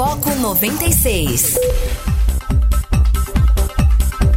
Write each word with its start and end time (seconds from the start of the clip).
Foco 0.00 0.34
96. 0.34 1.58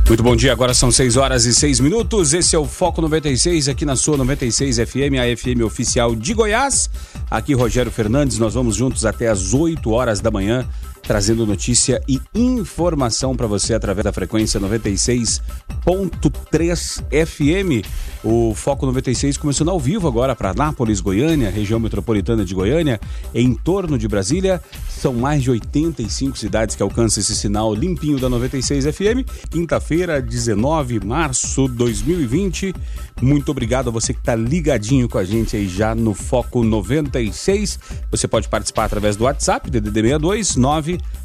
Muito 0.09 0.21
bom 0.21 0.35
dia, 0.35 0.51
agora 0.51 0.73
são 0.73 0.91
6 0.91 1.15
horas 1.15 1.45
e 1.45 1.55
6 1.55 1.79
minutos. 1.79 2.33
Esse 2.33 2.53
é 2.53 2.59
o 2.59 2.65
Foco 2.65 3.01
96 3.01 3.69
aqui 3.69 3.85
na 3.85 3.95
sua 3.95 4.17
96 4.17 4.75
FM, 4.79 5.15
a 5.21 5.37
FM 5.37 5.63
oficial 5.63 6.17
de 6.17 6.33
Goiás. 6.33 6.89
Aqui 7.31 7.53
Rogério 7.53 7.89
Fernandes, 7.89 8.37
nós 8.37 8.55
vamos 8.55 8.75
juntos 8.75 9.05
até 9.05 9.29
as 9.29 9.53
8 9.53 9.89
horas 9.89 10.19
da 10.19 10.29
manhã 10.29 10.67
trazendo 11.03 11.45
notícia 11.45 12.01
e 12.07 12.21
informação 12.33 13.35
para 13.35 13.45
você 13.45 13.73
através 13.73 14.05
da 14.05 14.13
frequência 14.13 14.59
96.3 14.59 17.03
FM. 17.27 17.85
O 18.23 18.53
Foco 18.55 18.85
96 18.85 19.35
começando 19.37 19.69
ao 19.69 19.79
vivo 19.79 20.07
agora 20.07 20.35
para 20.35 20.53
Nápoles, 20.53 21.01
Goiânia, 21.01 21.49
região 21.49 21.79
metropolitana 21.79 22.45
de 22.45 22.55
Goiânia, 22.55 22.99
em 23.35 23.53
torno 23.53 23.97
de 23.97 24.07
Brasília. 24.07 24.61
São 24.89 25.13
mais 25.13 25.43
de 25.43 25.51
85 25.51 26.37
cidades 26.37 26.75
que 26.75 26.83
alcançam 26.83 27.21
esse 27.21 27.35
sinal 27.35 27.75
limpinho 27.75 28.19
da 28.19 28.29
96 28.29 28.85
FM. 28.85 29.27
Quinta-feira, 29.49 30.21
19 30.21 30.99
de 30.99 31.05
março 31.05 31.67
de 31.67 31.75
2020. 31.75 32.73
Muito 33.21 33.49
obrigado 33.49 33.89
a 33.89 33.91
você 33.91 34.13
que 34.13 34.19
está 34.19 34.35
ligadinho 34.35 35.09
com 35.09 35.17
a 35.17 35.23
gente 35.23 35.55
aí 35.55 35.67
já 35.67 35.93
no 35.93 36.13
Foco 36.13 36.63
96. 36.63 37.79
Você 38.11 38.27
pode 38.27 38.47
participar 38.47 38.85
através 38.85 39.15
do 39.15 39.25
WhatsApp, 39.25 39.69
DDD 39.69 40.01
62 40.01 40.55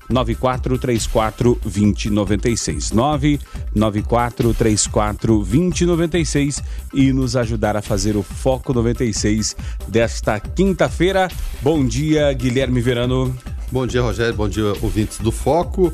99434 0.09 1.59
2096. 1.63 2.93
99434 2.93 5.39
2096 5.39 6.63
e 6.93 7.13
nos 7.13 7.37
ajudar 7.37 7.77
a 7.77 7.83
fazer 7.83 8.17
o 8.17 8.23
Foco 8.23 8.73
96 8.73 9.55
desta 9.89 10.41
quinta-feira. 10.41 11.29
Bom 11.63 11.87
dia, 11.87 12.33
Guilherme 12.33 12.81
Verano. 12.81 13.37
Bom 13.71 13.87
dia, 13.87 14.01
Rogério. 14.01 14.35
Bom 14.35 14.49
dia, 14.49 14.73
ouvintes 14.81 15.19
do 15.19 15.31
Foco. 15.31 15.93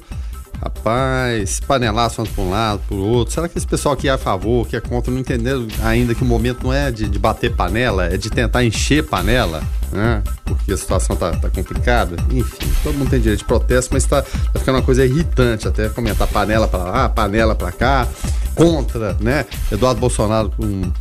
Rapaz, 0.62 1.60
panelaço 1.60 2.22
para 2.24 2.42
um 2.42 2.50
lado, 2.50 2.80
para 2.86 2.96
o 2.96 3.06
outro. 3.06 3.34
Será 3.34 3.48
que 3.48 3.58
esse 3.58 3.66
pessoal 3.66 3.96
que 3.96 4.08
é 4.08 4.12
a 4.12 4.18
favor, 4.18 4.66
que 4.66 4.76
é 4.76 4.80
contra, 4.80 5.12
não 5.12 5.20
entendeu 5.20 5.66
ainda 5.82 6.14
que 6.14 6.22
o 6.22 6.26
momento 6.26 6.64
não 6.64 6.72
é 6.72 6.90
de, 6.90 7.08
de 7.08 7.18
bater 7.18 7.54
panela, 7.54 8.06
é 8.06 8.16
de 8.16 8.30
tentar 8.30 8.64
encher 8.64 9.04
panela, 9.04 9.62
né? 9.92 10.22
Porque 10.44 10.72
a 10.72 10.76
situação 10.76 11.16
tá, 11.16 11.32
tá 11.32 11.50
complicada. 11.50 12.16
Enfim, 12.30 12.72
todo 12.82 12.96
mundo 12.96 13.10
tem 13.10 13.20
direito 13.20 13.40
de 13.40 13.44
protesto, 13.44 13.92
mas 13.92 14.04
tá, 14.04 14.22
tá 14.22 14.58
ficando 14.58 14.76
uma 14.76 14.82
coisa 14.82 15.04
irritante 15.04 15.68
até 15.68 15.88
comentar 15.88 16.28
panela 16.28 16.66
para 16.66 16.84
lá, 16.84 17.08
panela 17.08 17.54
para 17.54 17.72
cá, 17.72 18.08
contra, 18.54 19.16
né? 19.20 19.44
Eduardo 19.70 20.00
Bolsonaro 20.00 20.50
com 20.50 20.92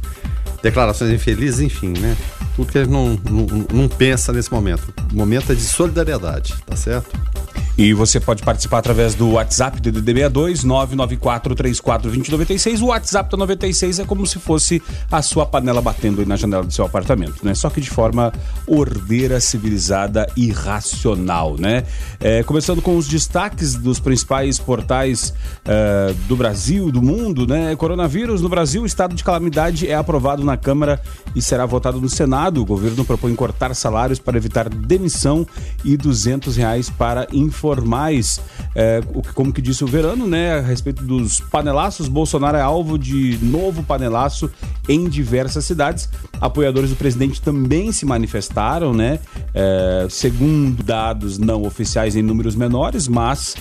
declarações 0.63 1.11
infelizes, 1.11 1.59
enfim, 1.59 1.93
né? 1.99 2.17
Tudo 2.55 2.71
que 2.71 2.77
a 2.77 2.83
gente 2.83 2.93
não, 2.93 3.19
não, 3.29 3.45
não 3.71 3.87
pensa 3.87 4.31
nesse 4.31 4.51
momento. 4.51 4.93
O 5.11 5.15
momento 5.15 5.51
é 5.51 5.55
de 5.55 5.61
solidariedade, 5.61 6.55
tá 6.65 6.75
certo? 6.75 7.11
E 7.75 7.91
você 7.91 8.19
pode 8.19 8.43
participar 8.43 8.77
através 8.77 9.15
do 9.15 9.31
WhatsApp 9.31 9.81
do 9.81 9.91
DD62 9.91 10.63
994342096. 10.63 12.81
O 12.81 12.85
WhatsApp 12.87 13.31
da 13.31 13.37
96 13.37 13.99
é 13.99 14.05
como 14.05 14.27
se 14.27 14.37
fosse 14.37 14.79
a 15.11 15.23
sua 15.23 15.43
panela 15.43 15.81
batendo 15.81 16.21
aí 16.21 16.27
na 16.27 16.35
janela 16.35 16.63
do 16.63 16.71
seu 16.71 16.85
apartamento, 16.85 17.43
né? 17.43 17.55
Só 17.55 17.71
que 17.71 17.81
de 17.81 17.89
forma 17.89 18.31
ordeira, 18.67 19.39
civilizada 19.39 20.27
e 20.37 20.51
racional, 20.51 21.55
né? 21.57 21.83
É, 22.19 22.43
começando 22.43 22.79
com 22.79 22.95
os 22.95 23.07
destaques 23.07 23.73
dos 23.73 23.99
principais 23.99 24.59
portais 24.59 25.33
uh, 25.65 26.13
do 26.27 26.35
Brasil, 26.35 26.91
do 26.91 27.01
mundo, 27.01 27.47
né? 27.47 27.75
Coronavírus 27.75 28.39
no 28.39 28.49
Brasil, 28.49 28.85
estado 28.85 29.15
de 29.15 29.23
calamidade 29.23 29.87
é 29.87 29.95
aprovado 29.95 30.43
na 30.43 30.52
Câmara 30.57 31.01
e 31.35 31.41
será 31.41 31.65
votado 31.65 31.99
no 31.99 32.09
Senado. 32.09 32.61
O 32.61 32.65
governo 32.65 33.03
propõe 33.05 33.35
cortar 33.35 33.73
salários 33.75 34.19
para 34.19 34.37
evitar 34.37 34.69
demissão 34.69 35.45
e 35.83 35.97
200 35.97 36.55
reais 36.55 36.89
para 36.89 37.27
informais, 37.31 38.39
é, 38.75 39.01
como 39.33 39.51
que 39.51 39.61
disse 39.61 39.83
o 39.83 39.87
Verano, 39.87 40.27
né, 40.27 40.59
a 40.59 40.61
respeito 40.61 41.03
dos 41.03 41.39
panelaços. 41.39 42.07
Bolsonaro 42.07 42.57
é 42.57 42.61
alvo 42.61 42.97
de 42.97 43.37
novo 43.41 43.83
panelaço 43.83 44.49
em 44.87 45.07
diversas 45.07 45.65
cidades. 45.65 46.09
Apoiadores 46.39 46.89
do 46.89 46.95
presidente 46.95 47.41
também 47.41 47.91
se 47.91 48.05
manifestaram, 48.05 48.93
né, 48.93 49.19
é, 49.53 50.07
segundo 50.09 50.83
dados 50.83 51.37
não 51.37 51.63
oficiais 51.63 52.15
em 52.15 52.21
números 52.21 52.55
menores, 52.55 53.07
mas 53.07 53.55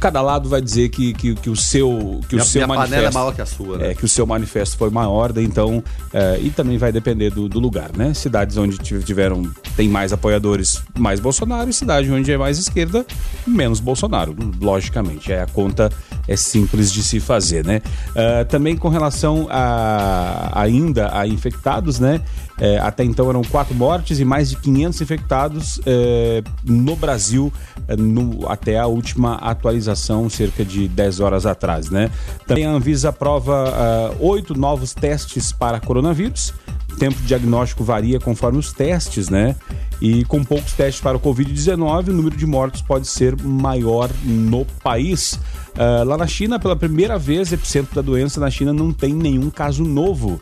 cada 0.00 0.20
lado 0.20 0.48
vai 0.48 0.60
dizer 0.60 0.88
que, 0.88 1.12
que, 1.12 1.34
que 1.34 1.50
o 1.50 1.56
seu 1.56 2.20
que 2.28 2.34
minha, 2.34 2.44
o 2.44 2.46
seu 2.46 2.66
minha 2.66 2.66
manifesto 2.66 2.90
panela 2.90 3.08
é 3.08 3.12
maior 3.12 3.34
que 3.34 3.42
a 3.42 3.46
sua, 3.46 3.78
né? 3.78 3.90
é 3.90 3.94
que 3.94 4.04
o 4.04 4.08
seu 4.08 4.26
manifesto 4.26 4.76
foi 4.76 4.90
maior, 4.90 5.36
então 5.38 5.82
é, 6.12 6.38
e 6.40 6.50
também 6.50 6.78
vai 6.78 6.92
depender 6.92 7.30
do, 7.30 7.48
do, 7.48 7.60
lugar, 7.60 7.90
né? 7.96 8.14
Cidades 8.14 8.56
onde 8.56 8.78
tiveram 8.78 9.42
tem 9.76 9.88
mais 9.88 10.12
apoiadores, 10.12 10.82
mais 10.98 11.20
Bolsonaro, 11.20 11.70
e 11.70 11.72
cidade 11.72 12.10
onde 12.10 12.30
é 12.30 12.36
mais 12.36 12.58
esquerda, 12.58 13.06
menos 13.46 13.80
Bolsonaro, 13.80 14.34
logicamente. 14.60 15.32
É, 15.32 15.42
a 15.42 15.46
conta 15.46 15.90
é 16.28 16.36
simples 16.36 16.92
de 16.92 17.02
se 17.02 17.18
fazer, 17.18 17.64
né? 17.64 17.80
Uh, 18.10 18.44
também 18.44 18.76
com 18.76 18.88
relação 18.88 19.48
a, 19.50 20.52
ainda 20.54 21.10
a 21.18 21.26
infectados, 21.26 21.98
né? 21.98 22.20
É, 22.60 22.78
até 22.78 23.04
então 23.04 23.30
eram 23.30 23.42
quatro 23.42 23.72
mortes 23.72 24.18
e 24.18 24.24
mais 24.24 24.50
de 24.50 24.56
500 24.56 25.00
infectados 25.00 25.80
é, 25.86 26.42
no 26.64 26.96
Brasil 26.96 27.52
é, 27.86 27.94
no, 27.94 28.48
até 28.48 28.76
a 28.76 28.86
última 28.86 29.36
atualização, 29.36 30.28
cerca 30.28 30.64
de 30.64 30.88
10 30.88 31.20
horas 31.20 31.46
atrás, 31.46 31.88
né? 31.88 32.10
Também 32.46 32.66
a 32.66 32.70
Anvisa 32.70 33.10
aprova 33.10 34.12
uh, 34.20 34.26
oito 34.26 34.58
novos 34.58 34.92
testes 34.92 35.52
para 35.52 35.78
coronavírus. 35.78 36.52
O 36.98 37.06
tempo 37.08 37.20
de 37.20 37.28
diagnóstico 37.28 37.84
varia 37.84 38.18
conforme 38.18 38.58
os 38.58 38.72
testes, 38.72 39.28
né? 39.28 39.54
E 40.00 40.24
com 40.24 40.42
poucos 40.42 40.72
testes 40.72 41.00
para 41.00 41.16
o 41.16 41.20
Covid-19, 41.20 42.08
o 42.08 42.12
número 42.12 42.36
de 42.36 42.44
mortos 42.44 42.82
pode 42.82 43.06
ser 43.06 43.40
maior 43.40 44.10
no 44.24 44.64
país. 44.82 45.34
Uh, 45.76 46.02
lá 46.04 46.18
na 46.18 46.26
China, 46.26 46.58
pela 46.58 46.74
primeira 46.74 47.16
vez, 47.16 47.52
epicentro 47.52 47.94
da 47.94 48.02
doença 48.02 48.40
na 48.40 48.50
China 48.50 48.72
não 48.72 48.92
tem 48.92 49.14
nenhum 49.14 49.48
caso 49.48 49.84
novo. 49.84 50.40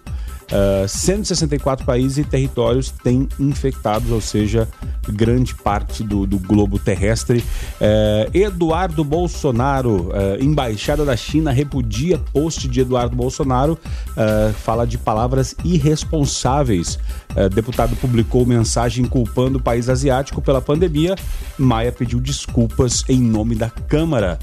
Uh, 0.53 0.85
ah, 0.85 0.89
164 0.89 1.85
países 1.85 2.19
e 2.19 2.25
territórios 2.25 2.91
têm 2.91 3.29
infectados, 3.39 4.11
ou 4.11 4.21
seja, 4.21 4.69
grande 5.09 5.55
parte 5.55 6.03
do, 6.03 6.27
do 6.27 6.39
globo 6.39 6.79
terrestre. 6.79 7.45
Uh, 7.81 8.37
Eduardo 8.37 9.03
Bolsonaro, 9.03 10.09
uh, 10.09 10.41
embaixada 10.41 11.05
da 11.05 11.17
China, 11.17 11.51
repudia 11.51 12.19
post 12.33 12.69
de 12.69 12.81
Eduardo 12.81 13.17
Bolsonaro, 13.17 13.79
fala 14.63 14.87
de 14.87 14.99
palavras 14.99 15.55
irresponsáveis. 15.65 16.99
deputado 17.55 17.95
publicou 17.97 18.47
mensagem 18.47 19.05
culpando 19.05 19.59
o 19.59 19.63
país 19.63 19.89
asiático 19.89 20.41
pela 20.41 20.61
pandemia. 20.61 21.15
Maia 21.59 21.93
pediu 21.93 22.21
desculpas 22.21 23.05
em 23.09 23.21
nome 23.21 23.55
da 23.55 23.71
Câmara. 23.71 24.39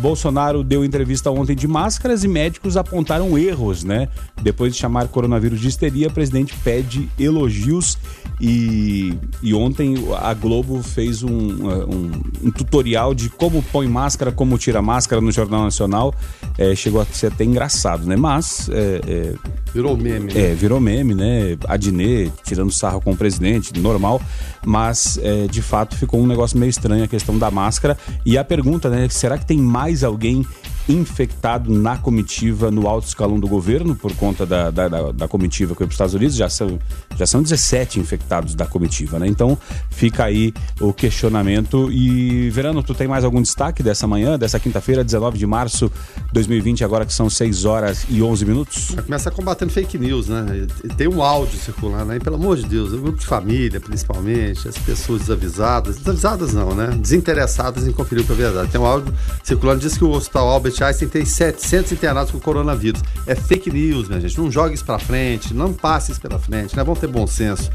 Bolsonaro 0.00 0.64
deu 0.64 0.84
entrevista 0.84 1.30
ontem 1.30 1.54
de 1.54 1.68
máscaras 1.68 2.24
e 2.24 2.28
médicos 2.28 2.76
apontaram 2.76 3.38
erros, 3.38 3.84
né? 3.84 4.08
Depois 4.42 4.72
de 4.72 4.78
chamar 4.78 5.08
coronavírus 5.08 5.36
coronavírus 5.36 5.60
de 5.60 5.68
histeria, 5.68 6.08
o 6.08 6.12
presidente 6.12 6.54
pede 6.64 7.08
elogios 7.18 7.98
e, 8.40 9.14
e 9.42 9.54
ontem 9.54 9.94
a 10.20 10.34
Globo 10.34 10.82
fez 10.82 11.22
um, 11.22 11.30
um, 11.30 12.10
um, 12.44 12.50
tutorial 12.50 13.14
de 13.14 13.30
como 13.30 13.62
põe 13.62 13.88
máscara, 13.88 14.30
como 14.30 14.58
tira 14.58 14.82
máscara 14.82 15.22
no 15.22 15.32
Jornal 15.32 15.64
Nacional. 15.64 16.14
É, 16.58 16.74
chegou 16.74 17.00
a 17.00 17.06
ser 17.06 17.28
até 17.28 17.44
engraçado, 17.44 18.06
né? 18.06 18.14
Mas. 18.14 18.68
É, 18.70 19.00
é, 19.06 19.34
virou 19.72 19.96
meme. 19.96 20.32
Né? 20.32 20.52
É, 20.52 20.54
virou 20.54 20.80
meme, 20.80 21.14
né? 21.14 21.56
Adnet 21.66 22.30
tirando 22.44 22.70
sarro 22.72 23.00
com 23.00 23.12
o 23.12 23.16
presidente, 23.16 23.78
normal. 23.80 24.20
Mas, 24.64 25.18
é, 25.22 25.46
de 25.46 25.62
fato, 25.62 25.96
ficou 25.96 26.20
um 26.20 26.26
negócio 26.26 26.58
meio 26.58 26.70
estranho 26.70 27.04
a 27.04 27.08
questão 27.08 27.38
da 27.38 27.50
máscara. 27.50 27.96
E 28.24 28.36
a 28.36 28.44
pergunta, 28.44 28.90
né? 28.90 29.08
Será 29.08 29.38
que 29.38 29.46
tem 29.46 29.58
mais 29.58 30.04
alguém 30.04 30.46
infectado 30.88 31.72
na 31.72 31.96
comitiva 31.96 32.70
no 32.70 32.86
alto 32.88 33.08
escalão 33.08 33.38
do 33.40 33.48
governo, 33.48 33.94
por 33.94 34.14
conta 34.14 34.46
da, 34.46 34.70
da, 34.70 34.88
da, 34.88 35.12
da 35.12 35.28
comitiva 35.28 35.74
que 35.74 35.78
foi 35.78 35.86
para 35.86 35.90
os 35.90 35.94
Estados 35.94 36.14
Unidos, 36.14 36.36
já 36.36 36.48
são, 36.48 36.78
já 37.16 37.26
são 37.26 37.42
17 37.42 37.98
infectados 37.98 38.54
da 38.54 38.66
comitiva, 38.66 39.18
né? 39.18 39.26
Então 39.26 39.58
fica 39.90 40.24
aí 40.24 40.52
o 40.80 40.92
questionamento. 40.92 41.90
E, 41.90 42.50
Verano, 42.50 42.82
tu 42.82 42.94
tem 42.94 43.08
mais 43.08 43.24
algum 43.24 43.42
destaque 43.42 43.82
dessa 43.82 44.06
manhã, 44.06 44.38
dessa 44.38 44.58
quinta-feira, 44.60 45.02
19 45.02 45.38
de 45.38 45.46
março 45.46 45.90
de 46.26 46.32
2020, 46.32 46.84
agora 46.84 47.04
que 47.04 47.12
são 47.12 47.28
6 47.28 47.64
horas 47.64 48.06
e 48.08 48.22
11 48.22 48.44
minutos? 48.44 48.94
Começa 49.04 49.30
combatendo 49.30 49.72
fake 49.72 49.98
news, 49.98 50.28
né? 50.28 50.66
Tem 50.96 51.08
um 51.08 51.22
áudio 51.22 51.58
circulando 51.58 52.12
aí, 52.12 52.20
pelo 52.20 52.36
amor 52.36 52.56
de 52.56 52.66
Deus, 52.66 52.92
o 52.92 52.98
grupo 52.98 53.18
de 53.18 53.26
família, 53.26 53.80
principalmente, 53.80 54.68
as 54.68 54.78
pessoas 54.78 55.22
desavisadas, 55.22 55.96
desavisadas 55.96 56.52
não, 56.52 56.74
né? 56.74 56.88
Desinteressadas 57.00 57.86
em 57.86 57.92
conferir 57.92 58.24
o 58.24 58.26
que 58.26 58.32
é 58.32 58.36
verdade. 58.36 58.70
Tem 58.70 58.80
um 58.80 58.86
áudio 58.86 59.12
circulando, 59.42 59.80
diz 59.80 59.96
que 59.96 60.04
o 60.04 60.10
Hospital 60.10 60.48
Albert 60.48 60.75
Albert 60.76 60.82
Einstein 60.82 61.08
tem 61.08 61.24
700 61.24 61.92
internados 61.92 62.30
com 62.30 62.38
coronavírus. 62.38 63.02
É 63.26 63.34
fake 63.34 63.70
news, 63.70 64.08
minha 64.08 64.20
gente. 64.20 64.38
Não 64.38 64.50
jogue 64.50 64.74
isso 64.74 64.84
para 64.84 64.98
frente, 64.98 65.54
não 65.54 65.72
passe 65.72 66.12
isso 66.12 66.20
pela 66.20 66.38
frente, 66.38 66.76
né? 66.76 66.84
Vamos 66.84 67.00
ter 67.00 67.06
bom 67.06 67.26
senso. 67.26 67.70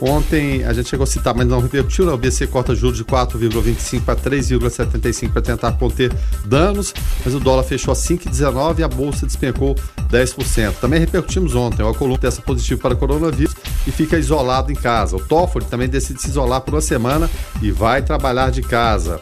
Ontem 0.00 0.64
a 0.64 0.72
gente 0.72 0.88
chegou 0.88 1.02
a 1.02 1.06
citar, 1.06 1.34
mas 1.34 1.46
não 1.48 1.60
repercutiu, 1.60 2.06
né? 2.06 2.12
O 2.12 2.16
BC 2.16 2.46
corta 2.46 2.72
juros 2.72 2.96
de 2.96 3.04
4,25 3.04 4.02
para 4.02 4.14
3,75 4.14 5.32
para 5.32 5.42
tentar 5.42 5.72
conter 5.72 6.12
danos, 6.44 6.94
mas 7.24 7.34
o 7.34 7.40
dólar 7.40 7.64
fechou 7.64 7.90
a 7.90 7.96
5,19 7.96 8.78
e 8.78 8.82
a 8.84 8.88
bolsa 8.88 9.26
despencou 9.26 9.74
10%. 10.08 10.74
Também 10.74 11.00
repercutimos 11.00 11.56
ontem, 11.56 11.82
o 11.82 11.86
Alcolumbre 11.86 12.20
testa 12.20 12.40
positivo 12.40 12.80
para 12.80 12.94
coronavírus 12.94 13.56
e 13.88 13.90
fica 13.90 14.16
isolado 14.16 14.70
em 14.70 14.76
casa. 14.76 15.16
O 15.16 15.20
Toffoli 15.20 15.64
também 15.64 15.88
decide 15.88 16.22
se 16.22 16.28
isolar 16.28 16.60
por 16.60 16.74
uma 16.74 16.80
semana 16.80 17.28
e 17.60 17.72
vai 17.72 18.00
trabalhar 18.00 18.52
de 18.52 18.62
casa. 18.62 19.20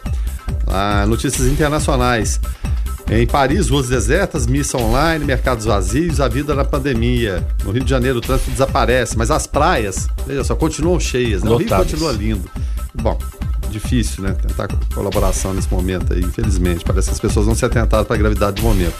Ah, 0.67 1.05
notícias 1.07 1.47
internacionais. 1.47 2.39
Em 3.09 3.25
Paris, 3.25 3.69
ruas 3.69 3.87
desertas, 3.87 4.45
missa 4.45 4.77
online, 4.77 5.23
mercados 5.23 5.63
vazios, 5.63 6.19
a 6.19 6.27
vida 6.27 6.53
na 6.53 6.65
pandemia. 6.65 7.45
No 7.63 7.71
Rio 7.71 7.83
de 7.83 7.89
Janeiro, 7.89 8.17
o 8.17 8.21
trânsito 8.21 8.51
desaparece, 8.51 9.17
mas 9.17 9.31
as 9.31 9.47
praias, 9.47 10.09
veja 10.25 10.43
só, 10.43 10.55
continuam 10.55 10.99
cheias, 10.99 11.41
né? 11.41 11.49
O 11.49 11.55
Rio 11.55 11.69
continua 11.69 12.11
lindo. 12.11 12.49
Bom, 12.93 13.17
difícil, 13.69 14.23
né? 14.23 14.33
Tentar 14.33 14.67
colaboração 14.93 15.53
nesse 15.53 15.71
momento 15.71 16.11
aí, 16.11 16.19
infelizmente. 16.19 16.83
Parece 16.83 17.07
que 17.07 17.13
as 17.13 17.19
pessoas 17.19 17.47
não 17.47 17.55
se 17.55 17.63
atentaram 17.63 18.03
para 18.03 18.17
a 18.17 18.19
gravidade 18.19 18.57
do 18.57 18.63
momento. 18.63 18.95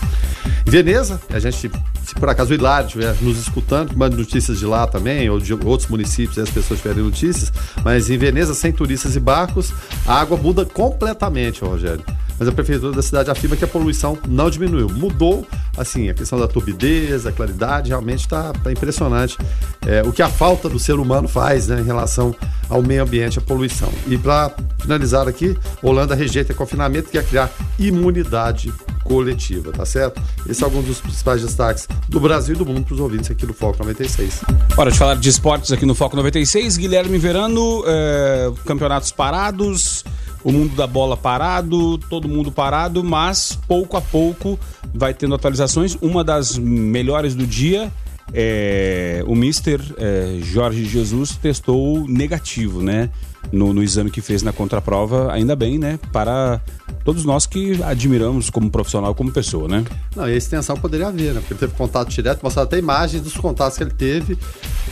Em 0.65 0.71
Veneza, 0.71 1.19
a 1.29 1.37
gente, 1.37 1.69
se 2.05 2.15
por 2.15 2.29
acaso 2.29 2.51
o 2.51 2.53
Hilário 2.53 2.87
estiver 2.87 3.13
nos 3.21 3.37
escutando, 3.37 3.89
que 3.89 3.97
mande 3.97 4.15
notícias 4.15 4.57
de 4.57 4.65
lá 4.65 4.87
também, 4.87 5.29
ou 5.29 5.37
de 5.37 5.53
outros 5.53 5.89
municípios, 5.89 6.37
as 6.37 6.49
pessoas 6.49 6.79
tiverem 6.79 7.03
notícias, 7.03 7.51
mas 7.83 8.09
em 8.09 8.17
Veneza, 8.17 8.53
sem 8.53 8.71
turistas 8.71 9.17
e 9.17 9.19
barcos, 9.19 9.73
a 10.05 10.17
água 10.21 10.37
muda 10.37 10.65
completamente, 10.65 11.61
Rogério 11.61 12.03
mas 12.39 12.47
a 12.47 12.51
prefeitura 12.51 12.93
da 12.93 13.01
cidade 13.01 13.29
afirma 13.29 13.55
que 13.55 13.63
a 13.63 13.67
poluição 13.67 14.17
não 14.27 14.49
diminuiu. 14.49 14.89
Mudou, 14.89 15.45
assim, 15.77 16.09
a 16.09 16.13
questão 16.13 16.39
da 16.39 16.47
turbidez, 16.47 17.25
a 17.25 17.31
claridade, 17.31 17.89
realmente 17.89 18.21
está 18.21 18.53
tá 18.53 18.71
impressionante 18.71 19.37
é, 19.85 20.01
o 20.01 20.11
que 20.11 20.21
a 20.21 20.29
falta 20.29 20.67
do 20.67 20.77
ser 20.77 20.99
humano 20.99 21.27
faz 21.27 21.67
né, 21.67 21.79
em 21.79 21.83
relação 21.83 22.35
ao 22.69 22.81
meio 22.83 23.03
ambiente, 23.03 23.39
a 23.39 23.41
poluição. 23.41 23.89
E 24.05 24.17
para 24.17 24.51
finalizar 24.79 25.27
aqui, 25.27 25.57
Holanda 25.81 26.13
rejeita 26.13 26.53
confinamento 26.53 27.05
que 27.05 27.13
quer 27.13 27.25
criar 27.25 27.49
imunidade 27.79 28.73
coletiva, 29.03 29.71
tá 29.71 29.85
certo? 29.85 30.21
Esse 30.47 30.61
é 30.61 30.65
algum 30.65 30.81
dos 30.81 30.99
principais 30.99 31.41
destaques 31.41 31.87
do 32.09 32.19
Brasil 32.19 32.55
e 32.55 32.57
do 32.57 32.65
mundo 32.65 32.83
para 32.83 32.93
os 32.93 32.99
ouvintes 32.99 33.31
aqui 33.31 33.45
no 33.45 33.53
Foco 33.53 33.79
96. 33.79 34.41
Hora 34.75 34.91
de 34.91 34.97
falar 34.97 35.15
de 35.15 35.29
esportes 35.29 35.71
aqui 35.71 35.85
no 35.85 35.95
Foco 35.95 36.17
96. 36.17 36.75
Guilherme 36.75 37.17
Verano, 37.17 37.83
é, 37.87 38.51
campeonatos 38.65 39.13
parados, 39.13 40.03
o 40.47 40.51
mundo 40.53 40.77
da 40.77 40.87
bola 40.87 41.17
parado, 41.17 41.97
todo 41.97 42.25
mundo 42.25 42.49
parado, 42.49 43.03
mas 43.03 43.59
pouco 43.67 43.97
a 43.97 44.01
pouco 44.01 44.57
vai 44.93 45.13
tendo 45.13 45.35
atualizações. 45.35 45.97
Uma 46.01 46.23
das 46.23 46.57
melhores 46.57 47.35
do 47.35 47.45
dia 47.45 47.91
é 48.33 49.21
o 49.27 49.35
Mister 49.35 49.81
é, 49.97 50.39
Jorge 50.41 50.85
Jesus 50.85 51.35
testou 51.35 52.07
negativo, 52.07 52.81
né? 52.81 53.09
No, 53.51 53.73
no 53.73 53.81
exame 53.81 54.11
que 54.11 54.21
fez 54.21 54.43
na 54.43 54.51
contraprova, 54.51 55.31
ainda 55.31 55.55
bem, 55.55 55.77
né? 55.77 55.99
Para 56.11 56.61
todos 57.03 57.23
nós 57.23 57.45
que 57.45 57.81
admiramos 57.83 58.49
como 58.49 58.69
profissional, 58.69 59.15
como 59.15 59.31
pessoa, 59.31 59.67
né? 59.67 59.85
Não, 60.15 60.27
e 60.27 60.33
a 60.33 60.35
extensão 60.35 60.75
poderia 60.75 61.07
haver, 61.07 61.33
né? 61.33 61.39
Porque 61.39 61.53
ele 61.53 61.59
teve 61.59 61.73
contato 61.73 62.09
direto, 62.09 62.41
mostrado 62.43 62.67
até 62.67 62.77
imagens 62.77 63.23
dos 63.23 63.37
contatos 63.37 63.77
que 63.77 63.83
ele 63.83 63.91
teve 63.91 64.37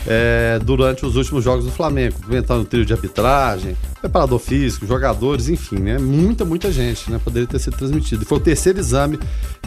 é, 0.06 0.58
durante 0.62 1.04
os 1.04 1.16
últimos 1.16 1.44
jogos 1.44 1.66
do 1.66 1.70
Flamengo, 1.70 2.16
comentando 2.24 2.62
o 2.62 2.64
trio 2.64 2.86
de 2.86 2.92
arbitragem, 2.94 3.76
preparador 4.00 4.38
físico, 4.38 4.86
jogadores, 4.86 5.48
enfim, 5.48 5.76
né? 5.76 5.98
Muita, 5.98 6.44
muita 6.44 6.72
gente, 6.72 7.10
né? 7.10 7.20
Poderia 7.22 7.46
ter 7.46 7.58
sido 7.58 7.76
transmitido. 7.76 8.22
E 8.22 8.24
foi 8.24 8.38
o 8.38 8.40
terceiro 8.40 8.78
exame 8.78 9.18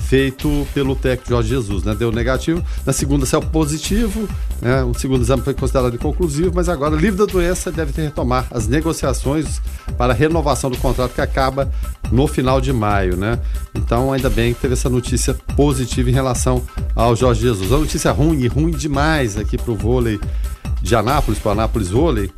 feito 0.01 0.65
pelo 0.73 0.95
técnico 0.95 1.29
Jorge 1.29 1.49
Jesus, 1.49 1.83
né? 1.83 1.93
Deu 1.93 2.11
negativo. 2.11 2.63
Na 2.85 2.93
segunda 2.93 3.25
saiu 3.25 3.41
positivo, 3.41 4.27
né? 4.61 4.83
O 4.83 4.93
segundo 4.93 5.21
exame 5.21 5.43
foi 5.43 5.53
considerado 5.53 5.93
inconclusivo, 5.93 6.51
mas 6.55 6.69
agora, 6.69 6.95
livre 6.95 7.17
da 7.17 7.25
doença, 7.25 7.71
deve 7.71 7.91
ter 7.91 8.03
retomar 8.03 8.47
as 8.49 8.65
negociações 8.79 9.61
para 9.97 10.13
a 10.13 10.15
renovação 10.15 10.69
do 10.69 10.77
contrato 10.77 11.13
que 11.13 11.21
acaba 11.21 11.71
no 12.11 12.27
final 12.27 12.59
de 12.59 12.73
maio, 12.73 13.15
né? 13.15 13.39
Então, 13.75 14.11
ainda 14.11 14.29
bem 14.29 14.53
que 14.53 14.61
teve 14.61 14.73
essa 14.73 14.89
notícia 14.89 15.33
positiva 15.55 16.09
em 16.09 16.13
relação 16.13 16.63
ao 16.95 17.15
Jorge 17.15 17.41
Jesus. 17.41 17.69
Uma 17.69 17.79
notícia 17.79 18.11
ruim 18.11 18.47
ruim 18.47 18.71
demais 18.71 19.37
aqui 19.37 19.57
para 19.57 19.71
o 19.71 19.75
vôlei 19.75 20.19
de 20.81 20.95
Anápolis, 20.95 21.39
para 21.39 21.49
o 21.49 21.51
Anápolis 21.51 21.89
Vôlei, 21.89 22.31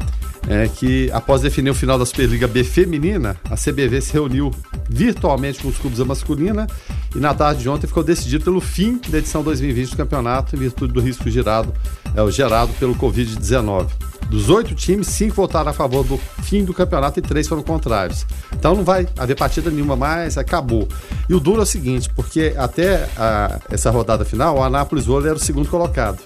é 0.48 0.68
que 0.68 1.10
após 1.12 1.42
definir 1.42 1.70
o 1.70 1.76
final 1.76 2.00
da 2.00 2.06
Superliga 2.06 2.48
B 2.48 2.64
feminina, 2.64 3.38
a 3.50 3.56
CBV 3.56 4.02
se 4.02 4.14
reuniu 4.14 4.52
virtualmente 4.90 5.62
com 5.62 5.70
os 5.70 5.78
clubes 5.78 6.00
da 6.00 6.06
masculina 6.06 6.68
e 7.16 7.20
na 7.20 7.34
tarde 7.34 7.62
de 7.62 7.70
ontem 7.70 7.88
ficou 7.88 8.04
decidido 8.04 8.44
pelo 8.44 8.60
fim 8.60 9.00
da 9.10 9.20
edição 9.20 9.44
2020 9.44 9.92
do 9.92 9.98
campeonato 9.98 10.56
em 10.56 10.60
virtude 10.60 10.94
do 10.94 11.00
risco 11.00 11.30
gerado, 11.30 11.72
é, 11.72 12.01
gerado 12.32 12.72
pelo 12.74 12.96
Covid-19. 12.96 13.88
Dos 14.30 14.50
oito 14.50 14.74
times, 14.74 15.08
cinco 15.08 15.36
votaram 15.36 15.72
a 15.72 15.74
favor 15.74 16.06
do 16.06 16.18
fim 16.42 16.64
do 16.64 16.74
campeonato 16.74 17.20
e 17.20 17.22
três 17.22 17.50
foram 17.50 17.62
contrários. 17.62 18.26
Então 18.54 18.74
não 18.74 18.84
vai 18.84 19.06
haver 19.18 19.36
partida 19.36 19.70
nenhuma 19.70 19.98
mais, 19.98 20.38
acabou. 20.38 20.88
E 21.28 21.34
o 21.34 21.40
duro 21.40 21.60
é 21.60 21.64
o 21.64 21.66
seguinte, 21.66 22.10
porque 22.16 22.54
até 22.58 23.10
a, 23.18 23.60
essa 23.70 23.92
rodada 23.92 24.24
final, 24.24 24.58
o 24.58 24.64
Anápolis 24.64 25.06
Vôlei 25.06 25.30
era 25.30 25.38
o 25.38 25.42
segundo 25.42 25.68
colocado. 25.68 26.20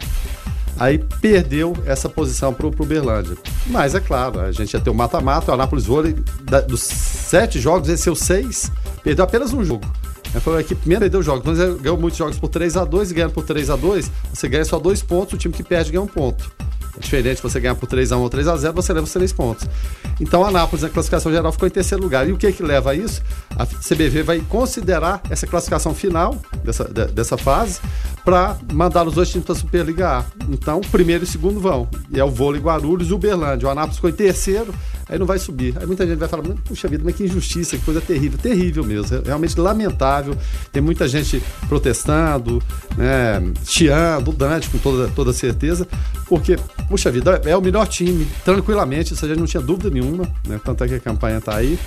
Aí 0.77 0.99
perdeu 1.19 1.75
essa 1.85 2.07
posição 2.07 2.53
para 2.53 2.67
o 2.67 2.85
Berlândia. 2.85 3.37
Mas 3.67 3.95
é 3.95 3.99
claro, 3.99 4.39
a 4.39 4.51
gente 4.51 4.73
ia 4.73 4.79
ter 4.79 4.91
o 4.91 4.93
mata-mata, 4.93 5.49
o 5.49 5.53
Anápolis 5.55 5.85
Vôlei, 5.85 6.15
da, 6.43 6.61
dos 6.61 6.81
sete 6.81 7.59
jogos, 7.59 7.87
venceu 7.87 8.15
seis, 8.15 8.71
perdeu 9.03 9.25
apenas 9.25 9.51
um 9.51 9.63
jogo. 9.63 9.85
Foi 10.41 10.57
a 10.57 10.61
equipe 10.61 10.79
primeiro 10.81 11.01
perdeu 11.01 11.23
jogos. 11.23 11.41
Então, 11.47 11.77
ganhou 11.77 11.97
muitos 11.97 12.17
jogos 12.17 12.37
por 12.37 12.49
3 12.49 12.77
a 12.77 12.83
2 12.83 13.11
e 13.11 13.13
ganhando 13.13 13.33
por 13.33 13.43
3 13.43 13.69
a 13.69 13.75
2 13.75 14.11
você 14.33 14.47
ganha 14.47 14.65
só 14.65 14.79
dois 14.79 15.01
pontos, 15.01 15.33
o 15.33 15.37
time 15.37 15.53
que 15.53 15.63
perde 15.63 15.91
ganha 15.91 16.01
um 16.01 16.07
ponto. 16.07 16.51
É 16.97 16.99
diferente 16.99 17.41
você 17.41 17.59
ganhar 17.59 17.75
por 17.75 17.89
3x1 17.89 18.17
ou 18.17 18.29
3x0, 18.29 18.71
você 18.73 18.93
leva 18.93 19.05
os 19.05 19.11
3 19.11 19.33
pontos. 19.33 19.67
Então 20.19 20.45
a 20.45 20.47
Anápolis, 20.47 20.83
na 20.83 20.89
classificação 20.89 21.31
geral, 21.31 21.51
ficou 21.51 21.67
em 21.67 21.71
terceiro 21.71 22.01
lugar. 22.01 22.27
E 22.27 22.31
o 22.31 22.37
que 22.37 22.51
que 22.51 22.63
leva 22.63 22.91
a 22.91 22.95
isso? 22.95 23.21
A 23.57 23.65
CBV 23.65 24.23
vai 24.23 24.39
considerar 24.39 25.21
essa 25.29 25.45
classificação 25.45 25.93
final 25.93 26.37
dessa, 26.63 26.85
de, 26.85 27.05
dessa 27.07 27.37
fase 27.37 27.81
para 28.25 28.57
mandar 28.73 29.07
os 29.07 29.13
dois 29.13 29.29
times 29.29 29.45
para 29.45 29.53
a 29.53 29.57
Superliga 29.57 30.09
A. 30.09 30.25
Então, 30.49 30.81
primeiro 30.81 31.23
e 31.23 31.27
segundo 31.27 31.59
vão. 31.59 31.87
E 32.11 32.19
é 32.19 32.23
o 32.23 32.29
vôlei 32.29 32.59
Guarulhos 32.59 33.09
e 33.09 33.13
o 33.13 33.17
Uberlândia. 33.17 33.67
O 33.67 33.71
Anápolis 33.71 33.97
ficou 33.97 34.09
em 34.09 34.13
terceiro, 34.13 34.73
aí 35.07 35.19
não 35.19 35.27
vai 35.27 35.37
subir. 35.37 35.75
Aí 35.77 35.85
muita 35.85 36.07
gente 36.07 36.17
vai 36.17 36.27
falar, 36.27 36.43
puxa 36.65 36.87
vida, 36.87 37.03
mas 37.05 37.15
que 37.15 37.23
injustiça, 37.23 37.77
que 37.77 37.85
coisa 37.85 38.01
terrível. 38.01 38.39
Terrível 38.39 38.83
mesmo, 38.83 39.17
é 39.17 39.21
realmente 39.27 39.59
lamentável. 39.59 40.35
Tem 40.71 40.81
muita 40.81 41.07
gente 41.07 41.41
protestando, 41.69 42.61
né, 42.97 43.41
chiando 43.63 44.31
Dante 44.31 44.69
com 44.69 44.79
toda, 44.79 45.07
toda 45.09 45.31
certeza, 45.31 45.87
porque, 46.27 46.57
puxa 46.89 47.11
vida, 47.11 47.39
é 47.45 47.55
o 47.55 47.61
melhor 47.61 47.87
time, 47.87 48.27
tranquilamente, 48.43 49.13
isso 49.13 49.23
a 49.23 49.27
gente 49.27 49.37
não 49.37 49.45
tinha 49.45 49.61
dúvida 49.61 49.91
nenhuma, 49.91 50.27
né? 50.47 50.59
Tanto 50.63 50.83
é 50.83 50.87
que 50.87 50.95
a 50.95 50.99
campanha 50.99 51.37
está 51.37 51.55
aí. 51.55 51.77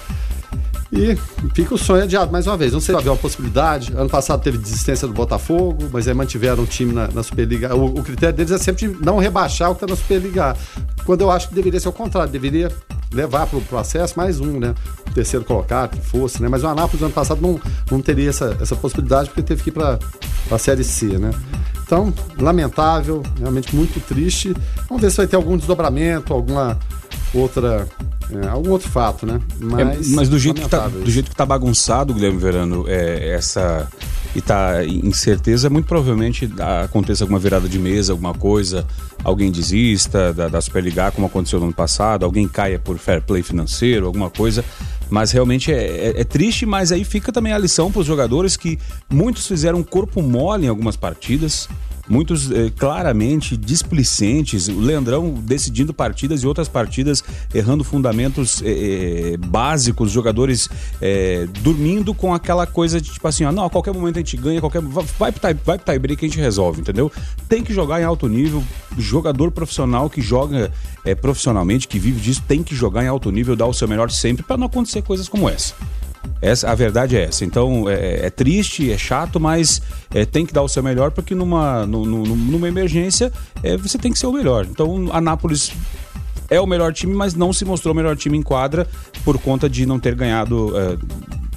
E 0.90 1.16
fica 1.54 1.74
o 1.74 1.78
sonho 1.78 2.02
adiado 2.02 2.32
mais 2.32 2.46
uma 2.46 2.56
vez. 2.56 2.72
Não 2.72 2.80
sei 2.80 2.94
se 2.94 2.98
haver 2.98 3.10
uma 3.10 3.16
possibilidade. 3.16 3.92
Ano 3.94 4.08
passado 4.08 4.42
teve 4.42 4.56
desistência 4.56 5.06
do 5.06 5.12
Botafogo, 5.12 5.88
mas 5.92 6.08
aí 6.08 6.14
mantiveram 6.14 6.62
o 6.62 6.66
time 6.66 6.92
na, 6.92 7.08
na 7.08 7.22
Superliga. 7.22 7.74
O, 7.74 7.98
o, 7.98 8.02
critério 8.02 8.34
deles 8.34 8.52
é 8.52 8.58
sempre 8.58 8.96
não 9.00 9.18
rebaixar 9.18 9.70
o 9.70 9.74
que 9.74 9.84
está 9.84 9.94
na 9.94 10.00
Superliga. 10.00 10.56
Quando 11.04 11.20
eu 11.20 11.30
acho 11.30 11.48
que 11.48 11.54
deveria 11.54 11.78
ser 11.78 11.88
o 11.88 11.92
contrário, 11.92 12.32
deveria 12.32 12.72
levar 13.12 13.46
para 13.46 13.58
o 13.58 13.62
processo 13.62 14.14
mais 14.16 14.40
um, 14.40 14.58
né? 14.58 14.74
O 15.06 15.12
terceiro 15.12 15.44
colocado, 15.44 15.90
que 15.90 16.06
fosse, 16.06 16.42
né? 16.42 16.48
Mas 16.48 16.62
o 16.64 16.66
Anápolis 16.66 17.02
ano 17.02 17.12
passado 17.12 17.40
não, 17.40 17.60
não 17.90 18.00
teria 18.00 18.30
essa, 18.30 18.56
essa 18.60 18.76
possibilidade 18.76 19.28
porque 19.28 19.42
teve 19.42 19.62
que 19.62 19.70
ir 19.70 19.72
para 19.72 19.98
a 20.50 20.58
Série 20.58 20.84
C, 20.84 21.18
né? 21.18 21.30
Então, 21.84 22.12
lamentável, 22.38 23.22
realmente 23.38 23.74
muito 23.74 23.98
triste. 24.00 24.54
Vamos 24.88 25.02
ver 25.02 25.10
se 25.10 25.16
vai 25.16 25.26
ter 25.26 25.36
algum 25.36 25.56
desdobramento, 25.56 26.34
alguma 26.34 26.78
outra 27.34 27.86
é, 28.30 28.46
algum 28.48 28.70
outro 28.70 28.88
fato, 28.88 29.24
né? 29.24 29.40
Mas, 29.58 30.12
é, 30.12 30.14
mas 30.14 30.28
do, 30.28 30.38
jeito 30.38 30.60
que 30.60 30.68
tá, 30.68 30.86
do 30.88 31.10
jeito 31.10 31.30
que 31.30 31.36
tá 31.36 31.46
bagunçado, 31.46 32.12
Guilherme 32.12 32.38
Verano, 32.38 32.84
é, 32.86 33.30
essa. 33.30 33.88
E 34.36 34.42
tá 34.42 34.84
incerteza, 34.84 35.70
muito 35.70 35.86
provavelmente 35.86 36.48
aconteça 36.84 37.24
alguma 37.24 37.38
virada 37.38 37.66
de 37.66 37.78
mesa, 37.78 38.12
alguma 38.12 38.34
coisa, 38.34 38.86
alguém 39.24 39.50
desista 39.50 40.32
da, 40.32 40.48
da 40.48 40.60
Superliga, 40.60 41.10
como 41.10 41.26
aconteceu 41.26 41.58
no 41.58 41.66
ano 41.66 41.74
passado, 41.74 42.24
alguém 42.24 42.46
caia 42.48 42.78
por 42.78 42.98
fair 42.98 43.22
play 43.22 43.42
financeiro, 43.42 44.06
alguma 44.06 44.30
coisa. 44.30 44.64
Mas 45.10 45.30
realmente 45.30 45.72
é, 45.72 45.76
é, 45.76 46.20
é 46.20 46.24
triste, 46.24 46.66
mas 46.66 46.92
aí 46.92 47.04
fica 47.04 47.32
também 47.32 47.52
a 47.52 47.58
lição 47.58 47.90
para 47.90 48.00
os 48.00 48.06
jogadores 48.06 48.56
que 48.56 48.78
muitos 49.10 49.46
fizeram 49.46 49.82
corpo 49.82 50.22
mole 50.22 50.66
em 50.66 50.68
algumas 50.68 50.96
partidas 50.96 51.68
muitos 52.08 52.50
eh, 52.50 52.72
claramente 52.76 53.56
displicentes, 53.56 54.68
o 54.68 54.80
Leandrão 54.80 55.34
decidindo 55.42 55.92
partidas 55.92 56.42
e 56.42 56.46
outras 56.46 56.68
partidas 56.68 57.22
errando 57.54 57.84
fundamentos 57.84 58.62
eh, 58.62 59.34
eh 59.34 59.36
básicos, 59.36 60.10
jogadores 60.10 60.68
dormindo 61.62 62.14
com 62.14 62.32
aquela 62.32 62.66
coisa 62.66 63.00
de 63.00 63.10
tipo 63.10 63.26
assim, 63.26 63.44
ó, 63.44 63.52
não, 63.52 63.64
a 63.64 63.70
qualquer 63.70 63.92
momento 63.92 64.16
a 64.16 64.20
gente 64.20 64.36
ganha, 64.36 64.60
qualquer 64.60 64.80
vai 64.80 65.32
pro 65.32 65.40
tie, 65.40 65.56
vai 65.64 65.78
pro 65.78 65.98
tie 65.98 66.16
a 66.26 66.28
gente 66.28 66.38
resolve, 66.38 66.80
entendeu? 66.80 67.10
Tem 67.48 67.62
que 67.62 67.72
jogar 67.72 68.00
em 68.00 68.04
alto 68.04 68.28
nível, 68.28 68.62
jogador 69.18 69.50
profissional 69.50 70.08
que 70.08 70.20
joga 70.20 70.72
eh, 71.04 71.14
profissionalmente, 71.14 71.86
que 71.86 71.98
vive 71.98 72.20
disso, 72.20 72.42
tem 72.46 72.62
que 72.62 72.74
jogar 72.74 73.04
em 73.04 73.08
alto 73.08 73.30
nível, 73.30 73.54
dar 73.54 73.66
o 73.66 73.74
seu 73.74 73.86
melhor 73.86 74.10
sempre 74.10 74.42
para 74.42 74.56
não 74.56 74.66
acontecer 74.66 75.02
coisas 75.02 75.28
como 75.28 75.48
essa. 75.48 75.74
Essa, 76.40 76.70
a 76.70 76.74
verdade 76.74 77.16
é 77.16 77.24
essa. 77.24 77.44
Então 77.44 77.88
é, 77.88 78.26
é 78.26 78.30
triste, 78.30 78.90
é 78.92 78.98
chato, 78.98 79.40
mas 79.40 79.82
é, 80.14 80.24
tem 80.24 80.46
que 80.46 80.52
dar 80.52 80.62
o 80.62 80.68
seu 80.68 80.82
melhor 80.82 81.10
porque 81.10 81.34
numa, 81.34 81.84
no, 81.86 82.04
no, 82.04 82.24
numa 82.36 82.68
emergência 82.68 83.32
é, 83.62 83.76
você 83.76 83.98
tem 83.98 84.12
que 84.12 84.18
ser 84.18 84.26
o 84.26 84.32
melhor. 84.32 84.66
Então 84.66 85.08
a 85.12 85.20
Nápoles 85.20 85.72
é 86.48 86.60
o 86.60 86.66
melhor 86.66 86.92
time, 86.92 87.14
mas 87.14 87.34
não 87.34 87.52
se 87.52 87.64
mostrou 87.64 87.92
o 87.92 87.96
melhor 87.96 88.16
time 88.16 88.38
em 88.38 88.42
quadra 88.42 88.86
por 89.24 89.38
conta 89.38 89.68
de 89.68 89.84
não 89.84 89.98
ter 89.98 90.14
ganhado 90.14 90.72
é, 90.78 90.96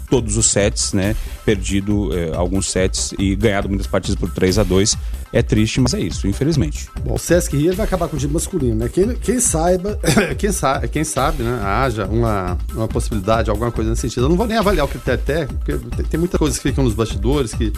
todos 0.10 0.36
os 0.36 0.48
sets, 0.48 0.92
né? 0.94 1.16
Perdido 1.46 2.16
é, 2.18 2.36
alguns 2.36 2.70
sets 2.70 3.14
e 3.18 3.36
ganhado 3.36 3.68
muitas 3.68 3.88
partidas 3.88 4.16
por 4.16 4.30
3 4.32 4.60
a 4.60 4.64
2 4.64 4.98
É 5.34 5.42
triste, 5.42 5.80
mas 5.80 5.94
é 5.94 6.00
isso, 6.00 6.28
infelizmente. 6.28 6.90
Bom, 7.04 7.16
o 7.16 7.18
Sesc 7.18 7.56
Rio 7.56 7.74
vai 7.74 7.86
acabar 7.86 8.08
com 8.08 8.16
o 8.16 8.20
time 8.20 8.34
masculino, 8.34 8.76
né? 8.76 8.90
Quem, 8.90 9.16
quem 9.16 9.40
saiba, 9.40 10.00
quem 10.38 10.52
sabe, 10.52 10.88
quem 10.90 11.04
sabe, 11.04 11.44
né? 11.44 11.60
Haja 11.64 12.06
uma, 12.06 12.58
uma 12.74 12.88
possibilidade, 12.88 13.50
alguma 13.50 13.72
coisa 13.72 13.90
nesse 13.90 14.02
sentido. 14.02 14.26
Eu 14.26 14.30
não 14.30 14.36
vou 14.36 14.46
nem 14.46 14.58
avaliar 14.58 14.86
o 14.86 14.90
critério 14.90 15.22
técnico, 15.24 15.64
porque 15.64 15.96
tem, 15.96 16.06
tem 16.06 16.20
muitas 16.20 16.38
coisas 16.38 16.60
que 16.60 16.70
ficam 16.70 16.84
nos 16.84 16.94
bastidores 16.94 17.54
que 17.54 17.72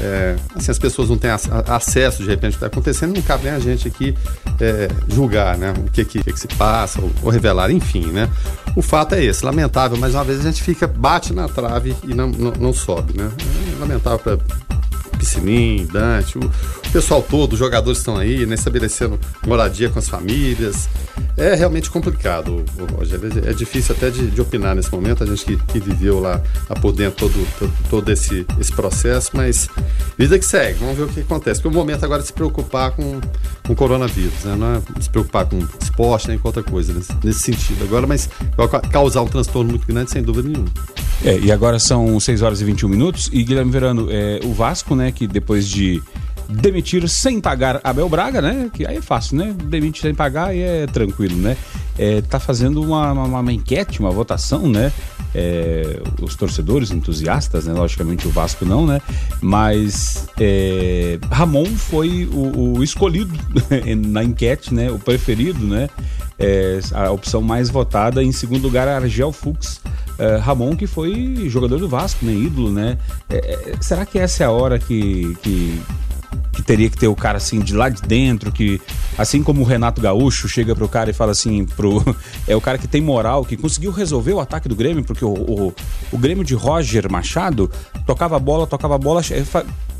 é, 0.00 0.36
assim, 0.54 0.70
as 0.70 0.78
pessoas 0.78 1.08
não 1.08 1.16
têm 1.16 1.30
acesso 1.30 2.22
de 2.22 2.28
repente 2.28 2.46
ao 2.46 2.50
que 2.50 2.56
está 2.56 2.66
acontecendo, 2.66 3.14
não 3.14 3.22
cabe 3.22 3.44
nem 3.44 3.52
a 3.52 3.58
gente 3.58 3.88
aqui 3.88 4.14
é, 4.60 4.88
julgar, 5.08 5.56
né? 5.56 5.72
O 5.78 5.90
que, 5.90 6.04
que, 6.04 6.22
que, 6.22 6.38
se 6.38 6.48
passa, 6.48 7.00
ou, 7.00 7.10
ou, 7.22 7.30
revelar, 7.30 7.70
enfim, 7.70 8.06
né? 8.06 8.28
O 8.74 8.82
fato 8.82 9.14
é 9.14 9.24
esse, 9.24 9.44
lamentável, 9.44 9.96
mais 9.96 10.14
uma 10.14 10.24
vez 10.24 10.40
a 10.40 10.42
gente 10.42 10.62
fica, 10.62 10.86
bate 10.86 11.32
na 11.32 11.48
trave 11.48 11.96
e 12.04 12.14
não, 12.14 12.28
não, 12.28 12.52
não 12.52 12.72
sobe, 12.72 13.05
né? 13.14 13.30
É 13.74 13.80
lamentável 13.80 14.18
para 14.18 14.38
Piscinim, 15.16 15.86
Dante, 15.86 16.38
o, 16.38 16.50
pessoal 16.92 17.22
todo, 17.22 17.54
os 17.54 17.58
jogadores 17.58 17.98
estão 17.98 18.16
aí, 18.16 18.46
né, 18.46 18.54
estabelecendo 18.54 19.18
moradia 19.46 19.90
com 19.90 19.98
as 19.98 20.08
famílias. 20.08 20.88
É 21.36 21.54
realmente 21.54 21.90
complicado, 21.90 22.64
Rogério. 22.96 23.30
É 23.44 23.52
difícil 23.52 23.94
até 23.94 24.08
de, 24.08 24.30
de, 24.30 24.40
opinar 24.40 24.74
nesse 24.74 24.90
momento, 24.90 25.22
a 25.22 25.26
gente 25.26 25.44
que, 25.44 25.56
que 25.56 25.80
viveu 25.80 26.20
lá, 26.20 26.40
lá, 26.68 26.76
por 26.80 26.92
dentro 26.92 27.28
todo, 27.28 27.72
todo, 27.90 28.10
esse, 28.10 28.46
esse 28.58 28.72
processo, 28.72 29.32
mas 29.34 29.68
vida 30.16 30.38
que 30.38 30.44
segue, 30.44 30.78
vamos 30.78 30.96
ver 30.96 31.04
o 31.04 31.08
que 31.08 31.20
acontece. 31.20 31.60
Porque 31.60 31.76
o 31.76 31.78
momento 31.78 32.04
agora 32.04 32.22
é 32.22 32.24
se 32.24 32.32
preocupar 32.32 32.92
com, 32.92 33.20
com 33.66 33.72
o 33.72 33.76
coronavírus, 33.76 34.44
né? 34.44 34.56
não 34.56 34.76
é 34.76 35.02
se 35.02 35.10
preocupar 35.10 35.44
com 35.46 35.58
esporte 35.82 36.28
nem 36.28 36.38
com 36.38 36.48
outra 36.48 36.62
coisa 36.62 36.94
nesse, 36.94 37.12
nesse 37.22 37.40
sentido. 37.40 37.84
Agora, 37.84 38.06
mas 38.06 38.30
vai 38.56 38.68
causar 38.90 39.20
um 39.20 39.28
transtorno 39.28 39.70
muito 39.70 39.86
grande, 39.86 40.10
sem 40.10 40.22
dúvida 40.22 40.48
nenhuma. 40.48 40.70
É, 41.24 41.38
e 41.38 41.50
agora 41.50 41.78
são 41.78 42.18
6 42.20 42.42
horas 42.42 42.60
e 42.60 42.64
21 42.64 42.88
minutos, 42.88 43.30
e 43.32 43.42
Guilherme 43.42 43.70
Verano, 43.70 44.08
é, 44.10 44.40
o 44.44 44.52
Vasco, 44.52 44.94
né, 44.94 45.10
que 45.10 45.26
depois 45.26 45.68
de 45.68 46.02
demitir 46.48 47.08
sem 47.08 47.40
pagar 47.40 47.80
Abel 47.82 48.08
Braga, 48.08 48.40
né? 48.40 48.70
Que 48.72 48.86
aí 48.86 48.96
é 48.96 49.02
fácil, 49.02 49.36
né? 49.36 49.54
Demitir 49.64 50.02
sem 50.02 50.14
pagar 50.14 50.54
e 50.54 50.60
é 50.60 50.86
tranquilo, 50.86 51.36
né? 51.36 51.56
É, 51.98 52.20
tá 52.20 52.38
fazendo 52.38 52.82
uma, 52.82 53.12
uma, 53.12 53.40
uma 53.40 53.52
enquete, 53.52 54.00
uma 54.00 54.10
votação, 54.10 54.68
né? 54.68 54.92
É, 55.34 56.00
os 56.22 56.34
torcedores 56.34 56.90
entusiastas, 56.90 57.66
né? 57.66 57.72
Logicamente 57.72 58.26
o 58.26 58.30
Vasco 58.30 58.64
não, 58.64 58.86
né? 58.86 59.00
Mas 59.40 60.26
é, 60.40 61.18
Ramon 61.30 61.66
foi 61.66 62.28
o, 62.32 62.76
o 62.78 62.84
escolhido 62.84 63.34
na 64.06 64.22
enquete, 64.22 64.72
né? 64.72 64.90
O 64.90 64.98
preferido, 64.98 65.66
né? 65.66 65.88
É, 66.38 66.80
a 66.92 67.10
opção 67.10 67.42
mais 67.42 67.70
votada. 67.70 68.22
Em 68.22 68.32
segundo 68.32 68.62
lugar, 68.62 68.88
Argel 68.88 69.32
Fux. 69.32 69.80
É, 70.18 70.36
Ramon, 70.36 70.74
que 70.76 70.86
foi 70.86 71.46
jogador 71.48 71.78
do 71.78 71.88
Vasco, 71.88 72.24
né? 72.24 72.32
Ídolo, 72.32 72.70
né? 72.70 72.98
É, 73.28 73.36
é, 73.36 73.74
será 73.80 74.06
que 74.06 74.18
essa 74.18 74.44
é 74.44 74.46
a 74.46 74.50
hora 74.50 74.78
que, 74.78 75.36
que, 75.42 75.80
que 76.52 76.62
teria 76.62 76.88
que 76.88 76.96
ter 76.96 77.08
o 77.08 77.16
cara 77.16 77.38
assim 77.38 77.60
de 77.60 77.74
lá 77.74 77.88
de 77.88 78.02
dentro, 78.02 78.52
que 78.52 78.80
assim 79.16 79.42
como 79.42 79.62
o 79.62 79.64
Renato 79.64 80.00
Gaúcho 80.00 80.48
chega 80.48 80.74
pro 80.74 80.88
cara 80.88 81.10
e 81.10 81.12
fala 81.12 81.32
assim, 81.32 81.64
pro 81.64 82.02
é 82.46 82.54
o 82.54 82.60
cara 82.60 82.78
que 82.78 82.88
tem 82.88 83.00
moral, 83.00 83.44
que 83.44 83.56
conseguiu 83.56 83.90
resolver 83.90 84.32
o 84.32 84.40
ataque 84.40 84.68
do 84.68 84.76
Grêmio, 84.76 85.04
porque 85.04 85.24
o, 85.24 85.32
o, 85.32 85.74
o 86.12 86.18
Grêmio 86.18 86.44
de 86.44 86.54
Roger 86.54 87.10
Machado 87.10 87.70
tocava 88.06 88.36
a 88.36 88.38
bola, 88.38 88.66
tocava 88.66 88.94
a 88.94 88.98
bola, 88.98 89.22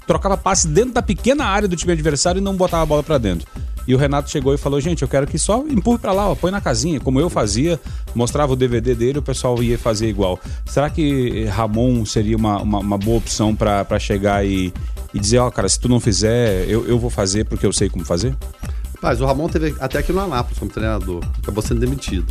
trocava 0.07 0.37
passe 0.37 0.69
dentro 0.69 0.93
da 0.93 1.03
pequena 1.03 1.45
área 1.45 1.69
do 1.69 1.77
time 1.77 1.93
adversário 1.93 2.39
e 2.39 2.43
não 2.43 2.57
botava 2.57 2.83
a 2.83 2.87
bola 2.87 3.03
para 3.03 3.19
dentro. 3.19 3.47
E 3.87 3.95
o 3.95 3.99
Renato 3.99 4.31
chegou 4.31 4.53
e 4.53 4.59
falou: 4.59 4.81
gente, 4.81 5.03
eu 5.03 5.09
quero 5.09 5.27
que 5.27 5.39
só 5.39 5.65
empurre 5.69 5.99
para 5.99 6.13
lá, 6.13 6.29
ó, 6.29 6.35
põe 6.35 6.51
na 6.51 6.61
casinha, 6.61 6.99
como 6.99 7.21
eu 7.21 7.31
fazia, 7.31 7.81
mostrava 8.15 8.53
o 8.53 8.57
DVD 8.57 8.95
dele, 8.95 9.19
o 9.19 9.23
pessoal 9.23 9.63
ia 9.63 9.79
fazer 9.79 10.09
igual. 10.09 10.41
Será 10.67 10.91
que 10.91 11.45
Ramon 11.45 12.05
seria 12.05 12.37
uma, 12.37 12.61
uma, 12.61 12.79
uma 12.81 12.99
boa 12.99 13.19
opção 13.19 13.55
para 13.55 13.99
chegar 13.99 14.45
e, 14.45 14.73
e 15.17 15.19
dizer: 15.19 15.39
ó, 15.39 15.49
oh, 15.49 15.51
cara, 15.51 15.69
se 15.69 15.81
tu 15.81 15.89
não 15.89 15.99
fizer, 15.99 16.69
eu, 16.69 16.87
eu 16.87 16.99
vou 16.99 17.11
fazer 17.11 17.45
porque 17.45 17.67
eu 17.67 17.73
sei 17.73 17.89
como 17.89 18.05
fazer? 18.05 18.37
Mas 19.01 19.21
o 19.21 19.27
Ramon 19.27 19.49
teve 19.49 19.75
até 19.79 19.99
aqui 19.99 20.13
no 20.13 20.21
Anápolis 20.21 20.59
como 20.59 20.71
treinador, 20.71 21.23
acabou 21.43 21.63
sendo 21.63 21.81
demitido. 21.81 22.27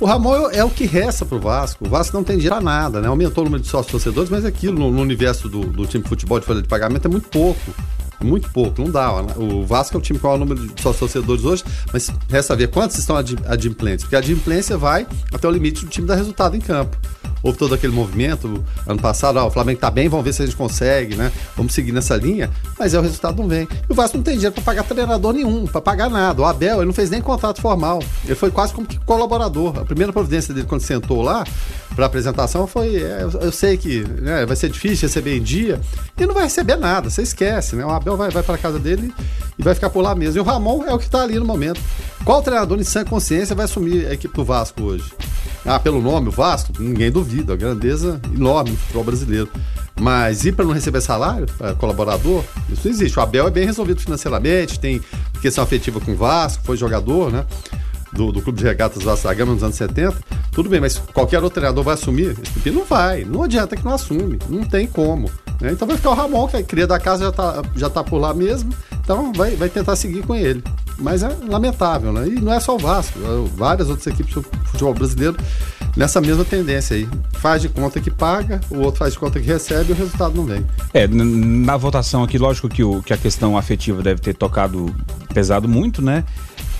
O 0.00 0.06
Ramon 0.06 0.50
é, 0.50 0.64
o 0.64 0.70
que 0.70 0.86
resta 0.86 1.24
pro 1.24 1.40
Vasco. 1.40 1.86
O 1.86 1.88
Vasco 1.88 2.16
não 2.16 2.24
tem 2.24 2.36
dinheiro 2.36 2.56
pra 2.56 2.64
nada, 2.64 3.00
né? 3.00 3.08
Aumentou 3.08 3.42
o 3.42 3.44
número 3.44 3.62
de 3.62 3.68
sócios 3.68 3.90
torcedores, 3.90 4.30
mas 4.30 4.44
aquilo 4.44 4.78
no, 4.78 4.90
no 4.90 5.00
universo 5.02 5.48
do, 5.48 5.60
do, 5.60 5.86
time 5.86 6.02
de 6.02 6.08
futebol 6.08 6.40
de 6.40 6.46
folha 6.46 6.62
de 6.62 6.68
pagamento 6.68 7.06
é 7.06 7.10
muito 7.10 7.28
pouco. 7.28 7.74
Muito 8.22 8.48
pouco, 8.50 8.80
não 8.80 8.90
dá. 8.90 9.12
O 9.36 9.66
Vasco 9.66 9.96
é 9.96 9.98
o 9.98 10.00
time 10.00 10.18
com 10.18 10.28
o 10.28 10.38
número 10.38 10.66
de 10.66 10.80
sócios 10.80 10.98
torcedores 10.98 11.44
hoje, 11.44 11.64
mas 11.92 12.10
resta 12.28 12.56
ver 12.56 12.68
quantos 12.68 12.96
estão 12.96 13.16
adimplentes, 13.16 14.04
porque 14.04 14.16
a 14.16 14.20
adimplência 14.20 14.78
vai 14.78 15.06
até 15.32 15.46
o 15.46 15.50
limite 15.50 15.84
do 15.84 15.90
time 15.90 16.06
dar 16.06 16.14
resultado 16.14 16.56
em 16.56 16.60
campo 16.60 16.96
houve 17.44 17.58
todo 17.58 17.74
aquele 17.74 17.92
movimento 17.92 18.64
ano 18.86 19.00
passado, 19.00 19.38
ah, 19.38 19.44
o 19.44 19.50
Flamengo 19.50 19.78
tá 19.78 19.90
bem, 19.90 20.08
vamos 20.08 20.24
ver 20.24 20.32
se 20.32 20.42
a 20.42 20.46
gente 20.46 20.56
consegue, 20.56 21.14
né? 21.14 21.30
Vamos 21.54 21.74
seguir 21.74 21.92
nessa 21.92 22.16
linha, 22.16 22.50
mas 22.78 22.94
é 22.94 22.98
o 22.98 23.02
resultado 23.02 23.36
não 23.40 23.46
vem. 23.46 23.68
E 23.88 23.92
o 23.92 23.94
Vasco 23.94 24.16
não 24.16 24.24
tem 24.24 24.34
dinheiro 24.34 24.54
para 24.54 24.62
pagar 24.62 24.84
treinador 24.84 25.34
nenhum, 25.34 25.66
para 25.66 25.80
pagar 25.80 26.08
nada. 26.08 26.40
O 26.40 26.44
Abel, 26.46 26.78
ele 26.78 26.86
não 26.86 26.94
fez 26.94 27.10
nem 27.10 27.20
contrato 27.20 27.60
formal. 27.60 28.02
Ele 28.24 28.34
foi 28.34 28.50
quase 28.50 28.72
como 28.72 28.86
que 28.86 28.98
colaborador. 29.00 29.78
A 29.78 29.84
primeira 29.84 30.12
providência 30.12 30.54
dele 30.54 30.66
quando 30.66 30.80
sentou 30.80 31.20
lá 31.20 31.44
para 31.94 32.06
apresentação 32.06 32.66
foi, 32.66 32.96
é, 32.96 33.26
eu, 33.40 33.52
sei 33.52 33.76
que 33.76 34.00
né, 34.20 34.46
vai 34.46 34.56
ser 34.56 34.70
difícil 34.70 35.06
receber 35.06 35.36
em 35.36 35.42
dia, 35.42 35.80
e 36.18 36.26
não 36.26 36.34
vai 36.34 36.44
receber 36.44 36.76
nada, 36.76 37.10
você 37.10 37.22
esquece, 37.22 37.76
né? 37.76 37.84
O 37.84 37.90
Abel 37.90 38.16
vai, 38.16 38.30
vai 38.30 38.42
para 38.42 38.56
casa 38.56 38.78
dele 38.78 39.12
e 39.58 39.62
vai 39.62 39.74
ficar 39.74 39.90
por 39.90 40.00
lá 40.00 40.14
mesmo. 40.14 40.38
E 40.38 40.40
o 40.40 40.44
Ramon 40.44 40.84
é 40.86 40.94
o 40.94 40.98
que 40.98 41.10
tá 41.10 41.22
ali 41.22 41.38
no 41.38 41.44
momento. 41.44 41.80
Qual 42.24 42.42
treinador 42.42 42.78
em 42.80 42.84
sã 42.84 43.04
consciência 43.04 43.54
vai 43.54 43.66
assumir 43.66 44.06
a 44.06 44.14
equipe 44.14 44.34
do 44.34 44.44
Vasco 44.44 44.82
hoje? 44.82 45.04
Ah, 45.64 45.78
pelo 45.78 46.00
nome, 46.00 46.28
o 46.28 46.30
Vasco, 46.30 46.72
ninguém 46.78 47.10
duvida, 47.10 47.54
a 47.54 47.56
grandeza 47.56 48.20
enorme 48.34 48.72
do 48.72 48.76
futebol 48.76 49.04
brasileiro. 49.04 49.48
Mas 49.98 50.44
ir 50.44 50.52
para 50.52 50.64
não 50.64 50.72
receber 50.72 51.00
salário, 51.00 51.46
colaborador, 51.78 52.44
isso 52.68 52.88
existe. 52.88 53.18
O 53.18 53.22
Abel 53.22 53.46
é 53.46 53.50
bem 53.50 53.64
resolvido 53.64 54.00
financeiramente, 54.00 54.78
tem 54.78 55.00
questão 55.40 55.62
afetiva 55.64 56.00
com 56.00 56.12
o 56.12 56.16
Vasco, 56.16 56.64
foi 56.64 56.76
jogador, 56.76 57.30
né? 57.30 57.46
Do, 58.12 58.30
do 58.30 58.40
Clube 58.42 58.58
de 58.58 58.64
Regatas 58.64 59.02
Vasco 59.02 59.26
da 59.26 59.34
Gama 59.34 59.54
nos 59.54 59.62
anos 59.62 59.76
70. 59.76 60.16
Tudo 60.52 60.68
bem, 60.68 60.80
mas 60.80 60.98
qualquer 60.98 61.38
outro 61.38 61.54
treinador 61.54 61.82
vai 61.82 61.94
assumir? 61.94 62.36
Esse 62.56 62.70
Não 62.70 62.84
vai. 62.84 63.24
Não 63.24 63.42
adianta 63.42 63.74
que 63.74 63.84
não 63.84 63.92
assume. 63.92 64.38
Não 64.48 64.62
tem 64.62 64.86
como. 64.86 65.28
Né? 65.60 65.72
Então 65.72 65.86
vai 65.86 65.96
ficar 65.96 66.10
o 66.10 66.14
Ramon, 66.14 66.46
que 66.46 66.56
é 66.56 66.62
cria 66.62 66.86
da 66.86 66.98
casa 67.00 67.24
já 67.24 67.32
tá, 67.32 67.62
já 67.74 67.90
tá 67.90 68.04
por 68.04 68.18
lá 68.18 68.32
mesmo. 68.32 68.72
Então 69.04 69.32
vai, 69.32 69.54
vai 69.54 69.68
tentar 69.68 69.94
seguir 69.94 70.22
com 70.22 70.34
ele. 70.34 70.64
Mas 70.98 71.22
é 71.22 71.28
lamentável, 71.46 72.12
né? 72.12 72.26
E 72.26 72.40
não 72.40 72.52
é 72.52 72.58
só 72.58 72.74
o 72.74 72.78
Vasco, 72.78 73.18
é 73.18 73.56
várias 73.56 73.88
outras 73.88 74.06
equipes 74.06 74.34
do 74.34 74.42
futebol 74.42 74.94
brasileiro 74.94 75.36
nessa 75.96 76.20
mesma 76.20 76.44
tendência 76.44 76.96
aí. 76.96 77.08
Faz 77.34 77.62
de 77.62 77.68
conta 77.68 78.00
que 78.00 78.10
paga, 78.10 78.60
o 78.70 78.78
outro 78.78 79.00
faz 79.00 79.12
de 79.12 79.18
conta 79.18 79.38
que 79.38 79.46
recebe 79.46 79.90
e 79.90 79.92
o 79.92 79.96
resultado 79.96 80.34
não 80.34 80.44
vem. 80.44 80.64
É, 80.92 81.06
na 81.06 81.76
votação 81.76 82.22
aqui, 82.22 82.38
lógico 82.38 82.68
que, 82.68 82.82
o, 82.82 83.02
que 83.02 83.12
a 83.12 83.16
questão 83.16 83.56
afetiva 83.56 84.02
deve 84.02 84.20
ter 84.20 84.34
tocado 84.34 84.94
pesado 85.32 85.68
muito, 85.68 86.00
né? 86.00 86.24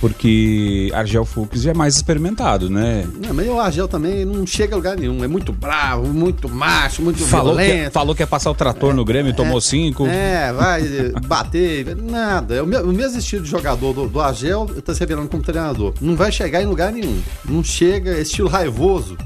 Porque 0.05 0.91
Argel 0.93 1.25
Fux 1.25 1.65
é 1.65 1.73
mais 1.73 1.95
experimentado, 1.95 2.69
né? 2.69 3.07
Não, 3.25 3.33
mas 3.33 3.47
o 3.47 3.59
Argel 3.59 3.87
também 3.87 4.23
não 4.23 4.45
chega 4.45 4.75
a 4.75 4.77
lugar 4.77 4.95
nenhum. 4.95 5.23
É 5.23 5.27
muito 5.27 5.51
bravo, 5.51 6.05
muito 6.13 6.47
macho, 6.47 7.01
muito 7.01 7.25
falou 7.25 7.55
violento. 7.55 7.85
Que, 7.85 7.89
falou 7.89 8.13
que 8.13 8.21
ia 8.21 8.27
passar 8.27 8.51
o 8.51 8.53
trator 8.53 8.91
é, 8.91 8.93
no 8.93 9.03
Grêmio, 9.03 9.31
e 9.31 9.35
tomou 9.35 9.57
é, 9.57 9.61
cinco. 9.61 10.05
É, 10.05 10.53
vai 10.53 10.83
bater, 11.25 11.95
nada. 11.95 12.53
É 12.53 12.61
o, 12.61 12.65
o 12.65 12.93
mesmo 12.93 13.17
estilo 13.17 13.43
de 13.43 13.49
jogador 13.49 13.93
do, 13.93 14.07
do 14.07 14.21
Argel 14.21 14.69
está 14.77 14.93
se 14.93 14.99
revelando 14.99 15.27
como 15.27 15.41
treinador. 15.41 15.95
Não 15.99 16.15
vai 16.15 16.31
chegar 16.31 16.61
em 16.61 16.67
lugar 16.67 16.91
nenhum. 16.91 17.19
Não 17.43 17.63
chega, 17.63 18.19
estilo 18.19 18.47
raivoso. 18.47 19.17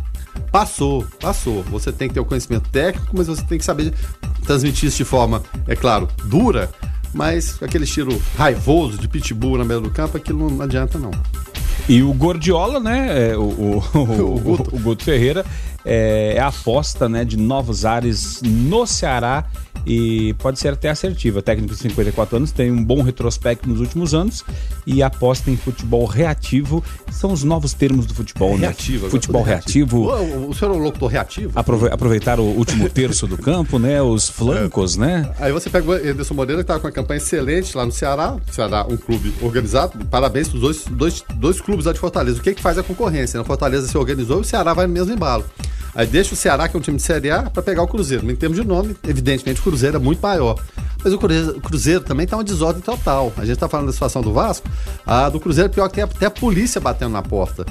Passou, 0.49 1.05
passou. 1.19 1.61
Você 1.63 1.91
tem 1.91 2.07
que 2.07 2.13
ter 2.13 2.21
o 2.21 2.25
conhecimento 2.25 2.69
técnico, 2.69 3.13
mas 3.17 3.27
você 3.27 3.43
tem 3.43 3.57
que 3.57 3.65
saber 3.65 3.93
transmitir 4.45 4.87
isso 4.87 4.97
de 4.97 5.03
forma, 5.03 5.43
é 5.67 5.75
claro, 5.75 6.07
dura, 6.23 6.71
mas 7.13 7.61
aquele 7.61 7.83
estilo 7.83 8.21
raivoso 8.37 8.97
de 8.97 9.07
pitbull 9.07 9.57
na 9.57 9.65
beira 9.65 9.81
do 9.81 9.89
campo, 9.89 10.17
aquilo 10.17 10.49
não 10.49 10.61
adianta 10.61 10.97
não. 10.97 11.11
E 11.87 12.03
o 12.03 12.13
Gordiola, 12.13 12.79
né, 12.79 13.31
é, 13.31 13.37
o, 13.37 13.41
o, 13.41 13.83
o, 13.97 14.35
o, 14.35 14.39
Guto. 14.39 14.75
o 14.75 14.79
Guto 14.79 15.03
Ferreira, 15.03 15.45
é, 15.85 16.33
é 16.35 16.39
a 16.39 16.47
aposta 16.47 17.07
né, 17.07 17.23
de 17.23 17.37
novos 17.37 17.85
ares 17.85 18.41
no 18.43 18.85
Ceará 18.85 19.45
e 19.85 20.33
pode 20.35 20.59
ser 20.59 20.73
até 20.73 20.89
assertiva. 20.89 21.41
Técnico 21.41 21.73
de 21.73 21.79
54 21.79 22.37
anos 22.37 22.51
tem 22.51 22.71
um 22.71 22.83
bom 22.83 23.01
retrospecto 23.01 23.67
nos 23.69 23.79
últimos 23.79 24.13
anos 24.13 24.43
e 24.85 25.01
aposta 25.01 25.49
em 25.49 25.57
futebol 25.57 26.05
reativo. 26.05 26.83
São 27.11 27.31
os 27.31 27.43
novos 27.43 27.73
termos 27.73 28.05
do 28.05 28.13
futebol, 28.13 28.57
né? 28.57 28.67
Reativo. 28.67 29.09
Futebol 29.09 29.41
reativo. 29.41 30.07
reativo. 30.07 30.37
O, 30.37 30.49
o 30.49 30.53
senhor 30.53 30.73
é 30.73 30.77
um 30.77 30.81
locutor 30.81 31.09
reativo? 31.09 31.53
aproveitar 31.57 32.39
o 32.39 32.43
último 32.43 32.89
terço 32.89 33.27
do 33.27 33.37
campo, 33.37 33.79
né? 33.79 34.01
Os 34.01 34.29
flancos, 34.29 34.95
é. 34.97 34.99
né? 34.99 35.31
Aí 35.39 35.51
você 35.51 35.69
pega 35.69 35.89
o 35.89 35.93
Anderson 35.93 36.33
Moreira, 36.33 36.61
que 36.61 36.65
estava 36.65 36.79
com 36.79 36.87
uma 36.87 36.93
campanha 36.93 37.17
excelente 37.17 37.75
lá 37.75 37.85
no 37.85 37.91
Ceará. 37.91 38.37
Ceará, 38.51 38.85
um 38.89 38.97
clube 38.97 39.33
organizado. 39.41 40.05
Parabéns 40.05 40.47
para 40.49 40.55
os 40.55 40.61
dois, 40.61 40.85
dois, 40.85 41.23
dois 41.35 41.61
clubes 41.61 41.85
lá 41.85 41.93
de 41.93 41.99
Fortaleza. 41.99 42.39
O 42.39 42.43
que, 42.43 42.53
que 42.53 42.61
faz 42.61 42.77
a 42.77 42.83
concorrência? 42.83 43.39
A 43.39 43.43
Fortaleza 43.43 43.87
se 43.87 43.97
organizou 43.97 44.37
e 44.37 44.41
o 44.41 44.43
Ceará 44.43 44.73
vai 44.73 44.87
no 44.87 44.93
mesmo 44.93 45.13
embalo. 45.13 45.45
Aí 45.95 46.05
deixa 46.05 46.33
o 46.33 46.37
Ceará, 46.37 46.67
que 46.67 46.75
é 46.75 46.79
um 46.79 46.81
time 46.81 46.97
de 46.97 47.03
Série 47.03 47.31
A, 47.31 47.43
para 47.43 47.61
pegar 47.63 47.81
o 47.81 47.87
Cruzeiro. 47.87 48.29
Em 48.29 48.35
termos 48.35 48.57
de 48.57 48.65
nome, 48.65 48.95
evidentemente 49.07 49.59
o 49.59 49.63
Cruzeiro 49.63 49.97
é 49.97 49.99
muito 49.99 50.21
maior. 50.21 50.59
Mas 51.03 51.13
o 51.13 51.17
Cruzeiro, 51.17 51.57
o 51.57 51.61
Cruzeiro 51.61 52.03
também 52.03 52.25
está 52.25 52.37
uma 52.37 52.43
desordem 52.43 52.81
total. 52.81 53.33
A 53.37 53.41
gente 53.41 53.53
está 53.53 53.67
falando 53.67 53.87
da 53.87 53.93
situação 53.93 54.21
do 54.21 54.33
Vasco. 54.33 54.67
A 55.05 55.29
do 55.29 55.39
Cruzeiro, 55.39 55.69
pior 55.69 55.87
que 55.87 55.95
tem 55.95 56.03
até 56.03 56.25
a 56.25 56.31
polícia 56.31 56.79
batendo 56.79 57.11
na 57.11 57.21
porta. 57.21 57.65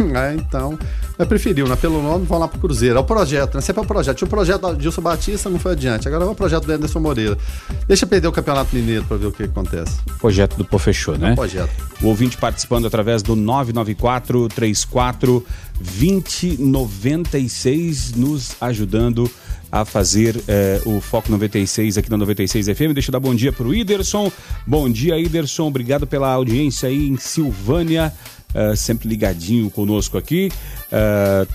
Né? 0.00 0.36
Então, 0.44 0.78
eu 1.18 1.26
preferiu, 1.26 1.66
né? 1.66 1.76
Pelo 1.76 2.02
nome, 2.02 2.26
vão 2.26 2.38
lá 2.38 2.46
pro 2.46 2.58
Cruzeiro. 2.58 2.96
É 2.96 3.00
o 3.00 3.04
projeto, 3.04 3.54
né? 3.54 3.60
Sempre 3.60 3.82
é 3.82 3.84
o 3.84 3.86
projeto. 3.86 4.18
Tinha 4.18 4.26
o 4.26 4.30
projeto 4.30 4.60
do 4.60 4.76
Dilson 4.76 5.02
Batista, 5.02 5.50
não 5.50 5.58
foi 5.58 5.72
adiante. 5.72 6.06
Agora 6.06 6.24
é 6.24 6.26
o 6.26 6.34
projeto 6.34 6.64
do 6.64 6.72
Anderson 6.72 7.00
Moreira. 7.00 7.36
Deixa 7.86 8.06
perder 8.06 8.28
o 8.28 8.32
Campeonato 8.32 8.74
Mineiro 8.74 9.04
para 9.04 9.16
ver 9.16 9.26
o 9.26 9.32
que 9.32 9.44
acontece. 9.44 9.96
Projeto 10.18 10.56
do 10.56 10.64
Pô 10.64 10.78
Fechou, 10.78 11.18
né? 11.18 11.30
É 11.30 11.32
um 11.32 11.36
projeto. 11.36 11.70
O 12.02 12.08
ouvinte 12.08 12.36
participando 12.36 12.86
através 12.86 13.22
do 13.22 13.34
994 13.34 14.48
34 14.48 15.44
2096 15.80 18.14
nos 18.14 18.56
ajudando 18.60 19.30
a 19.74 19.84
fazer 19.84 20.40
eh, 20.46 20.80
o 20.86 21.00
Foco 21.00 21.28
96 21.32 21.98
aqui 21.98 22.08
na 22.08 22.16
96 22.16 22.66
FM. 22.66 22.94
Deixa 22.94 23.08
eu 23.08 23.12
dar 23.12 23.18
bom 23.18 23.34
dia 23.34 23.52
para 23.52 23.66
o 23.66 23.74
Iderson. 23.74 24.30
Bom 24.64 24.88
dia, 24.88 25.18
Iderson. 25.18 25.66
Obrigado 25.66 26.06
pela 26.06 26.32
audiência 26.32 26.88
aí 26.88 27.08
em 27.08 27.16
Silvânia, 27.16 28.12
uh, 28.54 28.76
sempre 28.76 29.08
ligadinho 29.08 29.70
conosco 29.70 30.16
aqui. 30.16 30.50
Uh, 30.92 31.46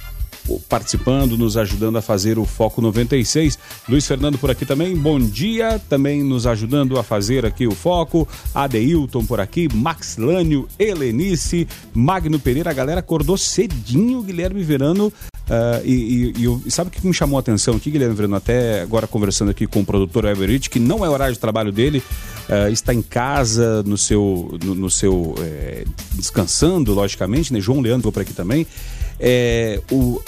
participando, 0.68 1.38
nos 1.38 1.58
ajudando 1.58 1.98
a 1.98 2.02
fazer 2.02 2.40
o 2.40 2.46
Foco 2.46 2.82
96. 2.82 3.60
Luiz 3.88 4.08
Fernando 4.08 4.38
por 4.38 4.50
aqui 4.50 4.66
também, 4.66 4.96
bom 4.96 5.20
dia, 5.20 5.80
também 5.90 6.24
nos 6.24 6.48
ajudando 6.48 6.98
a 6.98 7.04
fazer 7.04 7.46
aqui 7.46 7.68
o 7.68 7.72
Foco. 7.72 8.28
Adeilton 8.54 9.26
por 9.26 9.40
aqui, 9.40 9.68
Max 9.74 10.18
Lânio, 10.18 10.68
Helenice, 10.80 11.68
Magno 11.94 12.40
Pereira, 12.40 12.72
a 12.72 12.74
galera 12.74 13.00
acordou 13.00 13.38
cedinho, 13.38 14.22
Guilherme 14.22 14.64
Verano. 14.64 15.12
Uh, 15.50 15.84
e, 15.84 16.34
e, 16.38 16.68
e, 16.68 16.72
sabe 16.72 16.90
o 16.90 16.92
que 16.92 17.06
me 17.06 17.14
chamou 17.14 17.38
a 17.38 17.40
atenção 17.40 17.76
aqui, 17.76 17.90
Guilherme 17.90 18.16
Verano? 18.16 18.36
Até 18.36 18.82
agora 18.82 19.08
conversando 19.08 19.50
aqui 19.50 19.66
com 19.66 19.82
o 19.82 19.86
produtor 19.86 20.26
Everett, 20.26 20.70
que 20.70 20.80
não 20.80 21.04
é 21.04 21.10
horário 21.10 21.34
de 21.34 21.40
trabalho 21.40 21.72
dele, 21.72 22.04
uh, 22.50 22.72
está 22.72 22.94
em 22.94 23.02
casa, 23.02 23.84
no 23.84 23.98
seu, 23.98 24.58
no, 24.64 24.76
no 24.76 24.90
seu 24.90 25.36
é, 25.40 25.86
descansando, 26.14 26.94
logicamente, 26.94 27.54
né? 27.54 27.60
João 27.60 27.80
Leandro 27.80 28.12
por 28.12 28.22
aqui 28.22 28.34
também. 28.34 28.66
É, 29.20 29.82
o, 29.92 30.22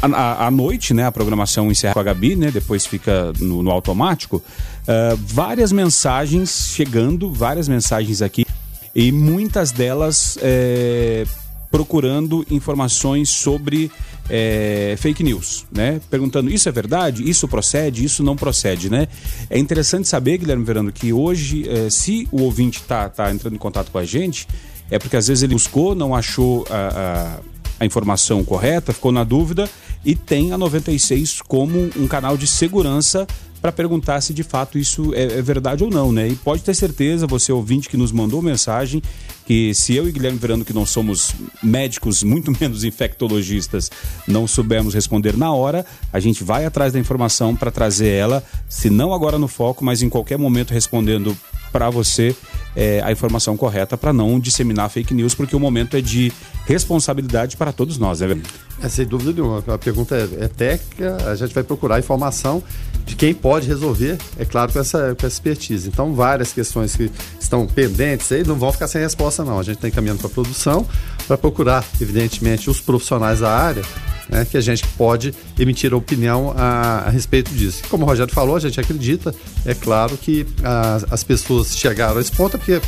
à 0.00 0.50
noite, 0.50 0.94
né, 0.94 1.06
a 1.06 1.12
programação 1.12 1.70
encerra 1.70 1.94
com 1.94 2.00
a 2.00 2.04
Gabi, 2.04 2.36
né, 2.36 2.50
depois 2.50 2.86
fica 2.86 3.32
no, 3.40 3.62
no 3.62 3.70
automático. 3.70 4.36
Uh, 4.36 5.16
várias 5.16 5.72
mensagens 5.72 6.70
chegando, 6.72 7.32
várias 7.32 7.68
mensagens 7.68 8.22
aqui, 8.22 8.46
e 8.94 9.10
muitas 9.12 9.70
delas 9.70 10.38
é, 10.40 11.26
procurando 11.70 12.46
informações 12.50 13.28
sobre 13.28 13.90
é, 14.28 14.94
fake 14.98 15.22
news, 15.22 15.66
né? 15.70 16.00
Perguntando 16.10 16.50
isso 16.50 16.68
é 16.68 16.72
verdade, 16.72 17.28
isso 17.28 17.46
procede, 17.46 18.04
isso 18.04 18.22
não 18.22 18.36
procede, 18.36 18.90
né? 18.90 19.08
É 19.50 19.58
interessante 19.58 20.08
saber, 20.08 20.38
Guilherme 20.38 20.64
Verano, 20.64 20.92
que 20.92 21.12
hoje, 21.12 21.68
é, 21.68 21.90
se 21.90 22.28
o 22.32 22.42
ouvinte 22.42 22.80
está 22.80 23.08
tá 23.08 23.30
entrando 23.30 23.54
em 23.54 23.58
contato 23.58 23.90
com 23.90 23.98
a 23.98 24.04
gente, 24.04 24.46
é 24.90 24.98
porque 24.98 25.16
às 25.16 25.28
vezes 25.28 25.42
ele 25.42 25.54
buscou, 25.54 25.94
não 25.94 26.14
achou 26.14 26.66
a, 26.70 27.40
a 27.44 27.58
a 27.80 27.86
informação 27.86 28.44
correta, 28.44 28.92
ficou 28.92 29.12
na 29.12 29.24
dúvida 29.24 29.68
e 30.04 30.14
tem 30.14 30.52
a 30.52 30.58
96 30.58 31.42
como 31.42 31.90
um 31.96 32.06
canal 32.08 32.36
de 32.36 32.46
segurança 32.46 33.26
para 33.60 33.72
perguntar 33.72 34.20
se 34.20 34.32
de 34.32 34.42
fato 34.42 34.78
isso 34.78 35.12
é, 35.14 35.24
é, 35.24 35.42
verdade 35.42 35.82
ou 35.82 35.90
não, 35.90 36.12
né? 36.12 36.28
E 36.28 36.36
pode 36.36 36.62
ter 36.62 36.74
certeza, 36.74 37.26
você 37.26 37.52
ouvinte 37.52 37.88
que 37.88 37.96
nos 37.96 38.12
mandou 38.12 38.40
mensagem, 38.40 39.02
que 39.48 39.72
se 39.72 39.94
eu 39.94 40.06
e 40.06 40.12
Guilherme 40.12 40.36
Verano, 40.36 40.62
que 40.62 40.74
não 40.74 40.84
somos 40.84 41.34
médicos, 41.62 42.22
muito 42.22 42.52
menos 42.60 42.84
infectologistas, 42.84 43.90
não 44.26 44.46
soubermos 44.46 44.92
responder 44.92 45.38
na 45.38 45.50
hora, 45.50 45.86
a 46.12 46.20
gente 46.20 46.44
vai 46.44 46.66
atrás 46.66 46.92
da 46.92 46.98
informação 46.98 47.56
para 47.56 47.70
trazer 47.70 48.10
ela, 48.10 48.44
se 48.68 48.90
não 48.90 49.14
agora 49.14 49.38
no 49.38 49.48
foco, 49.48 49.82
mas 49.82 50.02
em 50.02 50.10
qualquer 50.10 50.36
momento 50.36 50.74
respondendo 50.74 51.34
para 51.72 51.88
você 51.88 52.36
é, 52.76 53.00
a 53.02 53.10
informação 53.10 53.56
correta 53.56 53.96
para 53.96 54.12
não 54.12 54.38
disseminar 54.38 54.90
fake 54.90 55.14
news, 55.14 55.34
porque 55.34 55.56
o 55.56 55.60
momento 55.60 55.96
é 55.96 56.02
de 56.02 56.30
responsabilidade 56.66 57.56
para 57.56 57.72
todos 57.72 57.96
nós, 57.96 58.20
né? 58.20 58.38
É, 58.82 58.88
sem 58.90 59.06
dúvida 59.06 59.32
nenhuma. 59.32 59.64
A 59.66 59.78
pergunta 59.78 60.14
é, 60.14 60.44
é 60.44 60.48
técnica, 60.48 61.16
a 61.26 61.34
gente 61.34 61.54
vai 61.54 61.62
procurar 61.64 61.98
informação 61.98 62.62
de 63.08 63.16
quem 63.16 63.32
pode 63.32 63.66
resolver, 63.66 64.18
é 64.38 64.44
claro, 64.44 64.70
com 64.70 64.78
essa, 64.78 65.16
com 65.18 65.26
essa 65.26 65.34
expertise. 65.34 65.88
Então, 65.88 66.14
várias 66.14 66.52
questões 66.52 66.94
que 66.94 67.10
estão 67.40 67.66
pendentes 67.66 68.30
aí 68.30 68.46
não 68.46 68.56
vão 68.56 68.70
ficar 68.70 68.86
sem 68.86 69.00
resposta, 69.00 69.42
não. 69.42 69.58
A 69.58 69.62
gente 69.62 69.76
está 69.76 69.88
encaminhando 69.88 70.18
para 70.18 70.26
a 70.26 70.30
produção 70.30 70.86
para 71.26 71.38
procurar, 71.38 71.82
evidentemente, 71.98 72.68
os 72.68 72.82
profissionais 72.82 73.40
da 73.40 73.50
área 73.50 73.82
né, 74.28 74.44
que 74.44 74.58
a 74.58 74.60
gente 74.60 74.86
pode 74.88 75.34
emitir 75.58 75.94
opinião 75.94 76.52
a, 76.54 77.04
a, 77.06 77.08
respeito 77.08 77.50
disso. 77.50 77.82
Como 77.88 78.04
o 78.04 78.06
Rogério 78.06 78.32
falou, 78.32 78.56
a 78.56 78.60
gente 78.60 78.78
acredita, 78.78 79.34
é 79.64 79.72
claro 79.72 80.14
que 80.18 80.46
a, 80.62 81.00
as 81.10 81.24
pessoas 81.24 81.74
chegaram 81.78 82.18
a 82.18 82.20
esse 82.20 82.32
ponto 82.32 82.58
porque 82.58 82.78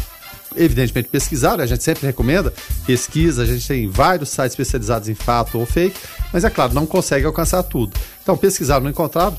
evidentemente 0.54 1.08
pesquisaram, 1.08 1.64
a 1.64 1.66
gente 1.66 1.82
sempre 1.82 2.06
recomenda 2.06 2.52
pesquisa, 2.84 3.42
a 3.42 3.46
gente 3.46 3.66
tem 3.66 3.88
vários 3.88 4.28
sites 4.28 4.52
especializados 4.52 5.08
em 5.08 5.14
fato 5.14 5.58
ou 5.58 5.64
fake, 5.64 5.96
mas 6.30 6.44
é 6.44 6.50
claro, 6.50 6.74
não 6.74 6.84
consegue 6.84 7.24
alcançar 7.24 7.62
tudo. 7.62 7.92
Então 8.22 8.36
pesquisaram, 8.36 8.82
não 8.82 8.90
encontraram, 8.90 9.34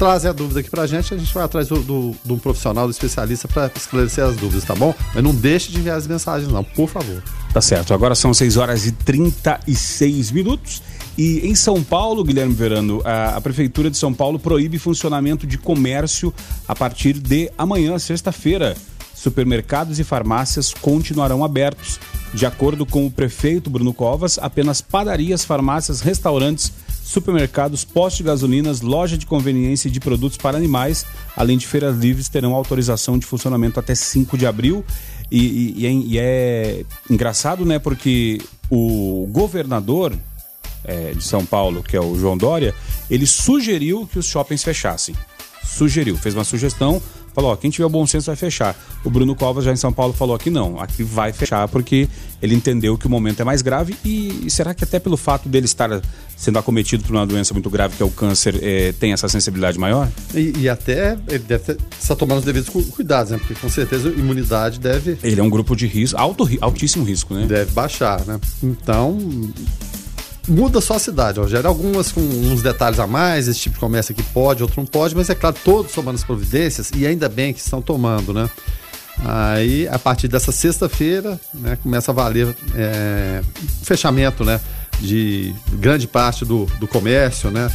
trazem 0.00 0.30
a 0.30 0.32
dúvida 0.32 0.60
aqui 0.60 0.70
pra 0.70 0.86
gente, 0.86 1.12
a 1.12 1.18
gente 1.18 1.32
vai 1.34 1.44
atrás 1.44 1.68
do, 1.68 1.78
do, 1.82 2.14
de 2.24 2.32
um 2.32 2.38
profissional, 2.38 2.86
do 2.86 2.90
especialista 2.90 3.46
para 3.46 3.70
esclarecer 3.76 4.24
as 4.24 4.34
dúvidas, 4.34 4.64
tá 4.64 4.74
bom? 4.74 4.94
Mas 5.14 5.22
não 5.22 5.34
deixe 5.34 5.70
de 5.70 5.78
enviar 5.78 5.98
as 5.98 6.06
mensagens 6.06 6.50
não, 6.50 6.64
por 6.64 6.88
favor. 6.88 7.22
Tá 7.52 7.60
certo, 7.60 7.92
agora 7.92 8.14
são 8.14 8.32
6 8.32 8.56
horas 8.56 8.86
e 8.86 8.92
36 8.92 10.30
minutos. 10.30 10.82
E 11.18 11.46
em 11.46 11.54
São 11.54 11.84
Paulo, 11.84 12.24
Guilherme 12.24 12.54
Verano, 12.54 13.02
a, 13.04 13.36
a, 13.36 13.40
Prefeitura 13.42 13.90
de 13.90 13.98
São 13.98 14.14
Paulo 14.14 14.38
proíbe 14.38 14.78
funcionamento 14.78 15.46
de 15.46 15.58
comércio 15.58 16.32
a 16.66 16.74
partir 16.74 17.12
de 17.12 17.52
amanhã, 17.58 17.98
sexta-feira. 17.98 18.74
Supermercados 19.14 19.98
e 19.98 20.04
farmácias 20.04 20.72
continuarão 20.72 21.44
abertos. 21.44 22.00
De 22.32 22.46
acordo 22.46 22.86
com 22.86 23.04
o 23.04 23.10
prefeito 23.10 23.68
Bruno 23.68 23.92
Covas, 23.92 24.38
apenas 24.38 24.80
padarias, 24.80 25.44
farmácias, 25.44 26.00
restaurantes, 26.00 26.72
supermercados, 27.10 27.84
postos 27.84 28.18
de 28.18 28.24
gasolinas, 28.24 28.80
loja 28.80 29.18
de 29.18 29.26
conveniência 29.26 29.88
e 29.88 29.90
de 29.90 29.98
produtos 29.98 30.38
para 30.38 30.56
animais, 30.56 31.04
além 31.36 31.58
de 31.58 31.66
feiras 31.66 31.96
livres, 31.96 32.28
terão 32.28 32.54
autorização 32.54 33.18
de 33.18 33.26
funcionamento 33.26 33.80
até 33.80 33.94
5 33.94 34.38
de 34.38 34.46
abril. 34.46 34.84
E, 35.30 35.74
e, 35.76 35.86
é, 35.86 35.92
e 35.92 36.18
é 36.18 36.84
engraçado, 37.08 37.64
né? 37.64 37.78
Porque 37.78 38.40
o 38.70 39.28
governador 39.30 40.16
é, 40.84 41.12
de 41.12 41.22
São 41.22 41.44
Paulo, 41.44 41.82
que 41.82 41.96
é 41.96 42.00
o 42.00 42.18
João 42.18 42.36
Dória, 42.36 42.74
ele 43.10 43.26
sugeriu 43.26 44.06
que 44.06 44.18
os 44.18 44.26
shoppings 44.26 44.62
fechassem. 44.62 45.14
Sugeriu, 45.64 46.16
fez 46.16 46.34
uma 46.34 46.44
sugestão, 46.44 47.02
falou: 47.34 47.52
ó, 47.52 47.56
quem 47.56 47.70
tiver 47.70 47.86
o 47.86 47.88
bom 47.88 48.06
senso 48.06 48.26
vai 48.26 48.36
fechar. 48.36 48.76
O 49.04 49.10
Bruno 49.10 49.34
Covas 49.34 49.64
já 49.64 49.72
em 49.72 49.76
São 49.76 49.92
Paulo 49.92 50.12
falou 50.12 50.38
que 50.38 50.50
não, 50.50 50.80
aqui 50.80 51.02
vai 51.02 51.32
fechar 51.32 51.66
porque 51.68 52.08
ele 52.42 52.54
entendeu 52.54 52.96
que 52.96 53.06
o 53.06 53.10
momento 53.10 53.40
é 53.40 53.44
mais 53.44 53.62
grave 53.62 53.96
e, 54.04 54.46
e 54.46 54.50
será 54.50 54.74
que 54.74 54.84
até 54.84 54.98
pelo 54.98 55.16
fato 55.16 55.48
dele 55.48 55.66
estar 55.66 56.00
sendo 56.36 56.58
acometido 56.58 57.04
por 57.04 57.14
uma 57.14 57.26
doença 57.26 57.52
muito 57.52 57.68
grave 57.68 57.96
que 57.96 58.02
é 58.02 58.06
o 58.06 58.10
câncer 58.10 58.58
é, 58.62 58.92
tem 58.92 59.12
essa 59.12 59.28
sensibilidade 59.28 59.78
maior? 59.78 60.08
E, 60.34 60.52
e 60.58 60.68
até 60.68 61.18
ele 61.28 61.40
deve 61.40 61.76
estar 61.98 62.16
tomando 62.16 62.38
os 62.38 62.44
devidos 62.44 62.68
cuidados, 62.68 63.32
né? 63.32 63.38
Porque 63.38 63.54
com 63.54 63.68
certeza 63.68 64.08
a 64.08 64.12
imunidade 64.12 64.78
deve. 64.78 65.18
Ele 65.22 65.40
é 65.40 65.42
um 65.42 65.50
grupo 65.50 65.76
de 65.76 65.86
risco, 65.86 66.18
alto, 66.18 66.48
altíssimo 66.60 67.04
risco, 67.04 67.34
né? 67.34 67.46
Deve 67.46 67.72
baixar, 67.72 68.24
né? 68.26 68.40
Então 68.62 69.18
muda 70.50 70.80
só 70.80 70.94
a 70.94 70.98
cidade, 70.98 71.38
Rogério. 71.38 71.68
Algumas 71.68 72.10
com 72.12 72.20
uns 72.20 72.62
detalhes 72.62 72.98
a 72.98 73.06
mais, 73.06 73.48
esse 73.48 73.60
tipo 73.60 73.74
de 73.74 73.80
comércio 73.80 74.12
aqui 74.12 74.22
pode, 74.22 74.62
outro 74.62 74.80
não 74.80 74.86
pode, 74.86 75.14
mas 75.14 75.30
é 75.30 75.34
claro, 75.34 75.56
todos 75.64 75.92
tomando 75.92 76.16
as 76.16 76.24
providências, 76.24 76.90
e 76.94 77.06
ainda 77.06 77.28
bem 77.28 77.54
que 77.54 77.60
estão 77.60 77.80
tomando, 77.80 78.34
né? 78.34 78.50
Aí, 79.24 79.86
a 79.88 79.98
partir 79.98 80.28
dessa 80.28 80.50
sexta-feira, 80.50 81.38
né, 81.52 81.76
começa 81.82 82.10
a 82.10 82.14
valer 82.14 82.54
é, 82.74 83.42
fechamento, 83.82 84.44
né, 84.44 84.60
de 84.98 85.54
grande 85.74 86.06
parte 86.06 86.44
do, 86.44 86.66
do 86.78 86.88
comércio, 86.88 87.50
né? 87.50 87.70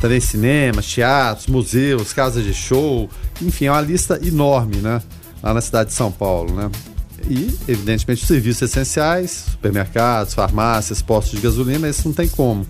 Também 0.00 0.20
cinemas, 0.20 0.86
teatros, 0.86 1.46
museus, 1.46 2.12
casas 2.12 2.44
de 2.44 2.54
show, 2.54 3.08
enfim, 3.40 3.66
é 3.66 3.70
uma 3.70 3.80
lista 3.80 4.18
enorme, 4.22 4.76
né? 4.76 5.02
Lá 5.42 5.54
na 5.54 5.60
cidade 5.60 5.90
de 5.90 5.96
São 5.96 6.10
Paulo, 6.10 6.54
né? 6.54 6.70
E, 7.28 7.58
evidentemente, 7.68 8.22
os 8.22 8.28
serviços 8.28 8.62
essenciais, 8.62 9.46
supermercados, 9.52 10.34
farmácias, 10.34 11.02
postos 11.02 11.38
de 11.38 11.40
gasolina, 11.40 11.88
isso 11.88 12.08
não 12.08 12.14
tem 12.14 12.28
como. 12.28 12.66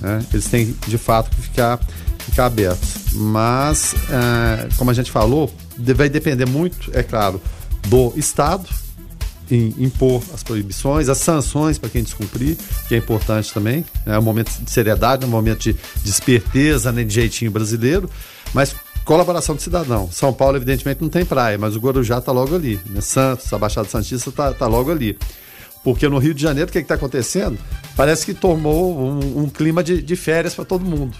Né? 0.00 0.24
Eles 0.32 0.46
têm, 0.46 0.74
de 0.86 0.98
fato, 0.98 1.30
que 1.30 1.42
ficar, 1.42 1.80
ficar 2.18 2.46
abertos. 2.46 3.12
Mas, 3.12 3.94
é, 4.10 4.68
como 4.76 4.90
a 4.90 4.94
gente 4.94 5.10
falou, 5.10 5.52
vai 5.96 6.08
depender 6.08 6.46
muito, 6.46 6.90
é 6.92 7.02
claro, 7.02 7.40
do 7.88 8.12
Estado 8.16 8.68
em 9.50 9.74
impor 9.78 10.22
as 10.32 10.42
proibições, 10.42 11.08
as 11.08 11.18
sanções 11.18 11.78
para 11.78 11.90
quem 11.90 12.02
descumprir, 12.02 12.56
que 12.88 12.94
é 12.94 12.98
importante 12.98 13.52
também. 13.52 13.84
É 14.06 14.18
um 14.18 14.22
momento 14.22 14.50
de 14.58 14.70
seriedade, 14.70 15.24
é 15.24 15.26
um 15.26 15.30
momento 15.30 15.60
de, 15.60 15.74
de 16.02 16.10
esperteza, 16.10 16.90
né, 16.90 17.04
de 17.04 17.14
jeitinho 17.14 17.50
brasileiro. 17.50 18.08
Mas 18.52 18.74
Colaboração 19.04 19.54
do 19.54 19.60
cidadão. 19.60 20.08
São 20.10 20.32
Paulo, 20.32 20.56
evidentemente, 20.56 21.02
não 21.02 21.10
tem 21.10 21.24
praia, 21.24 21.58
mas 21.58 21.76
o 21.76 21.78
Guarujá 21.78 22.18
está 22.18 22.32
logo 22.32 22.54
ali. 22.54 22.80
Né? 22.86 23.02
Santos, 23.02 23.52
a 23.52 23.58
Baixada 23.58 23.86
Santista 23.86 24.30
está 24.30 24.52
tá 24.52 24.66
logo 24.66 24.90
ali. 24.90 25.18
Porque 25.82 26.08
no 26.08 26.16
Rio 26.16 26.32
de 26.32 26.40
Janeiro, 26.40 26.70
o 26.70 26.72
que 26.72 26.78
está 26.78 26.94
acontecendo? 26.94 27.58
Parece 27.94 28.24
que 28.24 28.32
tomou 28.32 28.98
um, 28.98 29.42
um 29.42 29.48
clima 29.50 29.84
de, 29.84 30.00
de 30.00 30.16
férias 30.16 30.54
para 30.54 30.64
todo 30.64 30.82
mundo. 30.82 31.14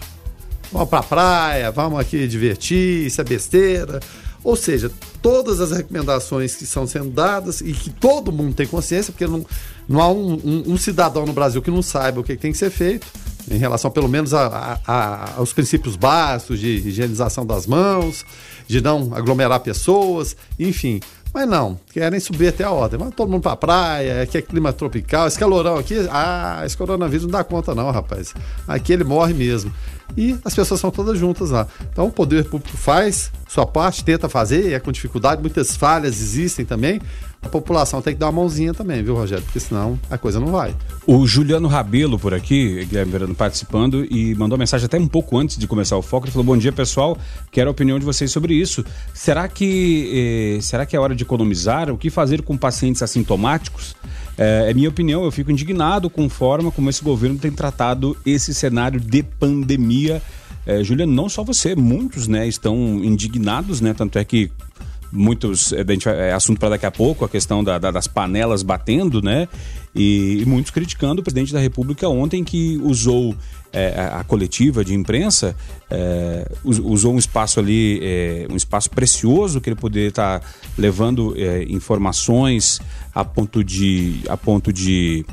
Vamos 0.72 0.88
para 0.88 1.00
a 1.00 1.02
praia, 1.02 1.70
vamos 1.70 2.00
aqui 2.00 2.26
divertir, 2.26 3.06
isso 3.06 3.20
é 3.20 3.24
besteira. 3.24 4.00
Ou 4.42 4.56
seja, 4.56 4.90
todas 5.20 5.60
as 5.60 5.70
recomendações 5.70 6.54
que 6.54 6.64
estão 6.64 6.86
sendo 6.86 7.10
dadas 7.10 7.60
e 7.60 7.72
que 7.72 7.90
todo 7.90 8.32
mundo 8.32 8.54
tem 8.54 8.66
consciência, 8.66 9.12
porque 9.12 9.26
não, 9.26 9.44
Não 9.86 10.00
há 10.00 10.08
um, 10.08 10.32
um, 10.32 10.72
um 10.72 10.76
cidadão 10.78 11.26
no 11.26 11.34
Brasil 11.34 11.60
que 11.60 11.70
não 11.70 11.82
saiba 11.82 12.20
o 12.20 12.24
que 12.24 12.34
tem 12.34 12.50
que 12.50 12.58
ser 12.58 12.70
feito 12.70 13.06
em 13.50 13.56
relação, 13.58 13.90
pelo 13.90 14.08
menos, 14.08 14.32
a, 14.32 14.80
a, 14.86 15.34
aos 15.36 15.52
princípios 15.52 15.96
básicos 15.96 16.58
de 16.58 16.68
higienização 16.68 17.44
das 17.44 17.66
mãos, 17.66 18.24
de 18.66 18.80
não 18.80 19.10
aglomerar 19.14 19.60
pessoas, 19.60 20.36
enfim. 20.58 21.00
Mas 21.34 21.48
não, 21.48 21.80
querem 21.92 22.20
subir 22.20 22.46
até 22.46 22.62
a 22.62 22.70
ordem. 22.70 22.96
Vai 22.96 23.10
todo 23.10 23.28
mundo 23.28 23.42
pra 23.42 23.56
praia, 23.56 24.22
aqui 24.22 24.38
é 24.38 24.42
clima 24.42 24.72
tropical, 24.72 25.26
esse 25.26 25.36
calorão 25.36 25.76
aqui, 25.76 25.96
ah, 26.08 26.62
esse 26.64 26.76
coronavírus 26.76 27.24
não 27.24 27.32
dá 27.32 27.42
conta 27.42 27.74
não, 27.74 27.90
rapaz. 27.90 28.32
Aqui 28.68 28.92
ele 28.92 29.02
morre 29.02 29.34
mesmo. 29.34 29.74
E 30.16 30.38
as 30.44 30.54
pessoas 30.54 30.78
são 30.78 30.92
todas 30.92 31.18
juntas 31.18 31.50
lá. 31.50 31.66
Então 31.90 32.06
o 32.06 32.12
poder 32.12 32.44
público 32.44 32.76
faz 32.76 33.32
sua 33.48 33.66
parte, 33.66 34.04
tenta 34.04 34.28
fazer, 34.28 34.72
é 34.72 34.78
com 34.78 34.92
dificuldade, 34.92 35.40
muitas 35.40 35.76
falhas 35.76 36.20
existem 36.20 36.64
também, 36.64 37.00
a 37.44 37.48
população 37.48 38.00
tem 38.00 38.14
que 38.14 38.18
dar 38.18 38.26
uma 38.26 38.40
mãozinha 38.40 38.72
também, 38.72 39.02
viu, 39.02 39.14
Rogério? 39.14 39.44
Porque 39.44 39.60
senão 39.60 39.98
a 40.10 40.16
coisa 40.16 40.40
não 40.40 40.48
vai. 40.48 40.74
O 41.06 41.26
Juliano 41.26 41.68
Rabelo 41.68 42.18
por 42.18 42.32
aqui, 42.32 42.84
Guilherme 42.86 43.12
Verano, 43.12 43.34
participando 43.34 44.06
e 44.10 44.34
mandou 44.34 44.56
mensagem 44.56 44.86
até 44.86 44.98
um 44.98 45.06
pouco 45.06 45.36
antes 45.36 45.58
de 45.58 45.66
começar 45.66 45.96
o 45.96 46.02
foco. 46.02 46.26
Ele 46.26 46.32
falou: 46.32 46.46
Bom 46.46 46.56
dia, 46.56 46.72
pessoal. 46.72 47.18
Quero 47.52 47.68
a 47.68 47.72
opinião 47.72 47.98
de 47.98 48.04
vocês 48.04 48.32
sobre 48.32 48.54
isso. 48.54 48.84
Será 49.12 49.46
que, 49.46 50.56
eh, 50.56 50.60
será 50.62 50.86
que 50.86 50.96
é 50.96 51.00
hora 51.00 51.14
de 51.14 51.22
economizar? 51.22 51.90
O 51.90 51.98
que 51.98 52.08
fazer 52.08 52.42
com 52.42 52.56
pacientes 52.56 53.02
assintomáticos? 53.02 53.94
É, 54.38 54.70
é 54.70 54.74
minha 54.74 54.88
opinião, 54.88 55.24
eu 55.24 55.30
fico 55.30 55.50
indignado 55.50 56.08
com 56.08 56.24
a 56.24 56.30
forma 56.30 56.70
como 56.70 56.90
esse 56.90 57.04
governo 57.04 57.38
tem 57.38 57.52
tratado 57.52 58.16
esse 58.24 58.54
cenário 58.54 58.98
de 58.98 59.22
pandemia. 59.22 60.22
É, 60.66 60.82
Juliano, 60.82 61.12
não 61.12 61.28
só 61.28 61.44
você, 61.44 61.76
muitos 61.76 62.26
né, 62.26 62.48
estão 62.48 62.76
indignados, 63.04 63.82
né? 63.82 63.92
Tanto 63.92 64.18
é 64.18 64.24
que 64.24 64.50
muitos 65.14 65.72
é, 65.72 66.32
assunto 66.32 66.58
para 66.58 66.70
daqui 66.70 66.84
a 66.84 66.90
pouco 66.90 67.24
a 67.24 67.28
questão 67.28 67.62
da, 67.62 67.78
da, 67.78 67.90
das 67.90 68.06
panelas 68.06 68.62
batendo, 68.62 69.22
né? 69.22 69.48
E, 69.94 70.40
e, 70.42 70.44
muitos 70.44 70.72
criticando 70.72 71.20
o 71.20 71.24
presidente 71.24 71.52
da 71.52 71.60
República 71.60 72.08
ontem 72.08 72.42
que 72.42 72.76
usou 72.82 73.34
é, 73.72 73.94
a, 73.96 74.20
a, 74.20 74.24
coletiva 74.24 74.84
de 74.84 74.92
imprensa 74.92 75.54
é, 75.88 76.50
usou 76.64 77.14
um 77.14 77.18
espaço 77.18 77.60
ali 77.60 78.00
é, 78.02 78.46
um 78.50 78.56
espaço 78.56 78.90
precioso 78.90 79.60
que 79.60 79.68
ele 79.68 79.76
poderia 79.76 80.08
estar 80.08 80.40
tá 80.40 80.46
levando 80.76 81.34
informações 81.68 82.80
a 83.14 83.24
ponto 83.24 83.62
de 83.62 84.20
a 84.28 84.36
ponto 84.36 84.72
de 84.72 85.24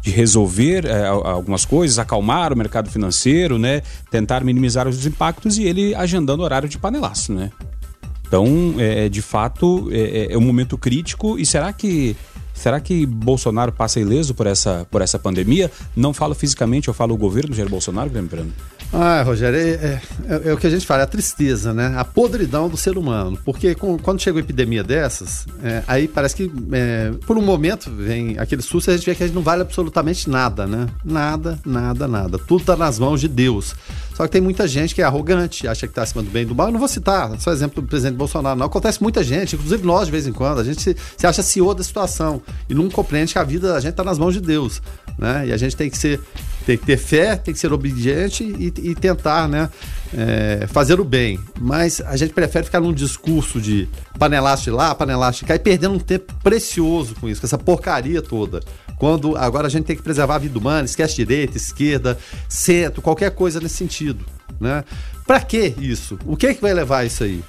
de 0.00 0.10
resolver 0.10 0.86
é, 0.86 1.06
algumas 1.06 1.64
coisas, 1.64 1.98
acalmar 1.98 2.52
o 2.52 2.56
mercado 2.56 2.88
financeiro, 2.88 3.58
né? 3.58 3.82
Tentar 4.10 4.42
minimizar 4.44 4.86
os 4.88 5.04
impactos 5.04 5.58
e 5.58 5.64
ele 5.64 5.94
agendando 5.94 6.42
horário 6.42 6.68
de 6.68 6.78
panelaço, 6.78 7.32
né? 7.32 7.50
Então, 8.28 8.74
é, 8.78 9.06
é, 9.06 9.08
de 9.08 9.22
fato, 9.22 9.88
é, 9.90 10.28
é, 10.28 10.32
é 10.34 10.38
um 10.38 10.42
momento 10.42 10.76
crítico. 10.76 11.38
E 11.38 11.46
será 11.46 11.72
que 11.72 12.14
Será 12.58 12.80
que 12.80 13.06
Bolsonaro 13.06 13.70
passa 13.70 14.00
ileso 14.00 14.34
por 14.34 14.44
essa, 14.44 14.84
por 14.90 15.00
essa 15.00 15.16
pandemia? 15.16 15.70
Não 15.94 16.12
falo 16.12 16.34
fisicamente, 16.34 16.88
eu 16.88 16.94
falo 16.94 17.14
o 17.14 17.16
governo 17.16 17.54
Jair 17.54 17.70
Bolsonaro, 17.70 18.10
Guilherme. 18.10 18.52
Ah, 18.92 19.22
Rogério, 19.22 19.58
é, 19.58 19.62
é, 19.62 20.02
é, 20.28 20.48
é, 20.48 20.52
o 20.52 20.56
que 20.56 20.66
a 20.66 20.70
gente 20.70 20.86
fala, 20.86 21.02
é 21.02 21.04
a 21.04 21.06
tristeza, 21.06 21.74
né? 21.74 21.94
A 21.96 22.04
podridão 22.04 22.68
do 22.68 22.76
ser 22.76 22.96
humano. 22.96 23.38
Porque 23.44 23.74
com, 23.74 23.98
quando 23.98 24.20
chega 24.20 24.36
uma 24.36 24.42
epidemia 24.42 24.82
dessas, 24.82 25.46
é, 25.62 25.82
aí 25.86 26.08
parece 26.08 26.34
que 26.34 26.50
é, 26.72 27.12
por 27.26 27.36
um 27.36 27.42
momento 27.42 27.90
vem 27.90 28.38
aquele 28.38 28.62
susto 28.62 28.90
e 28.90 28.94
a 28.94 28.96
gente 28.96 29.04
vê 29.04 29.14
que 29.14 29.22
a 29.22 29.26
gente 29.26 29.34
não 29.34 29.42
vale 29.42 29.60
absolutamente 29.60 30.30
nada, 30.30 30.66
né? 30.66 30.86
Nada, 31.04 31.58
nada, 31.66 32.08
nada. 32.08 32.38
Tudo 32.38 32.62
está 32.62 32.76
nas 32.76 32.98
mãos 32.98 33.20
de 33.20 33.28
Deus. 33.28 33.74
Só 34.14 34.26
que 34.26 34.32
tem 34.32 34.40
muita 34.40 34.66
gente 34.66 34.94
que 34.94 35.02
é 35.02 35.04
arrogante, 35.04 35.68
acha 35.68 35.86
que 35.86 35.92
está 35.92 36.02
acima 36.02 36.22
do 36.22 36.30
bem 36.30 36.42
e 36.42 36.46
do 36.46 36.54
mal. 36.54 36.68
Eu 36.68 36.72
não 36.72 36.80
vou 36.80 36.88
citar 36.88 37.38
só 37.38 37.52
exemplo 37.52 37.82
do 37.82 37.86
presidente 37.86 38.16
Bolsonaro, 38.16 38.58
não. 38.58 38.66
Acontece 38.66 39.02
muita 39.02 39.22
gente, 39.22 39.54
inclusive 39.54 39.86
nós 39.86 40.06
de 40.06 40.12
vez 40.12 40.26
em 40.26 40.32
quando. 40.32 40.60
A 40.60 40.64
gente 40.64 40.80
se, 40.80 40.96
se 41.16 41.26
acha 41.26 41.42
CEO 41.42 41.74
da 41.74 41.84
situação 41.84 42.40
e 42.68 42.74
não 42.74 42.88
compreende 42.88 43.34
que 43.34 43.38
a 43.38 43.44
vida 43.44 43.68
da 43.68 43.80
gente 43.80 43.90
está 43.90 44.02
nas 44.02 44.18
mãos 44.18 44.32
de 44.32 44.40
Deus, 44.40 44.80
né? 45.18 45.46
E 45.46 45.52
a 45.52 45.56
gente 45.56 45.76
tem 45.76 45.90
que 45.90 45.98
ser 45.98 46.20
tem 46.68 46.76
que 46.76 46.84
ter 46.84 46.98
fé, 46.98 47.34
tem 47.34 47.54
que 47.54 47.58
ser 47.58 47.72
obediente 47.72 48.44
e, 48.44 48.66
e 48.90 48.94
tentar, 48.94 49.48
né, 49.48 49.70
é, 50.14 50.66
fazer 50.66 51.00
o 51.00 51.04
bem. 51.04 51.40
Mas 51.58 52.02
a 52.02 52.14
gente 52.14 52.34
prefere 52.34 52.66
ficar 52.66 52.78
num 52.78 52.92
discurso 52.92 53.58
de 53.58 53.88
panelaço 54.18 54.64
de 54.64 54.70
lá, 54.70 54.94
panelaço 54.94 55.38
de 55.38 55.46
cá 55.46 55.54
e 55.54 55.58
perdendo 55.58 55.94
um 55.94 55.98
tempo 55.98 56.34
precioso 56.42 57.14
com 57.14 57.26
isso, 57.26 57.40
com 57.40 57.46
essa 57.46 57.56
porcaria 57.56 58.20
toda. 58.20 58.60
Quando 58.98 59.34
agora 59.34 59.66
a 59.66 59.70
gente 59.70 59.86
tem 59.86 59.96
que 59.96 60.02
preservar 60.02 60.34
a 60.34 60.38
vida 60.38 60.58
humana, 60.58 60.84
esquece 60.84 61.16
direita, 61.16 61.56
esquerda, 61.56 62.18
centro, 62.50 63.00
qualquer 63.00 63.30
coisa 63.30 63.58
nesse 63.60 63.76
sentido, 63.76 64.22
né? 64.60 64.84
Para 65.26 65.40
que 65.40 65.74
isso? 65.78 66.18
O 66.26 66.36
que 66.36 66.48
é 66.48 66.54
que 66.54 66.60
vai 66.60 66.74
levar 66.74 67.06
isso 67.06 67.24
aí? 67.24 67.42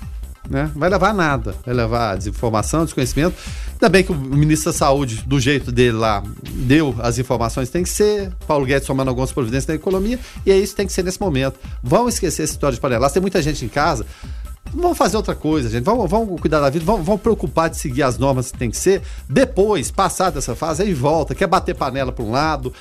Né? 0.47 0.71
Vai 0.75 0.89
levar 0.89 1.13
nada, 1.13 1.55
vai 1.65 1.73
levar 1.73 2.17
desinformação, 2.17 2.85
desconhecimento. 2.85 3.35
Ainda 3.73 3.89
bem 3.89 4.03
que 4.03 4.11
o 4.11 4.15
ministro 4.15 4.71
da 4.71 4.77
Saúde, 4.77 5.23
do 5.25 5.39
jeito 5.39 5.71
dele 5.71 5.97
lá, 5.97 6.23
deu 6.43 6.95
as 6.99 7.17
informações, 7.17 7.69
tem 7.69 7.83
que 7.83 7.89
ser. 7.89 8.31
Paulo 8.47 8.65
Guedes 8.65 8.87
tomando 8.87 9.09
algumas 9.09 9.31
providências 9.31 9.67
na 9.67 9.75
economia, 9.75 10.19
e 10.45 10.51
é 10.51 10.57
isso 10.57 10.73
que 10.73 10.77
tem 10.77 10.87
que 10.87 10.93
ser 10.93 11.03
nesse 11.03 11.19
momento. 11.19 11.59
Vão 11.81 12.09
esquecer 12.09 12.43
essa 12.43 12.53
história 12.53 12.75
de 12.75 12.81
panelaço. 12.81 13.13
Tem 13.13 13.21
muita 13.21 13.41
gente 13.41 13.63
em 13.63 13.69
casa. 13.69 14.05
Vamos 14.73 14.97
fazer 14.97 15.17
outra 15.17 15.33
coisa, 15.33 15.69
gente. 15.69 15.83
Vamos, 15.83 16.09
vamos 16.09 16.39
cuidar 16.39 16.59
da 16.59 16.69
vida, 16.69 16.85
vamos, 16.85 17.05
vamos 17.05 17.21
preocupar 17.21 17.69
de 17.69 17.77
seguir 17.77 18.03
as 18.03 18.17
normas 18.17 18.51
que 18.51 18.57
tem 18.57 18.69
que 18.69 18.77
ser. 18.77 19.01
Depois, 19.27 19.89
passar 19.89 20.29
dessa 20.29 20.55
fase, 20.55 20.83
aí 20.83 20.93
volta. 20.93 21.33
Quer 21.33 21.47
bater 21.47 21.75
panela 21.75 22.11
para 22.11 22.23
um 22.23 22.31
lado, 22.31 22.71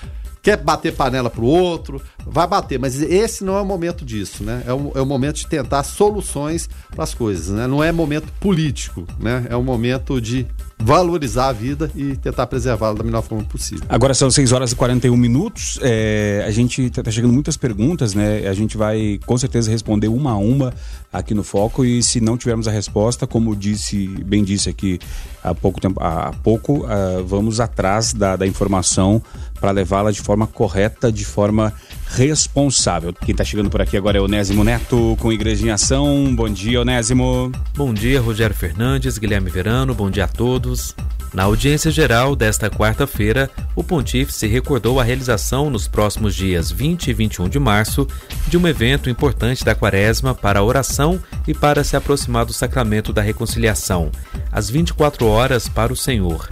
quer 0.48 0.56
bater 0.56 0.94
panela 0.94 1.28
para 1.28 1.42
o 1.42 1.46
outro, 1.46 2.00
vai 2.26 2.46
bater, 2.46 2.78
mas 2.78 3.02
esse 3.02 3.44
não 3.44 3.58
é 3.58 3.60
o 3.60 3.66
momento 3.66 4.02
disso, 4.02 4.42
né? 4.42 4.62
É 4.66 4.72
o, 4.72 4.92
é 4.94 5.00
o 5.02 5.04
momento 5.04 5.36
de 5.36 5.46
tentar 5.46 5.82
soluções 5.82 6.70
para 6.94 7.04
as 7.04 7.12
coisas, 7.12 7.48
né? 7.50 7.66
Não 7.66 7.84
é 7.84 7.92
momento 7.92 8.32
político, 8.40 9.06
né? 9.20 9.46
É 9.50 9.56
um 9.56 9.62
momento 9.62 10.18
de 10.18 10.46
valorizar 10.80 11.48
a 11.48 11.52
vida 11.52 11.90
e 11.94 12.16
tentar 12.16 12.46
preservá-la 12.46 12.94
da 12.94 13.04
melhor 13.04 13.22
forma 13.22 13.44
possível. 13.44 13.84
Agora 13.88 14.14
são 14.14 14.30
6 14.30 14.52
horas 14.52 14.72
e 14.72 14.76
41 14.76 15.16
minutos. 15.16 15.78
É, 15.82 16.44
a 16.46 16.50
gente 16.50 16.82
está 16.82 17.02
tá 17.02 17.10
chegando 17.10 17.32
muitas 17.32 17.56
perguntas, 17.56 18.14
né? 18.14 18.48
A 18.48 18.54
gente 18.54 18.76
vai 18.76 19.18
com 19.26 19.36
certeza 19.36 19.70
responder 19.70 20.08
uma 20.08 20.32
a 20.32 20.36
uma 20.36 20.72
aqui 21.12 21.34
no 21.34 21.42
Foco 21.42 21.84
e 21.84 22.02
se 22.02 22.20
não 22.20 22.36
tivermos 22.36 22.68
a 22.68 22.70
resposta, 22.70 23.26
como 23.26 23.54
disse, 23.56 24.06
bem 24.24 24.44
disse 24.44 24.68
aqui 24.68 24.98
há 25.42 25.54
pouco 25.54 25.80
tempo, 25.80 26.00
há 26.02 26.32
pouco, 26.42 26.84
uh, 26.84 27.24
vamos 27.26 27.60
atrás 27.60 28.12
da, 28.12 28.36
da 28.36 28.46
informação 28.46 29.22
para 29.60 29.70
levá-la 29.70 30.10
de 30.10 30.20
forma 30.20 30.46
correta, 30.46 31.10
de 31.10 31.24
forma 31.24 31.72
responsável. 32.08 33.12
Quem 33.12 33.32
está 33.32 33.44
chegando 33.44 33.70
por 33.70 33.82
aqui 33.82 33.96
agora 33.96 34.18
é 34.18 34.20
Onésimo 34.20 34.64
Neto 34.64 35.16
com 35.20 35.32
Igreja 35.32 35.66
em 35.66 35.70
Ação. 35.70 36.34
Bom 36.34 36.48
dia, 36.48 36.80
Onésimo. 36.80 37.52
Bom 37.76 37.92
dia, 37.92 38.20
Rogério 38.20 38.56
Fernandes, 38.56 39.18
Guilherme 39.18 39.50
Verano, 39.50 39.94
bom 39.94 40.10
dia 40.10 40.24
a 40.24 40.28
todos. 40.28 40.94
Na 41.32 41.42
audiência 41.42 41.90
geral 41.90 42.34
desta 42.34 42.70
quarta-feira, 42.70 43.50
o 43.76 43.84
Pontífice 43.84 44.46
recordou 44.46 44.98
a 44.98 45.04
realização 45.04 45.68
nos 45.68 45.86
próximos 45.86 46.34
dias 46.34 46.70
20 46.70 47.08
e 47.08 47.12
21 47.12 47.48
de 47.50 47.58
março 47.58 48.08
de 48.46 48.56
um 48.56 48.66
evento 48.66 49.10
importante 49.10 49.64
da 49.64 49.74
Quaresma 49.74 50.34
para 50.34 50.60
a 50.60 50.64
oração 50.64 51.20
e 51.46 51.52
para 51.52 51.84
se 51.84 51.96
aproximar 51.96 52.46
do 52.46 52.52
sacramento 52.52 53.12
da 53.12 53.20
reconciliação, 53.20 54.10
às 54.50 54.70
24 54.70 55.26
horas 55.26 55.68
para 55.68 55.92
o 55.92 55.96
Senhor. 55.96 56.48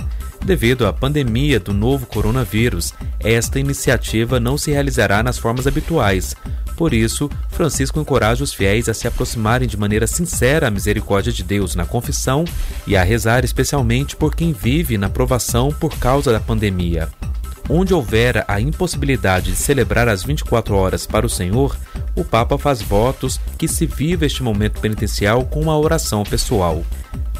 Devido 0.46 0.86
à 0.86 0.92
pandemia 0.92 1.58
do 1.58 1.74
novo 1.74 2.06
coronavírus, 2.06 2.94
esta 3.18 3.58
iniciativa 3.58 4.38
não 4.38 4.56
se 4.56 4.70
realizará 4.70 5.20
nas 5.20 5.36
formas 5.36 5.66
habituais. 5.66 6.36
Por 6.76 6.94
isso, 6.94 7.28
Francisco 7.50 7.98
encoraja 7.98 8.44
os 8.44 8.54
fiéis 8.54 8.88
a 8.88 8.94
se 8.94 9.08
aproximarem 9.08 9.66
de 9.66 9.76
maneira 9.76 10.06
sincera 10.06 10.68
à 10.68 10.70
misericórdia 10.70 11.32
de 11.32 11.42
Deus 11.42 11.74
na 11.74 11.84
confissão 11.84 12.44
e 12.86 12.96
a 12.96 13.02
rezar 13.02 13.44
especialmente 13.44 14.14
por 14.14 14.36
quem 14.36 14.52
vive 14.52 14.96
na 14.96 15.10
provação 15.10 15.72
por 15.72 15.98
causa 15.98 16.30
da 16.30 16.38
pandemia. 16.38 17.08
Onde 17.68 17.92
houver 17.92 18.44
a 18.46 18.60
impossibilidade 18.60 19.50
de 19.50 19.56
celebrar 19.56 20.08
as 20.08 20.22
24 20.22 20.74
horas 20.74 21.06
para 21.06 21.26
o 21.26 21.30
Senhor, 21.30 21.76
o 22.14 22.24
Papa 22.24 22.56
faz 22.56 22.80
votos 22.80 23.40
que 23.58 23.66
se 23.66 23.86
viva 23.86 24.24
este 24.24 24.42
momento 24.42 24.80
penitencial 24.80 25.44
com 25.44 25.60
uma 25.60 25.76
oração 25.76 26.22
pessoal. 26.22 26.84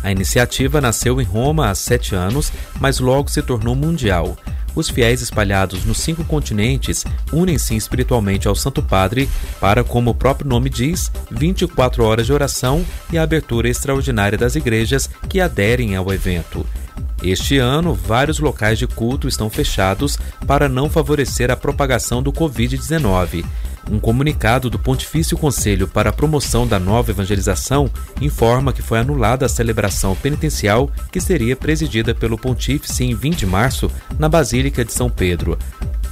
A 0.03 0.11
iniciativa 0.11 0.81
nasceu 0.81 1.21
em 1.21 1.25
Roma 1.25 1.71
há 1.71 1.75
sete 1.75 2.15
anos, 2.15 2.53
mas 2.81 2.99
logo 2.99 3.31
se 3.31 3.41
tornou 3.41 3.75
mundial. 3.75 4.37
Os 4.75 4.91
fiéis 4.91 5.23
espalhados 5.23 5.87
nos 5.87 5.99
cinco 5.99 6.23
continentes 6.23 7.05
unem-se 7.33 7.75
espiritualmente 7.75 8.47
ao 8.47 8.55
Santo 8.55 8.83
Padre 8.83 9.29
para, 9.59 9.83
como 9.83 10.11
o 10.11 10.15
próprio 10.15 10.49
nome 10.49 10.69
diz, 10.69 11.11
24 11.31 12.05
horas 12.05 12.27
de 12.27 12.33
oração 12.33 12.85
e 13.11 13.17
a 13.17 13.23
abertura 13.23 13.71
extraordinária 13.71 14.37
das 14.37 14.55
igrejas 14.55 15.09
que 15.31 15.41
aderem 15.41 15.97
ao 15.97 16.12
evento. 16.12 16.67
Este 17.22 17.59
ano, 17.59 17.94
vários 17.94 18.38
locais 18.38 18.79
de 18.79 18.87
culto 18.87 19.26
estão 19.26 19.48
fechados 19.48 20.18
para 20.46 20.68
não 20.68 20.90
favorecer 20.90 21.50
a 21.50 21.57
propagação 21.57 22.22
do 22.22 22.33
Covid-19. 22.33 23.44
Um 23.90 24.00
comunicado 24.00 24.68
do 24.68 24.79
Pontifício 24.79 25.38
Conselho 25.38 25.87
para 25.87 26.11
a 26.11 26.12
Promoção 26.12 26.66
da 26.66 26.79
Nova 26.79 27.12
Evangelização 27.12 27.88
informa 28.20 28.72
que 28.72 28.83
foi 28.83 28.98
anulada 28.98 29.46
a 29.46 29.48
celebração 29.48 30.14
penitencial 30.16 30.90
que 31.11 31.20
seria 31.20 31.55
presidida 31.55 32.14
pelo 32.14 32.37
Pontífice 32.37 33.05
em 33.05 33.14
20 33.14 33.38
de 33.38 33.46
março 33.46 33.90
na 34.18 34.29
Basílica 34.29 34.85
de 34.85 34.92
São 34.92 35.09
Pedro. 35.09 35.57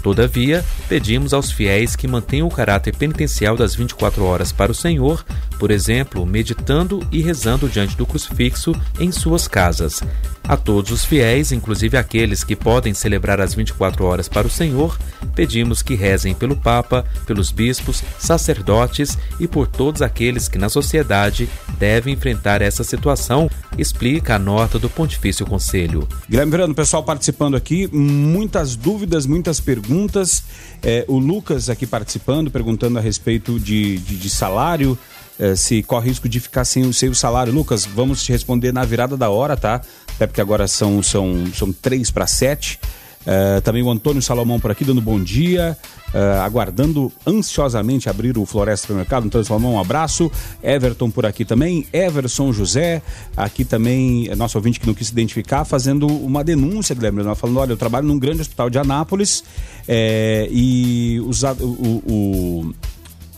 Todavia, 0.04 0.64
pedimos 0.88 1.32
aos 1.32 1.50
fiéis 1.50 1.96
que 1.96 2.06
mantenham 2.06 2.46
o 2.46 2.50
caráter 2.50 2.94
penitencial 2.94 3.56
das 3.56 3.74
24 3.74 4.22
horas 4.22 4.52
para 4.52 4.70
o 4.70 4.74
Senhor, 4.74 5.24
por 5.58 5.70
exemplo, 5.70 6.24
meditando 6.26 7.00
e 7.10 7.22
rezando 7.22 7.68
diante 7.68 7.96
do 7.96 8.06
crucifixo 8.06 8.74
em 9.00 9.10
suas 9.10 9.48
casas. 9.48 10.02
A 10.46 10.59
todos 10.59 10.90
os 10.90 11.04
fiéis, 11.07 11.52
inclusive 11.52 11.96
aqueles 11.96 12.44
que 12.44 12.54
podem 12.54 12.92
celebrar 12.92 13.40
as 13.40 13.54
24 13.54 14.04
horas 14.04 14.28
para 14.28 14.46
o 14.46 14.50
Senhor, 14.50 14.98
pedimos 15.35 15.80
que 15.80 15.94
rezem 15.94 16.35
pelo 16.35 16.54
Papa, 16.54 17.02
pelos 17.26 17.50
bispos, 17.50 18.02
sacerdotes 18.18 19.16
e 19.40 19.48
por 19.48 19.66
todos 19.66 20.02
aqueles 20.02 20.46
que 20.46 20.59
na 20.59 20.68
sociedade 20.68 21.48
devem 21.78 22.12
enfrentar 22.12 22.61
essa 22.61 22.85
situação, 22.85 23.50
explica 23.78 24.35
a 24.35 24.38
nota 24.38 24.78
do 24.78 24.90
Pontifício 24.90 25.46
Conselho. 25.46 26.07
Guilherme 26.28 26.52
Verano, 26.52 26.74
pessoal 26.74 27.02
participando 27.02 27.57
aqui, 27.57 27.88
muitas 27.90 28.76
dúvidas, 28.76 29.24
muitas 29.24 29.61
perguntas. 29.61 30.44
É, 30.83 31.07
o 31.09 31.18
Lucas 31.18 31.70
aqui 31.70 31.87
participando, 31.87 32.50
perguntando 32.50 32.98
a 32.98 33.02
respeito 33.02 33.59
de, 33.59 33.96
de, 33.98 34.16
de 34.16 34.30
salário. 34.30 34.98
É, 35.38 35.57
se 35.57 35.83
corre 35.83 36.09
risco 36.09 36.29
de 36.29 36.38
ficar 36.38 36.64
sem, 36.64 36.90
sem 36.92 37.09
o 37.09 37.14
salário. 37.14 37.53
Lucas, 37.53 37.85
vamos 37.85 38.23
te 38.23 38.31
responder 38.31 38.73
na 38.73 38.85
virada 38.85 39.16
da 39.16 39.31
hora, 39.31 39.57
tá? 39.57 39.81
Até 40.14 40.27
porque 40.27 40.40
agora 40.40 40.68
são, 40.68 41.03
são, 41.03 41.47
são 41.53 41.73
três 41.73 42.11
para 42.11 42.27
sete. 42.27 42.79
Uh, 43.25 43.61
também 43.62 43.83
o 43.83 43.90
Antônio 43.90 44.20
Salomão 44.20 44.61
por 44.61 44.70
aqui 44.70 44.85
dando 44.85 45.01
bom 45.01 45.18
dia, 45.18 45.79
uh, 46.12 46.42
aguardando 46.42 47.11
ansiosamente 47.27 48.07
abrir 48.07 48.37
o 48.37 48.44
Floresta 48.44 48.87
Supermercado. 48.87 49.25
Antônio 49.25 49.47
Salomão, 49.47 49.75
um 49.75 49.81
abraço. 49.81 50.31
Everton 50.62 51.11
por 51.11 51.25
aqui 51.25 51.42
também. 51.42 51.87
Everson 51.90 52.53
José, 52.53 53.01
aqui 53.35 53.64
também, 53.64 54.29
nosso 54.37 54.59
ouvinte 54.59 54.79
que 54.79 54.87
não 54.87 54.92
quis 54.92 55.07
se 55.07 55.12
identificar, 55.14 55.64
fazendo 55.64 56.07
uma 56.07 56.44
denúncia, 56.44 56.94
Guilherme, 56.94 57.23
falando: 57.35 57.59
olha, 57.59 57.73
eu 57.73 57.79
trabalho 57.79 58.07
num 58.07 58.18
grande 58.18 58.42
hospital 58.42 58.68
de 58.68 58.79
Anápolis 58.79 59.42
é, 59.88 60.47
e 60.51 61.18
os, 61.27 61.42
o, 61.42 62.03
o 62.07 62.75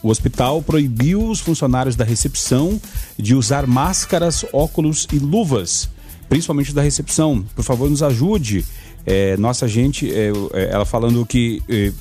o 0.06 0.08
hospital 0.08 0.62
proibiu 0.62 1.28
os 1.28 1.40
funcionários 1.40 1.96
da 1.96 2.04
recepção 2.04 2.80
de 3.18 3.34
usar 3.34 3.66
máscaras, 3.66 4.46
óculos 4.52 5.08
e 5.12 5.18
luvas, 5.18 5.88
principalmente 6.28 6.72
da 6.72 6.80
recepção. 6.80 7.44
Por 7.56 7.64
favor, 7.64 7.90
nos 7.90 8.04
ajude. 8.04 8.64
É, 9.04 9.36
nossa 9.36 9.66
gente, 9.66 10.08
é, 10.12 10.30
é 10.52 10.70
ela 10.70 10.84
falando 10.84 11.26
que 11.26 11.60
é, 11.68 11.92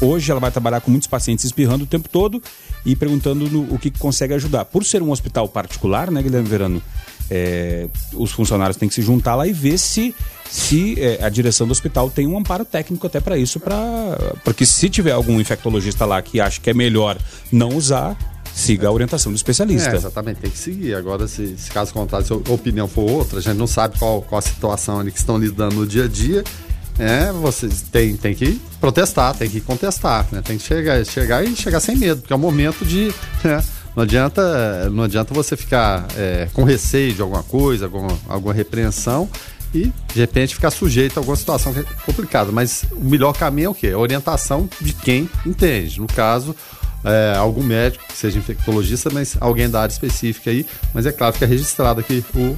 hoje 0.00 0.30
ela 0.30 0.38
vai 0.38 0.52
trabalhar 0.52 0.80
com 0.82 0.90
muitos 0.92 1.08
pacientes 1.08 1.44
espirrando 1.44 1.82
o 1.82 1.86
tempo 1.86 2.08
todo 2.08 2.40
e 2.86 2.94
perguntando 2.94 3.50
no, 3.50 3.74
o 3.74 3.78
que 3.78 3.90
consegue 3.90 4.34
ajudar. 4.34 4.64
Por 4.66 4.84
ser 4.84 5.02
um 5.02 5.10
hospital 5.10 5.48
particular, 5.48 6.12
né, 6.12 6.22
Guilherme 6.22 6.48
Verano? 6.48 6.80
É, 7.34 7.88
os 8.12 8.30
funcionários 8.30 8.76
têm 8.76 8.90
que 8.90 8.94
se 8.94 9.00
juntar 9.00 9.34
lá 9.34 9.46
e 9.46 9.54
ver 9.54 9.78
se 9.78 10.14
se 10.50 11.00
é, 11.00 11.24
a 11.24 11.30
direção 11.30 11.66
do 11.66 11.70
hospital 11.70 12.10
tem 12.10 12.26
um 12.26 12.36
amparo 12.36 12.62
técnico 12.62 13.06
até 13.06 13.20
para 13.20 13.38
isso, 13.38 13.58
para 13.58 13.74
porque 14.44 14.66
se 14.66 14.90
tiver 14.90 15.12
algum 15.12 15.40
infectologista 15.40 16.04
lá 16.04 16.20
que 16.20 16.42
acha 16.42 16.60
que 16.60 16.68
é 16.68 16.74
melhor 16.74 17.16
não 17.50 17.70
usar, 17.70 18.14
siga 18.54 18.88
a 18.88 18.92
orientação 18.92 19.32
do 19.32 19.36
especialista. 19.36 19.88
É, 19.88 19.96
exatamente, 19.96 20.40
tem 20.40 20.50
que 20.50 20.58
seguir. 20.58 20.94
Agora, 20.94 21.26
se, 21.26 21.56
se 21.56 21.70
caso 21.70 21.94
contrário, 21.94 22.26
se 22.26 22.32
a 22.34 22.52
opinião 22.52 22.86
for 22.86 23.10
outra, 23.10 23.38
a 23.38 23.42
gente 23.42 23.56
não 23.56 23.66
sabe 23.66 23.98
qual, 23.98 24.20
qual 24.20 24.38
a 24.38 24.42
situação 24.42 25.00
ali 25.00 25.10
que 25.10 25.18
estão 25.18 25.38
lidando 25.38 25.76
no 25.76 25.86
dia 25.86 26.04
a 26.04 26.08
dia. 26.08 26.44
É, 26.98 27.32
você 27.32 27.70
tem, 27.90 28.14
tem 28.14 28.34
que 28.34 28.60
protestar, 28.78 29.34
tem 29.34 29.48
que 29.48 29.62
contestar, 29.62 30.26
né? 30.30 30.42
Tem 30.42 30.58
que 30.58 30.64
chegar, 30.64 31.02
chegar 31.06 31.42
e 31.42 31.56
chegar 31.56 31.80
sem 31.80 31.96
medo, 31.96 32.20
porque 32.20 32.32
é 32.32 32.36
o 32.36 32.38
momento 32.38 32.84
de. 32.84 33.12
Né? 33.42 33.64
Não 33.94 34.04
adianta, 34.04 34.88
não 34.90 35.04
adianta 35.04 35.34
você 35.34 35.56
ficar 35.56 36.06
é, 36.16 36.48
com 36.52 36.64
receio 36.64 37.12
de 37.12 37.20
alguma 37.20 37.42
coisa, 37.42 37.84
alguma, 37.84 38.18
alguma 38.26 38.54
repreensão 38.54 39.28
e 39.74 39.92
de 40.12 40.20
repente 40.20 40.54
ficar 40.54 40.70
sujeito 40.70 41.18
a 41.18 41.20
alguma 41.20 41.36
situação 41.36 41.74
é 41.76 41.84
complicada. 42.04 42.50
Mas 42.50 42.84
o 42.92 43.04
melhor 43.04 43.32
caminho 43.34 43.66
é 43.66 43.68
o 43.70 43.74
quê? 43.74 43.88
A 43.88 43.98
orientação 43.98 44.68
de 44.80 44.92
quem 44.92 45.28
entende. 45.44 46.00
No 46.00 46.06
caso, 46.06 46.54
é, 47.04 47.36
algum 47.36 47.62
médico, 47.62 48.04
que 48.06 48.16
seja 48.16 48.38
infectologista, 48.38 49.10
mas 49.10 49.36
alguém 49.40 49.68
da 49.68 49.82
área 49.82 49.92
específica 49.92 50.50
aí. 50.50 50.66
Mas 50.94 51.06
é 51.06 51.12
claro, 51.12 51.34
fica 51.34 51.46
registrado 51.46 52.00
aqui 52.00 52.24
o 52.34 52.56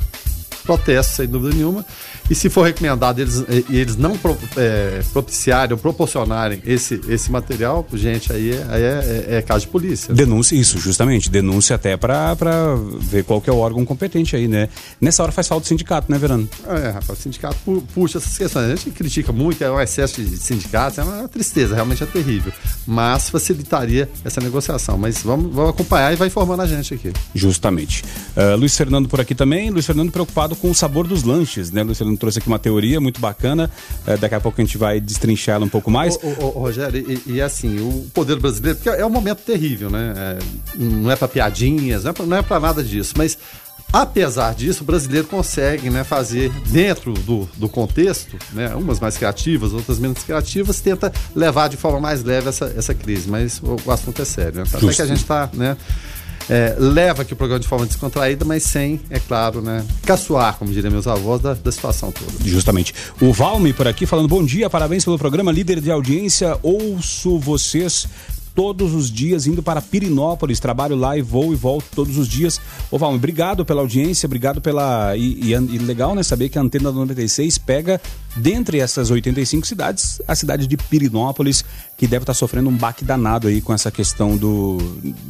protesto, 0.64 1.16
sem 1.16 1.26
dúvida 1.26 1.54
nenhuma. 1.54 1.84
E 2.30 2.34
se 2.34 2.48
for 2.48 2.62
recomendado 2.62 3.20
eles, 3.20 3.44
e 3.68 3.76
eles 3.76 3.96
não 3.96 4.16
pro, 4.16 4.36
é, 4.56 5.02
propiciarem 5.12 5.72
ou 5.72 5.78
proporcionarem 5.78 6.62
esse, 6.64 7.00
esse 7.08 7.30
material, 7.30 7.86
gente, 7.92 8.32
aí, 8.32 8.52
é, 8.52 8.66
aí 8.68 8.82
é, 8.82 9.26
é, 9.28 9.36
é 9.36 9.42
caso 9.42 9.66
de 9.66 9.68
polícia. 9.68 10.14
Denúncia, 10.14 10.56
isso, 10.56 10.78
justamente. 10.78 11.30
Denúncia 11.30 11.76
até 11.76 11.96
para 11.96 12.34
ver 12.98 13.24
qual 13.24 13.40
que 13.40 13.50
é 13.50 13.52
o 13.52 13.58
órgão 13.58 13.84
competente 13.84 14.34
aí, 14.36 14.48
né? 14.48 14.68
Nessa 15.00 15.22
hora 15.22 15.32
faz 15.32 15.48
falta 15.48 15.64
o 15.64 15.68
sindicato, 15.68 16.10
né, 16.10 16.18
Verano? 16.18 16.48
É, 16.66 16.90
rapaz, 16.90 17.18
o 17.18 17.22
sindicato 17.22 17.56
puxa 17.94 18.18
essas 18.18 18.38
questões. 18.38 18.66
A 18.66 18.74
gente 18.74 18.90
critica 18.90 19.32
muito, 19.32 19.62
é 19.62 19.70
o 19.70 19.80
excesso 19.80 20.22
de 20.22 20.36
sindicatos, 20.36 20.98
é 20.98 21.02
uma 21.02 21.28
tristeza, 21.28 21.74
realmente 21.74 22.02
é 22.02 22.06
terrível. 22.06 22.52
Mas 22.86 23.28
facilitaria 23.28 24.08
essa 24.24 24.40
negociação. 24.40 24.96
Mas 24.96 25.22
vamos, 25.22 25.54
vamos 25.54 25.70
acompanhar 25.70 26.12
e 26.12 26.16
vai 26.16 26.28
informando 26.28 26.62
a 26.62 26.66
gente 26.66 26.94
aqui. 26.94 27.12
Justamente. 27.34 28.02
Uh, 28.36 28.56
Luiz 28.56 28.76
Fernando 28.76 29.08
por 29.08 29.20
aqui 29.20 29.34
também. 29.34 29.70
Luiz 29.70 29.84
Fernando 29.84 30.10
preocupado 30.10 30.56
com 30.56 30.70
o 30.70 30.74
sabor 30.74 31.06
dos 31.06 31.22
lanches, 31.22 31.70
né? 31.70 31.82
Luiz 31.82 31.98
Fernando 31.98 32.13
trouxe 32.16 32.38
aqui 32.38 32.48
uma 32.48 32.58
teoria 32.58 33.00
muito 33.00 33.20
bacana. 33.20 33.70
É, 34.06 34.16
daqui 34.16 34.34
a 34.34 34.40
pouco 34.40 34.60
a 34.60 34.64
gente 34.64 34.78
vai 34.78 35.00
destrinchar 35.00 35.56
ela 35.56 35.64
um 35.64 35.68
pouco 35.68 35.90
mais. 35.90 36.16
Ô, 36.16 36.28
ô, 36.40 36.44
ô, 36.46 36.48
Rogério, 36.60 37.04
e, 37.26 37.34
e, 37.34 37.42
assim, 37.42 37.80
o 37.80 38.06
poder 38.12 38.38
brasileiro, 38.38 38.78
porque 38.78 38.88
é 38.88 39.04
um 39.04 39.10
momento 39.10 39.38
terrível, 39.38 39.90
né? 39.90 40.14
É, 40.16 40.38
não 40.76 41.10
é 41.10 41.16
para 41.16 41.28
piadinhas, 41.28 42.04
não 42.04 42.36
é 42.36 42.42
para 42.42 42.56
é 42.56 42.60
nada 42.60 42.82
disso, 42.82 43.14
mas 43.16 43.36
Apesar 43.94 44.56
disso, 44.56 44.82
o 44.82 44.84
brasileiro 44.84 45.28
consegue 45.28 45.88
né, 45.88 46.02
fazer, 46.02 46.50
dentro 46.66 47.12
do, 47.12 47.48
do 47.56 47.68
contexto, 47.68 48.36
né, 48.52 48.74
umas 48.74 48.98
mais 48.98 49.16
criativas, 49.16 49.72
outras 49.72 50.00
menos 50.00 50.20
criativas, 50.24 50.80
tenta 50.80 51.12
levar 51.32 51.68
de 51.68 51.76
forma 51.76 52.00
mais 52.00 52.24
leve 52.24 52.48
essa, 52.48 52.74
essa 52.76 52.92
crise. 52.92 53.30
Mas 53.30 53.60
o, 53.62 53.76
o 53.84 53.92
assunto 53.92 54.20
é 54.20 54.24
sério. 54.24 54.62
Né? 54.62 54.64
Até 54.72 54.92
que 54.92 55.00
a 55.00 55.06
gente 55.06 55.20
está 55.20 55.48
né, 55.54 55.76
é, 56.48 56.76
leva 56.78 57.22
aqui 57.22 57.32
o 57.32 57.36
programa 57.36 57.60
de 57.60 57.68
forma 57.68 57.86
descontraída, 57.86 58.44
mas 58.44 58.62
sem, 58.62 59.00
é 59.10 59.18
claro, 59.18 59.60
né, 59.60 59.84
caçoar, 60.04 60.56
como 60.56 60.72
diriam 60.72 60.90
meus 60.90 61.06
avós, 61.06 61.40
da, 61.40 61.54
da 61.54 61.72
situação 61.72 62.12
toda. 62.12 62.32
Justamente. 62.44 62.94
O 63.20 63.32
Valme 63.32 63.72
por 63.72 63.88
aqui 63.88 64.06
falando 64.06 64.28
bom 64.28 64.44
dia, 64.44 64.68
parabéns 64.68 65.04
pelo 65.04 65.18
programa, 65.18 65.50
líder 65.50 65.80
de 65.80 65.90
audiência, 65.90 66.58
ouço 66.62 67.38
vocês 67.38 68.06
todos 68.54 68.94
os 68.94 69.10
dias, 69.10 69.46
indo 69.46 69.62
para 69.62 69.82
Pirinópolis. 69.82 70.60
Trabalho 70.60 70.94
lá 70.94 71.18
e 71.18 71.22
vou 71.22 71.52
e 71.52 71.56
volto 71.56 71.86
todos 71.94 72.16
os 72.16 72.28
dias. 72.28 72.60
Ô, 72.90 72.96
Valme, 72.96 73.16
obrigado 73.16 73.64
pela 73.64 73.80
audiência, 73.80 74.26
obrigado 74.26 74.60
pela. 74.60 75.16
E, 75.16 75.50
e, 75.50 75.52
e, 75.52 75.78
legal, 75.78 76.14
né? 76.14 76.22
Saber 76.22 76.48
que 76.48 76.58
a 76.58 76.62
antena 76.62 76.92
96 76.92 77.58
pega, 77.58 78.00
dentre 78.36 78.78
essas 78.78 79.10
85 79.10 79.66
cidades, 79.66 80.22
a 80.28 80.34
cidade 80.34 80.66
de 80.66 80.76
Pirinópolis, 80.76 81.64
que 81.98 82.06
deve 82.06 82.22
estar 82.22 82.34
sofrendo 82.34 82.68
um 82.68 82.76
baque 82.76 83.04
danado 83.04 83.48
aí 83.48 83.60
com 83.60 83.72
essa 83.72 83.90
questão 83.90 84.36
do 84.36 84.78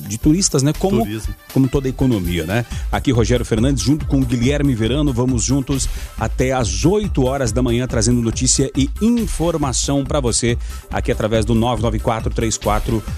de 0.06 0.18
turistas, 0.18 0.62
né? 0.62 0.72
Como, 0.78 1.06
como 1.52 1.68
toda 1.68 1.88
a 1.88 1.90
economia, 1.90 2.44
né? 2.44 2.66
Aqui 2.92 3.10
Rogério 3.10 3.44
Fernandes, 3.44 3.82
junto 3.82 4.06
com 4.06 4.20
Guilherme 4.20 4.74
Verano, 4.74 5.12
vamos 5.12 5.44
juntos 5.44 5.88
até 6.18 6.52
às 6.52 6.84
8 6.84 7.24
horas 7.24 7.52
da 7.52 7.62
manhã, 7.62 7.86
trazendo 7.86 8.20
notícia 8.20 8.70
e 8.76 8.90
informação 9.00 10.04
para 10.04 10.20
você 10.20 10.58
aqui 10.90 11.10
através 11.10 11.44
do 11.44 11.54
99434. 11.54 13.02
Eh, 13.06 13.13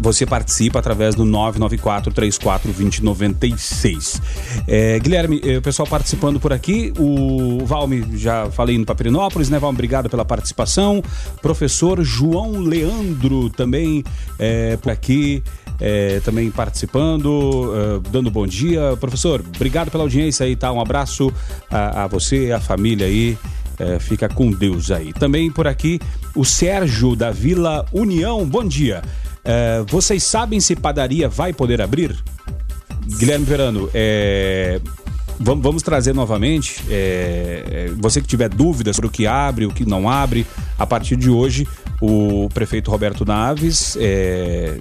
você 0.00 0.24
participa 0.24 0.78
através 0.78 1.14
do 1.14 1.24
994 1.24 2.12
34 2.12 2.72
2096. 2.72 4.22
Eh, 4.66 4.98
Guilherme, 5.00 5.40
eh, 5.44 5.58
o 5.58 5.62
pessoal 5.62 5.86
participando 5.86 6.40
por 6.40 6.52
aqui, 6.52 6.92
o 6.98 7.64
Valme, 7.64 8.04
já 8.16 8.50
falei 8.50 8.78
no 8.78 8.84
Papirinópolis, 8.84 9.48
né, 9.48 9.58
Valme? 9.58 9.76
Obrigado 9.76 10.08
pela 10.08 10.24
participação. 10.24 11.02
Professor 11.42 12.02
João 12.02 12.58
Leandro 12.58 13.50
também 13.50 14.02
é, 14.38 14.76
por 14.76 14.92
aqui. 14.92 15.42
É, 15.80 16.18
também 16.24 16.50
participando, 16.50 17.72
é, 17.72 18.10
dando 18.10 18.32
bom 18.32 18.46
dia. 18.46 18.96
Professor, 18.98 19.44
obrigado 19.54 19.92
pela 19.92 20.02
audiência 20.02 20.44
aí, 20.44 20.56
tá? 20.56 20.72
Um 20.72 20.80
abraço 20.80 21.32
a, 21.70 22.02
a 22.02 22.06
você, 22.08 22.50
a 22.50 22.58
família 22.58 23.06
aí. 23.06 23.38
É, 23.78 24.00
fica 24.00 24.28
com 24.28 24.50
Deus 24.50 24.90
aí. 24.90 25.12
Também 25.12 25.52
por 25.52 25.68
aqui, 25.68 26.00
o 26.34 26.44
Sérgio 26.44 27.14
da 27.14 27.30
Vila 27.30 27.86
União. 27.92 28.44
Bom 28.44 28.64
dia. 28.64 29.02
É, 29.50 29.82
vocês 29.88 30.22
sabem 30.24 30.60
se 30.60 30.76
padaria 30.76 31.26
vai 31.26 31.54
poder 31.54 31.80
abrir? 31.80 32.14
Guilherme 33.18 33.46
Verano, 33.46 33.88
é, 33.94 34.78
vamos, 35.40 35.82
trazer 35.82 36.14
novamente. 36.14 36.84
É, 36.90 37.90
você 37.96 38.20
que 38.20 38.26
tiver 38.26 38.50
dúvidas 38.50 38.96
sobre 38.96 39.08
o 39.08 39.10
que 39.10 39.26
abre, 39.26 39.64
o 39.64 39.70
que 39.70 39.86
não 39.86 40.06
abre, 40.06 40.46
a 40.78 40.86
partir 40.86 41.16
de 41.16 41.30
hoje, 41.30 41.66
o 42.00 42.48
prefeito 42.52 42.90
Roberto 42.90 43.24
Naves 43.24 43.96
é, 44.00 44.78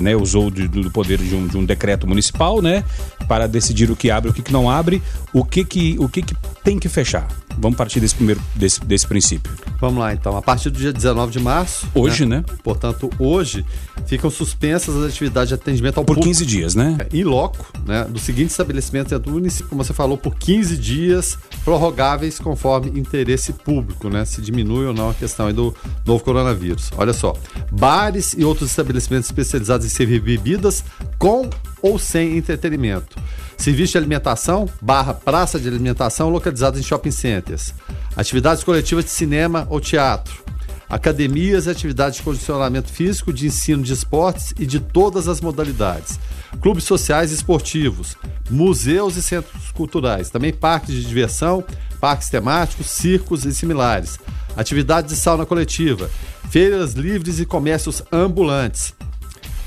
né, 0.00 0.16
usou 0.16 0.50
de, 0.50 0.66
do 0.66 0.90
poder 0.90 1.18
de 1.18 1.34
um, 1.34 1.46
de 1.46 1.56
um, 1.56 1.64
decreto 1.64 2.06
municipal, 2.06 2.62
né, 2.62 2.84
para 3.28 3.46
decidir 3.46 3.90
o 3.90 3.96
que 3.96 4.10
abre, 4.10 4.30
o 4.30 4.32
que, 4.32 4.52
não 4.52 4.70
abre, 4.70 5.02
o 5.32 5.44
que 5.44 5.64
que, 5.64 5.96
o 5.98 6.08
que 6.08 6.22
que 6.22 6.34
tem 6.64 6.78
que 6.78 6.88
fechar. 6.88 7.28
Vamos 7.58 7.76
partir 7.76 8.00
desse 8.00 8.14
primeiro 8.14 8.40
desse, 8.54 8.80
desse 8.84 9.06
princípio. 9.06 9.52
Vamos 9.80 9.98
lá, 9.98 10.14
então. 10.14 10.36
A 10.36 10.42
partir 10.42 10.70
do 10.70 10.78
dia 10.78 10.92
19 10.92 11.32
de 11.32 11.40
março. 11.40 11.86
Hoje, 11.94 12.24
né? 12.24 12.38
né? 12.38 12.44
Portanto, 12.62 13.10
hoje 13.18 13.64
ficam 14.06 14.30
suspensas 14.30 14.96
as 14.96 15.10
atividades 15.10 15.48
de 15.48 15.54
atendimento 15.54 15.98
ao 15.98 16.04
por 16.04 16.14
público. 16.14 16.34
Por 16.34 16.38
15 16.38 16.46
dias, 16.46 16.74
né? 16.74 16.98
Em 17.12 17.22
loco, 17.22 17.66
né? 17.86 18.04
Do 18.04 18.18
seguinte 18.18 18.50
estabelecimento 18.50 19.14
é 19.14 19.18
do 19.18 19.30
município, 19.30 19.68
como 19.68 19.84
você 19.84 19.92
falou, 19.92 20.16
por 20.16 20.34
15 20.36 20.76
dias 20.76 21.38
prorrogáveis 21.64 22.38
conforme 22.38 22.98
interesse 22.98 23.52
público, 23.52 24.08
né? 24.08 24.24
Se 24.24 24.40
diminui 24.40 24.86
ou 24.86 24.94
não 24.94 25.10
a 25.10 25.14
questão 25.14 25.46
aí 25.46 25.52
do 25.52 25.74
novo 26.04 26.24
coronavírus. 26.24 26.90
Olha 26.96 27.12
só. 27.12 27.34
Bares 27.70 28.34
e 28.36 28.44
outros 28.44 28.70
estabelecimentos 28.70 29.28
especializados 29.28 29.86
em 29.86 29.88
servir 29.88 30.20
bebidas 30.20 30.84
com 31.18 31.48
ou 31.82 31.98
sem 31.98 32.36
entretenimento. 32.36 33.16
Serviço 33.56 33.92
de 33.92 33.98
alimentação, 33.98 34.68
barra 34.80 35.14
praça 35.14 35.58
de 35.58 35.68
alimentação 35.68 36.30
localizados 36.30 36.80
em 36.80 36.82
shopping 36.82 37.10
centers. 37.10 37.74
Atividades 38.16 38.64
coletivas 38.64 39.04
de 39.04 39.10
cinema 39.10 39.66
ou 39.70 39.80
teatro. 39.80 40.42
Academias 40.88 41.66
e 41.66 41.70
atividades 41.70 42.16
de 42.16 42.24
condicionamento 42.24 42.90
físico, 42.90 43.32
de 43.32 43.46
ensino 43.46 43.82
de 43.82 43.92
esportes 43.92 44.52
e 44.58 44.66
de 44.66 44.80
todas 44.80 45.28
as 45.28 45.40
modalidades. 45.40 46.18
Clubes 46.60 46.82
sociais 46.82 47.30
e 47.30 47.34
esportivos. 47.34 48.16
Museus 48.50 49.16
e 49.16 49.22
centros 49.22 49.70
culturais. 49.70 50.30
Também 50.30 50.52
parques 50.52 50.92
de 50.92 51.04
diversão, 51.04 51.62
parques 52.00 52.30
temáticos, 52.30 52.86
circos 52.86 53.44
e 53.44 53.54
similares. 53.54 54.18
Atividades 54.56 55.10
de 55.10 55.16
sauna 55.16 55.46
coletiva. 55.46 56.10
Feiras 56.50 56.94
livres 56.94 57.38
e 57.38 57.46
comércios 57.46 58.02
ambulantes 58.10 58.94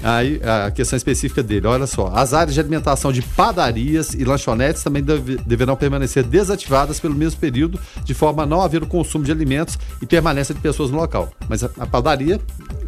Aí 0.03 0.41
a 0.43 0.69
questão 0.69 0.97
específica 0.97 1.41
dele, 1.41 1.65
olha 1.65 1.87
só. 1.87 2.11
As 2.13 2.33
áreas 2.33 2.53
de 2.53 2.59
alimentação 2.59 3.11
de 3.11 3.21
padarias 3.21 4.13
e 4.13 4.25
lanchonetes 4.25 4.83
também 4.83 5.01
deve, 5.01 5.37
deverão 5.37 5.75
permanecer 5.75 6.23
desativadas 6.23 6.99
pelo 6.99 7.15
mesmo 7.15 7.39
período, 7.39 7.79
de 8.03 8.13
forma 8.13 8.43
a 8.43 8.45
não 8.45 8.61
haver 8.61 8.83
o 8.83 8.87
consumo 8.87 9.23
de 9.23 9.31
alimentos 9.31 9.77
e 10.01 10.05
permanência 10.05 10.53
de 10.53 10.59
pessoas 10.59 10.91
no 10.91 10.97
local. 10.97 11.31
Mas 11.47 11.63
a, 11.63 11.69
a 11.79 11.87
padaria, 11.87 12.39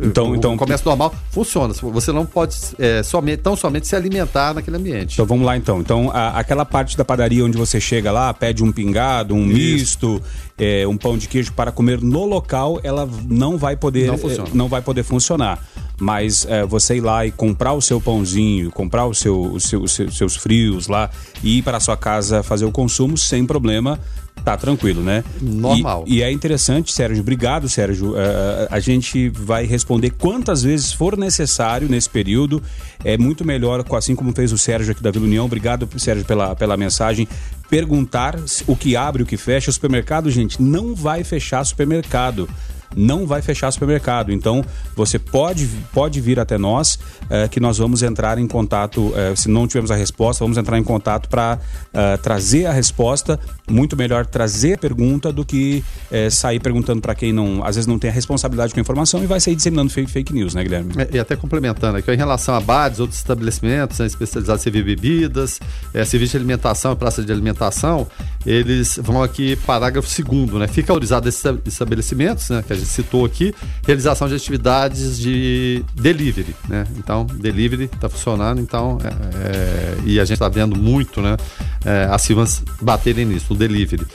então, 0.01 0.31
o, 0.31 0.35
então, 0.35 0.53
o 0.53 0.57
comércio 0.57 0.87
normal, 0.87 1.15
funciona. 1.31 1.73
Você 1.73 2.11
não 2.11 2.25
pode 2.25 2.55
é, 2.77 3.01
somente, 3.01 3.41
tão 3.41 3.55
somente 3.55 3.87
se 3.87 3.95
alimentar 3.95 4.53
naquele 4.53 4.75
ambiente. 4.75 5.13
Então 5.13 5.25
vamos 5.25 5.45
lá 5.45 5.55
então. 5.55 5.79
Então, 5.79 6.11
a, 6.13 6.39
aquela 6.39 6.65
parte 6.65 6.97
da 6.97 7.05
padaria 7.05 7.45
onde 7.45 7.57
você 7.57 7.79
chega 7.79 8.11
lá, 8.11 8.33
pede 8.33 8.63
um 8.63 8.71
pingado, 8.71 9.33
um 9.33 9.45
Isso. 9.47 9.55
misto, 9.55 10.21
é, 10.57 10.87
um 10.87 10.97
pão 10.97 11.17
de 11.17 11.27
queijo 11.27 11.51
para 11.53 11.71
comer 11.71 12.01
no 12.01 12.25
local, 12.25 12.79
ela 12.83 13.09
não 13.27 13.57
vai 13.57 13.75
poder, 13.75 14.07
não, 14.07 14.15
é, 14.15 14.43
não 14.53 14.67
vai 14.67 14.81
poder 14.81 15.03
funcionar. 15.03 15.63
Mas 15.97 16.45
é, 16.49 16.65
você 16.65 16.97
ir 16.97 17.01
lá 17.01 17.25
e 17.25 17.31
comprar 17.31 17.73
o 17.73 17.81
seu 17.81 18.01
pãozinho, 18.01 18.69
comprar 18.71 19.05
o 19.05 19.13
seu, 19.13 19.41
o 19.41 19.59
seu, 19.59 19.81
os 19.81 19.93
seus 19.93 20.35
frios 20.35 20.87
lá 20.87 21.09
e 21.41 21.59
ir 21.59 21.61
para 21.61 21.77
a 21.77 21.79
sua 21.79 21.95
casa 21.95 22.43
fazer 22.43 22.65
o 22.65 22.71
consumo 22.71 23.17
sem 23.17 23.45
problema, 23.45 23.99
tá 24.43 24.57
tranquilo, 24.57 25.01
né? 25.01 25.23
Normal. 25.41 26.03
E, 26.05 26.17
e 26.17 26.21
é 26.21 26.31
interessante, 26.31 26.91
Sérgio, 26.91 27.21
obrigado, 27.21 27.69
Sérgio. 27.69 28.11
Uh, 28.11 28.67
a 28.69 28.79
gente 28.79 29.29
vai 29.29 29.65
responder 29.65 30.11
quantas 30.11 30.63
vezes 30.63 30.91
for 30.91 31.17
necessário 31.17 31.87
nesse 31.89 32.09
período. 32.09 32.61
É 33.03 33.17
muito 33.17 33.45
melhor, 33.45 33.83
assim 33.93 34.15
como 34.15 34.33
fez 34.33 34.51
o 34.51 34.57
Sérgio 34.57 34.91
aqui 34.91 35.01
da 35.01 35.11
Vila 35.11 35.25
União. 35.25 35.45
Obrigado, 35.45 35.87
Sérgio, 35.97 36.25
pela, 36.25 36.55
pela 36.55 36.75
mensagem. 36.75 37.27
Perguntar 37.69 38.35
o 38.67 38.75
que 38.75 38.95
abre, 38.95 39.23
o 39.23 39.25
que 39.25 39.37
fecha. 39.37 39.69
O 39.69 39.73
supermercado, 39.73 40.29
gente, 40.29 40.61
não 40.61 40.93
vai 40.93 41.23
fechar 41.23 41.63
supermercado 41.63 42.49
não 42.95 43.25
vai 43.25 43.41
fechar 43.41 43.71
supermercado. 43.71 44.31
Então, 44.31 44.63
você 44.95 45.17
pode, 45.17 45.67
pode 45.93 46.19
vir 46.21 46.39
até 46.39 46.57
nós, 46.57 46.99
é, 47.29 47.47
que 47.47 47.59
nós 47.59 47.77
vamos 47.77 48.03
entrar 48.03 48.37
em 48.37 48.47
contato. 48.47 49.13
É, 49.15 49.35
se 49.35 49.49
não 49.49 49.67
tivermos 49.67 49.91
a 49.91 49.95
resposta, 49.95 50.43
vamos 50.43 50.57
entrar 50.57 50.77
em 50.77 50.83
contato 50.83 51.29
para 51.29 51.59
é, 51.93 52.13
eh, 52.13 52.17
trazer 52.17 52.65
a 52.65 52.71
resposta. 52.71 53.39
Muito 53.69 53.97
melhor 53.97 54.25
trazer 54.25 54.73
a 54.73 54.77
pergunta 54.77 55.31
do 55.31 55.43
que 55.43 55.83
sair 56.29 56.59
perguntando 56.59 57.01
para 57.01 57.15
quem 57.15 57.33
não, 57.33 57.63
às 57.63 57.75
vezes 57.75 57.87
não 57.87 57.97
tem 57.97 58.09
a 58.09 58.13
responsabilidade 58.13 58.73
com 58.73 58.79
a 58.79 58.81
informação 58.81 59.23
e 59.23 59.27
vai 59.27 59.39
sair 59.39 59.55
disseminando 59.55 59.91
fake, 59.91 60.09
fake 60.09 60.33
news, 60.33 60.53
né, 60.53 60.63
Guilherme? 60.63 60.93
e 61.11 61.19
até 61.19 61.35
complementando 61.35 61.97
aqui, 61.97 62.11
em 62.11 62.17
relação 62.17 62.55
a 62.55 62.59
bares, 62.59 62.99
outros 62.99 63.17
estabelecimentos 63.17 63.99
né, 63.99 64.05
especializados 64.05 64.61
em 64.61 64.63
servir 64.63 64.83
bebidas, 64.83 65.59
serviço 66.05 66.31
de 66.31 66.37
alimentação 66.37 66.95
praça 66.95 67.23
de 67.23 67.31
alimentação, 67.31 68.07
eles 68.45 68.99
vão 69.01 69.21
aqui, 69.21 69.55
parágrafo 69.57 70.07
segundo, 70.07 70.57
né? 70.57 70.67
Fica 70.67 70.91
autorizado 70.91 71.27
esses 71.27 71.43
estabelecimentos, 71.65 72.49
né, 72.49 72.63
que 72.65 72.73
a 72.73 72.75
gente 72.75 72.84
citou 72.87 73.25
aqui, 73.25 73.53
realização 73.85 74.27
de 74.27 74.35
atividades 74.35 75.17
de 75.17 75.83
delivery, 75.93 76.55
né? 76.67 76.85
Então, 76.97 77.25
delivery 77.25 77.85
está 77.85 78.09
funcionando, 78.09 78.61
então, 78.61 78.97
é, 79.03 79.07
é, 79.07 79.97
e 80.05 80.19
a 80.19 80.25
gente 80.25 80.35
está 80.35 80.49
vendo 80.49 80.75
muito, 80.75 81.21
né? 81.21 81.37
É, 81.83 82.07
as 82.09 82.25
firmas 82.25 82.63
baterem 82.81 83.25
nisso, 83.25 83.53
o 83.53 83.55
delivery. 83.55 84.05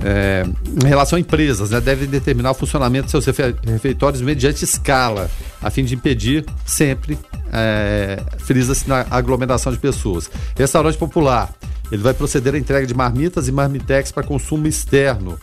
É, 0.00 0.44
em 0.82 0.86
relação 0.86 1.16
a 1.16 1.20
empresas, 1.20 1.70
né, 1.70 1.80
devem 1.80 2.06
determinar 2.06 2.50
o 2.50 2.54
funcionamento 2.54 3.06
de 3.06 3.10
seus 3.10 3.24
refeitórios 3.24 4.20
mediante 4.20 4.64
escala, 4.64 5.30
a 5.62 5.70
fim 5.70 5.84
de 5.84 5.94
impedir 5.94 6.44
sempre, 6.66 7.18
é, 7.52 8.20
frisa-se 8.38 8.88
na 8.88 9.06
aglomeração 9.10 9.72
de 9.72 9.78
pessoas. 9.78 10.30
Restaurante 10.56 10.98
popular, 10.98 11.54
ele 11.90 12.02
vai 12.02 12.12
proceder 12.12 12.54
à 12.54 12.58
entrega 12.58 12.86
de 12.86 12.94
marmitas 12.94 13.48
e 13.48 13.52
marmitex 13.52 14.10
para 14.10 14.22
consumo 14.22 14.66
externo, 14.66 15.38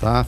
Tá? 0.00 0.26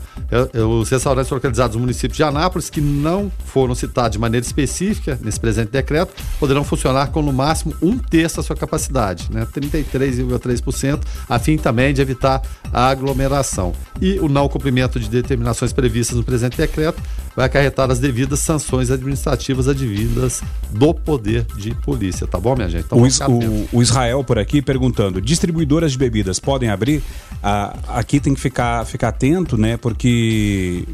Os 0.68 0.90
restaurantes 0.90 1.30
localizados 1.30 1.76
no 1.76 1.80
município 1.80 2.14
de 2.14 2.22
Anápolis, 2.22 2.68
que 2.68 2.80
não 2.80 3.32
foram 3.46 3.74
citados 3.74 4.12
de 4.12 4.18
maneira 4.18 4.44
específica 4.44 5.18
nesse 5.22 5.40
presente 5.40 5.70
decreto, 5.70 6.12
poderão 6.38 6.62
funcionar 6.62 7.06
com 7.06 7.22
no 7.22 7.32
máximo 7.32 7.74
um 7.80 7.96
terço 7.96 8.36
da 8.36 8.42
sua 8.42 8.54
capacidade, 8.54 9.28
né? 9.32 9.46
33,3%, 9.46 11.00
a 11.26 11.38
fim 11.38 11.56
também 11.56 11.94
de 11.94 12.02
evitar 12.02 12.42
a 12.70 12.88
aglomeração. 12.88 13.72
E 14.00 14.18
o 14.20 14.28
não 14.28 14.46
cumprimento 14.46 15.00
de 15.00 15.08
determinações 15.08 15.72
previstas 15.72 16.18
no 16.18 16.24
presente 16.24 16.56
decreto 16.56 17.02
vai 17.34 17.46
acarretar 17.46 17.90
as 17.90 17.98
devidas 17.98 18.40
sanções 18.40 18.90
administrativas 18.90 19.68
advindas 19.68 20.42
do 20.70 20.92
poder 20.92 21.46
de 21.56 21.74
polícia, 21.76 22.26
tá 22.26 22.38
bom, 22.38 22.54
minha 22.54 22.68
gente? 22.68 22.84
Então, 22.84 22.98
o, 22.98 23.02
o, 23.02 23.68
o, 23.72 23.82
Israel 23.82 24.22
por 24.22 24.38
aqui 24.38 24.60
perguntando: 24.60 25.20
distribuidoras 25.20 25.92
de 25.92 25.98
bebidas 25.98 26.38
podem 26.38 26.68
abrir? 26.68 27.02
Ah, 27.42 27.76
aqui 27.88 28.20
tem 28.20 28.34
que 28.34 28.40
ficar, 28.40 28.84
ficar 28.86 29.08
atento, 29.08 29.56
né? 29.62 29.76
Porque 29.76 30.84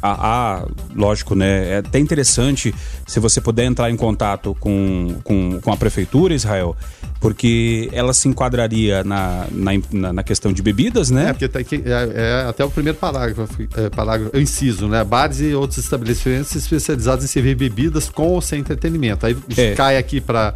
a, 0.00 0.58
a, 0.58 0.66
lógico, 0.94 1.34
né? 1.34 1.70
É 1.70 1.76
até 1.78 1.98
interessante 1.98 2.74
se 3.06 3.18
você 3.18 3.40
puder 3.40 3.64
entrar 3.64 3.90
em 3.90 3.96
contato 3.96 4.54
com, 4.60 5.16
com, 5.24 5.60
com 5.60 5.72
a 5.72 5.76
prefeitura, 5.76 6.34
Israel, 6.34 6.76
porque 7.20 7.88
ela 7.92 8.12
se 8.12 8.28
enquadraria 8.28 9.02
na, 9.02 9.46
na, 9.50 10.12
na 10.12 10.22
questão 10.22 10.52
de 10.52 10.62
bebidas, 10.62 11.10
né? 11.10 11.30
É, 11.30 11.32
porque 11.32 11.48
tá 11.48 11.58
aqui, 11.58 11.82
é, 11.86 12.44
é 12.44 12.48
até 12.48 12.64
o 12.64 12.70
primeiro 12.70 12.98
parágrafo, 12.98 13.48
é, 13.76 13.88
parágrafo, 13.88 14.38
inciso, 14.38 14.86
né? 14.88 15.02
Bares 15.02 15.40
e 15.40 15.54
outros 15.54 15.78
estabelecimentos 15.78 16.54
especializados 16.54 17.24
em 17.24 17.28
servir 17.28 17.56
bebidas 17.56 18.08
com 18.08 18.28
ou 18.28 18.40
sem 18.40 18.60
entretenimento. 18.60 19.26
Aí 19.26 19.36
é. 19.56 19.72
cai 19.72 19.96
aqui 19.96 20.20
para 20.20 20.54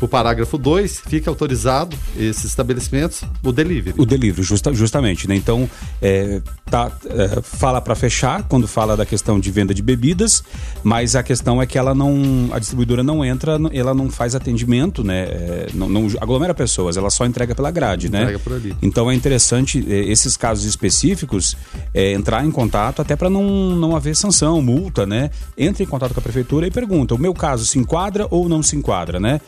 o 0.00 0.08
parágrafo 0.08 0.56
2, 0.56 1.02
fica 1.06 1.30
autorizado 1.30 1.96
esses 2.16 2.44
estabelecimentos 2.44 3.22
o 3.42 3.52
delivery. 3.52 3.94
O 3.98 4.06
delivery, 4.06 4.42
justa, 4.42 4.72
justamente. 4.72 5.28
Né? 5.28 5.34
Então, 5.34 5.68
é, 6.00 6.40
tá, 6.70 6.90
é, 7.06 7.40
fala 7.42 7.80
para 7.80 7.94
fechar 7.94 8.42
quando 8.44 8.66
fala 8.66 8.96
da 8.96 9.06
questão 9.06 9.38
de 9.38 9.50
venda 9.50 9.74
de 9.74 9.82
bebidas, 9.82 10.42
mas 10.82 11.16
a 11.16 11.22
questão 11.22 11.60
é 11.60 11.66
que 11.66 11.78
ela 11.78 11.94
não, 11.94 12.50
a 12.52 12.58
distribuidora 12.58 13.02
não 13.02 13.24
entra, 13.24 13.58
ela 13.72 13.94
não 13.94 14.10
faz 14.10 14.34
atendimento, 14.34 15.02
né? 15.02 15.22
É, 15.22 15.66
não, 15.74 15.88
não, 15.88 16.06
aglomera 16.20 16.54
pessoas, 16.54 16.96
ela 16.96 17.10
só 17.10 17.26
entrega 17.26 17.54
pela 17.54 17.70
grade, 17.70 18.08
né? 18.10 18.22
entrega 18.22 18.38
né? 18.38 18.44
Por 18.44 18.52
ali. 18.54 18.76
Então 18.82 19.10
é 19.10 19.14
interessante 19.14 19.84
é, 19.88 20.10
esses 20.10 20.36
casos 20.36 20.64
específicos 20.64 21.56
é, 21.92 22.12
entrar 22.12 22.44
em 22.44 22.50
contato 22.50 23.02
até 23.02 23.16
para 23.16 23.30
não, 23.30 23.44
não 23.76 23.96
haver 23.96 24.16
sanção, 24.16 24.60
multa, 24.62 25.06
né? 25.06 25.30
Entre 25.56 25.84
em 25.84 25.86
contato 25.86 26.14
com 26.14 26.20
a 26.20 26.22
prefeitura 26.22 26.66
e 26.66 26.70
pergunta: 26.70 27.14
o 27.14 27.18
meu 27.18 27.34
caso 27.34 27.64
se 27.64 27.78
enquadra 27.78 28.26
ou 28.30 28.48
não 28.48 28.62
se 28.62 28.76
enquadra, 28.76 29.18
né? 29.18 29.40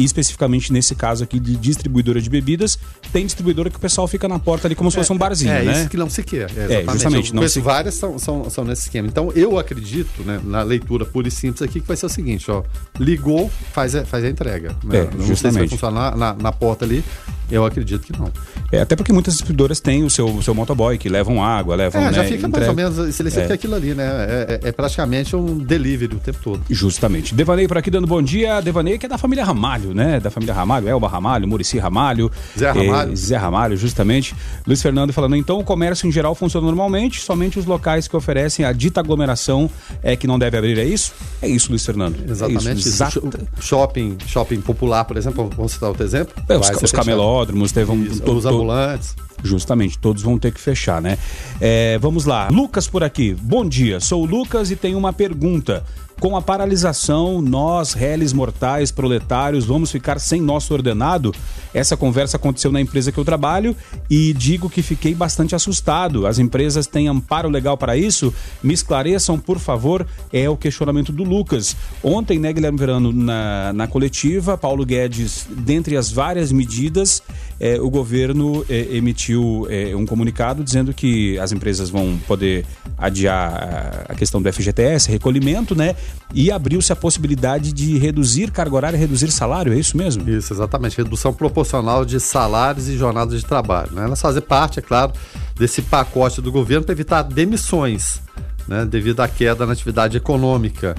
E 0.00 0.04
especificamente 0.04 0.72
nesse 0.72 0.94
caso 0.94 1.22
aqui 1.22 1.38
de 1.38 1.54
distribuidora 1.56 2.22
de 2.22 2.30
bebidas, 2.30 2.78
tem 3.12 3.26
distribuidora 3.26 3.68
que 3.68 3.76
o 3.76 3.78
pessoal 3.78 4.08
fica 4.08 4.26
na 4.26 4.38
porta 4.38 4.66
ali 4.66 4.74
como 4.74 4.90
se 4.90 4.96
fosse 4.96 5.12
um 5.12 5.18
barzinho, 5.18 5.52
é, 5.52 5.62
né? 5.62 5.72
É 5.72 5.80
isso 5.80 5.90
que 5.90 5.96
não 5.98 6.08
se 6.08 6.22
quer. 6.22 6.50
É, 6.56 6.80
é 6.80 6.90
justamente. 6.90 7.34
não 7.34 7.46
se... 7.46 7.60
várias 7.60 7.96
são, 7.96 8.18
são, 8.18 8.48
são 8.48 8.64
nesse 8.64 8.84
esquema. 8.84 9.06
Então 9.06 9.30
eu 9.36 9.58
acredito, 9.58 10.22
né, 10.22 10.40
na 10.42 10.62
leitura 10.62 11.04
pura 11.04 11.28
e 11.28 11.30
simples 11.30 11.60
aqui, 11.60 11.82
que 11.82 11.86
vai 11.86 11.98
ser 11.98 12.06
o 12.06 12.08
seguinte, 12.08 12.50
ó. 12.50 12.62
Ligou, 12.98 13.50
faz 13.74 13.94
a, 13.94 14.06
faz 14.06 14.24
a 14.24 14.30
entrega. 14.30 14.74
Né? 14.82 15.00
É, 15.00 15.04
não 15.14 15.26
justamente. 15.26 15.36
sei 15.36 15.50
se 15.50 15.58
vai 15.58 15.68
funcionar 15.68 16.16
na, 16.16 16.32
na 16.32 16.50
porta 16.50 16.86
ali. 16.86 17.04
Eu 17.50 17.64
acredito 17.64 18.02
que 18.02 18.18
não. 18.18 18.30
É, 18.70 18.80
até 18.80 18.94
porque 18.94 19.12
muitas 19.12 19.34
distribuidoras 19.34 19.80
têm 19.80 20.04
o 20.04 20.10
seu, 20.10 20.26
o 20.26 20.42
seu 20.42 20.54
motoboy, 20.54 20.96
que 20.98 21.08
levam 21.08 21.42
água, 21.42 21.74
levam. 21.74 22.00
É, 22.00 22.12
já 22.12 22.22
né, 22.22 22.28
fica 22.28 22.48
mais 22.48 22.68
ou 22.68 22.74
menos. 22.74 23.14
Se 23.14 23.22
ele 23.22 23.28
é. 23.28 23.32
fica 23.32 23.54
aquilo 23.54 23.74
ali, 23.74 23.94
né? 23.94 24.04
É, 24.04 24.60
é, 24.64 24.68
é, 24.68 24.72
praticamente 24.72 25.34
um 25.34 25.58
delivery 25.58 26.14
o 26.14 26.18
tempo 26.18 26.38
todo. 26.42 26.62
Justamente. 26.70 27.34
Devanei 27.34 27.66
por 27.66 27.78
aqui 27.78 27.90
dando 27.90 28.06
bom 28.06 28.22
dia. 28.22 28.60
Devanei 28.60 28.98
que 28.98 29.06
é 29.06 29.08
da 29.08 29.18
família 29.18 29.44
Ramalho, 29.44 29.94
né? 29.94 30.20
Da 30.20 30.30
família 30.30 30.54
Ramalho, 30.54 30.88
Elba 30.88 31.08
Ramalho, 31.08 31.48
Murici 31.48 31.78
Ramalho. 31.78 32.30
Zé 32.58 32.66
é, 32.66 32.70
Ramalho. 32.70 33.16
Zé 33.16 33.36
Ramalho, 33.36 33.76
justamente. 33.76 34.34
Luiz 34.66 34.80
Fernando 34.80 35.12
falando, 35.12 35.36
então 35.36 35.58
o 35.58 35.64
comércio 35.64 36.06
em 36.06 36.12
geral 36.12 36.34
funciona 36.34 36.66
normalmente, 36.66 37.20
somente 37.20 37.58
os 37.58 37.66
locais 37.66 38.06
que 38.06 38.16
oferecem 38.16 38.64
a 38.64 38.72
dita 38.72 39.00
aglomeração 39.00 39.70
é 40.02 40.16
que 40.16 40.26
não 40.26 40.38
deve 40.38 40.56
abrir, 40.56 40.78
é 40.78 40.84
isso? 40.84 41.12
É 41.42 41.48
isso, 41.48 41.70
Luiz 41.70 41.84
Fernando. 41.84 42.16
Exatamente. 42.28 42.68
É 42.68 42.72
isso. 42.74 42.88
Exato. 42.88 43.30
Shopping, 43.60 44.18
shopping 44.26 44.60
popular, 44.60 45.04
por 45.04 45.16
exemplo, 45.16 45.50
vamos 45.56 45.72
citar 45.72 45.88
outro 45.88 46.04
exemplo. 46.04 46.34
É, 46.48 46.56
os, 46.56 46.70
os 46.82 46.92
camelódromos, 47.40 47.72
teve 47.72 47.90
um 47.90 48.04
to, 48.18 48.32
os 48.32 48.46
ambulantes. 48.46 49.16
Justamente, 49.42 49.98
todos 49.98 50.22
vão 50.22 50.38
ter 50.38 50.52
que 50.52 50.60
fechar, 50.60 51.00
né? 51.00 51.16
É, 51.60 51.98
vamos 51.98 52.26
lá. 52.26 52.48
Lucas 52.50 52.86
por 52.86 53.02
aqui. 53.02 53.34
Bom 53.34 53.66
dia, 53.66 53.98
sou 53.98 54.22
o 54.22 54.26
Lucas 54.26 54.70
e 54.70 54.76
tenho 54.76 54.98
uma 54.98 55.12
pergunta. 55.12 55.82
Com 56.20 56.36
a 56.36 56.42
paralisação, 56.42 57.40
nós, 57.40 57.94
réis 57.94 58.34
mortais, 58.34 58.90
proletários, 58.90 59.64
vamos 59.64 59.90
ficar 59.90 60.20
sem 60.20 60.38
nosso 60.38 60.74
ordenado? 60.74 61.34
Essa 61.72 61.96
conversa 61.96 62.36
aconteceu 62.36 62.70
na 62.70 62.80
empresa 62.80 63.10
que 63.10 63.18
eu 63.18 63.24
trabalho 63.24 63.74
e 64.08 64.34
digo 64.34 64.68
que 64.68 64.82
fiquei 64.82 65.14
bastante 65.14 65.54
assustado. 65.54 66.26
As 66.26 66.38
empresas 66.38 66.86
têm 66.86 67.08
amparo 67.08 67.48
legal 67.48 67.78
para 67.78 67.96
isso? 67.96 68.34
Me 68.62 68.74
esclareçam, 68.74 69.38
por 69.38 69.58
favor. 69.58 70.06
É 70.32 70.48
o 70.48 70.56
questionamento 70.56 71.10
do 71.10 71.24
Lucas. 71.24 71.74
Ontem, 72.02 72.38
né, 72.38 72.52
Guilherme 72.52 72.78
Verano, 72.78 73.12
na, 73.12 73.72
na 73.72 73.86
coletiva, 73.86 74.58
Paulo 74.58 74.84
Guedes, 74.84 75.46
dentre 75.48 75.96
as 75.96 76.10
várias 76.10 76.52
medidas, 76.52 77.22
eh, 77.58 77.80
o 77.80 77.88
governo 77.88 78.64
eh, 78.68 78.88
emitiu 78.92 79.66
eh, 79.70 79.94
um 79.94 80.04
comunicado 80.04 80.62
dizendo 80.64 80.92
que 80.92 81.38
as 81.38 81.52
empresas 81.52 81.88
vão 81.88 82.18
poder 82.26 82.66
adiar 82.98 84.06
a 84.08 84.14
questão 84.14 84.42
do 84.42 84.52
FGTS, 84.52 85.10
recolhimento, 85.10 85.74
né? 85.74 85.94
E 86.32 86.50
abriu-se 86.50 86.92
a 86.92 86.96
possibilidade 86.96 87.72
de 87.72 87.98
reduzir 87.98 88.52
carga 88.52 88.76
horária, 88.76 88.96
reduzir 88.96 89.30
salário, 89.30 89.72
é 89.72 89.76
isso 89.76 89.96
mesmo? 89.96 90.28
Isso, 90.30 90.52
exatamente. 90.52 90.96
Redução 90.96 91.32
proporcional 91.32 92.04
de 92.04 92.20
salários 92.20 92.88
e 92.88 92.96
jornadas 92.96 93.40
de 93.40 93.44
trabalho. 93.44 93.92
Né? 93.92 94.04
Elas 94.04 94.20
fazem 94.20 94.40
parte, 94.40 94.78
é 94.78 94.82
claro, 94.82 95.12
desse 95.56 95.82
pacote 95.82 96.40
do 96.40 96.52
governo 96.52 96.84
para 96.84 96.92
evitar 96.92 97.22
demissões, 97.22 98.20
né? 98.68 98.84
devido 98.84 99.20
à 99.20 99.28
queda 99.28 99.66
na 99.66 99.72
atividade 99.72 100.16
econômica. 100.16 100.94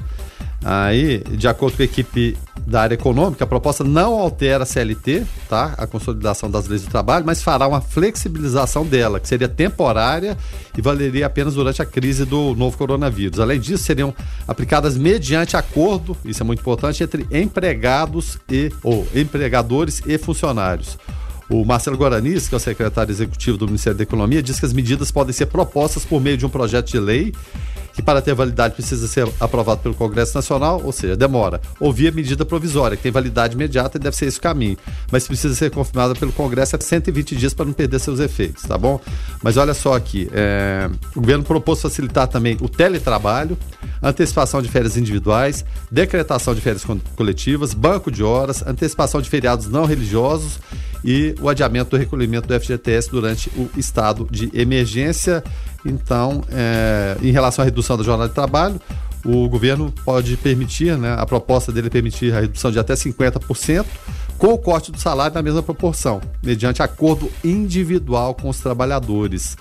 Aí, 0.64 1.24
de 1.32 1.47
acordo 1.47 1.76
com 1.76 1.82
a 1.82 1.86
equipe 1.86 2.38
da 2.68 2.82
área 2.82 2.93
econômica, 2.93 3.43
a 3.43 3.47
proposta 3.47 3.84
não 3.84 4.14
altera 4.20 4.64
a 4.64 4.66
CLT, 4.66 5.26
tá? 5.49 5.74
A 5.76 5.88
consolidação 5.88 6.51
das 6.51 6.68
leis 6.68 6.84
do 6.84 6.89
trabalho, 6.89 7.26
mas 7.26 7.41
fará 7.41 7.68
uma 7.68 7.82
flexibilização 7.82 8.86
dela, 8.86 9.20
que 9.20 9.28
seria 9.28 9.49
temporária 9.49 10.38
e 10.78 10.82
valeria 10.82 11.26
apenas 11.26 11.55
durante 11.55 11.82
a 11.82 11.86
crise 11.86 12.26
do 12.26 12.53
novo 12.55 12.78
coronavírus. 12.78 13.39
Além 13.39 13.59
disso, 13.59 13.84
seriam 13.84 14.14
aplicadas 14.47 14.95
mediante 14.95 15.57
acordo, 15.57 16.16
isso 16.24 16.43
é 16.43 16.45
muito 16.45 16.59
importante, 16.59 17.03
entre 17.03 17.26
empregados 17.32 18.38
e 18.49 18.72
ou 18.84 19.07
empregadores 19.16 20.03
e 20.05 20.18
funcionários. 20.20 20.97
O 21.52 21.66
Marcelo 21.66 21.97
Guaranis, 21.97 22.47
que 22.47 22.56
é 22.56 22.58
o 22.58 22.60
secretário 22.62 23.12
executivo 23.12 23.58
do 23.58 23.66
Ministério 23.66 23.97
da 23.97 24.04
Economia, 24.04 24.41
diz 24.41 24.58
que 24.58 24.66
as 24.66 24.72
medidas 24.72 25.12
podem 25.12 25.34
ser 25.34 25.47
propostas 25.47 26.06
por 26.06 26.22
meio 26.22 26.38
de 26.38 26.45
um 26.45 26.49
projeto 26.49 26.89
de 26.89 26.97
lei 26.97 27.34
que 27.93 28.02
para 28.02 28.22
ter 28.22 28.34
validade 28.34 28.74
precisa 28.74 29.06
ser 29.06 29.28
aprovado 29.38 29.82
pelo 29.82 29.93
Congresso 29.93 30.34
Nacional, 30.34 30.82
ou 30.82 30.93
seja, 30.93 31.14
demora. 31.14 31.60
Ou 31.78 31.91
via 31.91 32.10
medida 32.10 32.45
provisória, 32.45 32.95
que 32.95 33.04
tem 33.04 33.12
validade 33.12 33.54
imediata 33.54 33.97
e 33.97 33.99
deve 33.99 34.16
ser 34.16 34.28
esse 34.28 34.39
o 34.39 34.41
caminho. 34.41 34.78
Mas 35.12 35.28
precisa 35.28 35.54
ser 35.54 35.72
confirmada 35.72 36.16
pelo 36.16 36.32
Congresso 36.32 36.78
há 36.78 36.80
120 36.80 37.36
dias 37.36 37.54
para 37.54 37.66
não 37.66 37.74
perder 37.74 37.99
seus 37.99 38.22
efeitos, 38.22 38.64
tá 38.64 38.78
bom? 38.78 38.97
Mas 39.43 39.58
olha 39.58 39.74
só 39.74 39.93
aqui, 39.93 40.30
é... 40.32 40.89
o 41.14 41.20
governo 41.20 41.43
propôs 41.43 41.82
facilitar 41.82 42.30
também 42.30 42.56
o 42.62 42.70
teletrabalho, 42.70 43.58
antecipação 44.02 44.62
de 44.62 44.70
férias 44.70 44.95
individuais, 44.95 45.66
decretação 45.91 46.56
de 46.56 46.62
férias 46.62 46.86
coletivas, 47.18 47.74
banco 47.74 48.10
de 48.10 48.24
horas, 48.24 48.66
antecipação 48.66 49.22
de 49.22 49.30
feriados 49.30 49.68
não 49.68 49.84
religiosos 49.84 50.60
e 51.04 51.36
o 51.41 51.49
adiamento 51.49 51.91
do 51.91 51.97
recolhimento 51.97 52.47
do 52.47 52.60
FGTS 52.60 53.10
durante 53.10 53.49
o 53.58 53.70
estado 53.78 54.28
de 54.30 54.49
emergência. 54.54 55.43
Então, 55.86 56.43
é, 56.49 57.18
em 57.22 57.32
relação 57.32 57.64
à 57.64 57.66
redução 57.66 57.97
da 57.97 58.04
jornada 58.04 58.30
de 58.30 58.36
trabalho, 58.36 58.80
o 59.26 59.47
governo 59.47 59.93
pode 60.04 60.36
permitir, 60.38 60.97
né, 60.97 61.16
a 61.18 61.26
proposta 61.26 61.72
dele 61.72 61.88
é 61.88 61.89
permitir 61.89 62.34
a 62.34 62.41
redução 62.41 62.72
de 62.72 62.80
até 62.80 62.93
50%, 62.93 63.86
com 64.38 64.47
o 64.47 64.58
corte 64.58 64.91
do 64.91 64.99
salário 64.99 65.36
na 65.36 65.41
mesma 65.41 65.62
proporção, 65.62 66.20
mediante 66.41 66.82
acordo 66.82 67.32
individual 67.43 68.34
com 68.34 68.49
os 68.49 68.60
trabalhadores. 68.60 69.56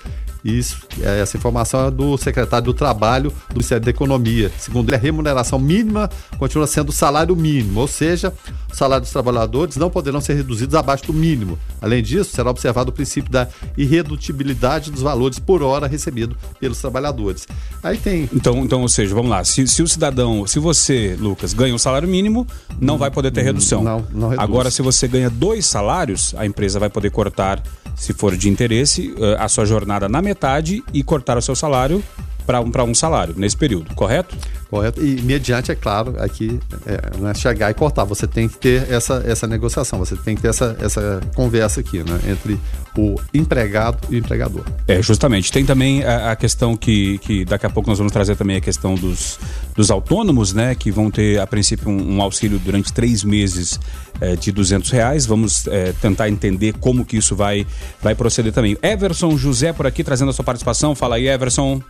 Isso, 0.44 0.78
é, 1.00 1.20
essa 1.20 1.36
informação 1.36 1.86
é 1.86 1.90
do 1.90 2.16
secretário 2.16 2.66
do 2.66 2.74
Trabalho 2.74 3.30
do 3.48 3.54
Ministério 3.54 3.84
da 3.84 3.90
Economia. 3.90 4.50
Segundo 4.58 4.88
ele, 4.88 4.96
a 4.96 4.98
remuneração 4.98 5.58
mínima 5.58 6.08
continua 6.38 6.66
sendo 6.66 6.88
o 6.88 6.92
salário 6.92 7.36
mínimo, 7.36 7.80
ou 7.80 7.88
seja, 7.88 8.32
o 8.72 8.76
salário 8.76 9.02
dos 9.02 9.12
trabalhadores 9.12 9.76
não 9.76 9.90
poderão 9.90 10.20
ser 10.20 10.34
reduzidos 10.34 10.74
abaixo 10.74 11.06
do 11.06 11.12
mínimo. 11.12 11.58
Além 11.80 12.02
disso, 12.02 12.30
será 12.34 12.50
observado 12.50 12.90
o 12.90 12.92
princípio 12.92 13.30
da 13.30 13.48
irredutibilidade 13.76 14.90
dos 14.90 15.02
valores 15.02 15.38
por 15.38 15.62
hora 15.62 15.86
recebido 15.86 16.36
pelos 16.58 16.78
trabalhadores. 16.80 17.46
Aí 17.82 17.98
tem. 17.98 18.28
Então, 18.32 18.58
então 18.64 18.82
ou 18.82 18.88
seja, 18.88 19.14
vamos 19.14 19.30
lá. 19.30 19.44
Se, 19.44 19.66
se 19.66 19.82
o 19.82 19.88
cidadão, 19.88 20.46
se 20.46 20.58
você, 20.58 21.16
Lucas, 21.18 21.52
ganha 21.52 21.74
um 21.74 21.78
salário 21.78 22.08
mínimo, 22.08 22.46
não 22.80 22.96
vai 22.96 23.10
poder 23.10 23.30
ter 23.30 23.42
redução. 23.42 23.82
Não, 23.82 24.06
não 24.12 24.28
reduz. 24.28 24.44
Agora, 24.44 24.70
se 24.70 24.82
você 24.82 25.06
ganha 25.06 25.28
dois 25.28 25.66
salários, 25.66 26.34
a 26.36 26.46
empresa 26.46 26.78
vai 26.78 26.88
poder 26.88 27.10
cortar, 27.10 27.62
se 27.96 28.12
for 28.12 28.36
de 28.36 28.48
interesse, 28.48 29.14
eh, 29.18 29.36
a 29.38 29.48
sua 29.48 29.64
jornada 29.64 30.08
na 30.08 30.22
metade 30.22 30.82
e 30.92 31.02
cortar 31.02 31.36
o 31.36 31.42
seu 31.42 31.54
salário 31.54 32.02
para 32.46 32.60
um, 32.60 32.70
um 32.88 32.94
salário 32.94 33.34
nesse 33.36 33.56
período, 33.56 33.94
correto? 33.94 34.36
Correto. 34.70 35.04
E 35.04 35.20
mediante, 35.22 35.72
é 35.72 35.74
claro, 35.74 36.14
aqui 36.20 36.60
é, 36.86 37.18
não 37.18 37.28
é 37.28 37.34
chegar 37.34 37.72
e 37.72 37.74
cortar. 37.74 38.04
Você 38.04 38.24
tem 38.24 38.48
que 38.48 38.56
ter 38.56 38.88
essa, 38.88 39.20
essa 39.26 39.44
negociação, 39.44 39.98
você 39.98 40.14
tem 40.14 40.36
que 40.36 40.42
ter 40.42 40.48
essa, 40.48 40.76
essa 40.80 41.20
conversa 41.34 41.80
aqui, 41.80 41.98
né? 41.98 42.20
Entre 42.28 42.56
o 42.96 43.16
empregado 43.34 43.98
e 44.08 44.14
o 44.14 44.18
empregador. 44.18 44.62
É, 44.86 45.02
justamente. 45.02 45.50
Tem 45.50 45.64
também 45.64 46.04
a, 46.04 46.30
a, 46.30 46.36
questão 46.36 46.76
que, 46.76 47.18
que 47.18 47.44
daqui 47.44 47.66
a 47.66 47.70
pouco 47.70 47.88
nós 47.88 47.98
vamos 47.98 48.12
trazer 48.12 48.36
também 48.36 48.58
a 48.58 48.60
questão 48.60 48.94
dos, 48.94 49.40
dos 49.74 49.90
autônomos, 49.90 50.52
né? 50.52 50.72
Que 50.76 50.92
vão 50.92 51.10
ter, 51.10 51.40
a 51.40 51.46
princípio, 51.48 51.88
um, 51.88 52.18
um 52.18 52.22
auxílio 52.22 52.56
durante 52.60 52.92
três 52.92 53.24
meses 53.24 53.80
é, 54.20 54.36
de 54.36 54.52
200 54.52 54.88
reais. 54.90 55.26
Vamos 55.26 55.66
é, 55.66 55.92
tentar 56.00 56.28
entender 56.28 56.74
como 56.74 57.04
que 57.04 57.16
isso 57.16 57.34
vai, 57.34 57.66
vai 58.00 58.14
proceder 58.14 58.52
também. 58.52 58.78
Everson 58.80 59.36
José 59.36 59.72
por 59.72 59.84
aqui 59.84 60.04
trazendo 60.04 60.28
a 60.28 60.32
sua 60.32 60.44
participação. 60.44 60.94
Fala 60.94 61.16
aí, 61.16 61.26
Everson 61.26 61.82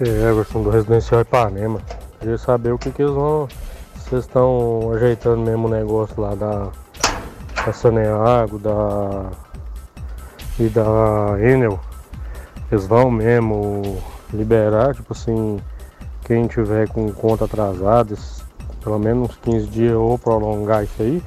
aqui 0.00 0.08
é 0.08 0.30
Everson 0.30 0.62
do 0.62 0.70
Residencial 0.70 1.20
Ipanema. 1.20 1.80
Queria 2.18 2.38
saber 2.38 2.72
o 2.72 2.78
que, 2.78 2.90
que 2.90 3.02
eles 3.02 3.14
vão. 3.14 3.46
Vocês 3.94 4.24
estão 4.24 4.92
ajeitando 4.94 5.42
mesmo 5.42 5.68
o 5.68 5.70
negócio 5.70 6.20
lá 6.20 6.34
da, 6.34 6.68
da 7.64 7.72
Saneago, 7.72 8.58
da. 8.58 9.30
e 10.58 10.68
da 10.68 11.36
Enel. 11.38 11.78
Eles 12.72 12.86
vão 12.86 13.10
mesmo 13.10 14.02
liberar, 14.32 14.94
tipo 14.94 15.12
assim, 15.12 15.60
quem 16.24 16.46
tiver 16.46 16.88
com 16.88 17.12
conta 17.12 17.44
atrasada, 17.44 18.16
pelo 18.82 18.98
menos 18.98 19.30
uns 19.30 19.36
15 19.36 19.66
dias 19.66 19.94
ou 19.94 20.18
prolongar 20.18 20.84
isso 20.84 21.02
aí. 21.02 21.22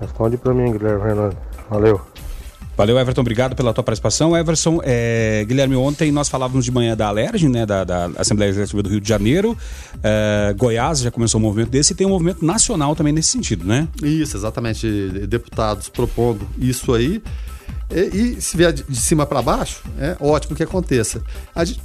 Responde 0.00 0.36
pra 0.36 0.54
mim, 0.54 0.70
Guilherme 0.72 1.02
Fernandes. 1.02 1.38
Valeu. 1.68 2.00
Valeu, 2.78 2.96
Everton, 2.96 3.22
obrigado 3.22 3.56
pela 3.56 3.74
tua 3.74 3.82
participação. 3.82 4.36
Everson, 4.36 4.78
é, 4.84 5.44
Guilherme, 5.48 5.74
ontem 5.74 6.12
nós 6.12 6.28
falávamos 6.28 6.64
de 6.64 6.70
manhã 6.70 6.96
da 6.96 7.08
Alerj, 7.08 7.48
né, 7.48 7.66
da, 7.66 7.82
da, 7.82 8.08
Assembleia 8.16 8.50
Legislativa 8.50 8.84
do 8.84 8.88
Rio 8.88 9.00
de 9.00 9.08
Janeiro. 9.08 9.58
É, 10.00 10.54
Goiás 10.56 11.00
já 11.00 11.10
começou 11.10 11.40
um 11.40 11.42
movimento 11.42 11.70
desse 11.70 11.92
e 11.92 11.96
tem 11.96 12.06
um 12.06 12.10
movimento 12.10 12.46
nacional 12.46 12.94
também 12.94 13.12
nesse 13.12 13.30
sentido, 13.30 13.66
né? 13.66 13.88
Isso, 14.00 14.36
exatamente. 14.36 14.86
Deputados 15.26 15.88
propondo 15.88 16.46
isso 16.56 16.94
aí. 16.94 17.20
E, 17.90 18.36
e, 18.36 18.40
se 18.40 18.56
vier 18.56 18.72
de, 18.72 18.84
cima 18.94 19.26
para 19.26 19.42
baixo, 19.42 19.82
é 19.98 20.16
ótimo 20.20 20.54
que 20.54 20.62
aconteça. 20.62 21.20
A 21.52 21.64
gente, 21.64 21.80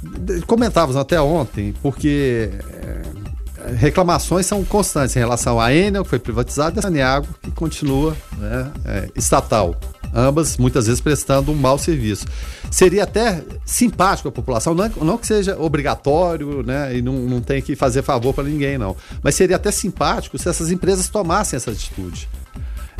comentávamos 0.46 0.96
até 0.96 1.20
ontem, 1.20 1.74
porque 1.82 2.50
é, 2.72 3.72
reclamações 3.74 4.46
são 4.46 4.64
constantes 4.64 5.16
em 5.16 5.18
relação 5.18 5.60
à 5.60 5.74
Enel, 5.74 6.04
que 6.04 6.10
foi 6.10 6.20
privatizada, 6.20 6.76
e 6.76 6.78
a 6.78 6.82
Saneago, 6.82 7.26
que 7.42 7.50
continua 7.50 8.16
né, 8.38 8.70
é, 8.84 9.08
estatal 9.16 9.74
ambas 10.14 10.56
muitas 10.56 10.86
vezes 10.86 11.00
prestando 11.00 11.50
um 11.50 11.54
mau 11.54 11.76
serviço. 11.76 12.26
Seria 12.70 13.02
até 13.02 13.42
simpático 13.64 14.28
à 14.28 14.32
população, 14.32 14.74
não, 14.74 14.88
não 15.02 15.18
que 15.18 15.26
seja 15.26 15.58
obrigatório, 15.58 16.62
né, 16.62 16.96
e 16.96 17.02
não, 17.02 17.14
não 17.14 17.40
tem 17.40 17.60
que 17.60 17.74
fazer 17.74 18.02
favor 18.02 18.32
para 18.32 18.44
ninguém, 18.44 18.78
não, 18.78 18.96
mas 19.22 19.34
seria 19.34 19.56
até 19.56 19.70
simpático 19.70 20.38
se 20.38 20.48
essas 20.48 20.70
empresas 20.70 21.08
tomassem 21.08 21.56
essa 21.56 21.70
atitude. 21.70 22.28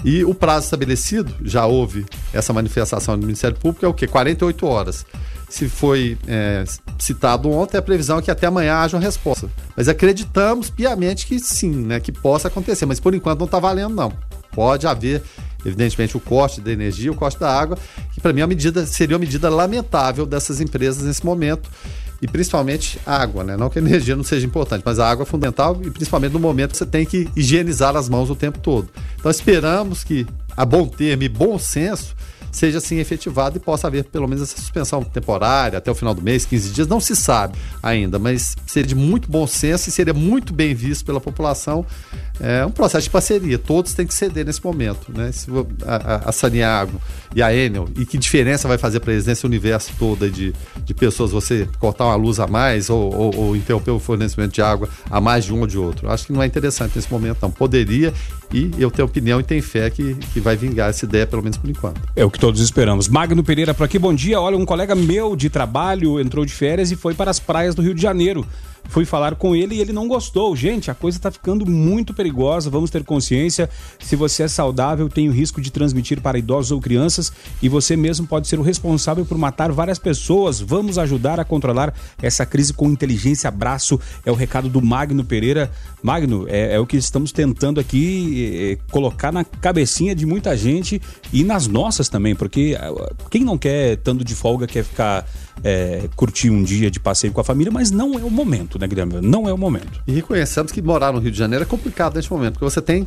E 0.05 0.23
o 0.23 0.35
prazo 0.35 0.67
estabelecido, 0.67 1.35
já 1.43 1.65
houve 1.65 2.05
essa 2.33 2.53
manifestação 2.53 3.19
do 3.19 3.27
Ministério 3.27 3.57
Público, 3.57 3.87
é 3.87 3.89
o 3.89 3.95
quê? 3.95 4.07
48 4.07 4.67
horas. 4.67 5.07
Se 5.49 5.67
foi 5.67 6.19
é, 6.27 6.65
citado 6.99 7.51
ontem, 7.51 7.79
a 7.79 7.83
previsão 7.83 8.19
é 8.19 8.23
que 8.23 8.31
até 8.31 8.47
amanhã 8.47 8.77
haja 8.77 8.97
uma 8.97 9.03
resposta. 9.03 9.49
Mas 9.75 9.89
acreditamos 9.89 10.69
piamente 10.69 11.27
que 11.27 11.39
sim, 11.39 11.71
né, 11.71 12.01
que 12.01 12.13
possa 12.13 12.49
acontecer, 12.49 12.85
mas 12.85 13.01
por 13.01 13.15
enquanto 13.15 13.39
não 13.39 13.47
está 13.47 13.59
valendo, 13.59 13.95
não. 13.95 14.13
Pode 14.53 14.87
haver 14.87 15.23
evidentemente, 15.65 16.17
o 16.17 16.21
corte 16.21 16.61
da 16.61 16.73
energia, 16.73 17.11
o 17.11 17.15
corte 17.15 17.39
da 17.39 17.51
água, 17.51 17.79
que 18.13 18.21
para 18.21 18.33
mim 18.33 18.41
é 18.41 18.45
uma 18.45 18.49
medida, 18.49 18.87
seria 18.87 19.17
uma 19.17 19.21
medida 19.21 19.49
lamentável 19.49 20.27
dessas 20.27 20.61
empresas 20.61 21.03
nesse 21.05 21.25
momento. 21.25 21.71
E 22.23 22.29
principalmente 22.29 22.99
água, 23.05 23.45
né? 23.45 23.57
Não 23.57 23.69
que 23.69 23.79
a 23.79 23.83
energia 23.83 24.17
não 24.17 24.25
seja 24.25 24.47
importante, 24.47 24.83
mas 24.85 24.99
a 24.99 25.11
água 25.11 25.25
é 25.25 25.27
fundamental 25.27 25.79
e 25.85 25.91
principalmente 25.91 26.33
no 26.33 26.41
momento 26.41 26.71
que 26.71 26.79
você 26.79 26.87
tem 26.87 27.05
que 27.05 27.29
higienizar 27.37 27.97
as 27.97 28.09
mãos 28.09 28.31
o 28.31 28.37
tempo 28.37 28.59
todo. 28.61 28.89
Então 29.19 29.31
esperamos 29.31 30.03
que, 30.03 30.27
a 30.57 30.65
bom 30.65 30.87
termo 30.87 31.23
e 31.23 31.29
bom 31.29 31.59
senso, 31.59 32.15
seja 32.55 32.79
assim 32.79 32.99
efetivado 32.99 33.57
e 33.57 33.61
possa 33.61 33.89
haver 33.89 34.05
pelo 34.05 34.29
menos 34.29 34.45
essa 34.45 34.57
suspensão 34.61 35.03
temporária 35.03 35.79
até 35.79 35.91
o 35.91 35.95
final 35.95 36.15
do 36.15 36.23
mês, 36.23 36.47
15 36.47 36.71
dias, 36.71 36.87
não 36.87 37.01
se 37.01 37.17
sabe 37.17 37.59
ainda, 37.83 38.19
mas 38.19 38.57
seria 38.65 38.87
de 38.87 38.95
muito 38.95 39.29
bom 39.29 39.47
senso 39.47 39.89
e 39.89 39.93
seria 39.93 40.15
muito 40.15 40.53
bem 40.53 40.73
visto 40.75 41.05
pela 41.05 41.21
população. 41.21 41.85
É 42.41 42.65
um 42.65 42.71
processo 42.71 43.05
de 43.05 43.11
parceria, 43.11 43.59
todos 43.59 43.95
têm 43.95 44.07
que 44.07 44.15
ceder 44.15 44.45
nesse 44.45 44.65
momento. 44.65 45.13
Né? 45.13 45.31
Se 45.33 45.49
a, 45.85 45.97
a, 45.97 46.29
a 46.29 46.33
Saniago 46.33 47.01
e 47.35 47.43
a 47.43 47.55
Enel, 47.55 47.89
e 47.97 48.07
que 48.07 48.17
diferença 48.17 48.69
vai 48.69 48.79
fazer 48.79 49.01
para 49.01 49.13
eles 49.13 49.27
nesse 49.27 49.45
universo 49.45 49.93
todo 49.99 50.31
de, 50.31 50.53
de 50.85 50.95
pessoas, 50.95 51.33
você 51.33 51.69
cortar 51.79 52.07
uma 52.07 52.17
luz 52.17 52.39
a 52.39 52.47
mais 52.47 52.89
ou, 52.91 53.13
ou, 53.13 53.37
ou 53.37 53.57
interromper 53.57 53.91
o 53.91 53.99
fornecimento 53.99 54.53
de 54.53 54.63
água 54.63 54.89
a 55.11 55.21
mais 55.21 55.45
de 55.45 55.53
um 55.53 55.61
ou 55.61 55.67
de 55.67 55.79
outro? 55.79 56.11
Acho 56.11 56.27
que 56.27 56.33
não 56.33 56.43
é 56.43 56.47
interessante 56.47 56.93
nesse 56.97 57.11
momento, 57.11 57.39
não. 57.43 57.51
Poderia, 57.51 58.13
e 58.55 58.71
eu 58.79 58.89
tenho 58.89 59.07
opinião 59.07 59.41
e 59.41 59.43
tenho 59.43 59.61
fé 59.61 59.91
que, 59.91 60.15
que 60.33 60.39
vai 60.39 60.55
vingar 60.55 60.91
essa 60.91 61.05
ideia, 61.05 61.27
pelo 61.27 61.43
menos 61.43 61.59
por 61.59 61.69
enquanto. 61.69 62.01
É 62.15 62.25
o 62.25 62.31
que 62.31 62.39
todos 62.39 62.61
esperamos. 62.61 63.09
Magno 63.09 63.43
Pereira 63.43 63.75
por 63.75 63.83
aqui, 63.83 63.99
bom 63.99 64.15
dia. 64.15 64.41
Olha, 64.41 64.57
um 64.57 64.65
colega 64.65 64.95
meu 64.95 65.35
de 65.35 65.51
trabalho 65.51 66.21
entrou 66.21 66.45
de 66.45 66.53
férias 66.53 66.93
e 66.93 66.97
foi 66.97 67.15
para 67.15 67.33
as 67.33 67.41
praias 67.41 67.75
do 67.75 67.83
Rio 67.83 67.95
de 67.95 68.01
Janeiro. 68.01 68.47
Fui 68.89 69.05
falar 69.05 69.35
com 69.35 69.57
ele 69.57 69.75
e 69.75 69.81
ele 69.81 69.93
não 69.93 70.07
gostou. 70.07 70.55
Gente, 70.55 70.91
a 70.91 70.95
coisa 70.95 71.19
está 71.19 71.31
ficando 71.31 71.67
muito 71.67 72.15
perigosa. 72.15 72.71
Vamos 72.71 72.91
ter 72.91 73.03
consciência. 73.03 73.69
Se 73.99 74.15
você 74.15 74.45
é 74.45 74.49
saudável, 74.49 75.09
tem 75.09 75.29
o 75.29 75.33
risco 75.33 75.61
de 75.61 75.71
transmitir 75.71 76.21
para 76.21 76.39
idosos 76.39 76.71
ou 76.71 76.81
crianças 76.81 77.33
e 77.61 77.69
você 77.69 77.97
mesmo 77.97 78.27
pode 78.27 78.47
ser 78.47 78.59
o 78.59 78.63
responsável 78.63 79.25
por 79.25 79.37
matar 79.37 79.73
várias 79.73 79.99
pessoas. 79.99 80.61
Vamos 80.61 80.99
ajudar 80.99 81.41
a 81.41 81.45
controlar 81.45 81.93
essa 82.23 82.47
crise 82.47 82.73
com 82.73 82.89
inteligência. 82.91 83.49
Abraço. 83.49 83.99
É 84.25 84.31
o 84.31 84.35
recado 84.35 84.69
do 84.69 84.81
Magno 84.81 85.25
Pereira. 85.25 85.71
Magno, 86.03 86.47
é, 86.49 86.75
é 86.75 86.81
o 86.81 86.87
que 86.87 86.97
estamos 86.97 87.33
tentando 87.33 87.81
aqui 87.81 88.79
é, 88.81 88.93
colocar 88.93 89.33
na 89.33 89.45
cabecinha 89.45 90.15
de 90.15 90.25
muita 90.25 90.57
gente 90.57 91.01
e 91.33 91.43
nas 91.43 91.67
nossas 91.67 92.09
também, 92.09 92.35
porque 92.35 92.77
quem 93.31 93.43
não 93.45 93.59
quer, 93.59 93.95
estando 93.95 94.25
de 94.25 94.35
folga, 94.35 94.67
quer 94.67 94.85
ficar 94.85 95.27
é, 95.63 96.09
curtir 96.17 96.51
um 96.51 96.63
dia 96.63 96.91
de 96.91 96.99
passeio 96.99 97.33
com 97.33 97.41
a 97.41 97.45
família, 97.45 97.73
mas 97.73 97.91
não 97.91 98.19
é 98.19 98.25
o 98.25 98.31
momento, 98.31 98.79
né, 98.79 98.87
Guilherme? 98.87 99.21
Não 99.21 99.49
é 99.49 99.53
o 99.53 99.59
momento. 99.59 100.03
E 100.07 100.13
reconhecemos 100.13 100.73
que 100.73 100.83
morar 100.83 101.13
no 101.13 101.19
Rio 101.19 101.31
de 101.31 101.39
Janeiro 101.39 101.63
é 101.63 101.67
complicado 101.67 102.17
neste 102.17 102.33
momento, 102.33 102.55
porque 102.55 102.65
você 102.65 102.83
tem 102.83 103.07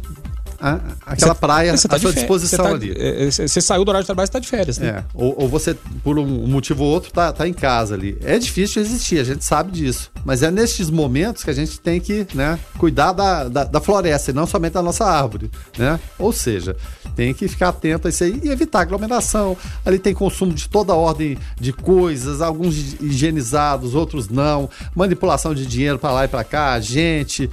a, 0.60 0.80
aquela 1.06 1.36
praia 1.36 1.76
tá 1.78 1.96
à 1.96 2.00
sua 2.00 2.12
disposição 2.12 2.66
tá, 2.66 2.72
ali. 2.72 2.94
Você 3.32 3.60
é, 3.60 3.62
saiu 3.62 3.86
do 3.86 3.90
horário 3.90 4.04
de 4.04 4.08
trabalho, 4.08 4.26
você 4.26 4.30
está 4.30 4.40
de 4.40 4.48
férias, 4.48 4.78
né? 4.80 4.88
É. 4.88 5.04
Ou, 5.14 5.44
ou, 5.44 5.48
você, 5.48 5.76
por 6.04 6.18
um 6.18 6.26
motivo 6.48 6.84
ou 6.84 6.90
outro, 6.90 7.12
tá, 7.12 7.32
tá 7.32 7.48
em 7.48 7.54
casa 7.54 7.94
ali. 7.94 8.18
É 8.24 8.40
difícil 8.40 8.82
existir, 8.82 9.20
a 9.20 9.24
gente 9.24 9.46
sabe 9.46 9.72
disso. 9.72 10.12
Mas 10.26 10.42
é 10.42 10.50
nesses 10.50 10.90
momentos 10.90 11.44
que 11.44 11.50
a 11.50 11.54
gente 11.54 11.80
tem 11.80 12.02
que 12.02 12.28
né, 12.34 12.58
cuidar 12.78 13.14
da, 13.14 13.44
da, 13.48 13.64
da 13.66 13.80
floresta 13.80 14.32
e 14.32 14.34
não 14.34 14.48
somente 14.48 14.74
da 14.74 14.82
nossa 14.82 15.06
árvore. 15.06 15.52
Né? 15.78 16.00
Ou 16.18 16.34
seja, 16.34 16.76
tem 17.16 17.34
que 17.34 17.48
ficar 17.48 17.70
atento 17.70 18.08
a 18.08 18.10
isso 18.10 18.24
aí 18.24 18.42
e 18.44 18.50
evitar 18.50 18.82
aglomeração. 18.82 19.56
Ali 19.86 20.00
tem 20.00 20.14
consumo 20.14 20.54
de 20.54 20.68
toda 20.68 20.94
ordem 20.94 21.38
de 21.60 21.72
coisas, 21.72 22.42
alguns 22.42 22.76
higienizados, 23.00 23.94
outros 23.94 24.28
não. 24.28 24.70
Manipulação 24.96 25.54
de 25.54 25.66
dinheiro 25.66 26.00
para 26.00 26.12
lá 26.12 26.26
e 26.26 26.28
para 26.28 26.44
cá, 26.44 26.80
gente. 26.80 27.50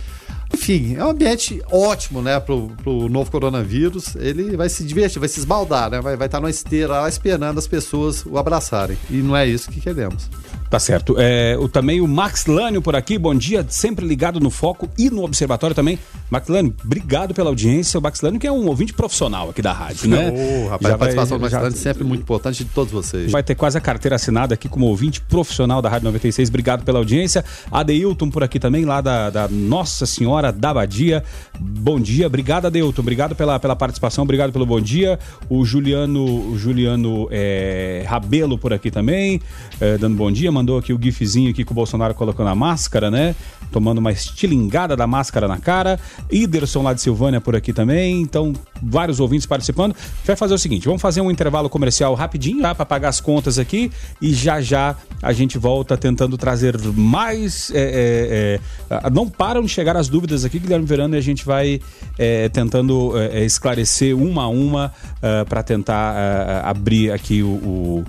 Enfim, 0.55 0.95
é 0.97 1.05
um 1.05 1.11
ambiente 1.11 1.61
ótimo, 1.69 2.23
né, 2.23 2.39
pro, 2.39 2.69
pro 2.83 3.09
novo 3.09 3.29
coronavírus. 3.29 4.15
Ele 4.15 4.57
vai 4.57 4.69
se 4.69 4.85
divertir, 4.85 5.19
vai 5.19 5.29
se 5.29 5.41
esbaldar, 5.41 5.91
né? 5.91 6.01
Vai, 6.01 6.17
vai 6.17 6.29
estar 6.29 6.39
numa 6.39 6.49
esteira 6.49 7.01
lá 7.01 7.09
esperando 7.09 7.59
as 7.59 7.67
pessoas 7.67 8.25
o 8.25 8.39
abraçarem. 8.39 8.97
E 9.11 9.15
não 9.15 9.37
é 9.37 9.45
isso 9.45 9.69
que 9.69 9.81
queremos. 9.81 10.31
Tá 10.75 10.81
certo. 10.81 11.15
É, 11.17 11.57
o, 11.57 11.69
também 11.69 12.01
o 12.01 12.09
Max 12.09 12.47
Lânio 12.47 12.83
por 12.83 12.97
aqui, 12.97 13.17
bom 13.17 13.33
dia, 13.33 13.65
sempre 13.69 14.05
ligado 14.05 14.41
no 14.41 14.51
foco 14.51 14.89
e 14.99 15.09
no 15.09 15.23
observatório 15.23 15.73
também. 15.73 16.01
Max 16.29 16.49
Lânio, 16.49 16.75
obrigado 16.85 17.33
pela 17.33 17.49
audiência. 17.49 17.97
O 18.01 18.03
Max 18.03 18.21
Lânio 18.21 18.41
que 18.41 18.47
é 18.49 18.51
um 18.51 18.67
ouvinte 18.67 18.93
profissional 18.93 19.51
aqui 19.51 19.63
da 19.63 19.73
rádio, 19.73 20.09
né? 20.09 20.33
Oh, 20.35 20.69
rapaz, 20.69 20.89
já 20.89 20.95
a 20.95 20.99
participação 20.99 21.39
vai, 21.39 21.49
do 21.49 21.53
Max 21.53 21.63
Lânio 21.63 21.79
é 21.79 21.81
sempre 21.81 22.03
muito 22.03 22.23
importante 22.23 22.65
de 22.65 22.71
todos 22.71 22.93
vocês. 22.93 23.31
Vai 23.31 23.43
ter 23.45 23.55
quase 23.55 23.79
a 23.79 23.81
carteira 23.81 24.17
assinada 24.17 24.55
aqui 24.55 24.69
como 24.69 24.87
ouvinte 24.87 25.21
profissional 25.21 25.81
da 25.81 25.89
Rádio 25.89 26.07
96. 26.07 26.49
Obrigado 26.49 26.83
pela 26.83 26.99
audiência. 26.99 27.45
Adeilton 27.71 28.29
por 28.29 28.43
aqui 28.43 28.59
também, 28.59 28.85
lá 28.85 29.01
da, 29.01 29.31
da 29.31 29.47
Nossa 29.47 30.07
Senhora 30.07 30.51
da 30.51 30.75
Badia. 30.75 31.23
Bom 31.57 32.01
dia, 32.01 32.27
obrigado 32.27 32.67
Adeilton, 32.67 33.01
obrigado 33.01 33.37
pela, 33.37 33.61
pela 33.61 33.77
participação, 33.77 34.25
obrigado 34.25 34.53
pelo 34.53 34.67
bom 34.67 34.81
dia. 34.81 35.21
O 35.49 35.65
Juliano, 35.65 36.51
o 36.51 36.59
Juliano 36.59 37.29
é, 37.31 38.05
Rabelo 38.09 38.59
por 38.59 38.73
aqui 38.73 38.91
também, 38.91 39.41
é, 39.81 39.97
dando 39.99 40.17
bom 40.17 40.33
dia, 40.33 40.51
mandou 40.65 40.79
aqui 40.79 40.95
o 40.95 40.99
gifzinho 41.01 41.51
aqui 41.51 41.63
com 41.63 41.73
o 41.73 41.75
Bolsonaro 41.75 42.15
colocando 42.15 42.49
a 42.49 42.55
máscara, 42.55 43.11
né? 43.11 43.37
Tomando 43.71 43.99
uma 43.99 44.11
estilingada 44.11 44.97
da 44.97 45.07
máscara 45.07 45.47
na 45.47 45.59
cara. 45.59 46.01
Iderson 46.31 46.83
lá 46.83 46.95
de 46.95 47.03
Silvânia 47.03 47.41
por 47.41 47.55
aqui 47.55 47.73
também. 47.73 48.23
Então, 48.23 48.55
vários 48.83 49.21
ouvintes 49.21 49.47
participando. 49.47 49.95
Vai 50.25 50.37
fazer 50.37 50.55
o 50.55 50.59
seguinte: 50.59 50.87
vamos 50.87 51.03
fazer 51.03 51.21
um 51.21 51.31
intervalo 51.31 51.69
comercial 51.69 52.15
rapidinho 52.15 52.63
lá 52.63 52.75
para 52.75 52.87
pagar 52.87 53.11
as 53.11 53.21
contas 53.21 53.59
aqui 53.59 53.93
e 54.23 54.33
já 54.33 54.61
já 54.61 54.97
a 55.23 55.33
gente 55.33 55.59
volta 55.59 55.99
tentando 55.99 56.39
trazer 56.39 56.79
mais. 56.95 57.71
É, 57.75 58.61
é, 58.91 58.97
é, 58.97 59.11
não 59.11 59.29
param 59.29 59.63
de 59.63 59.69
chegar 59.69 59.97
as 59.97 60.09
dúvidas 60.09 60.45
aqui, 60.45 60.59
Guilherme 60.59 60.87
Verano, 60.87 61.15
e 61.15 61.19
a 61.19 61.23
gente 61.23 61.45
vai 61.45 61.79
é, 62.19 62.49
tentando 62.49 63.13
é, 63.19 63.45
esclarecer 63.45 64.17
uma 64.17 64.45
a 64.45 64.49
uma 64.49 64.93
é, 65.21 65.45
para 65.45 65.63
tentar 65.63 66.65
abrir 66.65 67.11
aqui 67.11 67.43
o, 67.43 67.49
o 67.49 68.05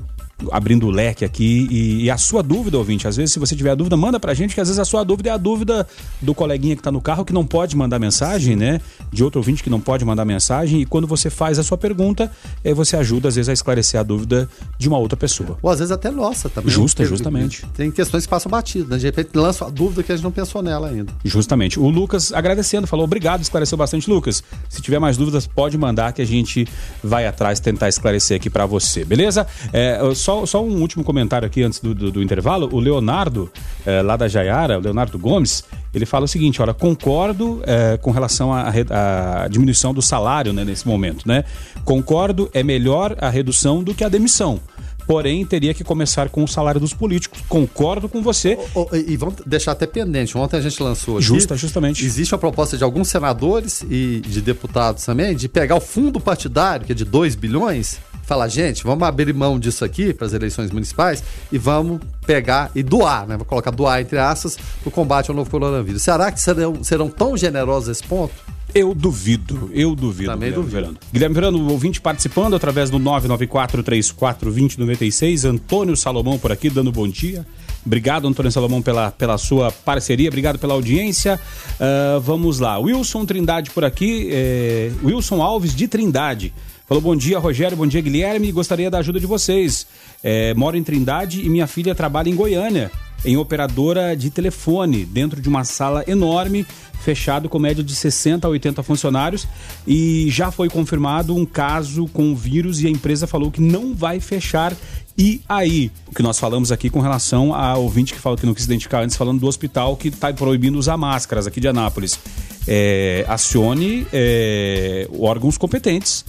abrindo 0.51 0.88
o 0.88 0.91
leque 0.91 1.23
aqui. 1.23 1.67
E, 1.69 2.03
e, 2.03 2.11
a 2.11 2.17
sua 2.17 2.43
dúvida, 2.43 2.77
ouvinte, 2.77 3.07
às 3.07 3.15
vezes, 3.15 3.31
se 3.31 3.39
você 3.39 3.55
tiver 3.55 3.71
a 3.71 3.75
dúvida, 3.75 3.95
manda 3.95 4.19
pra 4.19 4.33
gente, 4.33 4.53
que 4.53 4.61
às 4.61 4.67
vezes 4.67 4.79
a 4.79 4.86
sua 4.86 5.03
dúvida 5.03 5.29
é 5.29 5.33
a 5.33 5.38
dúvida 5.38 5.88
do 6.21 6.33
coleguinha 6.33 6.75
que 6.75 6.81
tá 6.81 6.91
no 6.91 7.01
carro 7.01 7.23
que 7.23 7.33
não 7.33 7.45
pode 7.45 7.75
mandar 7.75 7.99
mensagem, 7.99 8.55
né? 8.55 8.81
De 9.11 9.23
outro 9.23 9.39
ouvinte 9.39 9.63
que 9.63 9.69
não 9.69 9.79
pode 9.79 10.03
mandar 10.03 10.25
mensagem. 10.25 10.81
E 10.81 10.86
quando 10.86 11.07
você 11.07 11.29
faz 11.29 11.57
a 11.59 11.63
sua 11.63 11.77
pergunta, 11.77 12.31
é, 12.63 12.73
você 12.73 12.97
ajuda, 12.97 13.29
às 13.29 13.36
vezes, 13.36 13.49
a 13.49 13.53
esclarecer 13.53 13.99
a 13.99 14.03
dúvida 14.03 14.49
de 14.77 14.88
uma 14.88 14.97
outra 14.97 15.17
pessoa. 15.17 15.57
Ou 15.61 15.69
às 15.69 15.79
vezes 15.79 15.91
até 15.91 16.11
nossa 16.11 16.49
também. 16.49 16.69
Justa, 16.71 17.05
justamente. 17.05 17.65
Tem 17.75 17.89
questões 17.91 18.25
que 18.25 18.29
passam 18.29 18.49
batidas, 18.49 18.89
né? 18.89 18.97
De 18.97 19.05
repente 19.05 19.29
lança 19.36 19.65
a 19.65 19.69
dúvida 19.69 20.03
que 20.03 20.11
a 20.11 20.15
gente 20.15 20.23
não 20.23 20.31
pensou 20.31 20.61
nela 20.61 20.89
ainda. 20.89 21.13
Justamente. 21.23 21.79
O 21.79 21.89
Lucas 21.89 22.33
agradecendo, 22.33 22.88
falou 22.88 23.05
obrigado, 23.05 23.41
esclareceu 23.41 23.77
bastante, 23.77 24.09
Lucas. 24.09 24.43
Se 24.69 24.81
tiver 24.81 24.99
mais 24.99 25.17
dúvidas, 25.17 25.47
pode 25.47 25.77
mandar 25.77 26.13
que 26.13 26.21
a 26.21 26.25
gente 26.25 26.67
vai 27.03 27.25
atrás 27.25 27.59
tentar 27.59 27.89
esclarecer 27.89 28.38
aqui 28.38 28.49
para 28.49 28.65
você, 28.65 29.05
beleza? 29.05 29.47
É, 29.71 29.99
só, 30.26 30.43
só 30.43 30.63
um 30.63 30.82
último 30.82 31.03
comentário 31.03 31.45
aqui 31.45 31.61
antes 31.61 31.80
do, 31.80 31.93
do, 31.93 32.11
do 32.11 32.23
intervalo. 32.23 32.67
O 32.71 32.80
Leonardo, 32.80 33.51
é, 33.86 34.01
lá 34.01 34.17
da 34.17 34.28
Jaiara, 34.28 34.80
o 34.80 34.82
Leonardo 34.82 35.19
Gomes, 35.19 35.63
ele 35.93 36.05
fala 36.05 36.26
o 36.26 36.28
seguinte: 36.28 36.59
olha, 36.63 36.73
concordo 36.73 37.61
é, 37.63 37.95
com 37.97 38.09
relação 38.09 38.51
à 38.51 39.47
diminuição 39.47 39.93
do 39.93 40.01
salário 40.01 40.51
né, 40.51 40.65
nesse 40.65 40.88
momento, 40.88 41.28
né? 41.28 41.43
Concordo, 41.84 42.49
é 42.53 42.63
melhor 42.63 43.15
a 43.21 43.30
redução 43.30 43.84
do 43.84 43.93
que 43.93 44.03
a 44.03 44.09
demissão 44.09 44.59
porém 45.07 45.45
teria 45.45 45.71
que 45.71 45.84
começar 45.84 46.30
com 46.30 46.43
o 46.43 46.47
salário 46.47 46.82
dos 46.82 46.91
políticos. 46.91 47.39
Concordo 47.47 48.09
com 48.09 48.23
você. 48.23 48.57
Oh, 48.73 48.88
oh, 48.91 48.95
e 48.95 49.15
vamos 49.15 49.36
deixar 49.45 49.73
até 49.73 49.86
pendente. 49.86 50.36
Ontem 50.36 50.57
a 50.57 50.61
gente 50.61 50.82
lançou 50.82 51.17
aqui. 51.17 51.26
Justa, 51.26 51.55
justamente. 51.55 52.03
Existe 52.03 52.34
uma 52.34 52.39
proposta 52.39 52.76
de 52.76 52.84
alguns 52.84 53.07
senadores 53.09 53.86
e 53.88 54.19
de 54.26 54.41
deputados 54.41 55.05
também 55.05 55.36
de 55.36 55.47
pegar 55.47 55.76
o 55.76 55.80
fundo 55.80 56.19
partidário, 56.19 56.88
que 56.88 56.91
é 56.91 56.95
de 56.95 57.05
2 57.05 57.36
bilhões, 57.36 57.99
falar, 58.26 58.47
gente, 58.47 58.84
vamos 58.84 59.07
abrir 59.07 59.32
mão 59.34 59.59
disso 59.59 59.86
aqui 59.86 60.13
para 60.13 60.28
as 60.28 60.34
eleições 60.34 60.71
municipais 60.71 61.23
e 61.51 61.57
vamos 61.57 61.99
pegar 62.26 62.71
e 62.73 62.82
doar, 62.82 63.28
né? 63.28 63.36
Vou 63.38 63.45
colocar 63.45 63.71
doar 63.71 63.99
entre 64.01 64.17
aspas 64.17 64.57
para 64.57 64.89
o 64.89 64.91
combate 64.91 65.30
ao 65.30 65.36
novo 65.36 65.49
coronavírus. 65.49 66.01
Será 66.01 66.32
que 66.32 66.39
serão, 66.41 66.82
serão 66.84 67.09
tão 67.09 67.38
generosos 67.38 67.89
esse 67.89 68.03
ponto? 68.03 68.34
Eu 68.73 68.93
duvido, 68.93 69.69
eu 69.73 69.95
duvido. 69.95 70.32
Também 70.32 70.49
Guilherme 70.49 70.63
duvido. 70.63 70.82
Verano. 70.82 70.97
Guilherme 71.13 71.36
Verano, 71.36 71.71
ouvinte 71.71 72.01
participando 72.01 72.55
através 72.55 72.89
do 72.89 72.99
994-34-2096. 72.99 75.47
Antônio 75.47 75.95
Salomão 75.95 76.38
por 76.38 76.51
aqui, 76.51 76.69
dando 76.69 76.91
bom 76.91 77.07
dia. 77.07 77.45
Obrigado, 77.86 78.28
Antônio 78.28 78.51
Salomão, 78.51 78.82
pela, 78.82 79.11
pela 79.11 79.38
sua 79.38 79.71
parceria, 79.71 80.28
obrigado 80.28 80.57
pela 80.57 80.73
audiência. 80.73 81.39
Uh, 81.76 82.19
vamos 82.19 82.59
lá, 82.59 82.80
Wilson 82.80 83.26
Trindade 83.26 83.69
por 83.69 83.86
aqui, 83.86 84.30
é, 84.32 84.91
Wilson 85.03 85.41
Alves 85.41 85.76
de 85.76 85.88
Trindade. 85.88 86.51
Falou 86.88 87.01
bom 87.01 87.15
dia, 87.15 87.39
Rogério, 87.39 87.75
bom 87.75 87.88
dia, 87.88 87.99
Guilherme. 87.99 88.51
Gostaria 88.51 88.91
da 88.91 88.99
ajuda 88.99 89.19
de 89.19 89.25
vocês. 89.25 89.88
É, 90.23 90.53
moro 90.53 90.77
em 90.77 90.83
Trindade 90.83 91.43
e 91.43 91.49
minha 91.49 91.65
filha 91.65 91.95
trabalha 91.95 92.29
em 92.29 92.36
Goiânia, 92.36 92.91
em 93.25 93.36
operadora 93.38 94.15
de 94.15 94.29
telefone, 94.29 95.03
dentro 95.03 95.41
de 95.41 95.49
uma 95.49 95.63
sala 95.63 96.03
enorme, 96.07 96.63
fechado 97.01 97.49
com 97.49 97.57
média 97.57 97.83
de 97.83 97.95
60 97.95 98.45
a 98.45 98.51
80 98.51 98.83
funcionários. 98.83 99.47
E 99.88 100.27
já 100.29 100.51
foi 100.51 100.69
confirmado 100.69 101.36
um 101.36 101.43
caso 101.43 102.05
com 102.09 102.36
vírus 102.36 102.79
e 102.83 102.86
a 102.86 102.89
empresa 102.91 103.25
falou 103.25 103.49
que 103.49 103.61
não 103.61 103.95
vai 103.95 104.19
fechar 104.19 104.71
e 105.17 105.41
aí, 105.47 105.89
o 106.07 106.13
que 106.13 106.21
nós 106.21 106.38
falamos 106.38 106.73
aqui 106.73 106.89
com 106.89 106.99
relação 106.99 107.53
a 107.53 107.77
ouvinte 107.77 108.13
que 108.13 108.19
falou 108.19 108.38
que 108.38 108.45
não 108.45 108.53
quis 108.53 108.65
identificar 108.65 109.01
antes, 109.01 109.15
falando 109.15 109.39
do 109.39 109.47
hospital 109.47 109.95
que 109.95 110.09
está 110.09 110.33
proibindo 110.33 110.77
usar 110.77 110.97
máscaras 110.97 111.47
aqui 111.47 111.61
de 111.61 111.69
Anápolis. 111.69 112.19
É, 112.67 113.23
acione 113.27 114.05
é, 114.11 115.07
órgãos 115.17 115.57
competentes 115.57 116.25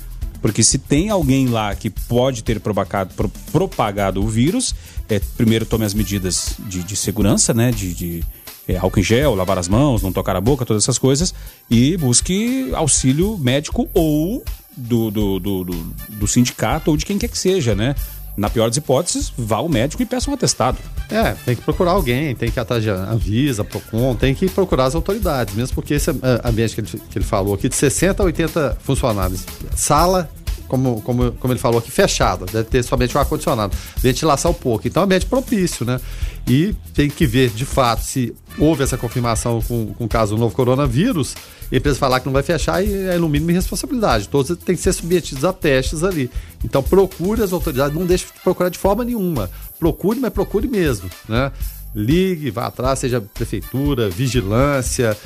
porque 0.47 0.62
se 0.62 0.78
tem 0.78 1.11
alguém 1.11 1.49
lá 1.49 1.74
que 1.74 1.90
pode 1.90 2.44
ter 2.44 2.61
propagado, 2.61 3.12
pro, 3.14 3.28
propagado 3.51 4.22
o 4.22 4.28
vírus, 4.28 4.76
é, 5.09 5.20
primeiro 5.36 5.66
tome 5.66 5.84
as 5.84 5.92
medidas 5.92 6.55
de, 6.68 6.84
de 6.84 6.94
segurança, 6.94 7.53
né? 7.53 7.72
De, 7.72 7.92
de 7.92 8.24
é, 8.68 8.76
álcool 8.76 9.01
em 9.01 9.03
gel, 9.03 9.34
lavar 9.34 9.59
as 9.59 9.66
mãos, 9.66 10.05
não 10.05 10.12
tocar 10.12 10.36
a 10.36 10.40
boca, 10.40 10.64
todas 10.64 10.84
essas 10.84 10.99
coisas, 10.99 11.34
e 11.68 11.97
busque 11.97 12.70
auxílio 12.74 13.36
médico 13.38 13.88
ou 13.92 14.44
do, 14.76 15.11
do, 15.11 15.40
do, 15.40 15.64
do, 15.64 15.94
do 16.11 16.28
sindicato 16.28 16.92
ou 16.92 16.97
de 16.97 17.05
quem 17.05 17.18
quer 17.18 17.26
que 17.26 17.38
seja, 17.38 17.74
né? 17.74 17.97
Na 18.36 18.49
pior 18.49 18.68
das 18.68 18.76
hipóteses, 18.76 19.32
vá 19.36 19.57
ao 19.57 19.68
médico 19.68 20.01
e 20.01 20.07
peça 20.07 20.30
um 20.30 20.34
atestado. 20.34 20.78
É, 21.11 21.32
tem 21.44 21.57
que 21.57 21.62
procurar 21.62 21.92
alguém, 21.92 22.36
tem 22.36 22.53
que 22.53 22.61
atrás 22.61 22.84
de 22.84 22.90
Anvisa, 22.90 23.64
Procon, 23.64 24.14
tem 24.14 24.32
que 24.32 24.49
procurar 24.49 24.84
as 24.84 24.94
autoridades, 24.94 25.55
mesmo 25.57 25.74
porque 25.74 25.94
esse 25.94 26.11
é, 26.11 26.14
ambiente 26.44 26.74
que 26.76 26.80
ele, 26.82 27.03
que 27.11 27.18
ele 27.18 27.24
falou 27.24 27.55
aqui, 27.55 27.68
de 27.68 27.74
60 27.74 28.22
a 28.22 28.26
80 28.26 28.78
funcionários, 28.80 29.44
sala 29.74 30.30
como, 30.66 31.00
como, 31.02 31.32
como 31.32 31.52
ele 31.52 31.60
falou 31.60 31.78
aqui, 31.78 31.90
fechada. 31.90 32.46
Deve 32.46 32.64
ter 32.64 32.82
somente 32.82 33.16
o 33.16 33.20
ar-condicionado. 33.20 33.76
Ventilação 33.98 34.52
pouco. 34.52 34.86
Então 34.86 35.02
é 35.02 35.04
ambiente 35.04 35.26
propício, 35.26 35.84
né? 35.84 36.00
E 36.46 36.74
tem 36.94 37.10
que 37.10 37.26
ver, 37.26 37.50
de 37.50 37.64
fato, 37.64 38.02
se 38.02 38.34
houve 38.58 38.82
essa 38.82 38.96
confirmação 38.96 39.60
com, 39.60 39.94
com 39.94 40.04
o 40.04 40.08
caso 40.08 40.34
do 40.34 40.40
novo 40.40 40.54
coronavírus, 40.54 41.34
a 41.70 41.76
empresa 41.76 41.98
falar 41.98 42.20
que 42.20 42.26
não 42.26 42.32
vai 42.32 42.42
fechar 42.42 42.84
e 42.84 42.92
é 43.08 43.18
no 43.18 43.28
mínimo 43.28 43.50
irresponsabilidade. 43.50 44.28
Todos 44.28 44.56
têm 44.58 44.76
que 44.76 44.82
ser 44.82 44.92
submetidos 44.92 45.44
a 45.44 45.52
testes 45.52 46.04
ali. 46.04 46.30
Então 46.64 46.82
procure 46.82 47.42
as 47.42 47.52
autoridades, 47.52 47.96
não 47.96 48.06
deixe 48.06 48.26
de 48.26 48.32
procurar 48.42 48.68
de 48.68 48.78
forma 48.78 49.04
nenhuma. 49.04 49.50
Procure, 49.78 50.20
mas 50.20 50.32
procure 50.32 50.68
mesmo, 50.68 51.10
né? 51.28 51.50
Ligue, 51.94 52.50
vá 52.50 52.66
atrás, 52.66 52.98
seja 52.98 53.20
prefeitura, 53.20 54.10
vigilância, 54.10 55.16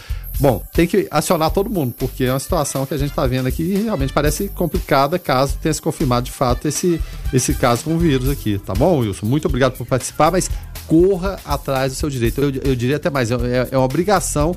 Bom, 0.40 0.62
tem 0.72 0.86
que 0.86 1.06
acionar 1.10 1.50
todo 1.50 1.68
mundo, 1.68 1.94
porque 1.98 2.24
é 2.24 2.32
uma 2.32 2.38
situação 2.38 2.86
que 2.86 2.94
a 2.94 2.96
gente 2.96 3.10
está 3.10 3.26
vendo 3.26 3.46
aqui 3.46 3.62
e 3.62 3.82
realmente 3.82 4.10
parece 4.10 4.48
complicada 4.48 5.18
caso 5.18 5.58
tenha 5.60 5.74
se 5.74 5.82
confirmado 5.82 6.24
de 6.24 6.32
fato 6.32 6.66
esse, 6.66 6.98
esse 7.30 7.52
caso 7.52 7.84
com 7.84 7.94
o 7.94 7.98
vírus 7.98 8.30
aqui, 8.30 8.58
tá 8.58 8.72
bom, 8.72 9.00
Wilson? 9.00 9.26
Muito 9.26 9.46
obrigado 9.46 9.76
por 9.76 9.86
participar, 9.86 10.32
mas 10.32 10.50
corra 10.86 11.38
atrás 11.44 11.92
do 11.92 11.96
seu 11.96 12.08
direito. 12.08 12.40
Eu, 12.40 12.50
eu 12.64 12.74
diria 12.74 12.96
até 12.96 13.10
mais, 13.10 13.30
é, 13.30 13.68
é 13.70 13.76
uma 13.76 13.84
obrigação 13.84 14.56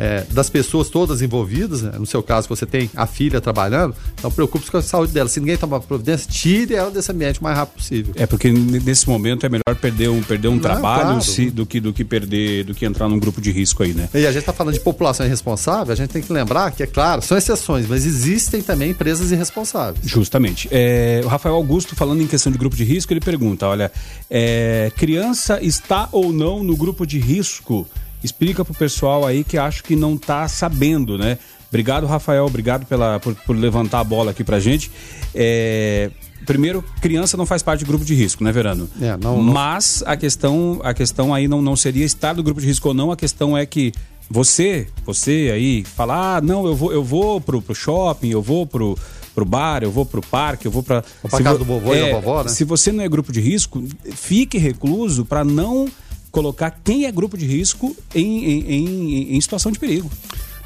é, 0.00 0.24
das 0.32 0.48
pessoas 0.48 0.88
todas 0.88 1.20
envolvidas, 1.20 1.82
né? 1.82 1.92
no 1.98 2.06
seu 2.06 2.22
caso 2.22 2.48
você 2.48 2.64
tem 2.64 2.90
a 2.96 3.06
filha 3.06 3.38
trabalhando, 3.38 3.94
então 4.14 4.30
preocupe-se 4.30 4.70
com 4.70 4.78
a 4.78 4.82
saúde 4.82 5.12
dela. 5.12 5.28
Se 5.28 5.38
ninguém 5.40 5.58
tomar 5.58 5.78
providência, 5.80 6.26
tire 6.30 6.74
ela 6.74 6.90
desse 6.90 7.12
ambiente 7.12 7.38
o 7.38 7.44
mais 7.44 7.56
rápido 7.56 7.76
possível. 7.76 8.14
É 8.16 8.26
porque 8.26 8.50
nesse 8.50 9.06
momento 9.06 9.44
é 9.44 9.50
melhor 9.50 9.78
perder 9.78 10.08
um, 10.08 10.22
perder 10.22 10.48
um 10.48 10.52
Não, 10.52 10.58
trabalho 10.58 11.02
claro. 11.02 11.20
se, 11.20 11.50
do, 11.50 11.66
que, 11.66 11.80
do 11.80 11.92
que 11.92 12.02
perder, 12.02 12.64
do 12.64 12.74
que 12.74 12.86
entrar 12.86 13.08
num 13.08 13.18
grupo 13.18 13.42
de 13.42 13.50
risco 13.50 13.82
aí, 13.82 13.92
né? 13.92 14.08
E 14.14 14.26
a 14.26 14.32
gente 14.32 14.40
está 14.40 14.54
falando 14.54 14.72
de 14.72 14.80
população 14.80 15.26
irresponsável, 15.26 15.92
a 15.92 15.96
gente 15.96 16.08
tem 16.08 16.22
que 16.22 16.32
lembrar 16.32 16.70
que, 16.70 16.82
é 16.82 16.86
claro, 16.86 17.20
são 17.20 17.36
exceções, 17.36 17.86
mas 17.86 18.06
existem 18.06 18.62
também 18.62 18.92
empresas 18.92 19.30
irresponsáveis. 19.30 20.06
Justamente. 20.06 20.66
É, 20.70 21.20
o 21.22 21.28
Rafael 21.28 21.54
Augusto, 21.54 21.94
falando 21.94 22.22
em 22.22 22.26
questão 22.26 22.50
de 22.50 22.56
grupo 22.56 22.74
de 22.74 22.84
risco, 22.84 23.12
ele 23.12 23.20
pergunta: 23.20 23.66
olha, 23.66 23.92
é, 24.30 24.90
criança 24.96 25.62
está 25.62 26.08
ou 26.10 26.32
não 26.32 26.64
no 26.64 26.74
grupo 26.74 27.06
de 27.06 27.18
risco? 27.18 27.86
Explica 28.22 28.64
pro 28.64 28.74
pessoal 28.74 29.26
aí 29.26 29.44
que 29.44 29.56
acho 29.56 29.82
que 29.82 29.96
não 29.96 30.16
tá 30.16 30.46
sabendo, 30.48 31.16
né? 31.16 31.38
Obrigado, 31.68 32.06
Rafael. 32.06 32.44
Obrigado 32.44 32.84
pela, 32.84 33.20
por, 33.20 33.34
por 33.34 33.56
levantar 33.56 34.00
a 34.00 34.04
bola 34.04 34.32
aqui 34.32 34.42
pra 34.42 34.58
gente. 34.58 34.90
É, 35.34 36.10
primeiro, 36.44 36.84
criança 37.00 37.36
não 37.36 37.46
faz 37.46 37.62
parte 37.62 37.84
do 37.84 37.86
grupo 37.86 38.04
de 38.04 38.14
risco, 38.14 38.42
né, 38.42 38.50
Verano? 38.50 38.90
É, 39.00 39.16
não, 39.16 39.40
não. 39.40 39.42
Mas 39.42 40.02
a 40.04 40.16
questão, 40.16 40.80
a 40.82 40.92
questão 40.92 41.32
aí 41.32 41.46
não, 41.46 41.62
não 41.62 41.76
seria 41.76 42.04
estar 42.04 42.34
no 42.34 42.42
grupo 42.42 42.60
de 42.60 42.66
risco 42.66 42.88
ou 42.88 42.94
não, 42.94 43.12
a 43.12 43.16
questão 43.16 43.56
é 43.56 43.64
que 43.64 43.92
você, 44.28 44.86
você 45.04 45.50
aí, 45.52 45.84
fala, 45.84 46.36
ah, 46.36 46.40
não, 46.40 46.66
eu 46.66 46.74
vou, 46.74 46.92
eu 46.92 47.02
vou 47.02 47.40
pro, 47.40 47.62
pro 47.62 47.74
shopping, 47.74 48.30
eu 48.30 48.42
vou 48.42 48.66
pro, 48.66 48.96
pro 49.34 49.44
bar, 49.44 49.82
eu 49.82 49.90
vou 49.90 50.04
pro 50.04 50.22
parque, 50.22 50.66
eu 50.66 50.72
vou 50.72 50.82
pra. 50.82 51.02
Vou 51.22 51.30
pra 51.30 51.42
casa 51.42 51.58
do 51.58 51.64
vovô 51.64 51.94
é, 51.94 51.98
e 51.98 52.06
da 52.06 52.20
vovó, 52.20 52.42
né? 52.42 52.48
Se 52.48 52.64
você 52.64 52.92
não 52.92 53.02
é 53.02 53.08
grupo 53.08 53.32
de 53.32 53.40
risco, 53.40 53.82
fique 54.12 54.58
recluso 54.58 55.24
para 55.24 55.44
não 55.44 55.88
colocar 56.30 56.70
quem 56.84 57.06
é 57.06 57.12
grupo 57.12 57.36
de 57.36 57.46
risco 57.46 57.96
em, 58.14 58.44
em, 58.44 58.72
em, 58.72 59.36
em 59.36 59.40
situação 59.40 59.72
de 59.72 59.78
perigo. 59.78 60.10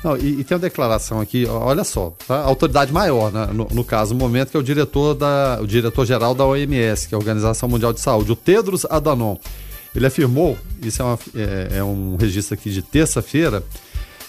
Não, 0.05 0.19
e, 0.19 0.41
e, 0.41 0.45
tem 0.45 0.55
uma 0.55 0.61
declaração 0.61 1.19
aqui, 1.19 1.47
olha 1.47 1.83
só, 1.83 2.15
tá? 2.29 2.41
autoridade 2.41 2.93
maior, 2.93 3.33
né? 3.33 3.49
no, 3.51 3.67
no, 3.73 3.83
caso, 3.83 4.13
no 4.13 4.21
momento, 4.21 4.51
que 4.51 4.57
é 4.57 4.61
o 4.61 4.63
diretor 4.63 5.15
da, 5.15 5.59
o 5.63 5.67
diretor-geral 5.67 6.35
da 6.35 6.45
OMS, 6.45 7.09
que 7.09 7.15
é 7.15 7.17
a 7.17 7.19
Organização 7.19 7.71
Mundial 7.71 7.91
de 7.91 8.01
Saúde, 8.01 8.31
o 8.31 8.37
Tedros 8.37 8.85
Adhanom. 8.85 9.39
Ele 9.97 10.05
afirmou, 10.05 10.59
isso 10.83 11.01
é, 11.01 11.05
uma, 11.07 11.19
é, 11.35 11.79
é 11.79 11.85
um 11.85 12.17
registro 12.17 12.53
aqui 12.53 12.69
de 12.69 12.83
terça-feira, 12.83 13.63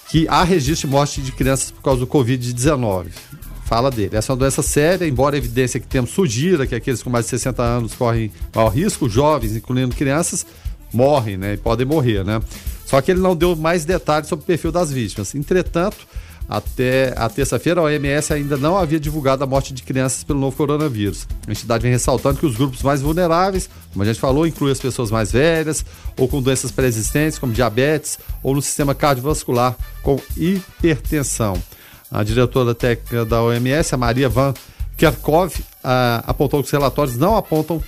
que 0.10 0.26
há 0.30 0.46
registro 0.46 0.88
de 0.88 0.94
morte 0.96 1.22
de 1.22 1.34
crianças 1.34 1.72
por 1.72 1.82
causa 1.82 2.00
do 2.00 2.08
Covid-19. 2.08 3.08
Fala 3.66 3.90
dele. 3.90 4.16
Essa 4.16 4.32
é 4.32 4.34
uma 4.34 4.40
doença 4.40 4.62
séria, 4.62 5.06
embora 5.06 5.36
a 5.36 5.40
evidência 5.40 5.80
que 5.80 5.88
temos 5.88 6.12
sugira 6.12 6.66
que 6.66 6.76
aqueles 6.76 7.04
com 7.04 7.10
mais 7.10 7.26
de 7.26 7.32
60 7.32 7.62
anos 7.62 7.96
correm 7.96 8.32
maior 8.54 8.70
risco, 8.70 9.10
jovens, 9.10 9.56
incluindo 9.56 9.94
crianças, 9.94 10.46
morrem, 10.96 11.38
né? 11.38 11.54
E 11.54 11.58
podem 11.58 11.86
morrer, 11.86 12.24
né? 12.24 12.42
Só 12.86 13.02
que 13.02 13.12
ele 13.12 13.20
não 13.20 13.36
deu 13.36 13.56
mais 13.56 13.84
detalhes 13.84 14.30
sobre 14.30 14.44
o 14.44 14.46
perfil 14.46 14.72
das 14.72 14.92
vítimas. 14.92 15.36
Entretanto, 15.36 15.98
até 16.48 17.12
a 17.18 17.28
terça-feira, 17.28 17.82
a 17.82 17.86
OMS 17.86 18.32
ainda 18.32 18.56
não 18.56 18.78
havia 18.78 19.00
divulgado 19.00 19.44
a 19.44 19.48
morte 19.48 19.74
de 19.74 19.82
crianças 19.82 20.24
pelo 20.24 20.40
novo 20.40 20.56
coronavírus. 20.56 21.28
A 21.48 21.52
entidade 21.52 21.82
vem 21.82 21.92
ressaltando 21.92 22.40
que 22.40 22.46
os 22.46 22.56
grupos 22.56 22.84
mais 22.84 23.02
vulneráveis, 23.02 23.68
como 23.92 24.04
a 24.04 24.06
gente 24.06 24.20
falou, 24.20 24.46
incluem 24.46 24.72
as 24.72 24.80
pessoas 24.80 25.10
mais 25.10 25.32
velhas 25.32 25.84
ou 26.16 26.28
com 26.28 26.40
doenças 26.40 26.72
pré-existentes, 26.72 27.40
como 27.40 27.52
diabetes, 27.52 28.20
ou 28.44 28.54
no 28.54 28.62
sistema 28.62 28.94
cardiovascular, 28.94 29.76
com 30.04 30.22
hipertensão. 30.38 31.60
A 32.12 32.24
diretora 32.24 32.76
técnica 32.76 33.26
da 33.26 33.42
OMS, 33.42 33.96
a 33.96 33.98
Maria 33.98 34.30
Van 34.30 34.54
Kerkhove, 34.96 35.66
apontou 36.28 36.62
que 36.62 36.68
os 36.68 36.72
relatórios 36.72 37.18
não 37.18 37.36
apontam 37.36 37.84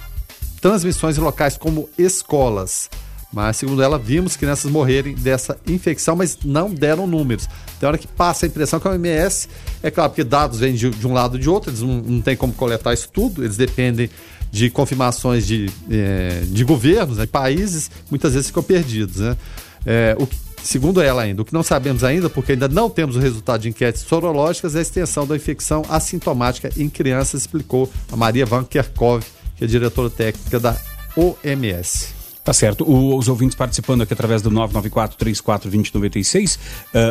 transmissões 0.62 1.18
em 1.18 1.22
locais 1.22 1.58
como 1.58 1.90
escolas. 1.98 2.90
Mas, 3.32 3.58
segundo 3.58 3.82
ela, 3.82 4.00
vimos 4.00 4.38
crianças 4.38 4.72
morrerem 4.72 5.14
dessa 5.14 5.58
infecção, 5.68 6.16
mas 6.16 6.38
não 6.44 6.74
deram 6.74 7.06
números. 7.06 7.48
Tem 7.80 7.88
hora 7.88 7.98
que 7.98 8.08
passa 8.08 8.46
a 8.46 8.48
impressão 8.48 8.80
que 8.80 8.88
a 8.88 8.92
OMS, 8.92 9.50
é 9.84 9.92
claro, 9.92 10.12
porque 10.12 10.24
dados 10.24 10.60
vêm 10.60 10.74
de, 10.74 10.90
de 10.90 11.06
um 11.06 11.14
lado 11.14 11.34
ou 11.34 11.40
de 11.40 11.50
outro, 11.50 11.70
eles 11.70 11.82
não, 11.82 11.98
não 11.98 12.22
têm 12.22 12.36
como 12.36 12.54
coletar 12.54 12.94
isso 12.94 13.10
tudo, 13.12 13.44
eles 13.44 13.58
dependem 13.58 14.10
de 14.50 14.70
confirmações 14.70 15.46
de, 15.46 15.70
é, 15.92 16.42
de 16.46 16.64
governos, 16.64 17.18
né, 17.18 17.26
países, 17.26 17.92
muitas 18.10 18.34
vezes 18.34 18.48
ficam 18.48 18.64
perdidos. 18.64 19.18
Né? 19.18 19.38
É, 19.86 20.16
o 20.18 20.28
segundo 20.64 21.02
ela 21.02 21.22
ainda, 21.22 21.42
o 21.42 21.46
que 21.46 21.54
não 21.54 21.64
sabemos 21.64 22.04
ainda, 22.04 22.30
porque 22.30 22.54
ainda 22.54 22.68
não 22.68 22.90
temos 22.90 23.18
o 23.18 23.20
resultado 23.20 23.62
de 23.62 23.70
enquetes 23.70 24.02
sorológicas, 24.02 24.74
é 24.74 24.80
a 24.80 24.82
extensão 24.82 25.28
da 25.28 25.36
infecção 25.36 25.84
assintomática 25.90 26.70
em 26.78 26.90
crianças, 26.90 27.42
explicou 27.42 27.92
a 28.12 28.16
Maria 28.16 28.46
Van 28.46 28.64
Kerkhove, 28.64 29.26
que 29.58 29.66
é 29.66 29.68
diretora 29.68 30.10
técnica 30.10 30.60
da 30.60 30.76
OMS. 31.16 32.16
Tá 32.44 32.52
certo. 32.54 32.84
O, 32.90 33.16
os 33.18 33.28
ouvintes 33.28 33.56
participando 33.58 34.04
aqui 34.04 34.14
através 34.14 34.42
do 34.42 34.50
994-34-2096. 34.52 36.58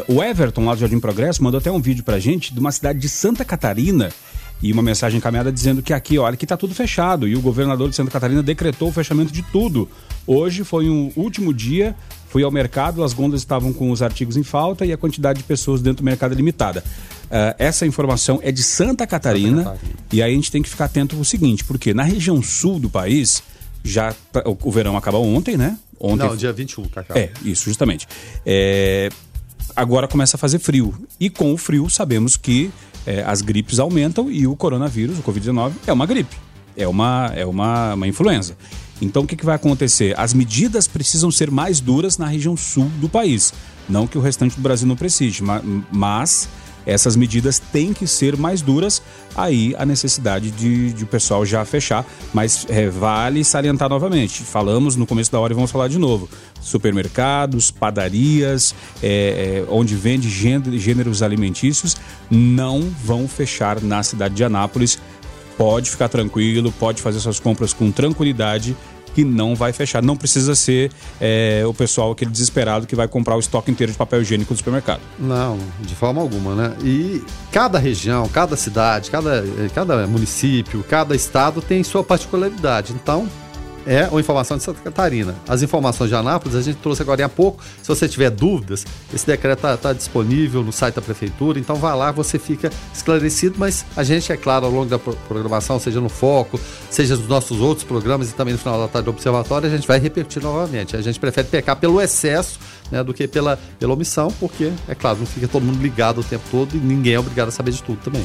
Uh, 0.09 0.15
o 0.15 0.23
Everton, 0.23 0.65
lá 0.65 0.75
do 0.75 0.81
Jardim 0.81 0.99
Progresso, 0.99 1.45
mandou 1.45 1.59
até 1.59 1.71
um 1.71 1.79
vídeo 1.79 2.03
pra 2.03 2.19
gente 2.19 2.55
de 2.55 2.61
uma 2.61 2.73
cidade 2.73 2.99
de 2.99 3.09
Santa 3.09 3.45
Catarina 3.45 4.11
e 4.63 4.73
uma 4.73 4.83
mensagem 4.83 5.19
encaminhada 5.19 5.53
dizendo 5.53 5.83
que 5.83 5.93
aqui, 5.93 6.19
olha, 6.19 6.37
que 6.37 6.47
tá 6.47 6.57
tudo 6.57 6.75
fechado. 6.75 7.29
E 7.29 7.37
o 7.37 7.41
governador 7.41 7.91
de 7.91 7.97
Santa 7.97 8.11
Catarina 8.11 8.43
decretou 8.43 8.89
o 8.89 8.93
fechamento 8.93 9.31
de 9.31 9.43
tudo. 9.43 9.89
Hoje 10.27 10.65
foi 10.65 10.89
um 10.89 11.13
último 11.15 11.53
dia, 11.53 11.95
fui 12.29 12.43
ao 12.43 12.51
mercado, 12.51 13.05
as 13.05 13.13
gôndolas 13.13 13.43
estavam 13.43 13.73
com 13.73 13.91
os 13.91 14.01
artigos 14.01 14.37
em 14.37 14.43
falta 14.43 14.87
e 14.87 14.93
a 14.93 14.97
quantidade 14.97 15.41
de 15.41 15.45
pessoas 15.45 15.83
dentro 15.83 16.03
do 16.03 16.07
mercado 16.07 16.33
é 16.33 16.35
limitada. 16.35 16.83
Uh, 17.27 17.55
essa 17.59 17.85
informação 17.85 18.39
é 18.43 18.53
de 18.53 18.63
Santa 18.63 19.07
Catarina, 19.07 19.65
Santa 19.65 19.71
Catarina, 19.73 19.97
e 20.13 20.23
aí 20.23 20.33
a 20.33 20.35
gente 20.35 20.51
tem 20.51 20.63
que 20.63 20.69
ficar 20.69 20.85
atento 20.85 21.17
ao 21.17 21.25
seguinte, 21.25 21.65
porque 21.65 21.93
na 21.93 22.05
região 22.05 22.41
sul 22.41 22.79
do 22.79 22.89
país, 22.89 23.43
já 23.83 24.15
tá, 24.33 24.43
o, 24.47 24.57
o 24.63 24.71
verão 24.71 24.97
acabou 24.97 25.25
ontem, 25.27 25.57
né? 25.57 25.77
Ontem, 25.99 26.27
Não, 26.27 26.37
dia 26.37 26.53
21, 26.53 26.85
Cacau. 26.85 27.17
É, 27.17 27.31
isso, 27.43 27.65
justamente. 27.65 28.07
É, 28.45 29.09
agora 29.75 30.07
começa 30.07 30.37
a 30.37 30.39
fazer 30.39 30.59
frio. 30.59 30.95
E 31.19 31.31
com 31.31 31.53
o 31.53 31.57
frio, 31.57 31.89
sabemos 31.89 32.37
que 32.37 32.71
é, 33.07 33.23
as 33.23 33.43
gripes 33.43 33.79
aumentam 33.79 34.31
e 34.31 34.47
o 34.47 34.55
coronavírus, 34.55 35.19
o 35.19 35.23
Covid-19, 35.23 35.73
é 35.87 35.93
uma 35.93 36.07
gripe. 36.07 36.37
É 36.77 36.87
uma, 36.87 37.33
é 37.35 37.47
uma, 37.47 37.95
uma 37.95 38.07
influenza. 38.07 38.57
Então 39.01 39.23
o 39.23 39.27
que, 39.27 39.37
que 39.37 39.45
vai 39.45 39.57
acontecer? 39.57 40.19
As 40.19 40.35
medidas 40.35 40.87
precisam 40.87 41.31
ser 41.31 41.51
mais 41.51 41.81
duras 41.81 42.19
na 42.19 42.27
região 42.27 42.57
sul 42.57 42.91
do 43.01 43.09
país. 43.09 43.53
Não 43.89 44.07
que 44.07 44.19
o 44.19 44.21
restante 44.21 44.57
do 44.57 44.63
Brasil 44.63 44.87
não 44.87 44.97
precise, 44.97 45.43
mas 45.93 46.49
essas 46.87 47.17
medidas 47.17 47.59
têm 47.59 47.93
que 47.93 48.07
ser 48.07 48.37
mais 48.37 48.63
duras, 48.63 49.03
aí 49.35 49.75
a 49.77 49.85
necessidade 49.85 50.51
de, 50.51 50.93
de 50.93 51.05
o 51.05 51.07
pessoal 51.07 51.45
já 51.45 51.65
fechar. 51.65 52.07
Mas 52.33 52.65
é, 52.69 52.89
vale 52.89 53.45
salientar 53.45 53.89
novamente, 53.89 54.43
falamos 54.43 54.95
no 54.95 55.07
começo 55.07 55.33
da 55.33 55.41
hora 55.41 55.53
e 55.53 55.57
vamos 55.57 55.71
falar 55.71 55.89
de 55.89 55.99
novo. 55.99 56.29
Supermercados, 56.61 57.71
padarias, 57.71 58.75
é, 59.03 59.65
é, 59.67 59.67
onde 59.69 59.95
vende 59.97 60.29
gêneros 60.31 61.23
alimentícios, 61.23 61.97
não 62.31 62.81
vão 63.05 63.27
fechar 63.27 63.81
na 63.81 64.03
cidade 64.03 64.35
de 64.35 64.45
Anápolis. 64.45 64.99
Pode 65.59 65.91
ficar 65.91 66.09
tranquilo, 66.09 66.71
pode 66.71 67.01
fazer 67.01 67.19
suas 67.19 67.41
compras 67.41 67.73
com 67.73 67.91
tranquilidade 67.91 68.77
que 69.17 69.25
não 69.25 69.55
vai 69.55 69.73
fechar. 69.73 70.03
Não 70.03 70.15
precisa 70.15 70.55
ser 70.55 70.93
é, 71.19 71.63
o 71.67 71.73
pessoal 71.73 72.11
aquele 72.13 72.31
desesperado 72.31 72.87
que 72.87 72.95
vai 72.95 73.09
comprar 73.09 73.35
o 73.35 73.41
estoque 73.41 73.71
inteiro 73.71 73.91
de 73.91 73.97
papel 73.97 74.21
higiênico 74.21 74.53
do 74.53 74.59
supermercado. 74.59 75.01
Não, 75.19 75.59
de 75.81 75.95
forma 75.95 76.21
alguma, 76.21 76.55
né? 76.55 76.77
E 76.85 77.25
cada 77.51 77.79
região, 77.79 78.29
cada 78.29 78.57
cidade, 78.59 79.11
cada, 79.11 79.43
cada 79.75 80.07
município, 80.07 80.85
cada 80.87 81.17
estado 81.17 81.63
tem 81.63 81.83
sua 81.83 82.05
particularidade. 82.05 82.93
Então, 82.93 83.27
é 83.87 84.09
uma 84.09 84.21
informação 84.21 84.57
de 84.57 84.65
Santa 84.65 84.81
Catarina. 84.83 85.35
As 85.49 85.63
informações 85.63 86.09
de 86.09 86.17
Anápolis 86.17 86.57
a 86.57 86.61
gente 86.61 86.77
trouxe 86.79 87.03
agora 87.03 87.25
há 87.25 87.29
pouco. 87.29 87.63
Se 87.81 87.89
você 87.89 88.09
tiver 88.09 88.31
dúvidas, 88.31 88.85
esse 89.15 89.27
decreto 89.27 89.59
está 89.59 89.77
tá 89.77 89.93
disponível 89.93 90.63
no 90.63 90.73
site 90.73 90.97
da 90.97 91.03
prefeitura, 91.03 91.59
então 91.59 91.77
vá 91.77 91.95
lá, 91.95 92.11
você 92.11 92.39
fica 92.39 92.71
esclarecido, 92.93 93.55
mas 93.59 93.87
a 93.97 94.03
gente, 94.03 94.33
é 94.33 94.37
claro, 94.37 94.67
ao 94.67 94.73
longo 94.73 94.87
da 94.87 94.99
programação, 94.99 95.79
seja 95.79 96.01
no 96.01 96.09
Foco, 96.09 96.61
seja 96.91 97.17
nos 97.17 97.29
nossos 97.29 97.61
outros 97.61 97.87
programas 97.87 98.31
e 98.31 98.35
também 98.35 98.53
no 98.53 98.59
final 98.59 98.81
da 98.81 98.89
tarde 98.89 99.05
do 99.05 99.11
Observatório, 99.11 99.69
a 99.69 99.71
gente 99.71 99.87
vai 99.87 99.99
repetir 99.99 100.43
novamente. 100.43 100.97
A 100.97 101.01
gente 101.01 101.21
prefere 101.21 101.47
pecar 101.47 101.77
pelo 101.77 102.01
excesso 102.01 102.59
né, 102.91 103.03
do 103.05 103.15
que 103.15 103.29
pela, 103.29 103.59
pela 103.79 103.95
omissão, 103.95 104.29
porque, 104.41 104.73
é 104.89 104.95
claro, 104.95 105.19
não 105.19 105.27
fica 105.27 105.47
todo 105.47 105.63
mundo 105.63 105.81
ligado 105.81 106.21
o 106.21 106.25
tempo 106.25 106.45
todo 106.51 106.77
e 106.77 106.79
ninguém 106.79 107.15
é 107.15 107.21
obrigado 107.21 107.49
a 107.49 107.53
saber 107.53 107.71
de 107.71 107.83
tudo 107.83 107.99
também. 108.03 108.25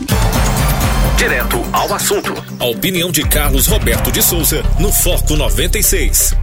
Direto 1.18 1.58
ao 1.72 1.93
assunto. 1.93 2.34
A 2.60 2.66
opinião 2.66 3.12
de 3.12 3.28
Carlos 3.28 3.68
Roberto 3.68 4.12
de 4.12 4.22
Souza 4.22 4.64
no 4.80 4.91
Foco 4.91 5.36
96. 5.36 6.36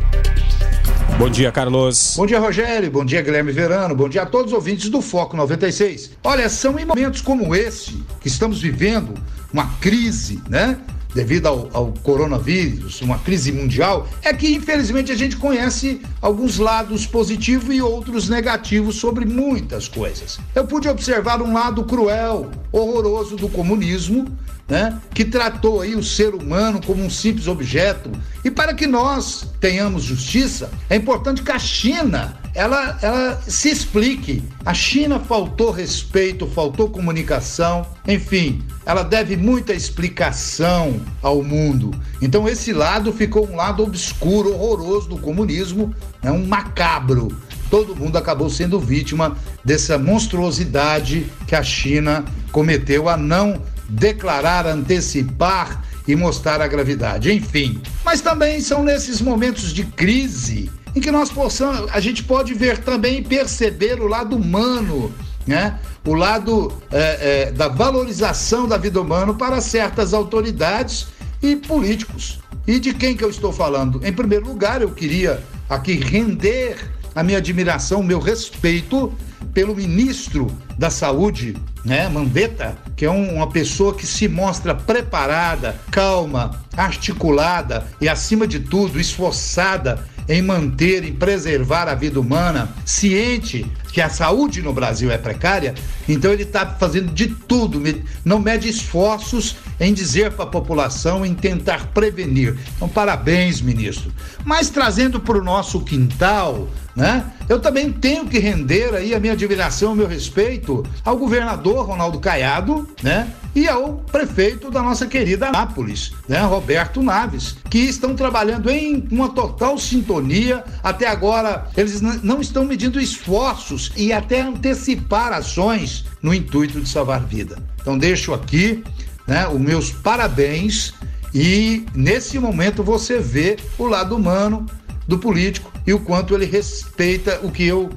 Bom 1.18 1.28
dia, 1.28 1.50
Carlos. 1.50 2.14
Bom 2.16 2.26
dia, 2.26 2.38
Rogério. 2.38 2.90
Bom 2.90 3.04
dia, 3.04 3.20
Guilherme 3.20 3.50
Verano. 3.50 3.94
Bom 3.94 4.08
dia 4.08 4.22
a 4.22 4.26
todos 4.26 4.52
os 4.52 4.52
ouvintes 4.52 4.88
do 4.88 5.02
Foco 5.02 5.36
96. 5.36 6.12
Olha, 6.22 6.48
são 6.48 6.78
em 6.78 6.84
momentos 6.84 7.20
como 7.20 7.54
esse 7.56 8.02
que 8.20 8.28
estamos 8.28 8.60
vivendo 8.60 9.14
uma 9.52 9.66
crise, 9.80 10.40
né? 10.48 10.78
Devido 11.18 11.46
ao, 11.46 11.68
ao, 11.72 11.92
coronavírus, 12.04 13.02
uma 13.02 13.18
crise 13.18 13.50
mundial, 13.50 14.06
é 14.22 14.32
que 14.32 14.54
infelizmente 14.54 15.10
a 15.10 15.16
gente 15.16 15.36
conhece 15.36 16.00
alguns 16.22 16.58
lados 16.58 17.06
positivos 17.06 17.74
e 17.74 17.82
outros 17.82 18.28
negativos 18.28 18.94
sobre 18.94 19.24
muitas 19.24 19.88
coisas. 19.88 20.38
Eu 20.54 20.64
pude 20.64 20.88
observar 20.88 21.42
um 21.42 21.52
lado 21.52 21.82
cruel, 21.82 22.48
horroroso 22.70 23.34
do 23.34 23.48
comunismo, 23.48 24.26
né, 24.68 24.96
que 25.12 25.24
tratou 25.24 25.80
aí 25.80 25.96
o 25.96 26.04
ser 26.04 26.36
humano 26.36 26.80
como 26.86 27.02
um 27.02 27.10
simples 27.10 27.48
objeto. 27.48 28.12
E 28.44 28.50
para 28.50 28.72
que 28.72 28.86
nós 28.86 29.44
tenhamos 29.60 30.04
justiça, 30.04 30.70
é 30.88 30.94
importante 30.94 31.42
que 31.42 31.50
a 31.50 31.58
China 31.58 32.38
ela, 32.58 32.98
ela 33.00 33.40
se 33.46 33.70
explique. 33.70 34.42
A 34.66 34.74
China 34.74 35.20
faltou 35.20 35.70
respeito, 35.70 36.44
faltou 36.44 36.90
comunicação, 36.90 37.86
enfim, 38.06 38.60
ela 38.84 39.04
deve 39.04 39.36
muita 39.36 39.72
explicação 39.72 41.00
ao 41.22 41.40
mundo. 41.40 41.92
Então 42.20 42.48
esse 42.48 42.72
lado 42.72 43.12
ficou 43.12 43.48
um 43.48 43.54
lado 43.54 43.84
obscuro, 43.84 44.52
horroroso 44.52 45.08
do 45.08 45.18
comunismo, 45.18 45.94
é 46.20 46.32
um 46.32 46.44
macabro. 46.44 47.28
Todo 47.70 47.94
mundo 47.94 48.18
acabou 48.18 48.50
sendo 48.50 48.80
vítima 48.80 49.36
dessa 49.64 49.96
monstruosidade 49.96 51.30
que 51.46 51.54
a 51.54 51.62
China 51.62 52.24
cometeu 52.50 53.08
a 53.08 53.16
não 53.16 53.62
declarar, 53.88 54.66
antecipar 54.66 55.84
e 56.08 56.16
mostrar 56.16 56.60
a 56.60 56.66
gravidade. 56.66 57.32
Enfim, 57.32 57.80
mas 58.04 58.20
também 58.20 58.60
são 58.60 58.82
nesses 58.82 59.20
momentos 59.20 59.72
de 59.72 59.84
crise 59.84 60.68
em 60.98 61.00
que 61.00 61.10
nós 61.12 61.30
possamos, 61.30 61.88
a 61.92 62.00
gente 62.00 62.24
pode 62.24 62.52
ver 62.54 62.78
também 62.78 63.18
e 63.18 63.22
perceber 63.22 64.00
o 64.00 64.08
lado 64.08 64.36
humano, 64.36 65.14
né? 65.46 65.78
o 66.04 66.12
lado 66.12 66.72
é, 66.90 67.46
é, 67.48 67.52
da 67.52 67.68
valorização 67.68 68.66
da 68.66 68.76
vida 68.76 69.00
humana 69.00 69.32
para 69.32 69.60
certas 69.60 70.12
autoridades 70.12 71.06
e 71.40 71.54
políticos. 71.54 72.40
E 72.66 72.80
de 72.80 72.92
quem 72.92 73.16
que 73.16 73.22
eu 73.22 73.30
estou 73.30 73.52
falando? 73.52 74.04
Em 74.04 74.12
primeiro 74.12 74.46
lugar, 74.46 74.82
eu 74.82 74.90
queria 74.90 75.40
aqui 75.70 75.94
render 75.94 76.76
a 77.14 77.22
minha 77.22 77.38
admiração, 77.38 78.00
o 78.00 78.04
meu 78.04 78.18
respeito 78.18 79.12
pelo 79.54 79.76
ministro 79.76 80.48
da 80.76 80.90
Saúde, 80.90 81.56
né, 81.84 82.08
Mandetta, 82.08 82.76
que 82.96 83.04
é 83.04 83.10
um, 83.10 83.36
uma 83.36 83.48
pessoa 83.48 83.94
que 83.94 84.06
se 84.06 84.26
mostra 84.26 84.74
preparada, 84.74 85.76
calma, 85.90 86.60
articulada 86.76 87.86
e, 88.00 88.08
acima 88.08 88.46
de 88.48 88.58
tudo, 88.58 89.00
esforçada 89.00 90.04
em 90.28 90.42
manter 90.42 91.04
e 91.04 91.12
preservar 91.12 91.88
a 91.88 91.94
vida 91.94 92.20
humana, 92.20 92.68
ciente 92.84 93.66
que 93.92 94.00
a 94.00 94.10
saúde 94.10 94.62
no 94.62 94.72
Brasil 94.72 95.10
é 95.10 95.16
precária, 95.16 95.74
então 96.08 96.32
ele 96.32 96.42
está 96.42 96.66
fazendo 96.66 97.12
de 97.12 97.28
tudo, 97.28 97.82
não 98.24 98.38
mede 98.38 98.68
esforços 98.68 99.56
em 99.80 99.92
dizer 99.94 100.32
para 100.32 100.44
a 100.44 100.48
população, 100.48 101.24
em 101.24 101.34
tentar 101.34 101.86
prevenir. 101.88 102.56
Então, 102.76 102.88
parabéns, 102.88 103.60
ministro. 103.60 104.12
Mas 104.44 104.68
trazendo 104.70 105.18
para 105.18 105.38
o 105.38 105.42
nosso 105.42 105.80
quintal, 105.80 106.68
né? 106.94 107.24
Eu 107.48 107.60
também 107.60 107.92
tenho 107.92 108.26
que 108.26 108.38
render 108.38 108.94
aí 108.94 109.14
a 109.14 109.20
minha 109.20 109.32
admiração, 109.32 109.92
o 109.92 109.96
meu 109.96 110.08
respeito 110.08 110.84
ao 111.04 111.16
governador 111.16 111.86
Ronaldo 111.86 112.18
Caiado, 112.18 112.88
né? 113.02 113.32
E 113.58 113.66
ao 113.66 113.94
prefeito 113.94 114.70
da 114.70 114.80
nossa 114.80 115.04
querida 115.04 115.48
Anápolis, 115.48 116.12
né? 116.28 116.38
Roberto 116.42 117.02
Naves, 117.02 117.56
que 117.68 117.80
estão 117.80 118.14
trabalhando 118.14 118.70
em 118.70 119.04
uma 119.10 119.30
total 119.30 119.76
sintonia. 119.76 120.62
Até 120.80 121.08
agora, 121.08 121.66
eles 121.76 122.00
não 122.00 122.40
estão 122.40 122.64
medindo 122.64 123.00
esforços 123.00 123.90
e 123.96 124.12
até 124.12 124.42
antecipar 124.42 125.32
ações 125.32 126.04
no 126.22 126.32
intuito 126.32 126.80
de 126.80 126.88
salvar 126.88 127.24
vida. 127.24 127.60
Então, 127.80 127.98
deixo 127.98 128.32
aqui 128.32 128.84
né, 129.26 129.48
os 129.48 129.58
meus 129.58 129.90
parabéns 129.90 130.94
e 131.34 131.84
nesse 131.92 132.38
momento 132.38 132.84
você 132.84 133.18
vê 133.18 133.56
o 133.76 133.86
lado 133.86 134.14
humano 134.14 134.66
do 135.08 135.18
político 135.18 135.72
e 135.84 135.92
o 135.92 135.98
quanto 135.98 136.32
ele 136.32 136.46
respeita 136.46 137.40
o 137.42 137.50
que 137.50 137.64
eu 137.64 137.90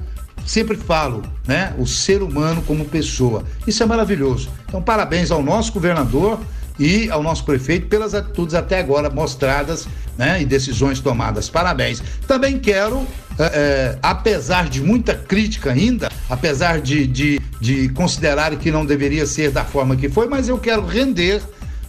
sempre 0.44 0.76
falo, 0.76 1.22
né? 1.46 1.74
O 1.78 1.86
ser 1.86 2.22
humano 2.22 2.62
como 2.62 2.84
pessoa. 2.84 3.44
Isso 3.66 3.82
é 3.82 3.86
maravilhoso. 3.86 4.50
Então, 4.66 4.82
parabéns 4.82 5.30
ao 5.30 5.42
nosso 5.42 5.72
governador 5.72 6.38
e 6.78 7.10
ao 7.10 7.22
nosso 7.22 7.44
prefeito 7.44 7.86
pelas 7.86 8.14
atitudes 8.14 8.54
até 8.54 8.78
agora 8.78 9.10
mostradas 9.10 9.86
né, 10.16 10.40
e 10.42 10.44
decisões 10.44 11.00
tomadas. 11.00 11.48
Parabéns. 11.48 12.02
Também 12.26 12.58
quero, 12.58 13.06
é, 13.38 13.44
é, 13.44 13.98
apesar 14.02 14.68
de 14.68 14.80
muita 14.80 15.14
crítica 15.14 15.72
ainda, 15.72 16.08
apesar 16.28 16.80
de, 16.80 17.06
de, 17.06 17.40
de 17.60 17.88
considerar 17.90 18.54
que 18.56 18.70
não 18.70 18.84
deveria 18.84 19.26
ser 19.26 19.50
da 19.50 19.64
forma 19.64 19.96
que 19.96 20.08
foi, 20.08 20.26
mas 20.26 20.48
eu 20.48 20.58
quero 20.58 20.84
render 20.84 21.42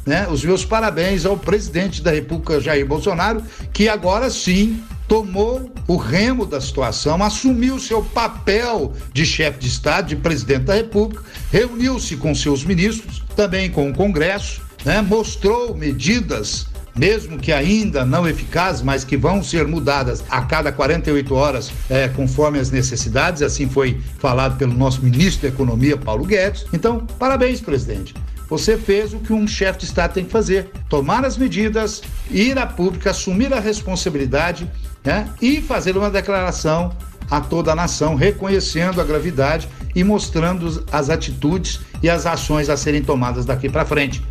né, 0.05 0.27
os 0.29 0.43
meus 0.43 0.65
parabéns 0.65 1.25
ao 1.25 1.37
presidente 1.37 2.01
da 2.01 2.11
República, 2.11 2.59
Jair 2.59 2.85
Bolsonaro, 2.85 3.41
que 3.71 3.87
agora 3.87 4.29
sim 4.29 4.83
tomou 5.13 5.71
o 5.87 5.95
remo 5.95 6.43
da 6.43 6.59
situação, 6.59 7.21
assumiu 7.21 7.77
seu 7.77 8.01
papel 8.01 8.93
de 9.13 9.27
chefe 9.27 9.59
de 9.59 9.67
Estado, 9.67 10.07
de 10.07 10.15
presidente 10.15 10.63
da 10.63 10.73
República, 10.73 11.23
reuniu-se 11.51 12.17
com 12.17 12.33
seus 12.33 12.63
ministros, 12.63 13.23
também 13.35 13.69
com 13.69 13.91
o 13.91 13.93
Congresso, 13.93 14.63
né, 14.83 15.03
mostrou 15.03 15.75
medidas 15.75 16.65
mesmo 16.95 17.39
que 17.39 17.51
ainda 17.51 18.03
não 18.03 18.27
eficazes, 18.27 18.81
mas 18.81 19.03
que 19.03 19.15
vão 19.15 19.43
ser 19.43 19.67
mudadas 19.67 20.23
a 20.29 20.41
cada 20.41 20.71
48 20.71 21.33
horas, 21.33 21.71
é, 21.89 22.07
conforme 22.07 22.57
as 22.59 22.71
necessidades, 22.71 23.43
assim 23.43 23.67
foi 23.67 23.99
falado 24.17 24.57
pelo 24.57 24.73
nosso 24.73 25.03
ministro 25.03 25.43
da 25.43 25.53
Economia, 25.53 25.97
Paulo 25.97 26.23
Guedes. 26.23 26.65
Então, 26.71 27.05
parabéns, 27.17 27.61
presidente. 27.61 28.13
Você 28.47 28.77
fez 28.77 29.13
o 29.13 29.17
que 29.17 29.33
um 29.33 29.47
chefe 29.47 29.79
de 29.79 29.85
Estado 29.85 30.13
tem 30.13 30.25
que 30.25 30.31
fazer: 30.31 30.69
tomar 30.87 31.25
as 31.25 31.35
medidas, 31.35 32.03
ir 32.29 32.59
à 32.59 32.67
pública, 32.67 33.09
assumir 33.09 33.51
a 33.51 33.59
responsabilidade 33.59 34.69
né? 35.03 35.29
e 35.41 35.61
fazer 35.61 35.97
uma 35.97 36.09
declaração 36.09 36.95
a 37.29 37.41
toda 37.41 37.71
a 37.71 37.75
nação, 37.75 38.15
reconhecendo 38.15 39.01
a 39.01 39.03
gravidade 39.03 39.67
e 39.95 40.03
mostrando 40.03 40.85
as 40.91 41.09
atitudes 41.09 41.79
e 42.01 42.09
as 42.09 42.25
ações 42.25 42.69
a 42.69 42.77
serem 42.77 43.01
tomadas 43.01 43.45
daqui 43.45 43.69
para 43.69 43.85
frente. 43.85 44.23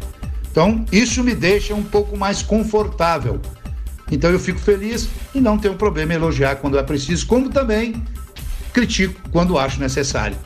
Então, 0.50 0.84
isso 0.92 1.24
me 1.24 1.34
deixa 1.34 1.74
um 1.74 1.82
pouco 1.82 2.16
mais 2.16 2.42
confortável. 2.42 3.40
Então, 4.10 4.30
eu 4.30 4.38
fico 4.38 4.58
feliz 4.58 5.08
e 5.34 5.40
não 5.40 5.56
tenho 5.56 5.74
problema 5.74 6.12
em 6.12 6.16
elogiar 6.16 6.56
quando 6.56 6.78
é 6.78 6.82
preciso, 6.82 7.26
como 7.26 7.48
também 7.48 8.02
critico 8.72 9.18
quando 9.30 9.58
acho 9.58 9.80
necessário. 9.80 10.36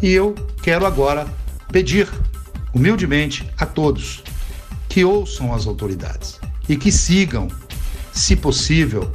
E 0.00 0.10
eu 0.10 0.34
quero 0.62 0.86
agora 0.86 1.26
pedir 1.72 2.08
humildemente 2.72 3.48
a 3.58 3.66
todos 3.66 4.22
que 4.88 5.04
ouçam 5.04 5.52
as 5.52 5.66
autoridades 5.66 6.40
e 6.68 6.76
que 6.76 6.92
sigam, 6.92 7.48
se 8.12 8.36
possível, 8.36 9.10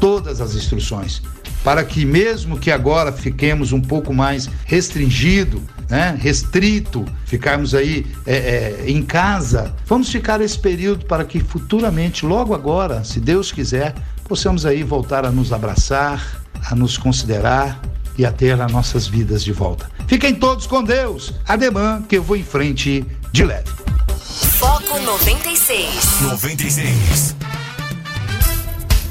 todas 0.00 0.40
as 0.40 0.54
instruções, 0.54 1.22
para 1.62 1.84
que 1.84 2.04
mesmo 2.04 2.58
que 2.58 2.70
agora 2.70 3.12
fiquemos 3.12 3.72
um 3.72 3.80
pouco 3.80 4.14
mais 4.14 4.48
restringido, 4.64 5.62
né, 5.88 6.16
restrito, 6.18 7.04
ficarmos 7.26 7.74
aí 7.74 8.06
é, 8.26 8.36
é, 8.36 8.84
em 8.90 9.02
casa, 9.02 9.74
vamos 9.86 10.08
ficar 10.10 10.40
esse 10.40 10.58
período 10.58 11.04
para 11.04 11.24
que 11.24 11.40
futuramente, 11.40 12.24
logo 12.24 12.54
agora, 12.54 13.04
se 13.04 13.20
Deus 13.20 13.52
quiser, 13.52 13.94
possamos 14.24 14.64
aí 14.64 14.82
voltar 14.82 15.24
a 15.26 15.30
nos 15.30 15.52
abraçar, 15.52 16.40
a 16.64 16.74
nos 16.74 16.96
considerar 16.96 17.80
e 18.16 18.24
a 18.24 18.32
ter 18.32 18.60
as 18.60 18.72
nossas 18.72 19.06
vidas 19.06 19.42
de 19.42 19.52
volta. 19.52 19.90
Fiquem 20.06 20.34
todos 20.34 20.66
com 20.66 20.82
Deus. 20.82 21.34
Ademã 21.46 22.02
que 22.08 22.16
eu 22.16 22.22
vou 22.22 22.36
em 22.36 22.44
frente 22.44 23.04
de 23.32 23.44
leve. 23.44 23.70
Foco 24.58 24.98
96. 25.00 26.20
96. 26.20 27.39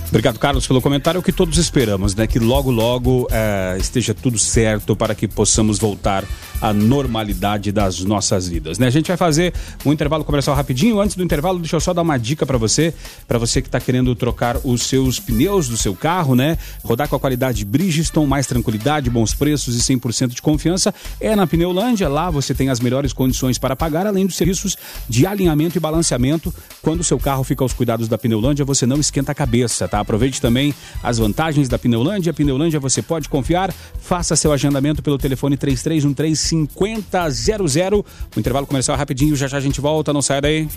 Obrigado, 0.09 0.39
Carlos, 0.39 0.65
pelo 0.65 0.81
comentário. 0.81 1.19
O 1.19 1.23
que 1.23 1.31
todos 1.31 1.59
esperamos, 1.59 2.15
né? 2.15 2.25
Que 2.25 2.39
logo, 2.39 2.71
logo 2.71 3.27
é, 3.29 3.77
esteja 3.79 4.11
tudo 4.11 4.39
certo 4.39 4.95
para 4.95 5.13
que 5.13 5.27
possamos 5.27 5.77
voltar 5.77 6.25
à 6.59 6.73
normalidade 6.73 7.71
das 7.71 7.99
nossas 7.99 8.47
vidas, 8.47 8.79
né? 8.79 8.87
A 8.87 8.89
gente 8.89 9.07
vai 9.07 9.15
fazer 9.15 9.53
um 9.85 9.93
intervalo 9.93 10.23
comercial 10.23 10.55
rapidinho. 10.55 10.99
Antes 10.99 11.15
do 11.15 11.23
intervalo, 11.23 11.59
deixa 11.59 11.75
eu 11.75 11.79
só 11.79 11.93
dar 11.93 12.01
uma 12.01 12.17
dica 12.17 12.43
para 12.43 12.57
você, 12.57 12.91
para 13.27 13.37
você 13.37 13.61
que 13.61 13.67
está 13.67 13.79
querendo 13.79 14.15
trocar 14.15 14.57
os 14.63 14.81
seus 14.81 15.19
pneus 15.19 15.69
do 15.69 15.77
seu 15.77 15.95
carro, 15.95 16.33
né? 16.33 16.57
Rodar 16.83 17.07
com 17.07 17.15
a 17.15 17.19
qualidade 17.19 17.63
Bridgestone, 17.63 18.27
mais 18.27 18.47
tranquilidade, 18.47 19.11
bons 19.11 19.35
preços 19.35 19.75
e 19.75 19.93
100% 19.93 20.29
de 20.29 20.41
confiança 20.41 20.91
é 21.21 21.35
na 21.35 21.45
Pneulândia. 21.45 22.09
Lá 22.09 22.31
você 22.31 22.55
tem 22.55 22.69
as 22.69 22.79
melhores 22.79 23.13
condições 23.13 23.59
para 23.59 23.75
pagar, 23.75 24.07
além 24.07 24.25
dos 24.25 24.35
serviços 24.35 24.75
de 25.07 25.27
alinhamento 25.27 25.77
e 25.77 25.79
balanceamento. 25.79 26.51
Quando 26.81 27.01
o 27.01 27.03
seu 27.03 27.19
carro 27.19 27.43
fica 27.43 27.63
aos 27.63 27.73
cuidados 27.73 28.07
da 28.07 28.17
Pneulândia, 28.17 28.65
você 28.65 28.87
não 28.87 28.99
esquenta 28.99 29.31
a 29.31 29.35
cabeça, 29.35 29.87
tá? 29.87 29.98
Aproveite 29.99 30.41
também 30.41 30.73
as 31.03 31.17
vantagens 31.17 31.67
da 31.67 31.77
Pneulândia. 31.77 32.33
Pneulândia 32.33 32.79
você 32.79 33.01
pode 33.01 33.29
confiar. 33.29 33.73
Faça 34.01 34.35
seu 34.35 34.51
agendamento 34.51 35.01
pelo 35.01 35.17
telefone 35.17 35.57
33135000. 35.57 38.05
O 38.35 38.39
intervalo 38.39 38.65
comercial 38.65 38.95
é 38.95 38.97
rapidinho, 38.97 39.35
já 39.35 39.47
já 39.47 39.57
a 39.57 39.61
gente 39.61 39.81
volta, 39.81 40.13
não 40.13 40.21
sai 40.21 40.41
daí. 40.41 40.67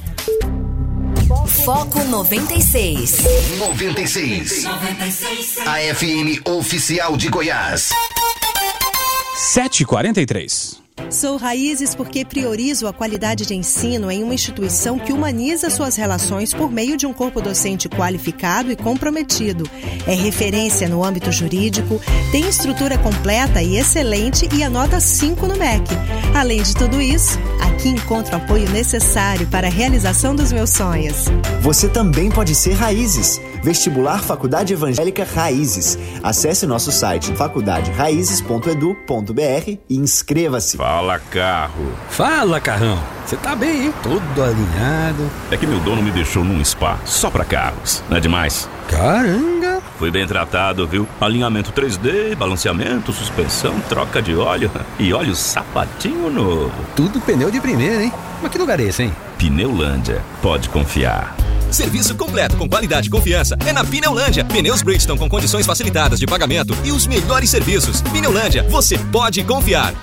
Foco 1.65 2.03
96. 2.05 3.19
96. 3.59 4.65
96. 4.65 5.59
A 5.67 5.79
FM 5.95 6.47
oficial 6.47 7.17
de 7.17 7.29
Goiás. 7.29 7.91
7h43. 9.55 10.77
Sou 11.11 11.37
Raízes 11.37 11.95
porque 11.95 12.25
priorizo 12.25 12.87
a 12.87 12.93
qualidade 12.93 13.47
de 13.47 13.55
ensino 13.55 14.11
em 14.11 14.23
uma 14.23 14.35
instituição 14.35 14.99
que 14.99 15.13
humaniza 15.13 15.71
suas 15.71 15.97
relações 15.97 16.55
por 16.55 16.71
meio 16.71 16.97
de 16.97 17.07
um 17.07 17.13
corpo 17.13 17.41
docente 17.41 17.89
qualificado 17.89 18.73
e 18.73 18.77
comprometido. 18.77 19.69
É 20.07 20.15
referência 20.15 20.89
no 20.89 21.05
âmbito 21.05 21.31
jurídico, 21.31 22.01
tem 22.31 22.49
estrutura 22.49 22.97
completa 22.99 23.63
e 23.63 23.77
excelente 23.77 24.49
e 24.55 24.63
a 24.63 24.71
nota 24.71 25.01
5 25.01 25.47
no 25.47 25.57
MEC. 25.57 25.85
Além 26.35 26.63
de 26.63 26.75
tudo 26.75 27.01
isso, 27.01 27.39
aqui 27.61 27.89
encontro 27.89 28.35
o 28.35 28.37
apoio 28.37 28.69
necessário 28.71 29.47
para 29.49 29.67
a 29.67 29.71
realização 29.71 30.35
dos 30.35 30.53
meus 30.53 30.71
sonhos. 30.71 31.27
Você 31.61 31.89
também 31.89 32.31
pode 32.31 32.55
ser 32.55 32.73
Raízes. 32.73 33.41
Vestibular 33.63 34.23
Faculdade 34.23 34.73
Evangélica 34.73 35.25
Raízes. 35.25 35.99
Acesse 36.23 36.67
nosso 36.67 36.91
site 36.91 37.33
faculdaderaízes.edu.br 37.37 39.79
e 39.89 39.97
inscreva-se. 39.97 40.77
Fala 40.93 41.19
carro. 41.19 41.95
Fala 42.11 42.61
carrão. 42.61 43.03
Você 43.25 43.35
tá 43.35 43.57
bem, 43.57 43.87
hein? 43.87 43.95
Todo 44.03 44.43
alinhado. 44.43 45.31
É 45.51 45.57
que 45.57 45.67
meu 45.67 45.81
dono 45.81 46.03
me 46.03 46.11
deixou 46.11 46.45
num 46.45 46.63
spa 46.63 46.99
só 47.07 47.31
pra 47.31 47.47
carros. 47.47 48.05
Não 48.11 48.19
é 48.19 48.21
demais? 48.21 48.69
Caramba! 48.89 49.83
Fui 49.99 50.11
bem 50.11 50.27
tratado, 50.27 50.87
viu? 50.87 51.09
Alinhamento 51.19 51.73
3D, 51.73 52.37
balanceamento, 52.37 53.11
suspensão, 53.11 53.81
troca 53.89 54.21
de 54.21 54.37
óleo 54.37 54.71
e 55.01 55.15
óleo 55.15 55.35
sapatinho 55.35 56.29
novo. 56.29 56.75
Tudo 56.95 57.23
pneu 57.23 57.51
de 57.51 57.59
primeira, 57.59 58.03
hein? 58.03 58.13
Mas 58.43 58.53
que 58.53 58.59
lugar 58.59 58.79
é 58.79 58.83
esse, 58.83 59.05
hein? 59.05 59.17
Pneulândia. 59.39 60.23
Pode 60.43 60.69
confiar. 60.69 61.35
Serviço 61.71 62.15
completo 62.15 62.59
com 62.59 62.69
qualidade 62.69 63.09
e 63.09 63.11
confiança 63.11 63.57
é 63.67 63.73
na 63.73 63.83
Pneulândia. 63.83 64.45
Pneus 64.45 64.83
Bridgestone 64.83 65.19
com 65.19 65.27
condições 65.27 65.65
facilitadas 65.65 66.19
de 66.19 66.27
pagamento 66.27 66.77
e 66.85 66.93
os 66.93 67.07
melhores 67.07 67.49
serviços. 67.49 68.03
Pneulândia, 68.03 68.63
você 68.69 68.99
pode 68.99 69.43
confiar. 69.43 69.95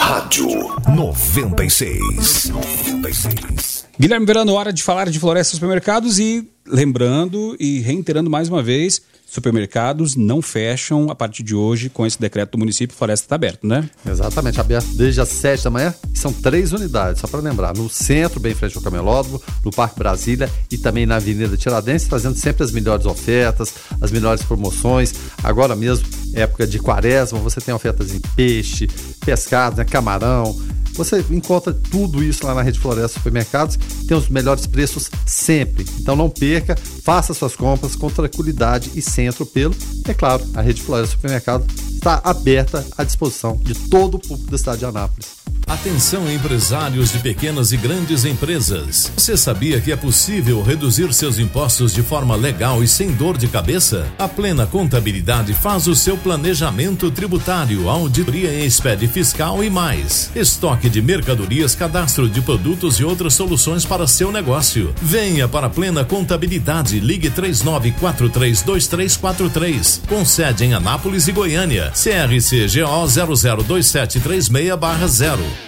Rádio 0.00 0.48
96. 0.94 2.48
96. 2.48 3.86
Guilherme 3.98 4.26
Verano, 4.26 4.54
hora 4.54 4.72
de 4.72 4.82
falar 4.82 5.10
de 5.10 5.18
Floresta 5.18 5.54
Supermercados 5.54 6.18
e 6.18 6.48
lembrando 6.66 7.54
e 7.60 7.80
reiterando 7.80 8.30
mais 8.30 8.48
uma 8.48 8.62
vez, 8.62 9.02
supermercados 9.32 10.14
não 10.14 10.42
fecham 10.42 11.10
a 11.10 11.14
partir 11.14 11.42
de 11.42 11.54
hoje 11.54 11.88
com 11.88 12.04
esse 12.04 12.20
decreto 12.20 12.52
do 12.52 12.58
município, 12.58 12.94
Floresta 12.94 13.24
está 13.24 13.34
aberto, 13.34 13.66
né? 13.66 13.88
Exatamente, 14.06 14.60
aberto 14.60 14.88
desde 14.88 15.22
as 15.22 15.30
7 15.30 15.64
da 15.64 15.70
manhã. 15.70 15.94
São 16.12 16.30
três 16.30 16.72
unidades, 16.72 17.20
só 17.22 17.26
para 17.26 17.40
lembrar, 17.40 17.74
no 17.74 17.88
centro, 17.88 18.38
bem 18.38 18.52
em 18.52 18.54
frente 18.54 18.76
ao 18.76 18.82
Camelódromo, 18.82 19.40
no 19.64 19.70
Parque 19.70 19.98
Brasília 19.98 20.50
e 20.70 20.76
também 20.76 21.06
na 21.06 21.16
Avenida 21.16 21.56
Tiradentes, 21.56 22.06
trazendo 22.06 22.36
sempre 22.36 22.62
as 22.62 22.72
melhores 22.72 23.06
ofertas, 23.06 23.72
as 24.02 24.10
melhores 24.10 24.42
promoções. 24.42 25.14
Agora 25.42 25.74
mesmo, 25.74 26.06
época 26.34 26.66
de 26.66 26.78
quaresma, 26.78 27.38
você 27.38 27.58
tem 27.58 27.72
ofertas 27.72 28.14
em 28.14 28.20
peixe, 28.36 28.86
pescado, 29.24 29.76
né, 29.76 29.84
camarão, 29.84 30.54
você 30.94 31.24
encontra 31.30 31.72
tudo 31.72 32.22
isso 32.22 32.46
lá 32.46 32.54
na 32.54 32.62
Rede 32.62 32.78
Floresta 32.78 33.18
Supermercados, 33.18 33.78
tem 34.06 34.16
os 34.16 34.28
melhores 34.28 34.66
preços 34.66 35.10
sempre. 35.26 35.86
Então 35.98 36.14
não 36.14 36.28
perca, 36.28 36.76
faça 36.76 37.32
suas 37.32 37.56
compras 37.56 37.96
com 37.96 38.10
tranquilidade 38.10 38.90
e 38.94 39.00
sem 39.00 39.28
atropelo. 39.28 39.74
É 40.06 40.12
claro, 40.12 40.44
a 40.54 40.60
Rede 40.60 40.82
Floresta 40.82 41.16
Supermercado 41.16 41.64
está 41.94 42.20
aberta 42.22 42.86
à 42.96 43.04
disposição 43.04 43.56
de 43.56 43.74
todo 43.74 44.16
o 44.16 44.18
público 44.18 44.50
da 44.50 44.58
cidade 44.58 44.80
de 44.80 44.84
Anápolis. 44.84 45.41
Atenção 45.66 46.30
empresários 46.30 47.10
de 47.12 47.18
pequenas 47.18 47.72
e 47.72 47.76
grandes 47.76 48.24
empresas. 48.24 49.10
Você 49.16 49.36
sabia 49.36 49.80
que 49.80 49.90
é 49.90 49.96
possível 49.96 50.62
reduzir 50.62 51.12
seus 51.12 51.36
impostos 51.38 51.92
de 51.94 52.02
forma 52.02 52.36
legal 52.36 52.84
e 52.84 52.88
sem 52.88 53.10
dor 53.10 53.36
de 53.38 53.48
cabeça? 53.48 54.06
A 54.18 54.28
Plena 54.28 54.66
Contabilidade 54.66 55.54
faz 55.54 55.86
o 55.86 55.94
seu 55.94 56.16
planejamento 56.16 57.10
tributário, 57.10 57.88
auditoria 57.88 58.52
em 58.52 58.64
espécie 58.64 59.08
fiscal 59.08 59.64
e 59.64 59.70
mais. 59.70 60.30
Estoque 60.36 60.90
de 60.90 61.00
mercadorias, 61.00 61.74
cadastro 61.74 62.28
de 62.28 62.42
produtos 62.42 63.00
e 63.00 63.04
outras 63.04 63.34
soluções 63.34 63.84
para 63.84 64.06
seu 64.06 64.30
negócio. 64.30 64.94
Venha 65.00 65.48
para 65.48 65.68
a 65.68 65.70
Plena 65.70 66.04
Contabilidade. 66.04 67.00
Ligue 67.00 67.30
39432343. 67.30 70.00
Com 70.06 70.24
sede 70.24 70.64
em 70.64 70.74
Anápolis 70.74 71.28
e 71.28 71.32
Goiânia. 71.32 71.92
CRCGO 71.92 73.06
002736-0. 73.06 75.61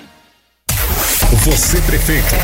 Você 1.42 1.80
prefeito. 1.82 2.34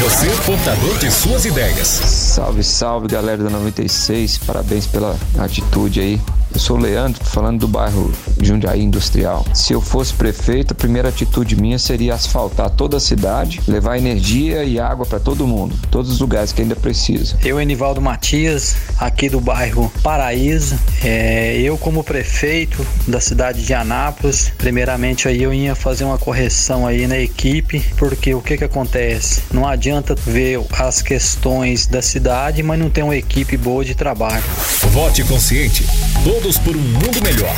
Você 0.00 0.26
portador 0.44 0.98
de 0.98 1.08
suas 1.08 1.44
ideias. 1.44 1.86
Salve, 1.86 2.64
salve 2.64 3.06
galera 3.06 3.44
da 3.44 3.50
96. 3.50 4.38
Parabéns 4.38 4.88
pela 4.88 5.16
atitude 5.38 6.00
aí. 6.00 6.20
Eu 6.56 6.60
sou 6.60 6.78
o 6.78 6.80
Leandro, 6.80 7.22
falando 7.22 7.60
do 7.60 7.68
bairro 7.68 8.10
Jundiaí 8.40 8.82
Industrial. 8.82 9.44
Se 9.52 9.74
eu 9.74 9.80
fosse 9.82 10.14
prefeito, 10.14 10.72
a 10.72 10.74
primeira 10.74 11.10
atitude 11.10 11.54
minha 11.54 11.78
seria 11.78 12.14
asfaltar 12.14 12.70
toda 12.70 12.96
a 12.96 13.00
cidade, 13.00 13.60
levar 13.68 13.98
energia 13.98 14.64
e 14.64 14.80
água 14.80 15.04
para 15.04 15.20
todo 15.20 15.46
mundo, 15.46 15.76
todos 15.90 16.10
os 16.10 16.18
lugares 16.18 16.52
que 16.52 16.62
ainda 16.62 16.74
precisa. 16.74 17.36
Eu, 17.44 17.60
Enivaldo 17.60 18.00
Matias, 18.00 18.74
aqui 18.98 19.28
do 19.28 19.38
bairro 19.38 19.92
Paraíso. 20.02 20.78
É, 21.04 21.60
eu, 21.60 21.76
como 21.76 22.02
prefeito 22.02 22.86
da 23.06 23.20
cidade 23.20 23.62
de 23.62 23.74
Anápolis, 23.74 24.50
primeiramente 24.56 25.28
aí 25.28 25.42
eu 25.42 25.52
ia 25.52 25.74
fazer 25.74 26.04
uma 26.04 26.16
correção 26.16 26.86
aí 26.86 27.06
na 27.06 27.18
equipe, 27.18 27.75
porque 27.96 28.34
o 28.34 28.40
que 28.40 28.56
que 28.56 28.64
acontece? 28.64 29.42
Não 29.52 29.66
adianta 29.66 30.14
ver 30.14 30.60
as 30.72 31.02
questões 31.02 31.86
da 31.86 32.02
cidade, 32.02 32.62
mas 32.62 32.78
não 32.78 32.90
ter 32.90 33.02
uma 33.02 33.16
equipe 33.16 33.56
boa 33.56 33.84
de 33.84 33.94
trabalho. 33.94 34.42
Vote 34.90 35.24
consciente. 35.24 35.84
Todos 36.24 36.58
por 36.58 36.76
um 36.76 36.80
mundo 36.80 37.22
melhor. 37.22 37.54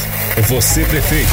Você 0.48 0.84
prefeito. 0.84 1.28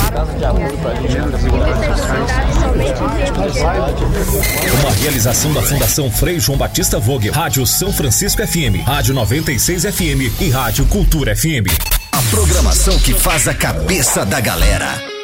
Uma 4.81 4.91
realização 4.91 5.53
da 5.53 5.61
Fundação 5.61 6.11
Frei 6.11 6.39
João 6.39 6.57
Batista 6.57 6.99
Vogel, 6.99 7.33
Rádio 7.33 7.65
São 7.65 7.91
Francisco 7.93 8.45
FM, 8.45 8.85
Rádio 8.85 9.13
96 9.13 9.83
FM 9.83 10.41
e 10.41 10.49
Rádio 10.49 10.85
Cultura 10.87 11.35
FM. 11.35 11.67
A 12.11 12.21
programação 12.29 12.97
que 12.99 13.13
faz 13.13 13.47
a 13.47 13.53
cabeça 13.53 14.25
da 14.25 14.39
galera. 14.39 15.14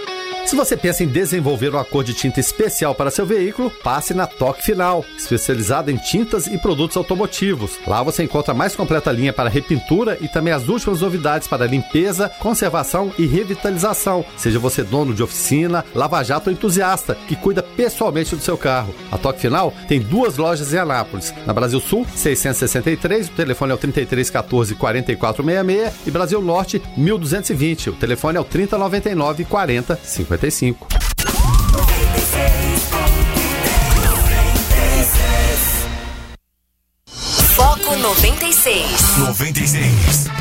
Se 0.46 0.56
você 0.56 0.76
pensa 0.76 1.04
em 1.04 1.08
desenvolver 1.08 1.70
uma 1.70 1.86
cor 1.86 2.04
de 2.04 2.14
tinta 2.14 2.40
especial 2.40 2.94
para 2.94 3.12
seu 3.12 3.26
veículo, 3.26 3.70
passe 3.70 4.14
na 4.14 4.28
Toque 4.28 4.64
Final, 4.64 5.06
especializada 5.18 5.92
em 5.92 5.98
tintas 5.98 6.48
e 6.48 6.58
produtos 6.58 6.98
automotivos. 6.98 7.80
Lá 7.88 8.04
você 8.04 8.24
encontra 8.24 8.52
a 8.52 8.56
mais 8.56 8.76
completa 8.76 9.12
linha 9.12 9.32
para 9.32 9.50
repintura 9.50 10.18
e 10.20 10.28
também 10.28 10.52
as 10.52 10.68
últimas 10.68 11.00
novidades 11.00 11.48
para 11.48 11.68
limpeza, 11.68 12.30
conservação 12.40 13.14
e 13.18 13.26
revitalização. 13.26 14.26
Seja 14.36 14.60
você 14.60 14.84
dono 14.84 15.14
de 15.14 15.24
oficina, 15.24 15.86
lava-jato 15.96 16.50
ou 16.50 16.54
entusiasta 16.54 17.16
que 17.28 17.36
cuida 17.36 17.64
pessoalmente 17.64 18.36
do 18.36 18.42
seu 18.42 18.58
carro. 18.58 18.94
A 19.12 19.18
Toque 19.18 19.40
Final 19.40 19.74
tem 19.88 20.02
duas 20.02 20.38
lojas 20.38 20.74
em 20.74 20.78
Anápolis. 20.78 21.34
Na 21.46 21.54
Brasil 21.54 21.80
Sul, 21.80 22.06
663, 22.14 23.30
o 23.30 23.32
telefone 23.32 23.72
é 23.72 23.76
o 23.76 23.78
3314 23.78 24.76
4466 24.76 26.08
e 26.08 26.12
Brasil 26.12 26.42
Norte, 26.42 26.82
1220. 26.98 27.92
O 27.92 27.94
telefone 27.94 28.38
é 28.38 28.42
o 28.42 28.46
3099 28.46 29.46
40 29.46 30.00
55. 30.38 30.88
Foco 37.56 37.96
96. 37.98 39.18
96. 39.18 40.32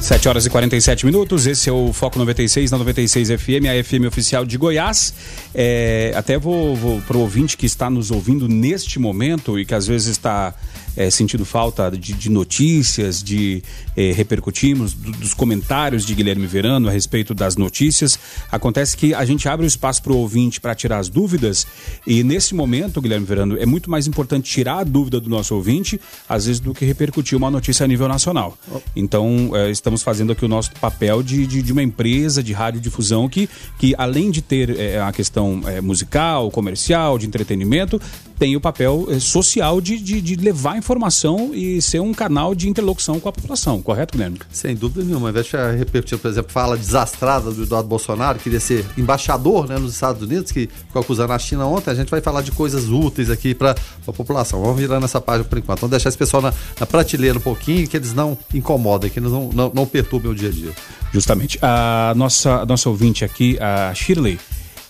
7 0.00 0.28
horas 0.28 0.46
e 0.46 0.50
47 0.50 1.04
minutos, 1.04 1.46
esse 1.46 1.68
é 1.68 1.72
o 1.72 1.92
Foco 1.92 2.18
96 2.18 2.70
na 2.70 2.78
96 2.78 3.28
FM, 3.28 3.66
a 3.68 3.84
FM 3.84 4.06
oficial 4.06 4.44
de 4.44 4.56
Goiás. 4.56 5.12
É, 5.54 6.12
até 6.16 6.38
vou, 6.38 6.74
vou 6.76 7.00
para 7.02 7.16
o 7.16 7.20
ouvinte 7.20 7.56
que 7.56 7.66
está 7.66 7.90
nos 7.90 8.10
ouvindo 8.10 8.48
neste 8.48 8.98
momento 8.98 9.58
e 9.58 9.66
que 9.66 9.74
às 9.74 9.86
vezes 9.86 10.08
está 10.08 10.54
é, 10.98 11.08
sentindo 11.10 11.44
falta 11.44 11.88
de, 11.92 12.12
de 12.12 12.28
notícias, 12.28 13.22
de 13.22 13.62
é, 13.96 14.12
do, 14.12 15.12
dos 15.12 15.32
comentários 15.32 16.04
de 16.04 16.12
Guilherme 16.12 16.46
Verano 16.46 16.88
a 16.88 16.90
respeito 16.90 17.32
das 17.32 17.56
notícias. 17.56 18.18
Acontece 18.50 18.96
que 18.96 19.14
a 19.14 19.24
gente 19.24 19.48
abre 19.48 19.64
o 19.64 19.68
espaço 19.68 20.02
para 20.02 20.12
o 20.12 20.16
ouvinte 20.16 20.60
para 20.60 20.74
tirar 20.74 20.98
as 20.98 21.08
dúvidas 21.08 21.68
e 22.04 22.24
nesse 22.24 22.52
momento, 22.52 23.00
Guilherme 23.00 23.24
Verano, 23.24 23.56
é 23.56 23.64
muito 23.64 23.88
mais 23.88 24.08
importante 24.08 24.50
tirar 24.50 24.80
a 24.80 24.84
dúvida 24.84 25.20
do 25.20 25.30
nosso 25.30 25.54
ouvinte, 25.54 26.00
às 26.28 26.46
vezes, 26.46 26.58
do 26.58 26.74
que 26.74 26.84
repercutir 26.84 27.38
uma 27.38 27.50
notícia 27.50 27.84
a 27.84 27.86
nível 27.86 28.08
nacional. 28.08 28.58
Então, 28.96 29.52
é, 29.54 29.70
estamos 29.70 30.02
fazendo 30.02 30.32
aqui 30.32 30.44
o 30.44 30.48
nosso 30.48 30.72
papel 30.80 31.22
de, 31.22 31.46
de, 31.46 31.62
de, 31.62 31.72
uma 31.72 31.82
empresa 31.82 32.42
de 32.42 32.52
radiodifusão 32.52 33.28
que, 33.28 33.48
que 33.78 33.94
além 33.96 34.32
de 34.32 34.42
ter 34.42 34.76
é, 34.76 35.00
a 35.00 35.12
questão 35.12 35.62
é, 35.64 35.80
musical, 35.80 36.50
comercial, 36.50 37.18
de 37.18 37.26
entretenimento, 37.26 38.00
tem 38.38 38.56
o 38.56 38.60
papel 38.60 39.06
é, 39.10 39.18
social 39.18 39.80
de, 39.80 39.98
de, 39.98 40.20
de 40.20 40.36
levar 40.36 40.76
informação 40.88 41.50
e 41.52 41.82
ser 41.82 42.00
um 42.00 42.14
canal 42.14 42.54
de 42.54 42.66
interlocução 42.66 43.20
com 43.20 43.28
a 43.28 43.32
população, 43.32 43.82
correto, 43.82 44.12
Guilherme? 44.12 44.38
Sem 44.50 44.74
dúvida 44.74 45.04
nenhuma. 45.04 45.26
Ao 45.26 45.30
invés 45.30 45.44
de 45.44 45.56
repetir, 45.76 46.16
por 46.16 46.30
exemplo, 46.30 46.50
fala 46.50 46.78
desastrada 46.78 47.50
do 47.50 47.62
Eduardo 47.62 47.86
Bolsonaro, 47.86 48.38
queria 48.38 48.58
ser 48.58 48.86
embaixador 48.96 49.68
né, 49.68 49.76
nos 49.78 49.92
Estados 49.92 50.22
Unidos, 50.22 50.50
que 50.50 50.66
ficou 50.66 51.02
acusando 51.02 51.34
a 51.34 51.38
China 51.38 51.66
ontem, 51.66 51.90
a 51.90 51.94
gente 51.94 52.10
vai 52.10 52.22
falar 52.22 52.40
de 52.40 52.52
coisas 52.52 52.88
úteis 52.88 53.28
aqui 53.28 53.54
para 53.54 53.74
a 54.06 54.12
população. 54.12 54.62
Vamos 54.62 54.80
virando 54.80 55.04
essa 55.04 55.20
página 55.20 55.44
por 55.44 55.58
enquanto. 55.58 55.80
Vamos 55.80 55.90
deixar 55.90 56.08
esse 56.08 56.18
pessoal 56.18 56.42
na, 56.42 56.54
na 56.80 56.86
prateleira 56.86 57.36
um 57.36 57.42
pouquinho, 57.42 57.86
que 57.86 57.96
eles 57.96 58.14
não 58.14 58.38
incomodem, 58.54 59.10
que 59.10 59.18
eles 59.18 59.30
não, 59.30 59.50
não, 59.50 59.70
não 59.74 59.86
perturbem 59.86 60.30
o 60.30 60.34
dia 60.34 60.48
a 60.48 60.52
dia. 60.52 60.72
Justamente. 61.12 61.58
A 61.60 62.14
nossa, 62.16 62.62
a 62.62 62.66
nossa 62.66 62.88
ouvinte 62.88 63.26
aqui, 63.26 63.58
a 63.60 63.92
Shirley, 63.94 64.38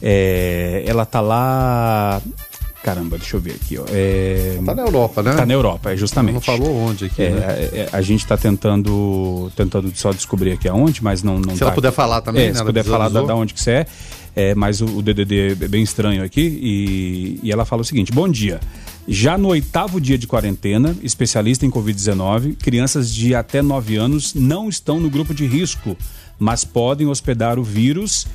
é, 0.00 0.84
ela 0.86 1.04
tá 1.04 1.20
lá 1.20 2.22
Caramba, 2.88 3.18
deixa 3.18 3.36
eu 3.36 3.40
ver 3.40 3.56
aqui, 3.56 3.76
ó. 3.76 3.84
É... 3.90 4.58
Tá 4.64 4.74
na 4.74 4.82
Europa, 4.82 5.22
né? 5.22 5.34
Tá 5.34 5.44
na 5.44 5.52
Europa, 5.52 5.92
é 5.92 5.96
justamente. 5.96 6.34
Não 6.34 6.40
falou 6.40 6.74
onde 6.74 7.04
aqui, 7.04 7.22
é, 7.22 7.30
né? 7.30 7.40
é, 7.72 7.88
a 7.92 8.00
gente 8.00 8.26
tá 8.26 8.36
tentando 8.36 9.52
tentando 9.54 9.92
só 9.94 10.10
descobrir 10.10 10.52
aqui 10.52 10.66
aonde, 10.66 11.04
mas 11.04 11.22
não, 11.22 11.38
não 11.38 11.52
Se 11.52 11.58
tá 11.58 11.66
ela 11.66 11.74
puder 11.74 11.92
falar 11.92 12.22
também, 12.22 12.44
é, 12.44 12.46
né? 12.48 12.54
Se 12.54 12.60
Ela 12.60 12.66
puder 12.66 12.84
falar 12.84 13.10
da, 13.10 13.22
da 13.22 13.34
onde 13.34 13.52
que 13.52 13.60
você 13.60 13.70
é. 13.72 13.86
É, 14.34 14.54
mas 14.54 14.80
o, 14.80 14.86
o 14.86 15.02
DDD 15.02 15.52
é 15.60 15.68
bem 15.68 15.82
estranho 15.82 16.22
aqui 16.22 16.40
e, 16.40 17.40
e 17.42 17.52
ela 17.52 17.66
fala 17.66 17.82
o 17.82 17.84
seguinte: 17.84 18.10
Bom 18.10 18.28
dia. 18.28 18.58
Já 19.06 19.36
no 19.36 19.48
oitavo 19.48 20.00
dia 20.00 20.18
de 20.18 20.26
quarentena, 20.26 20.94
especialista 21.02 21.64
em 21.64 21.70
Covid-19, 21.70 22.56
crianças 22.56 23.12
de 23.12 23.34
até 23.34 23.62
9 23.62 23.96
anos 23.96 24.34
não 24.34 24.68
estão 24.68 25.00
no 25.00 25.08
grupo 25.08 25.32
de 25.32 25.46
risco, 25.46 25.96
mas 26.38 26.62
podem 26.62 27.06
hospedar 27.06 27.58
o 27.58 27.62
vírus 27.62 28.26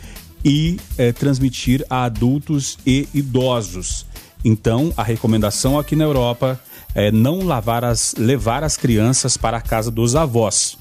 e 0.43 0.77
eh, 0.97 1.11
transmitir 1.11 1.85
a 1.89 2.05
adultos 2.05 2.77
e 2.85 3.07
idosos. 3.13 4.05
Então, 4.43 4.93
a 4.97 5.03
recomendação 5.03 5.79
aqui 5.79 5.95
na 5.95 6.03
Europa 6.03 6.59
é 6.93 7.11
não 7.11 7.41
as, 7.83 8.13
levar 8.17 8.63
as 8.63 8.77
crianças 8.77 9.37
para 9.37 9.57
a 9.57 9.61
casa 9.61 9.89
dos 9.89 10.15
avós. 10.15 10.77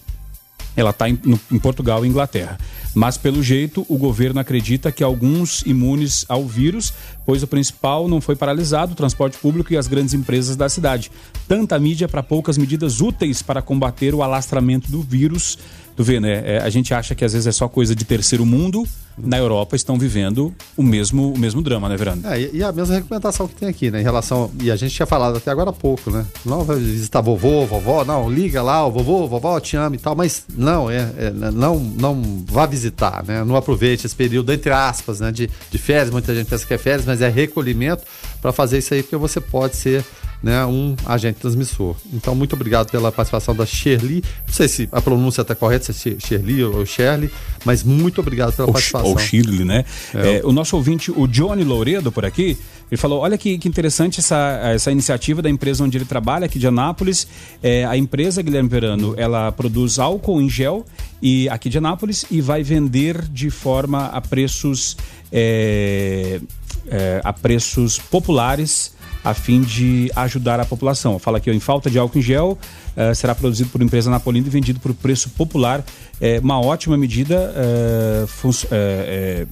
Ela 0.77 0.91
está 0.91 1.09
em, 1.09 1.19
em 1.51 1.59
Portugal 1.59 2.05
e 2.05 2.09
Inglaterra. 2.09 2.59
Mas, 2.95 3.17
pelo 3.17 3.43
jeito, 3.43 3.87
o 3.89 3.97
governo 3.97 4.41
acredita 4.41 4.93
que 4.93 5.03
alguns 5.03 5.63
imunes 5.63 6.27
ao 6.29 6.47
vírus, 6.47 6.93
pois 7.25 7.43
o 7.43 7.47
principal 7.47 8.07
não 8.07 8.21
foi 8.21 8.37
paralisado, 8.37 8.93
o 8.93 8.97
transporte 8.97 9.39
público 9.39 9.73
e 9.73 9.77
as 9.77 9.87
grandes 9.87 10.13
empresas 10.13 10.57
da 10.57 10.69
cidade. 10.69 11.11
Tanta 11.49 11.79
mídia 11.79 12.07
para 12.07 12.23
poucas 12.23 12.59
medidas 12.59 13.01
úteis 13.01 13.41
para 13.41 13.63
combater 13.63 14.15
o 14.15 14.23
alastramento 14.23 14.91
do 14.91 15.01
vírus. 15.01 15.59
Tu 15.95 16.03
vê, 16.03 16.19
né? 16.19 16.43
É, 16.45 16.59
a 16.59 16.71
gente 16.71 16.95
acha 16.95 17.15
que 17.15 17.25
às 17.25 17.33
vezes 17.33 17.47
é 17.47 17.53
só 17.53 17.69
coisa 17.69 17.95
de 17.95 18.05
terceiro 18.05 18.47
mundo. 18.47 18.87
Na 19.19 19.37
Europa 19.37 19.77
estão 19.77 19.99
vivendo 19.99 20.55
o 20.75 20.83
mesmo, 20.83 21.35
o 21.35 21.39
mesmo 21.39 21.61
drama, 21.61 21.87
né, 21.87 21.99
Verano? 21.99 22.23
É, 22.27 22.41
e- 22.51 22.63
a 22.65 22.73
mesma 22.73 22.95
recomendação 22.95 23.47
que 23.47 23.55
tem 23.55 23.69
aqui, 23.69 23.91
né? 23.91 24.01
Em 24.01 24.03
relação. 24.03 24.51
E 24.59 24.71
a 24.71 24.77
gente 24.77 24.95
tinha 24.95 25.05
falado 25.05 25.37
até 25.37 25.51
agora 25.51 25.69
há 25.69 25.73
pouco, 25.73 26.11
né? 26.11 26.25
Não 26.47 26.65
vai 26.65 26.79
visitar 26.79 27.21
vovô, 27.21 27.67
vovó, 27.67 28.07
não, 28.07 28.31
liga 28.31 28.63
lá, 28.63 28.87
o 28.87 28.91
vovô, 28.91 29.29
vovó, 29.29 29.61
te 29.61 29.77
amo 29.77 29.97
e 29.97 29.99
tal, 29.99 30.17
mas 30.17 30.45
não, 30.57 30.91
é, 30.91 31.11
é, 31.19 31.31
não, 31.31 31.79
não 31.79 32.43
vá 32.47 32.65
visitar, 32.65 33.23
né? 33.27 33.45
Não 33.45 33.55
aproveite 33.55 34.07
esse 34.07 34.17
período, 34.17 34.51
entre 34.51 34.71
aspas, 34.73 35.21
né? 35.21 35.31
De, 35.31 35.51
de 35.71 35.79
férias, 35.79 36.09
muita 36.09 36.35
gente 36.35 36.47
pensa 36.49 36.65
que 36.67 36.73
é 36.73 36.79
férias, 36.79 37.05
mas 37.05 37.21
é 37.21 37.29
recolhimento 37.29 38.05
para 38.41 38.51
fazer 38.51 38.79
isso 38.79 38.95
aí, 38.95 39.03
porque 39.03 39.17
você 39.17 39.43
pode 39.43 39.77
ser 39.77 40.03
né, 40.43 40.65
um 40.67 40.97
agente 41.07 41.39
transmissor. 41.39 41.95
Então, 42.13 42.35
muito 42.35 42.55
obrigado 42.55 42.91
pela 42.91 43.13
participação 43.13 43.55
da 43.55 43.65
Shirley. 43.65 44.23
Não 44.47 44.53
sei 44.53 44.69
se 44.69 44.89
a 44.91 45.01
pronúncia 45.01 45.43
está 45.43 45.55
correta, 45.55 45.93
se 45.93 46.11
é 46.11 46.17
Shirley 46.19 46.65
ou 46.65 46.85
Shirley, 46.85 47.31
mas 47.65 47.83
muito 47.83 48.21
obrigado 48.21 48.55
pela 48.55 48.69
Ou, 48.69 48.73
participação. 48.73 49.11
ou 49.11 49.19
Shirley, 49.19 49.65
né? 49.65 49.85
É. 50.15 50.39
É, 50.39 50.41
o 50.45 50.53
nosso 50.53 50.77
ouvinte, 50.77 51.13
o 51.13 51.27
Johnny 51.27 51.63
Louredo, 51.63 52.11
por 52.11 52.25
aqui, 52.25 52.59
ele 52.91 52.99
falou: 52.99 53.21
olha 53.21 53.39
que, 53.39 53.57
que 53.57 53.69
interessante 53.69 54.21
essa, 54.21 54.61
essa 54.65 54.91
iniciativa 54.91 55.41
da 55.41 55.49
empresa 55.49 55.85
onde 55.85 55.97
ele 55.97 56.05
trabalha, 56.05 56.47
aqui 56.47 56.59
de 56.59 56.67
Anápolis. 56.67 57.27
É, 57.63 57.85
a 57.85 57.97
empresa, 57.97 58.43
Guilherme 58.43 58.69
Verano, 58.69 59.15
ela 59.17 59.51
produz 59.53 59.99
álcool 59.99 60.43
em 60.43 60.51
gel 60.51 60.85
e 61.23 61.49
aqui 61.49 61.69
de 61.71 61.79
Anápolis 61.79 62.27
e 62.31 62.41
vai 62.41 62.63
vender 62.63 63.23
de 63.29 63.49
forma 63.49 64.07
a 64.07 64.21
preços, 64.21 64.97
é, 65.33 66.41
é, 66.89 67.21
a 67.25 67.33
preços 67.33 67.99
populares 67.99 68.93
a 69.25 69.35
fim 69.35 69.61
de 69.61 70.11
ajudar 70.17 70.59
a 70.61 70.65
população. 70.65 71.19
Fala 71.19 71.39
aqui, 71.39 71.51
ó, 71.51 71.53
em 71.55 71.61
falta 71.61 71.89
de 71.91 71.99
álcool 71.99 72.19
em 72.19 72.23
gel, 72.23 72.59
eh, 72.97 73.15
será 73.15 73.35
produzido 73.35 73.71
por 73.71 73.81
empresa 73.83 74.11
napolina 74.11 74.47
e 74.47 74.51
vendido 74.51 74.81
por 74.81 74.93
preço 74.95 75.31
popular. 75.31 75.85
É 76.21 76.41
uma 76.41 76.61
ótima 76.61 76.97
medida, 76.97 77.53
eh, 77.57 78.27
eh, 78.71 79.47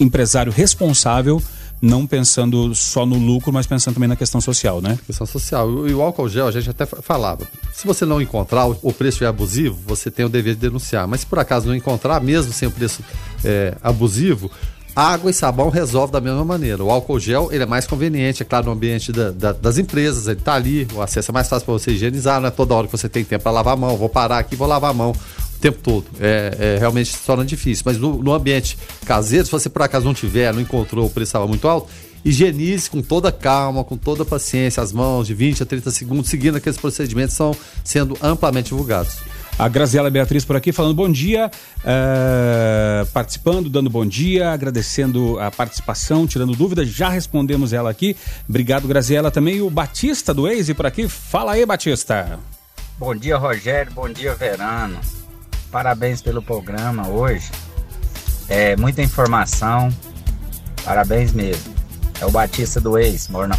empresário 0.00 0.52
responsável, 0.52 1.42
não 1.80 2.06
pensando 2.06 2.74
só 2.74 3.06
no 3.06 3.16
lucro, 3.16 3.52
mas 3.52 3.66
pensando 3.66 3.94
também 3.94 4.08
na 4.08 4.16
questão 4.16 4.40
social, 4.40 4.80
né? 4.80 4.98
Questão 5.06 5.26
social. 5.26 5.86
E 5.88 5.94
o 5.94 6.02
álcool 6.02 6.28
gel, 6.28 6.48
a 6.48 6.50
gente 6.50 6.68
até 6.70 6.84
fa- 6.86 7.00
falava. 7.02 7.46
Se 7.72 7.86
você 7.86 8.04
não 8.04 8.20
encontrar, 8.20 8.66
o 8.66 8.76
o 8.82 8.92
preço 8.92 9.22
é 9.22 9.26
abusivo, 9.28 9.78
você 9.86 10.10
tem 10.10 10.24
o 10.24 10.28
dever 10.28 10.54
de 10.54 10.60
denunciar. 10.60 11.06
Mas 11.06 11.20
se 11.20 11.26
por 11.26 11.38
acaso 11.38 11.68
não 11.68 11.74
encontrar, 11.76 12.20
mesmo 12.20 12.52
sem 12.52 12.66
o 12.66 12.70
preço 12.70 13.02
é, 13.44 13.76
abusivo, 13.82 14.50
água 15.00 15.30
e 15.30 15.34
sabão 15.34 15.68
resolve 15.70 16.12
da 16.12 16.20
mesma 16.20 16.44
maneira. 16.44 16.82
O 16.82 16.90
álcool 16.90 17.20
gel, 17.20 17.48
ele 17.52 17.62
é 17.62 17.66
mais 17.66 17.86
conveniente, 17.86 18.42
é 18.42 18.44
claro, 18.44 18.66
no 18.66 18.72
ambiente 18.72 19.12
da- 19.12 19.30
da- 19.30 19.52
das 19.52 19.78
empresas, 19.78 20.26
ele 20.26 20.40
tá 20.40 20.54
ali, 20.54 20.88
o 20.92 21.00
acesso 21.00 21.30
é 21.30 21.32
mais 21.32 21.48
fácil 21.48 21.64
para 21.66 21.74
você 21.74 21.92
higienizar, 21.92 22.40
não 22.40 22.48
é 22.48 22.50
toda 22.50 22.74
hora 22.74 22.86
que 22.86 22.92
você 22.96 23.08
tem 23.08 23.24
tempo 23.24 23.44
para 23.44 23.52
lavar 23.52 23.74
a 23.74 23.76
mão, 23.76 23.96
vou 23.96 24.08
parar 24.08 24.38
aqui, 24.38 24.56
vou 24.56 24.66
lavar 24.66 24.90
a 24.90 24.94
mão 24.94 25.12
o 25.12 25.60
tempo 25.60 25.78
todo. 25.82 26.04
É, 26.20 26.56
é, 26.58 26.78
realmente 26.78 27.12
se 27.12 27.18
torna 27.24 27.44
difícil. 27.44 27.84
Mas 27.86 27.96
no, 27.96 28.20
no 28.22 28.32
ambiente 28.32 28.76
caseiro, 29.04 29.44
se 29.46 29.52
você 29.52 29.68
por 29.68 29.82
acaso 29.82 30.04
não 30.04 30.14
tiver, 30.14 30.52
não 30.52 30.60
encontrou, 30.60 31.06
o 31.06 31.10
preço 31.10 31.28
estava 31.28 31.46
muito 31.46 31.68
alto, 31.68 31.88
higienize 32.24 32.90
com 32.90 33.00
toda 33.00 33.30
calma, 33.30 33.84
com 33.84 33.96
toda 33.96 34.24
paciência, 34.24 34.82
as 34.82 34.92
mãos 34.92 35.28
de 35.28 35.34
20 35.34 35.62
a 35.62 35.66
30 35.66 35.90
segundos, 35.92 36.28
seguindo 36.28 36.56
aqueles 36.56 36.76
procedimentos 36.78 37.36
que 37.36 37.42
estão 37.42 37.56
sendo 37.84 38.16
amplamente 38.20 38.70
divulgados. 38.70 39.16
A 39.58 39.68
Graziela 39.68 40.08
Beatriz 40.08 40.44
por 40.44 40.54
aqui 40.54 40.70
falando 40.70 40.94
bom 40.94 41.10
dia, 41.10 41.50
eh, 41.84 43.04
participando, 43.12 43.68
dando 43.68 43.90
bom 43.90 44.06
dia, 44.06 44.52
agradecendo 44.52 45.36
a 45.40 45.50
participação, 45.50 46.28
tirando 46.28 46.54
dúvidas, 46.54 46.88
já 46.88 47.08
respondemos 47.08 47.72
ela 47.72 47.90
aqui. 47.90 48.16
Obrigado, 48.48 48.86
Graziela. 48.86 49.32
Também 49.32 49.60
o 49.60 49.68
Batista 49.68 50.32
do 50.32 50.42
Waze 50.42 50.74
por 50.74 50.86
aqui. 50.86 51.08
Fala 51.08 51.52
aí, 51.52 51.66
Batista. 51.66 52.38
Bom 52.96 53.16
dia, 53.16 53.36
Rogério. 53.36 53.92
Bom 53.92 54.08
dia, 54.08 54.32
Verano. 54.36 55.00
Parabéns 55.72 56.22
pelo 56.22 56.40
programa 56.40 57.08
hoje. 57.08 57.50
É 58.48 58.76
muita 58.76 59.02
informação. 59.02 59.88
Parabéns 60.84 61.32
mesmo. 61.32 61.74
É 62.20 62.26
o 62.26 62.30
Batista 62.30 62.80
do 62.80 62.96
Ex, 62.96 63.26
moro 63.26 63.48
na. 63.48 63.56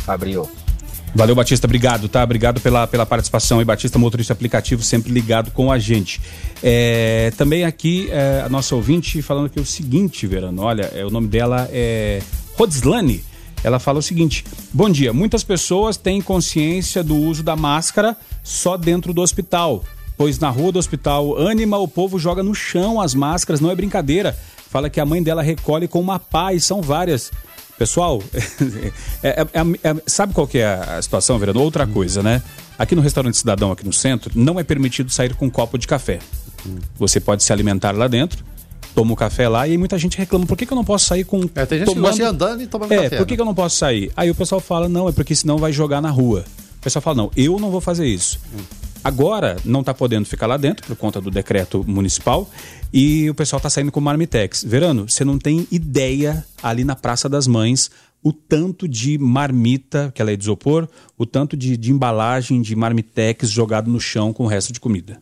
Valeu, 1.13 1.35
Batista. 1.35 1.65
Obrigado, 1.65 2.07
tá? 2.07 2.23
Obrigado 2.23 2.61
pela, 2.61 2.85
pela 2.87 3.05
participação. 3.05 3.61
E 3.61 3.65
Batista, 3.65 3.97
motorista 3.97 4.33
aplicativo, 4.33 4.83
sempre 4.83 5.11
ligado 5.11 5.51
com 5.51 5.71
a 5.71 5.79
gente. 5.79 6.21
É, 6.61 7.31
também 7.37 7.63
aqui 7.63 8.09
é, 8.11 8.43
a 8.45 8.49
nossa 8.49 8.75
ouvinte 8.75 9.21
falando 9.21 9.47
aqui 9.47 9.59
o 9.59 9.65
seguinte, 9.65 10.27
Verano. 10.27 10.61
Olha, 10.61 10.91
é, 10.93 11.05
o 11.05 11.09
nome 11.09 11.27
dela 11.27 11.67
é 11.71 12.21
Rodslane. 12.55 13.23
Ela 13.63 13.79
fala 13.79 13.99
o 13.99 14.03
seguinte: 14.03 14.45
Bom 14.71 14.89
dia. 14.89 15.11
Muitas 15.11 15.43
pessoas 15.43 15.97
têm 15.97 16.21
consciência 16.21 17.03
do 17.03 17.15
uso 17.15 17.43
da 17.43 17.55
máscara 17.55 18.15
só 18.43 18.77
dentro 18.77 19.13
do 19.13 19.21
hospital. 19.21 19.83
Pois 20.15 20.37
na 20.37 20.49
rua 20.49 20.71
do 20.71 20.79
hospital 20.79 21.37
Anima, 21.47 21.77
o 21.77 21.87
povo 21.87 22.19
joga 22.19 22.43
no 22.43 22.53
chão 22.53 22.99
as 22.99 23.15
máscaras, 23.15 23.61
não 23.61 23.71
é 23.71 23.75
brincadeira. 23.75 24.37
Fala 24.69 24.89
que 24.89 24.99
a 24.99 25.05
mãe 25.05 25.23
dela 25.23 25.41
recolhe 25.41 25.87
com 25.87 25.99
uma 25.99 26.19
pá 26.19 26.53
e 26.53 26.59
são 26.59 26.81
várias. 26.81 27.31
Pessoal, 27.79 28.21
é- 29.23 29.29
é- 29.29 29.41
é- 29.41 29.89
é- 29.89 29.95
sabe 30.05 30.33
qual 30.33 30.45
que 30.45 30.57
é 30.57 30.65
a 30.67 31.01
situação, 31.01 31.39
vereador? 31.39 31.63
Outra 31.63 31.87
coisa, 31.87 32.21
né? 32.21 32.43
Aqui 32.77 32.93
no 32.93 33.01
restaurante 33.01 33.37
Cidadão, 33.37 33.71
aqui 33.71 33.85
no 33.85 33.93
centro, 33.93 34.31
não 34.35 34.59
é 34.59 34.63
permitido 34.63 35.09
sair 35.09 35.33
com 35.33 35.45
um 35.45 35.49
copo 35.49 35.77
de 35.77 35.87
café. 35.87 36.19
Você 36.97 37.21
pode 37.21 37.41
se 37.41 37.53
alimentar 37.53 37.91
lá 37.95 38.09
dentro, 38.09 38.43
toma 38.93 39.13
o 39.13 39.15
café 39.15 39.47
lá 39.47 39.65
e 39.65 39.77
muita 39.77 39.97
gente 39.97 40.17
reclama, 40.17 40.45
por 40.45 40.57
que, 40.57 40.65
que 40.65 40.73
eu 40.73 40.75
não 40.75 40.83
posso 40.83 41.05
sair 41.05 41.23
com. 41.23 41.49
É, 41.55 41.65
tem 41.65 41.79
gente 41.79 41.93
que 41.93 41.99
gosta 42.01 42.17
de 42.17 42.23
andando 42.23 42.61
e 42.61 42.67
tomando 42.67 42.91
é, 42.91 43.03
café, 43.03 43.17
por 43.17 43.25
que, 43.25 43.31
né? 43.31 43.35
que 43.37 43.41
eu 43.41 43.45
não 43.45 43.55
posso 43.55 43.77
sair? 43.77 44.11
Aí 44.15 44.29
o 44.29 44.35
pessoal 44.35 44.59
fala, 44.59 44.89
não, 44.89 45.07
é 45.07 45.13
porque 45.13 45.33
senão 45.33 45.57
vai 45.57 45.71
jogar 45.71 46.01
na 46.01 46.09
rua. 46.09 46.43
O 46.77 46.81
pessoal 46.81 47.01
fala, 47.01 47.15
não, 47.15 47.31
eu 47.35 47.57
não 47.59 47.71
vou 47.71 47.79
fazer 47.79 48.07
isso. 48.07 48.39
Agora 49.03 49.57
não 49.63 49.79
está 49.79 49.93
podendo 49.93 50.25
ficar 50.25 50.47
lá 50.47 50.57
dentro 50.57 50.85
por 50.85 50.95
conta 50.95 51.21
do 51.21 51.31
decreto 51.31 51.83
municipal 51.87 52.49
e 52.91 53.29
o 53.29 53.35
pessoal 53.35 53.57
está 53.57 53.69
saindo 53.69 53.91
com 53.91 54.01
marmitex. 54.01 54.63
Verano, 54.63 55.07
você 55.07 55.23
não 55.23 55.39
tem 55.39 55.67
ideia 55.71 56.45
ali 56.61 56.83
na 56.83 56.95
Praça 56.95 57.29
das 57.29 57.47
Mães 57.47 57.89
o 58.21 58.33
tanto 58.33 58.87
de 58.87 59.17
marmita, 59.17 60.11
que 60.13 60.21
ela 60.21 60.31
é 60.31 60.35
de 60.35 60.43
isopor, 60.43 60.87
o 61.17 61.25
tanto 61.25 61.55
de, 61.55 61.77
de 61.77 61.91
embalagem 61.91 62.61
de 62.61 62.75
marmitex 62.75 63.49
jogado 63.49 63.89
no 63.89 63.99
chão 63.99 64.33
com 64.33 64.43
o 64.43 64.47
resto 64.47 64.73
de 64.73 64.79
comida. 64.79 65.21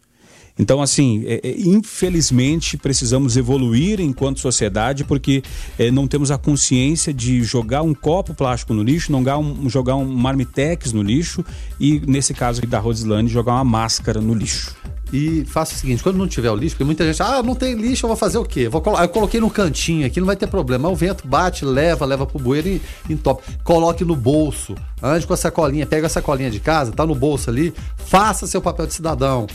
Então, 0.59 0.81
assim, 0.81 1.23
é, 1.25 1.39
é, 1.43 1.55
infelizmente 1.59 2.77
precisamos 2.77 3.37
evoluir 3.37 3.99
enquanto 3.99 4.39
sociedade 4.39 5.03
porque 5.03 5.43
é, 5.77 5.91
não 5.91 6.07
temos 6.07 6.31
a 6.31 6.37
consciência 6.37 7.13
de 7.13 7.43
jogar 7.43 7.81
um 7.83 7.93
copo 7.93 8.33
plástico 8.33 8.73
no 8.73 8.83
lixo, 8.83 9.11
não 9.11 9.19
jogar 9.19 9.37
um, 9.37 9.69
jogar 9.69 9.95
um 9.95 10.05
marmitex 10.05 10.93
no 10.93 11.03
lixo 11.03 11.43
e, 11.79 12.01
nesse 12.07 12.33
caso 12.33 12.59
aqui 12.59 12.67
da 12.67 12.79
Rosilane, 12.79 13.27
jogar 13.27 13.53
uma 13.53 13.63
máscara 13.63 14.19
no 14.19 14.33
lixo. 14.33 14.75
E 15.11 15.45
faça 15.45 15.73
o 15.73 15.77
seguinte, 15.77 16.03
quando 16.03 16.17
não 16.17 16.27
tiver 16.27 16.51
o 16.51 16.55
lixo, 16.55 16.75
porque 16.75 16.83
muita 16.83 17.05
gente, 17.05 17.21
ah, 17.21 17.41
não 17.41 17.55
tem 17.55 17.75
lixo, 17.75 18.05
eu 18.05 18.09
vou 18.09 18.17
fazer 18.17 18.37
o 18.37 18.43
quê? 18.43 18.67
Vou 18.67 18.81
colo 18.81 18.97
eu 18.97 19.07
coloquei 19.07 19.39
no 19.39 19.49
cantinho 19.49 20.05
aqui, 20.05 20.19
não 20.19 20.27
vai 20.27 20.35
ter 20.35 20.47
problema. 20.47 20.89
O 20.89 20.95
vento 20.95 21.25
bate, 21.25 21.63
leva, 21.63 22.05
leva 22.05 22.25
pro 22.25 22.39
bueiro 22.39 22.67
e 22.67 22.81
entope. 23.09 23.43
Coloque 23.63 24.03
no 24.03 24.15
bolso, 24.15 24.75
ande 25.01 25.25
com 25.25 25.33
a 25.33 25.37
sacolinha, 25.37 25.85
pega 25.85 26.07
a 26.07 26.09
sacolinha 26.09 26.51
de 26.51 26.59
casa, 26.59 26.91
tá 26.91 27.05
no 27.05 27.15
bolso 27.15 27.49
ali, 27.49 27.73
faça 27.95 28.45
seu 28.47 28.61
papel 28.61 28.85
de 28.87 28.95
cidadão. 28.95 29.47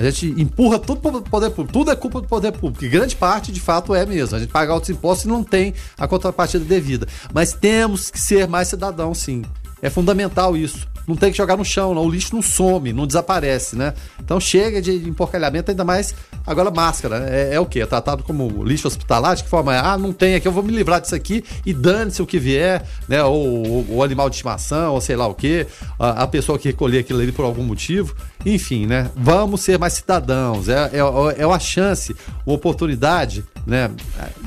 A 0.00 0.04
gente 0.04 0.28
empurra 0.40 0.78
tudo 0.78 0.98
para 0.98 1.18
o 1.18 1.22
poder 1.22 1.50
público. 1.50 1.74
Tudo 1.74 1.90
é 1.90 1.94
culpa 1.94 2.22
do 2.22 2.26
poder 2.26 2.52
público. 2.52 2.82
E 2.82 2.88
grande 2.88 3.14
parte, 3.14 3.52
de 3.52 3.60
fato, 3.60 3.94
é 3.94 4.06
mesmo. 4.06 4.34
A 4.34 4.40
gente 4.40 4.50
paga 4.50 4.72
altos 4.72 4.88
impostos 4.88 5.26
e 5.26 5.28
não 5.28 5.44
tem 5.44 5.74
a 5.98 6.08
contrapartida 6.08 6.64
devida. 6.64 7.06
Mas 7.34 7.52
temos 7.52 8.10
que 8.10 8.18
ser 8.18 8.48
mais 8.48 8.68
cidadão, 8.68 9.12
sim. 9.12 9.42
É 9.82 9.90
fundamental 9.90 10.56
isso 10.56 10.88
não 11.10 11.16
tem 11.16 11.32
que 11.32 11.36
jogar 11.36 11.56
no 11.56 11.64
chão, 11.64 11.92
não. 11.92 12.04
o 12.04 12.10
lixo 12.10 12.34
não 12.34 12.40
some, 12.40 12.92
não 12.92 13.04
desaparece, 13.04 13.74
né? 13.74 13.94
Então 14.22 14.38
chega 14.38 14.80
de 14.80 14.92
emporcalhamento, 15.08 15.70
ainda 15.70 15.84
mais 15.84 16.14
agora 16.46 16.70
máscara. 16.70 17.20
Né? 17.20 17.50
É, 17.50 17.54
é 17.54 17.60
o 17.60 17.66
que? 17.66 17.80
É 17.80 17.86
tratado 17.86 18.22
como 18.22 18.62
lixo 18.62 18.86
hospitalar? 18.86 19.34
De 19.34 19.42
que 19.42 19.48
forma? 19.48 19.76
Ah, 19.76 19.98
não 19.98 20.12
tem 20.12 20.36
aqui, 20.36 20.46
eu 20.46 20.52
vou 20.52 20.62
me 20.62 20.72
livrar 20.72 21.00
disso 21.00 21.14
aqui 21.14 21.44
e 21.66 21.74
dane-se 21.74 22.22
o 22.22 22.26
que 22.26 22.38
vier, 22.38 22.86
né? 23.08 23.22
Ou 23.24 23.84
o 23.88 24.04
animal 24.04 24.30
de 24.30 24.36
estimação, 24.36 24.94
ou 24.94 25.00
sei 25.00 25.16
lá 25.16 25.26
o 25.26 25.34
que, 25.34 25.66
a, 25.98 26.22
a, 26.22 26.26
pessoa 26.28 26.58
que 26.58 26.68
recolher 26.68 27.00
aquilo 27.00 27.20
ali 27.20 27.32
por 27.32 27.44
algum 27.44 27.64
motivo. 27.64 28.14
Enfim, 28.46 28.86
né? 28.86 29.10
Vamos 29.16 29.62
ser 29.62 29.78
mais 29.78 29.94
cidadãos. 29.94 30.68
É, 30.68 30.90
é, 30.92 31.42
é 31.42 31.46
uma 31.46 31.58
chance, 31.58 32.14
uma 32.46 32.54
oportunidade, 32.54 33.44
né? 33.66 33.90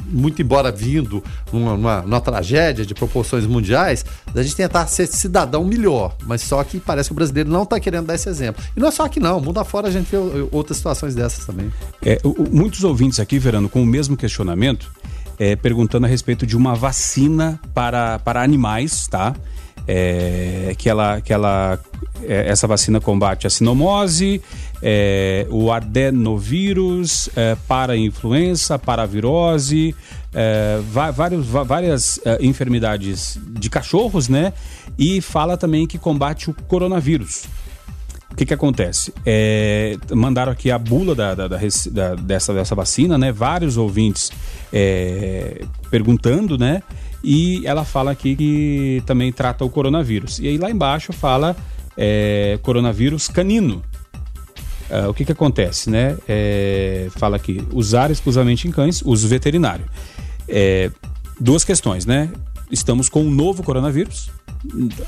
Muito 0.07 0.41
embora 0.41 0.71
vindo 0.71 1.23
numa, 1.51 1.77
numa, 1.77 2.01
numa 2.01 2.21
tragédia 2.21 2.85
de 2.85 2.93
proporções 2.93 3.45
mundiais, 3.45 4.05
da 4.33 4.43
gente 4.43 4.55
tentar 4.55 4.87
ser 4.87 5.07
cidadão 5.07 5.63
melhor. 5.63 6.15
Mas 6.25 6.41
só 6.41 6.63
que 6.63 6.79
parece 6.79 7.09
que 7.09 7.13
o 7.13 7.15
brasileiro 7.15 7.49
não 7.49 7.63
está 7.63 7.79
querendo 7.79 8.07
dar 8.07 8.15
esse 8.15 8.29
exemplo. 8.29 8.63
E 8.75 8.79
não 8.79 8.87
é 8.87 8.91
só 8.91 9.05
aqui 9.05 9.19
não, 9.19 9.39
mundo 9.39 9.59
afora 9.59 9.87
a 9.87 9.91
gente 9.91 10.09
vê 10.09 10.17
outras 10.51 10.77
situações 10.77 11.15
dessas 11.15 11.45
também. 11.45 11.71
É, 12.01 12.19
muitos 12.51 12.83
ouvintes 12.83 13.19
aqui, 13.19 13.39
Verano, 13.39 13.69
com 13.69 13.81
o 13.81 13.85
mesmo 13.85 14.17
questionamento, 14.17 14.91
é, 15.39 15.55
perguntando 15.55 16.05
a 16.05 16.09
respeito 16.09 16.45
de 16.45 16.55
uma 16.55 16.75
vacina 16.75 17.59
para, 17.73 18.19
para 18.19 18.41
animais, 18.41 19.07
tá? 19.07 19.35
É, 19.85 20.73
que 20.77 20.89
ela, 20.89 21.19
que 21.19 21.33
ela 21.33 21.77
é, 22.23 22.49
essa 22.49 22.65
vacina 22.67 23.01
combate 23.01 23.47
a 23.47 23.49
sinomose, 23.49 24.41
é, 24.85 25.47
o 25.49 25.71
adenovírus, 25.71 27.29
é, 27.37 27.55
para 27.65 27.95
influenza, 27.95 28.77
para 28.77 29.05
virose, 29.05 29.95
é, 30.33 30.79
vários, 31.13 31.47
várias 31.47 32.19
é, 32.25 32.37
enfermidades 32.45 33.39
de 33.47 33.69
cachorros, 33.69 34.27
né? 34.27 34.51
E 34.99 35.21
fala 35.21 35.55
também 35.55 35.87
que 35.87 35.97
combate 35.97 36.49
o 36.49 36.53
coronavírus. 36.53 37.45
O 38.29 38.35
que, 38.35 38.45
que 38.45 38.53
acontece? 38.53 39.13
É, 39.25 39.95
mandaram 40.11 40.51
aqui 40.51 40.69
a 40.69 40.77
bula 40.77 41.15
da, 41.15 41.33
da, 41.33 41.47
da, 41.47 42.15
dessa, 42.15 42.53
dessa 42.53 42.75
vacina, 42.75 43.17
né? 43.17 43.31
Vários 43.31 43.77
ouvintes 43.77 44.31
é, 44.73 45.63
perguntando, 45.89 46.57
né? 46.57 46.83
E 47.23 47.65
ela 47.65 47.85
fala 47.85 48.11
aqui 48.11 48.35
que 48.35 49.03
também 49.05 49.31
trata 49.31 49.63
o 49.63 49.69
coronavírus. 49.69 50.39
E 50.39 50.47
aí 50.47 50.57
lá 50.57 50.69
embaixo 50.69 51.13
fala 51.13 51.55
é, 51.95 52.59
coronavírus 52.61 53.29
canino. 53.29 53.81
Uh, 54.89 55.09
o 55.09 55.13
que, 55.13 55.25
que 55.25 55.31
acontece, 55.31 55.89
né? 55.89 56.17
É, 56.27 57.07
fala 57.11 57.35
aqui, 57.35 57.65
usar 57.71 58.11
exclusivamente 58.11 58.67
em 58.67 58.71
cães, 58.71 59.01
uso 59.03 59.27
veterinário. 59.27 59.85
É, 60.47 60.91
duas 61.39 61.63
questões, 61.63 62.05
né? 62.05 62.29
Estamos 62.69 63.09
com 63.09 63.23
um 63.23 63.31
novo 63.31 63.63
coronavírus, 63.63 64.29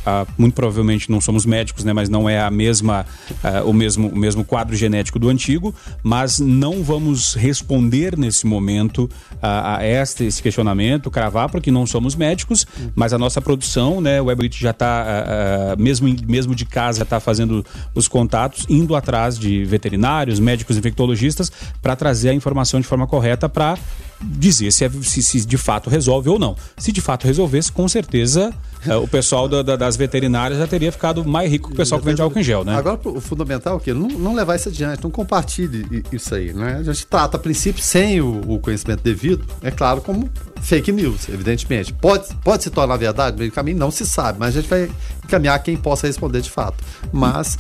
ah, 0.06 0.26
muito 0.38 0.54
provavelmente 0.54 1.10
não 1.10 1.22
somos 1.22 1.46
médicos, 1.46 1.84
né, 1.84 1.94
mas 1.94 2.10
não 2.10 2.30
é 2.30 2.40
a 2.40 2.52
mesma, 2.52 3.06
ah, 3.44 3.64
o, 3.64 3.74
mesmo, 3.74 4.10
o 4.10 4.16
mesmo 4.16 4.44
quadro 4.44 4.76
genético 4.76 5.18
do 5.18 5.30
antigo, 5.30 5.74
mas 6.04 6.40
não 6.40 6.84
vamos 6.84 7.34
responder 7.34 8.18
nesse 8.18 8.46
momento 8.46 9.10
a, 9.42 9.78
a 9.78 9.86
este, 9.86 10.26
esse 10.26 10.42
questionamento, 10.42 11.10
cravar, 11.10 11.50
porque 11.50 11.72
não 11.72 11.86
somos 11.86 12.16
médicos, 12.16 12.66
mas 12.96 13.14
a 13.14 13.18
nossa 13.18 13.42
produção, 13.42 14.02
né, 14.02 14.22
o 14.22 14.26
WebRit 14.26 14.60
já 14.62 14.72
está, 14.72 15.76
mesmo, 15.78 16.14
mesmo 16.28 16.56
de 16.56 16.66
casa, 16.66 17.00
já 17.00 17.04
está 17.04 17.20
fazendo 17.20 17.66
os 17.94 18.08
contatos, 18.08 18.66
indo 18.70 18.96
atrás 18.96 19.38
de 19.38 19.64
veterinários, 19.66 20.40
médicos 20.40 20.78
infectologistas, 20.78 21.52
para 21.82 21.96
trazer 21.96 22.30
a 22.30 22.34
informação 22.34 22.80
de 22.80 22.88
forma 22.88 23.08
correta 23.08 23.48
para 23.48 23.78
dizer 24.22 24.72
se, 24.72 24.86
é, 24.86 24.90
se, 24.90 25.22
se, 25.22 25.46
de 25.46 25.58
fato 25.58 25.90
resolve 25.90 26.30
ou 26.30 26.40
não. 26.40 26.56
Se 26.78 26.92
de 26.92 27.02
fato 27.02 27.26
resolvesse, 27.26 27.72
com 27.72 27.88
certeza 27.88 28.54
é, 28.88 28.96
o 28.96 29.08
pessoal 29.08 29.48
da, 29.48 29.62
da, 29.62 29.76
das 29.76 29.96
veterinárias 29.96 30.60
já 30.60 30.68
teria 30.68 30.92
ficado 30.92 31.26
mais 31.26 31.50
rico 31.50 31.70
que 31.70 31.74
o 31.74 31.78
pessoal 31.78 32.00
que 32.00 32.06
vende 32.06 32.22
álcool 32.22 32.40
em 32.40 32.44
gel, 32.44 32.64
né? 32.64 32.76
Agora, 32.76 33.00
o 33.04 33.20
fundamental 33.20 33.74
é 33.74 33.78
o 33.78 33.80
quê? 33.80 33.94
Não, 33.94 34.08
não 34.08 34.34
levar 34.34 34.56
isso 34.56 34.70
adiante, 34.70 35.04
não 35.04 35.12
compartilhe 35.12 36.04
isso 36.12 36.34
aí, 36.36 36.54
né? 36.54 36.78
A 36.80 36.84
gente 36.84 37.06
trata 37.08 37.38
a 37.38 37.40
princípio 37.40 37.82
sem 37.82 38.22
o, 38.22 38.42
o 38.48 38.60
conhecimento 38.60 39.02
devido, 39.02 39.46
é 39.62 39.72
claro, 39.72 40.02
como 40.02 40.30
fake 40.62 40.92
news, 40.92 41.30
evidentemente. 41.30 41.94
Pode, 41.94 42.34
pode 42.44 42.64
se 42.64 42.70
tornar 42.70 42.98
verdade, 42.98 43.38
meio 43.38 43.52
caminho 43.52 43.78
não 43.78 43.92
se 43.92 44.06
sabe, 44.06 44.40
mas 44.40 44.56
a 44.56 44.62
gente 44.62 44.70
vai 44.70 44.90
encaminhar 45.24 45.58
quem 45.60 45.76
possa 45.76 46.08
responder 46.08 46.42
de 46.42 46.50
fato. 46.50 46.84
Mas 47.12 47.58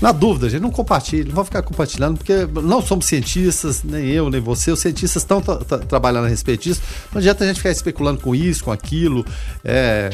na 0.00 0.12
dúvida, 0.12 0.48
gente, 0.50 0.60
não 0.60 0.70
compartilhe, 0.70 1.28
não 1.28 1.34
vão 1.34 1.44
ficar 1.44 1.62
compartilhando, 1.62 2.18
porque 2.18 2.46
não 2.62 2.82
somos 2.82 3.06
cientistas, 3.06 3.82
nem 3.82 4.06
eu, 4.06 4.28
nem 4.28 4.40
você. 4.40 4.70
Os 4.70 4.80
cientistas 4.80 5.22
estão 5.22 5.40
tra 5.40 5.56
tra 5.56 5.78
trabalhando 5.78 6.26
a 6.26 6.28
respeito 6.28 6.64
disso. 6.64 6.82
Não 7.12 7.18
adianta 7.18 7.44
a 7.44 7.46
gente 7.46 7.56
ficar 7.56 7.70
especulando 7.70 8.20
com 8.20 8.34
isso, 8.34 8.64
com 8.64 8.72
aquilo, 8.72 9.24
é, 9.64 10.10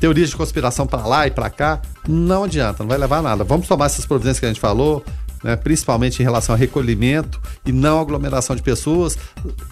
teorias 0.00 0.30
de 0.30 0.36
conspiração 0.36 0.86
para 0.86 1.06
lá 1.06 1.26
e 1.26 1.30
para 1.30 1.50
cá. 1.50 1.80
Não 2.08 2.44
adianta, 2.44 2.82
não 2.82 2.88
vai 2.88 2.98
levar 2.98 3.18
a 3.18 3.22
nada. 3.22 3.44
Vamos 3.44 3.68
tomar 3.68 3.86
essas 3.86 4.06
providências 4.06 4.40
que 4.40 4.46
a 4.46 4.48
gente 4.48 4.60
falou, 4.60 5.04
né, 5.42 5.56
principalmente 5.56 6.20
em 6.20 6.22
relação 6.22 6.54
a 6.54 6.58
recolhimento 6.58 7.40
e 7.64 7.72
não 7.72 8.00
aglomeração 8.00 8.56
de 8.56 8.62
pessoas, 8.62 9.16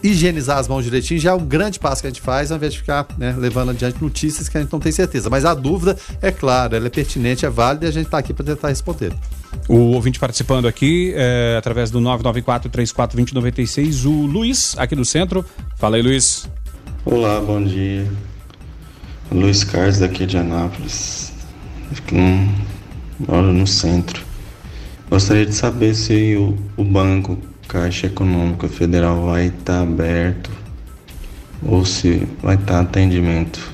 higienizar 0.03 0.59
as 0.59 0.69
mãos 0.69 0.85
direitinho 0.85 1.21
já 1.21 1.31
é 1.31 1.35
um 1.35 1.45
grande 1.45 1.79
passo 1.79 2.03
que 2.03 2.07
a 2.07 2.11
gente 2.11 2.21
faz, 2.21 2.51
ao 2.51 2.57
invés 2.57 2.73
de 2.73 2.81
ficar 2.81 3.07
né, 3.19 3.35
levando 3.37 3.71
adiante 3.71 4.03
notícias 4.03 4.49
que 4.49 4.57
a 4.57 4.61
gente 4.61 4.73
não 4.73 4.81
tem 4.81 4.93
certeza. 4.93 5.29
Mas 5.31 5.45
a 5.45 5.55
dúvida, 5.55 5.97
é 6.23 6.31
claro, 6.31 6.77
ela 6.77 6.87
é 6.87 6.91
pertinente, 6.91 7.45
é 7.45 7.51
válida 7.51 7.87
e 7.87 7.89
a 7.89 7.93
gente 7.93 8.07
está 8.07 8.19
aqui 8.19 8.33
para 8.33 8.47
tentar 8.47 8.69
responder. 8.69 9.13
O 9.69 9.93
ouvinte 9.93 10.19
participando 10.19 10.69
aqui, 10.69 11.13
é, 11.17 11.57
através 11.59 11.91
do 11.91 12.01
994-34-2096, 12.01 14.05
o 14.05 14.27
Luiz, 14.27 14.77
aqui 14.79 14.95
do 14.95 15.05
centro. 15.05 15.45
Fala 15.77 15.97
aí, 15.97 16.03
Luiz. 16.03 16.49
Olá, 17.05 17.41
bom 17.41 17.63
dia. 17.63 18.07
Luiz 19.31 19.65
Carlos, 19.65 19.99
daqui 19.99 20.27
de 20.27 20.39
Anápolis. 20.39 21.33
Hum, 22.13 22.49
moro 23.27 23.53
no 23.53 23.67
centro. 23.67 24.26
Gostaria 25.09 25.47
de 25.47 25.55
saber 25.55 25.95
se 25.95 26.35
o, 26.37 26.57
o 26.77 26.85
banco 26.85 27.39
Caixa 27.69 28.07
Econômica 28.07 28.69
Federal 28.69 29.27
vai 29.27 29.47
estar 29.47 29.65
tá 29.65 29.83
aberto 29.83 30.51
ou 31.63 31.85
se 31.85 32.27
vai 32.43 32.57
estar 32.57 32.75
tá 32.75 32.81
atendimento. 32.81 33.73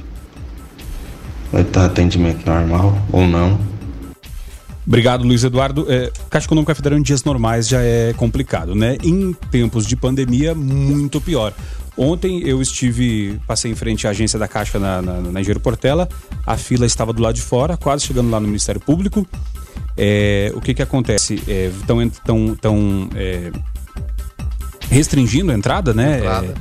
Vai 1.50 1.62
estar 1.62 1.80
tá 1.80 1.86
atendimento 1.86 2.46
normal 2.46 2.96
ou 3.10 3.26
não? 3.26 3.58
Obrigado, 4.86 5.24
Luiz 5.24 5.44
Eduardo. 5.44 5.86
É, 5.88 6.10
Caixa 6.28 6.46
Econômica 6.46 6.74
Federal 6.74 6.98
em 6.98 7.02
dias 7.02 7.24
normais 7.24 7.68
já 7.68 7.80
é 7.80 8.12
complicado, 8.12 8.74
né? 8.74 8.98
Em 9.02 9.32
tempos 9.50 9.86
de 9.86 9.96
pandemia, 9.96 10.54
muito 10.54 11.20
pior. 11.20 11.54
Ontem 11.96 12.40
eu 12.46 12.60
estive, 12.60 13.38
passei 13.46 13.70
em 13.70 13.74
frente 13.74 14.06
à 14.06 14.10
agência 14.10 14.38
da 14.38 14.48
Caixa 14.48 14.78
na, 14.78 15.02
na, 15.02 15.20
na 15.20 15.40
Engenheiro 15.40 15.60
Portela, 15.60 16.08
a 16.46 16.56
fila 16.56 16.86
estava 16.86 17.12
do 17.12 17.22
lado 17.22 17.34
de 17.34 17.42
fora, 17.42 17.76
quase 17.76 18.06
chegando 18.06 18.30
lá 18.30 18.40
no 18.40 18.46
Ministério 18.46 18.80
Público. 18.80 19.26
É, 19.96 20.52
o 20.54 20.60
que 20.60 20.74
que 20.74 20.82
acontece? 20.82 21.42
Estão 21.78 22.00
é, 22.00 22.10
tão, 22.24 22.54
tão, 22.56 23.08
é, 23.14 23.52
restringindo 24.90 25.52
a 25.52 25.54
entrada, 25.54 25.92
né? 25.92 26.18
Entrada. 26.18 26.46
É, 26.46 26.54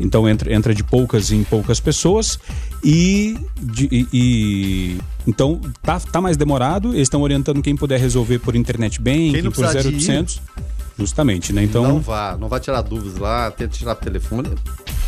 então 0.00 0.28
entra, 0.28 0.52
entra 0.52 0.74
de 0.74 0.82
poucas 0.82 1.30
em 1.30 1.44
poucas 1.44 1.78
pessoas 1.78 2.38
e, 2.82 3.38
de, 3.60 3.88
e, 3.90 4.08
e, 4.12 4.98
então 5.26 5.60
tá, 5.82 6.00
tá 6.00 6.20
mais 6.20 6.36
demorado. 6.36 6.88
Eles 6.88 7.02
estão 7.02 7.22
orientando 7.22 7.62
quem 7.62 7.76
puder 7.76 8.00
resolver 8.00 8.38
por 8.38 8.56
internet 8.56 9.00
bem, 9.00 9.32
por 9.50 9.64
0800. 9.64 10.40
Justamente, 10.96 11.52
né? 11.52 11.64
Então 11.64 11.82
não 11.82 12.00
vá, 12.00 12.36
não 12.38 12.48
vá 12.48 12.60
tirar 12.60 12.80
dúvidas 12.82 13.18
lá, 13.18 13.50
tenta 13.50 13.76
tirar 13.76 13.96
por 13.96 14.04
telefone. 14.04 14.48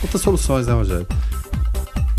Outras 0.03 0.21
soluções, 0.21 0.67
né, 0.67 0.73
Rogério? 0.73 1.07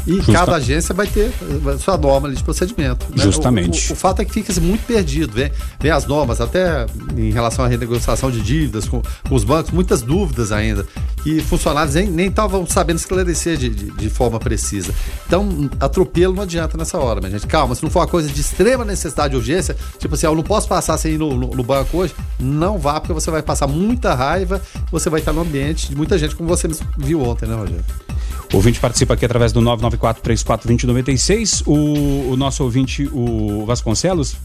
E 0.08 0.16
Justa- 0.16 0.32
cada 0.32 0.55
agência 0.55 0.95
vai 0.95 1.05
ter 1.05 1.32
a 1.74 1.78
sua 1.78 1.97
norma 1.97 2.32
de 2.32 2.41
procedimento. 2.41 3.05
né? 3.16 3.22
Justamente. 3.24 3.88
O, 3.88 3.91
o- 3.91 3.93
o 3.93 3.95
fato 3.95 4.22
é 4.22 4.26
que 4.26 4.32
fica 4.32 4.53
muito 4.62 4.86
perdido. 4.86 5.34
Vem, 5.34 5.51
vem 5.80 5.91
as 5.91 6.05
normas, 6.05 6.39
até 6.39 6.86
em 7.16 7.30
relação 7.32 7.66
à 7.66 7.68
renegociação 7.68 8.32
de 8.32 8.41
dívidas 8.41 8.88
com, 8.88 9.01
com 9.28 9.36
os 9.36 9.43
bancos, 9.43 9.72
muitas 9.72 10.01
dúvidas 10.01 10.51
ainda. 10.51 10.86
Que 11.24 11.41
funcionários 11.41 11.93
nem 11.95 12.28
estavam 12.30 12.66
sabendo 12.66 12.97
esclarecer 12.97 13.58
de, 13.58 13.70
de, 13.70 13.91
de 13.91 14.10
forma 14.10 14.39
precisa. 14.39 14.93
Então, 15.28 15.70
atropelo 15.80 16.34
não 16.34 16.44
adianta 16.44 16.77
nessa 16.77 16.98
hora, 16.98 17.19
minha 17.19 17.31
gente. 17.31 17.45
Calma, 17.45 17.76
se 17.76 17.84
não 17.84 17.90
for 17.90 17.99
uma 17.99 18.07
coisa 18.07 18.30
de 18.30 18.40
extrema 18.40 18.86
necessidade 18.86 19.34
e 19.34 19.38
urgência, 19.38 19.76
tipo 19.99 20.15
assim, 20.15 20.26
eu 20.26 20.34
não 20.36 20.44
posso 20.44 20.68
passar 20.69 20.98
sem 20.98 21.14
ir 21.14 21.18
no, 21.18 21.36
no- 21.36 21.49
no 21.53 21.64
banco 21.64 21.98
hoje, 21.98 22.15
não 22.40 22.77
vá, 22.77 22.99
porque 23.02 23.11
você 23.14 23.30
vai 23.30 23.41
passar 23.41 23.68
muita 23.68 24.14
raiva, 24.14 24.61
você 24.90 25.10
vai 25.10 25.19
estar 25.19 25.34
no 25.34 25.41
ambiente 25.41 25.90
de 25.90 25.95
muita 25.98 26.18
gente, 26.18 26.34
como 26.36 26.48
você 26.48 26.69
viu 26.98 27.22
ontem, 27.22 27.45
né, 27.45 27.56
Rogério? 27.56 27.84
O 28.53 28.56
ouvinte 28.56 28.80
participa 28.80 29.14
aqui 29.14 29.26
através 29.26 29.52
do 29.52 29.60
994-34-2096. 29.98 31.64
O, 31.65 32.32
o 32.32 32.38
nosso 32.38 32.64
ouvinte, 32.64 33.10
o 33.11 33.65
Vasconcelos, 33.65 34.38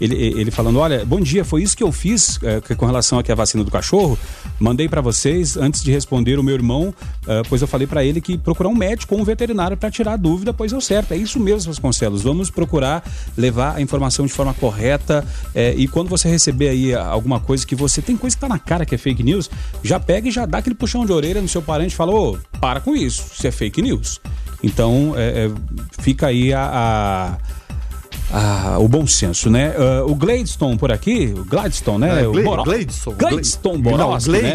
ele, 0.00 0.14
ele 0.16 0.50
falando: 0.50 0.78
Olha, 0.78 1.04
bom 1.04 1.20
dia, 1.20 1.44
foi 1.44 1.62
isso 1.62 1.76
que 1.76 1.82
eu 1.82 1.92
fiz 1.92 2.38
eh, 2.42 2.60
com 2.74 2.86
relação 2.86 3.18
aqui 3.18 3.30
à 3.30 3.34
vacina 3.34 3.62
do 3.62 3.70
cachorro. 3.70 4.18
Mandei 4.58 4.88
para 4.88 5.00
vocês 5.00 5.56
antes 5.56 5.82
de 5.82 5.90
responder 5.90 6.38
o 6.38 6.42
meu 6.42 6.54
irmão, 6.54 6.94
eh, 7.26 7.42
pois 7.48 7.60
eu 7.60 7.68
falei 7.68 7.86
para 7.86 8.04
ele 8.04 8.20
que 8.20 8.38
procurar 8.38 8.70
um 8.70 8.74
médico 8.74 9.14
ou 9.14 9.20
um 9.20 9.24
veterinário 9.24 9.76
para 9.76 9.90
tirar 9.90 10.14
a 10.14 10.16
dúvida, 10.16 10.54
pois 10.54 10.72
é 10.72 10.76
o 10.76 10.80
certo. 10.80 11.12
É 11.12 11.16
isso 11.16 11.38
mesmo, 11.38 11.72
Vasconcelos. 11.72 12.22
Vamos 12.22 12.50
procurar 12.50 13.04
levar 13.36 13.76
a 13.76 13.80
informação 13.80 14.26
de 14.26 14.32
forma 14.32 14.54
correta. 14.54 15.24
eh, 15.54 15.74
e 15.76 15.86
quando 15.86 16.08
você 16.08 16.28
receber 16.28 16.68
aí 16.68 16.94
alguma 16.94 17.40
coisa 17.40 17.66
que 17.66 17.74
você 17.74 18.00
tem 18.00 18.16
coisa 18.16 18.36
que 18.36 18.40
tá 18.40 18.48
na 18.48 18.58
cara 18.58 18.86
que 18.86 18.94
é 18.94 18.98
fake 18.98 19.22
news, 19.22 19.50
já 19.82 20.00
pega 20.00 20.28
e 20.28 20.30
já 20.30 20.46
dá 20.46 20.58
aquele 20.58 20.74
puxão 20.74 21.04
de 21.04 21.12
orelha 21.12 21.42
no 21.42 21.48
seu 21.48 21.60
parente 21.60 21.92
e 21.92 21.96
fala: 21.96 22.12
Ô, 22.12 22.38
para 22.60 22.80
com 22.80 22.96
isso, 22.96 23.24
isso 23.34 23.46
é 23.46 23.50
fake 23.50 23.82
news. 23.82 24.20
Então, 24.62 25.14
é, 25.16 25.46
é, 25.46 25.50
fica 26.02 26.26
aí 26.26 26.52
a, 26.52 27.38
a- 28.32 28.72
a- 28.74 28.78
o 28.78 28.86
bom 28.86 29.06
senso, 29.06 29.48
né? 29.50 29.74
Ah, 29.76 30.04
o 30.06 30.14
Gladstone 30.14 30.76
por 30.78 30.92
aqui, 30.92 31.32
o 31.36 31.44
Gladstone, 31.44 31.98
né? 32.00 32.22
É, 32.22 32.28
o 32.28 32.32
Gla- 32.32 32.42
Boro- 32.42 32.64
Gladstone. 32.64 33.16
Gladstone 33.16 33.82
Gla- 33.82 33.92
Borowski, 33.92 34.30
Não, 34.30 34.42
né? 34.42 34.50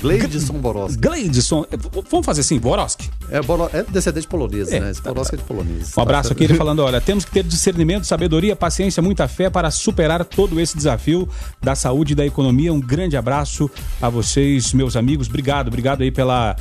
Gladson 0.00 0.52
Borowski. 0.54 0.98
Gladstone. 0.98 1.66
É, 1.72 1.76
v- 1.76 1.88
Vamos 2.10 2.26
fazer 2.26 2.42
assim, 2.42 2.58
Borowski? 2.58 3.08
É, 3.30 3.40
Boro- 3.42 3.68
é 3.72 3.82
descendente 3.82 4.28
polonês, 4.28 4.70
É, 4.70 4.78
né? 4.78 4.90
Esse 4.90 5.02
Borowski 5.02 5.34
é 5.34 5.38
de 5.38 5.44
polonês. 5.44 5.92
Um 5.96 6.00
abraço 6.02 6.32
aqui, 6.32 6.44
ele 6.44 6.54
falando, 6.54 6.80
olha, 6.84 7.00
temos 7.00 7.24
que 7.24 7.32
ter 7.32 7.42
discernimento, 7.42 8.04
sabedoria, 8.06 8.54
paciência, 8.54 9.02
muita 9.02 9.26
fé 9.26 9.50
para 9.50 9.70
superar 9.72 10.24
todo 10.24 10.60
esse 10.60 10.76
desafio 10.76 11.28
da 11.62 11.74
saúde 11.74 12.12
e 12.12 12.14
da 12.16 12.24
economia. 12.26 12.72
Um 12.72 12.80
grande 12.80 13.16
abraço 13.16 13.68
a 14.00 14.08
vocês, 14.08 14.72
meus 14.72 14.94
amigos. 14.96 15.28
Obrigado, 15.28 15.66
obrigado 15.68 16.02
aí 16.02 16.12
pela, 16.12 16.54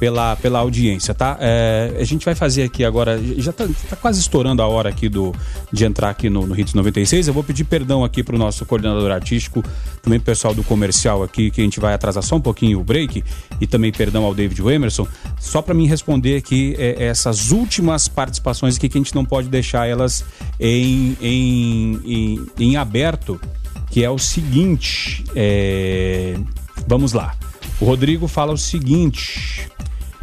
pela, 0.00 0.34
pela 0.34 0.60
audiência, 0.60 1.12
tá? 1.12 1.36
É, 1.38 1.94
a 2.00 2.04
gente 2.04 2.24
vai 2.24 2.34
fazer 2.34 2.62
aqui 2.62 2.82
agora, 2.86 3.20
já 3.36 3.52
tá, 3.52 3.68
tá 3.90 3.94
quase 3.96 4.18
estourando 4.18 4.62
a 4.62 4.66
hora 4.66 4.88
aqui 4.88 5.10
do, 5.10 5.34
de 5.70 5.84
entrar 5.84 6.08
aqui 6.08 6.30
no, 6.30 6.46
no 6.46 6.58
Hits 6.58 6.72
96. 6.72 7.28
Eu 7.28 7.34
vou 7.34 7.44
pedir 7.44 7.64
perdão 7.64 8.02
aqui 8.02 8.22
pro 8.22 8.38
nosso 8.38 8.64
coordenador 8.64 9.10
artístico, 9.10 9.62
também 10.00 10.18
pro 10.18 10.32
pessoal 10.32 10.54
do 10.54 10.64
comercial 10.64 11.22
aqui, 11.22 11.50
que 11.50 11.60
a 11.60 11.64
gente 11.64 11.78
vai 11.78 11.92
atrasar 11.92 12.22
só 12.22 12.36
um 12.36 12.40
pouquinho 12.40 12.80
o 12.80 12.84
break, 12.84 13.22
e 13.60 13.66
também 13.66 13.92
perdão 13.92 14.24
ao 14.24 14.34
David 14.34 14.62
Emerson, 14.62 15.06
só 15.38 15.60
para 15.60 15.74
mim 15.74 15.86
responder 15.86 16.38
aqui 16.38 16.74
é, 16.78 17.04
essas 17.04 17.50
últimas 17.50 18.08
participações 18.08 18.78
aqui 18.78 18.88
que 18.88 18.96
a 18.96 19.00
gente 19.02 19.14
não 19.14 19.26
pode 19.26 19.50
deixar 19.50 19.86
elas 19.86 20.24
em, 20.58 21.14
em, 21.20 22.00
em, 22.06 22.46
em 22.58 22.76
aberto, 22.78 23.38
que 23.90 24.02
é 24.02 24.08
o 24.08 24.18
seguinte, 24.18 25.24
é, 25.36 26.38
vamos 26.88 27.12
lá. 27.12 27.34
O 27.80 27.84
Rodrigo 27.84 28.28
fala 28.28 28.52
o 28.52 28.58
seguinte. 28.58 29.68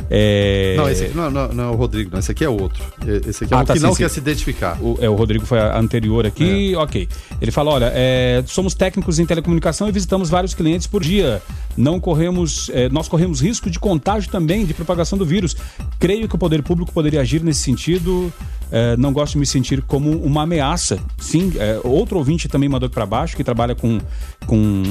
É... 0.10 0.76
Não, 0.78 0.90
esse 0.90 1.06
aqui 1.06 1.18
não, 1.18 1.30
não, 1.30 1.48
não 1.50 1.64
é 1.66 1.68
o 1.68 1.76
Rodrigo, 1.76 2.12
não. 2.12 2.20
Esse 2.20 2.32
aqui 2.32 2.46
é 2.46 2.50
outro. 2.50 2.82
Esse 3.28 3.44
aqui 3.44 3.54
é 3.54 3.58
Ah, 3.58 3.62
o 3.62 3.66
tá, 3.66 3.74
que 3.74 3.80
sim, 3.80 3.86
não 3.86 3.94
sim. 3.94 4.04
quer 4.04 4.10
se 4.10 4.20
identificar. 4.20 4.78
O, 4.82 4.98
é, 5.02 5.10
o 5.10 5.16
Rodrigo 5.16 5.46
foi 5.46 5.60
a 5.60 5.78
anterior 5.78 6.26
aqui, 6.26 6.74
ok. 6.78 7.10
Ele 7.42 7.52
fala: 7.52 7.72
olha, 7.72 7.92
é, 7.94 8.44
somos 8.46 8.74
técnicos 8.74 9.20
em 9.20 9.26
telecomunicação 9.26 9.90
e 9.90 9.92
visitamos 9.92 10.30
vários 10.30 10.54
clientes 10.54 10.88
por 10.88 11.04
dia. 11.04 11.42
Não 11.76 12.00
corremos, 12.00 12.70
é, 12.74 12.88
nós 12.90 13.08
corremos 13.08 13.42
risco 13.42 13.70
de 13.70 13.80
contágio 13.80 14.32
também, 14.32 14.66
de 14.66 14.74
propagação 14.74 15.18
do 15.18 15.26
vírus. 15.26 15.56
Creio 16.00 16.28
que 16.28 16.36
o 16.36 16.38
poder 16.38 16.64
público 16.64 16.92
poderia 16.94 17.22
agir 17.22 17.44
nesse 17.44 17.62
sentido. 17.62 18.32
É, 18.72 18.98
não 18.98 19.14
gosto 19.14 19.34
de 19.34 19.40
me 19.40 19.46
sentir 19.46 19.82
como 19.82 20.12
uma 20.12 20.44
ameaça. 20.44 21.00
Sim, 21.18 21.54
é, 21.58 21.80
outro 21.84 22.18
ouvinte 22.18 22.48
também 22.48 22.68
mandou 22.68 22.90
para 22.90 23.06
baixo 23.06 23.36
que 23.36 23.44
trabalha 23.44 23.76
com, 23.76 24.00
com 24.46 24.84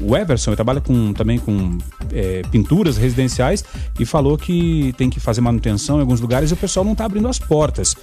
o 0.00 0.16
Everson, 0.16 0.50
ele 0.50 0.56
trabalha 0.56 0.80
com, 0.80 1.12
também 1.12 1.38
com 1.38 1.78
é, 2.12 2.42
pinturas 2.50 2.96
residenciais 2.96 3.64
e 3.98 4.04
falou 4.04 4.36
que 4.36 4.94
tem 4.96 5.08
que 5.08 5.20
fazer 5.20 5.40
manutenção 5.40 5.96
em 5.98 6.00
alguns 6.00 6.20
lugares 6.20 6.50
e 6.50 6.54
o 6.54 6.56
pessoal 6.56 6.84
não 6.84 6.92
está 6.92 7.04
abrindo 7.04 7.28
as 7.28 7.38
portas. 7.38 7.94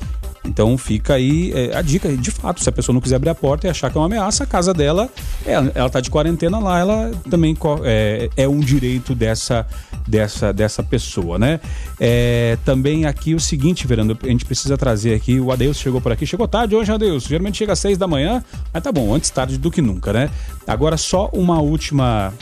Então 0.44 0.76
fica 0.78 1.14
aí 1.14 1.52
é, 1.54 1.78
a 1.78 1.82
dica, 1.82 2.16
de 2.16 2.32
fato, 2.32 2.64
se 2.64 2.68
a 2.68 2.72
pessoa 2.72 2.94
não 2.94 3.02
quiser 3.02 3.16
abrir 3.16 3.30
a 3.30 3.36
porta 3.36 3.68
e 3.68 3.70
achar 3.70 3.92
que 3.92 3.98
é 3.98 4.02
uma 4.02 4.08
ameaça, 4.08 4.44
a 4.44 4.48
casa 4.48 4.74
dela, 4.74 5.08
é, 5.46 5.54
ela 5.54 5.88
está 5.88 6.00
de 6.02 6.10
quarentena 6.10 6.58
lá, 6.58 6.80
ela 6.80 7.12
também 7.30 7.56
é, 7.84 8.30
é 8.36 8.48
um 8.48 8.60
direito 8.60 9.14
dessa, 9.14 9.68
dessa, 10.08 10.52
dessa 10.52 10.82
pessoa, 10.82 11.38
né? 11.38 11.60
É, 12.00 12.58
também 12.66 13.06
aqui 13.06 13.36
o 13.36 13.40
seguinte, 13.40 13.86
Verando, 13.86 14.18
a 14.22 14.28
gente 14.28 14.46
precisa 14.46 14.78
trazer 14.78 15.14
aqui, 15.14 15.40
o 15.40 15.52
Adeus 15.52 15.78
chegou 15.78 16.02
por 16.02 16.12
aqui, 16.12 16.26
chegou 16.26 16.48
tarde 16.48 16.76
hoje, 16.76 16.92
Adeus, 16.92 17.24
geralmente 17.24 17.58
chega 17.58 17.74
às 17.74 17.80
seis 17.80 17.98
da 17.98 18.08
manhã, 18.08 18.44
mas 18.74 18.82
tá 18.82 18.92
bom, 18.92 19.14
antes 19.14 19.30
tarde 19.30 19.58
do 19.60 19.70
que 19.70 19.82
nunca, 19.82 20.12
né? 20.12 20.30
Agora 20.66 20.98
só 20.98 21.30
uma 21.34 21.60
última 21.62 22.34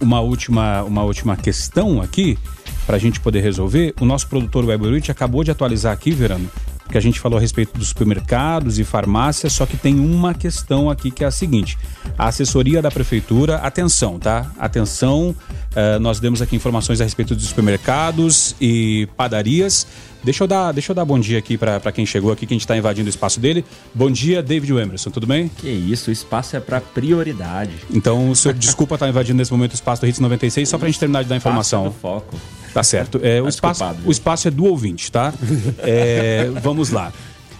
uma 0.00 0.20
última, 0.20 0.82
uma 0.82 1.04
última 1.04 1.36
questão 1.36 2.02
aqui 2.02 2.36
para 2.84 2.96
a 2.96 2.98
gente 2.98 3.20
poder 3.20 3.40
resolver. 3.40 3.94
O 4.00 4.04
nosso 4.04 4.26
produtor 4.26 4.64
Weberwitch 4.64 5.08
acabou 5.08 5.44
de 5.44 5.52
atualizar 5.52 5.92
aqui, 5.92 6.10
Verano, 6.10 6.50
porque 6.84 6.98
a 6.98 7.00
gente 7.00 7.18
falou 7.20 7.38
a 7.38 7.40
respeito 7.40 7.78
dos 7.78 7.88
supermercados 7.88 8.78
e 8.78 8.84
farmácias, 8.84 9.52
só 9.52 9.64
que 9.64 9.76
tem 9.76 9.98
uma 9.98 10.34
questão 10.34 10.90
aqui 10.90 11.10
que 11.10 11.24
é 11.24 11.26
a 11.26 11.30
seguinte: 11.30 11.78
a 12.18 12.28
assessoria 12.28 12.82
da 12.82 12.90
prefeitura, 12.90 13.56
atenção, 13.56 14.18
tá? 14.18 14.50
Atenção, 14.58 15.34
eh, 15.74 15.98
nós 15.98 16.20
demos 16.20 16.42
aqui 16.42 16.54
informações 16.56 17.00
a 17.00 17.04
respeito 17.04 17.34
dos 17.34 17.46
supermercados 17.46 18.54
e 18.60 19.08
padarias. 19.16 19.86
Deixa 20.24 20.44
eu 20.44 20.48
dar, 20.48 20.70
deixa 20.72 20.92
eu 20.92 20.94
dar 20.94 21.04
bom 21.04 21.18
dia 21.18 21.38
aqui 21.38 21.58
para 21.58 21.90
quem 21.92 22.06
chegou 22.06 22.30
aqui, 22.30 22.46
que 22.46 22.54
a 22.54 22.56
gente 22.56 22.62
está 22.62 22.76
invadindo 22.76 23.08
o 23.08 23.10
espaço 23.10 23.40
dele. 23.40 23.64
Bom 23.92 24.10
dia, 24.10 24.40
David 24.42 24.72
Emerson, 24.72 25.10
tudo 25.10 25.26
bem? 25.26 25.48
Que 25.48 25.68
isso, 25.68 26.10
o 26.10 26.12
espaço 26.12 26.56
é 26.56 26.60
para 26.60 26.80
prioridade. 26.80 27.72
Então, 27.90 28.30
o 28.30 28.36
senhor 28.36 28.54
desculpa 28.54 28.94
estar 28.94 29.08
invadindo 29.08 29.38
nesse 29.38 29.50
momento 29.50 29.72
o 29.72 29.74
espaço 29.74 30.02
do 30.02 30.08
Hits 30.08 30.20
96, 30.20 30.68
só 30.68 30.78
pra 30.78 30.88
gente 30.88 31.00
terminar 31.00 31.24
de 31.24 31.28
dar 31.28 31.36
informação. 31.36 31.86
É 31.86 31.88
do 31.88 31.94
foco. 31.94 32.36
Tá 32.72 32.82
certo. 32.82 33.20
É, 33.22 33.40
o, 33.40 33.44
Tá 33.44 33.48
espaço, 33.50 33.80
desculpado, 33.80 34.08
o 34.08 34.10
espaço 34.12 34.48
é 34.48 34.50
do 34.50 34.64
ouvinte, 34.64 35.10
tá? 35.10 35.34
É, 35.78 36.50
vamos 36.62 36.90
lá. 36.90 37.12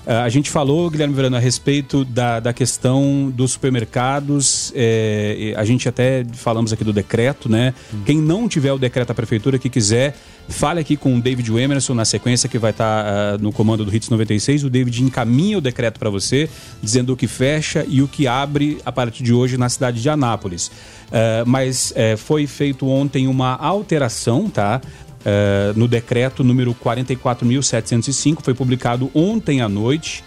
Ah, 0.07 0.25
A 0.25 0.29
gente 0.29 0.51
falou, 0.51 0.91
Guilherme 0.91 1.15
Verano, 1.15 1.37
a 1.37 1.39
respeito 1.39 2.05
da, 2.05 2.41
da 2.41 2.53
questão 2.53 3.33
dos 3.35 3.53
supermercados. 3.53 4.73
é, 4.75 5.55
a 5.57 5.65
gente 5.65 5.89
até 5.89 6.25
falamos 6.33 6.73
aqui 6.73 6.85
do 6.85 6.93
decreto, 6.93 7.49
né? 7.49 7.75
Quem 8.05 8.21
não 8.21 8.49
tiver 8.49 8.73
o 8.73 8.79
decreto 8.79 9.09
da 9.09 9.15
prefeitura 9.15 9.59
que 9.59 9.69
quiser, 9.69 10.17
fale 10.49 10.81
aqui 10.81 10.97
com 10.97 11.17
o 11.17 11.21
David 11.21 11.51
Emerson 11.57 11.95
na 11.95 12.05
sequência 12.05 12.49
que 12.49 12.59
vai 12.59 12.73
estar 12.73 13.05
ah, 13.07 13.39
no 13.39 13.53
comando 13.53 13.85
do 13.85 13.95
Hits 13.95 14.09
96. 14.09 14.65
O 14.65 14.71
David 14.71 15.03
encaminha 15.03 15.59
o 15.59 15.61
decreto 15.61 15.99
para 15.99 16.11
você, 16.11 16.49
dizendo 16.83 17.13
o 17.13 17.17
que 17.17 17.27
fecha 17.27 17.85
e 17.89 18.03
o 18.03 18.09
que 18.09 18.27
abre 18.27 18.79
a 18.85 18.91
partir 18.91 19.23
de 19.23 19.33
hoje 19.33 19.57
na 19.57 19.69
cidade 19.69 20.03
de 20.03 20.09
Anápolis. 20.09 20.71
Ah, 21.13 21.45
mas 21.47 21.93
eh, 21.95 22.17
foi 22.17 22.47
feito 22.47 22.89
ontem 22.89 23.29
uma 23.29 23.55
alteração, 23.57 24.49
tá? 24.49 24.81
Eh, 25.25 25.73
no 25.77 25.87
decreto 25.87 26.43
número 26.43 26.75
44.705, 26.75 28.43
foi 28.43 28.55
publicado 28.55 29.11
ontem 29.15 29.61
à 29.61 29.69
noite, 29.69 30.25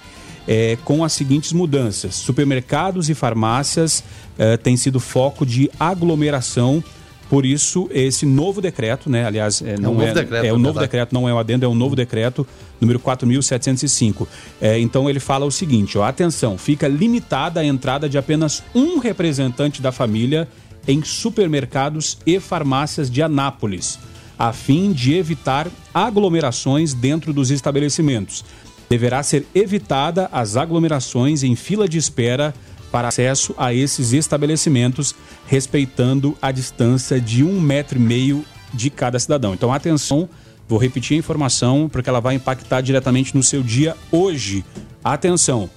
eh, 0.48 0.78
com 0.86 1.04
as 1.04 1.14
seguintes 1.14 1.52
mudanças: 1.52 2.16
supermercados 2.16 3.10
e 3.10 3.14
farmácias 3.14 4.04
eh, 4.38 4.58
têm 4.58 4.78
sido 4.78 5.00
foco 5.00 5.46
de 5.46 5.70
aglomeração. 5.80 6.84
Por 7.28 7.44
isso, 7.44 7.90
esse 7.92 8.24
novo 8.24 8.62
decreto, 8.62 9.10
né? 9.10 9.26
Aliás, 9.26 9.62
eh, 9.62 9.76
não 9.80 9.96
novo 9.96 10.04
é, 10.04 10.14
decreto, 10.14 10.46
é 10.46 10.54
o 10.54 10.58
na 10.58 10.68
novo 10.68 10.80
decreto, 10.80 11.12
não 11.14 11.28
é 11.28 11.34
o 11.34 11.40
adendo, 11.40 11.66
é 11.66 11.68
o 11.68 11.74
novo 11.74 11.96
decreto 11.96 12.46
número 12.80 13.00
4.705. 13.00 14.28
É, 14.62 14.80
então 14.80 15.10
ele 15.10 15.20
fala 15.20 15.44
o 15.46 15.52
seguinte: 15.52 15.98
ó, 15.98 16.04
atenção, 16.04 16.58
fica 16.58 16.88
limitada 16.88 17.60
a 17.60 17.66
entrada 17.66 18.08
de 18.08 18.18
apenas 18.18 18.64
um 18.76 19.00
representante 19.00 19.82
da 19.82 19.92
família 19.92 20.48
em 20.88 21.04
supermercados 21.04 22.20
e 22.28 22.40
farmácias 22.40 23.10
de 23.10 23.24
Anápolis, 23.24 23.98
a 24.38 24.52
fim 24.54 24.92
de 24.92 25.14
evitar 25.14 25.68
aglomerações 25.94 26.94
dentro 26.94 27.34
dos 27.34 27.52
estabelecimentos. 27.52 28.44
Deverá 28.90 29.24
ser 29.24 29.48
evitada 29.56 30.30
as 30.32 30.56
aglomerações 30.58 31.44
em 31.44 31.56
fila 31.56 31.88
de 31.88 31.98
espera 31.98 32.54
para 32.92 33.08
acesso 33.08 33.54
a 33.58 33.74
esses 33.74 34.14
estabelecimentos, 34.14 35.16
respeitando 35.48 36.38
a 36.42 36.52
distância 36.52 37.20
de 37.20 37.44
um 37.44 37.60
metro 37.60 37.98
e 37.98 38.02
meio 38.02 38.46
de 38.74 38.90
cada 38.90 39.20
cidadão. 39.20 39.54
Então, 39.54 39.74
atenção, 39.74 40.30
vou 40.68 40.80
repetir 40.80 41.16
a 41.16 41.20
informação 41.20 41.90
porque 41.92 42.10
ela 42.10 42.20
vai 42.20 42.36
impactar 42.36 42.82
diretamente 42.82 43.36
no 43.36 43.44
seu 43.44 43.64
dia 43.64 43.96
hoje. 44.12 44.64
Atenção! 45.04 45.70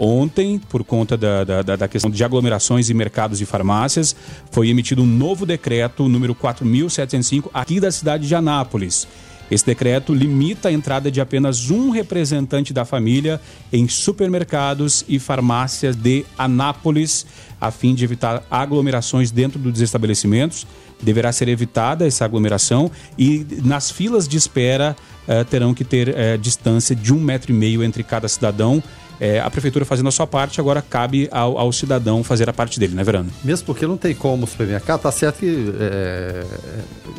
Ontem, 0.00 0.60
por 0.60 0.84
conta 0.84 1.16
da, 1.16 1.42
da, 1.42 1.62
da- 1.62 1.88
questão 1.88 2.08
de 2.08 2.22
aglomerações 2.22 2.88
e 2.88 2.94
mercados 2.94 3.40
e 3.40 3.44
farmácias, 3.44 4.14
foi 4.52 4.68
emitido 4.68 5.02
um 5.02 5.06
novo 5.06 5.44
decreto, 5.44 6.08
número 6.08 6.36
4.705, 6.36 7.50
aqui 7.52 7.80
da 7.80 7.90
cidade 7.90 8.28
de 8.28 8.34
Anápolis. 8.34 9.08
Esse 9.50 9.64
decreto 9.66 10.14
limita 10.14 10.68
a 10.68 10.72
entrada 10.72 11.10
de 11.10 11.20
apenas 11.20 11.70
um 11.70 11.90
representante 11.90 12.72
da 12.72 12.84
família 12.84 13.40
em 13.72 13.88
supermercados 13.88 15.04
e 15.08 15.18
farmácias 15.18 15.96
de 15.96 16.24
Anápolis, 16.38 17.26
a 17.60 17.70
fim 17.70 17.94
de 17.94 18.04
evitar 18.04 18.44
aglomerações 18.50 19.30
dentro 19.30 19.58
dos 19.58 19.80
estabelecimentos. 19.80 20.66
Deverá 21.02 21.32
ser 21.32 21.48
evitada 21.48 22.06
essa 22.06 22.24
aglomeração 22.24 22.90
e 23.16 23.44
nas 23.64 23.90
filas 23.90 24.28
de 24.28 24.36
espera 24.36 24.94
eh, 25.26 25.42
terão 25.44 25.72
que 25.72 25.82
ter 25.84 26.08
eh, 26.14 26.36
distância 26.36 26.94
de 26.94 27.12
um 27.12 27.18
metro 27.20 27.50
e 27.50 27.54
meio 27.54 27.82
entre 27.82 28.02
cada 28.02 28.28
cidadão. 28.28 28.82
Eh, 29.20 29.40
a 29.40 29.50
prefeitura 29.50 29.84
fazendo 29.84 30.08
a 30.08 30.12
sua 30.12 30.26
parte, 30.26 30.60
agora 30.60 30.80
cabe 30.80 31.28
ao, 31.32 31.58
ao 31.58 31.72
cidadão 31.72 32.22
fazer 32.22 32.48
a 32.48 32.52
parte 32.52 32.78
dele, 32.78 32.94
né, 32.94 33.02
Verano? 33.02 33.30
Mesmo 33.42 33.66
porque 33.66 33.86
não 33.86 33.96
tem 33.96 34.14
como 34.14 34.44
o 34.44 34.46
supermercado, 34.46 35.00
tá 35.00 35.10
certo 35.10 35.40
que 35.40 35.74
é, 35.80 36.44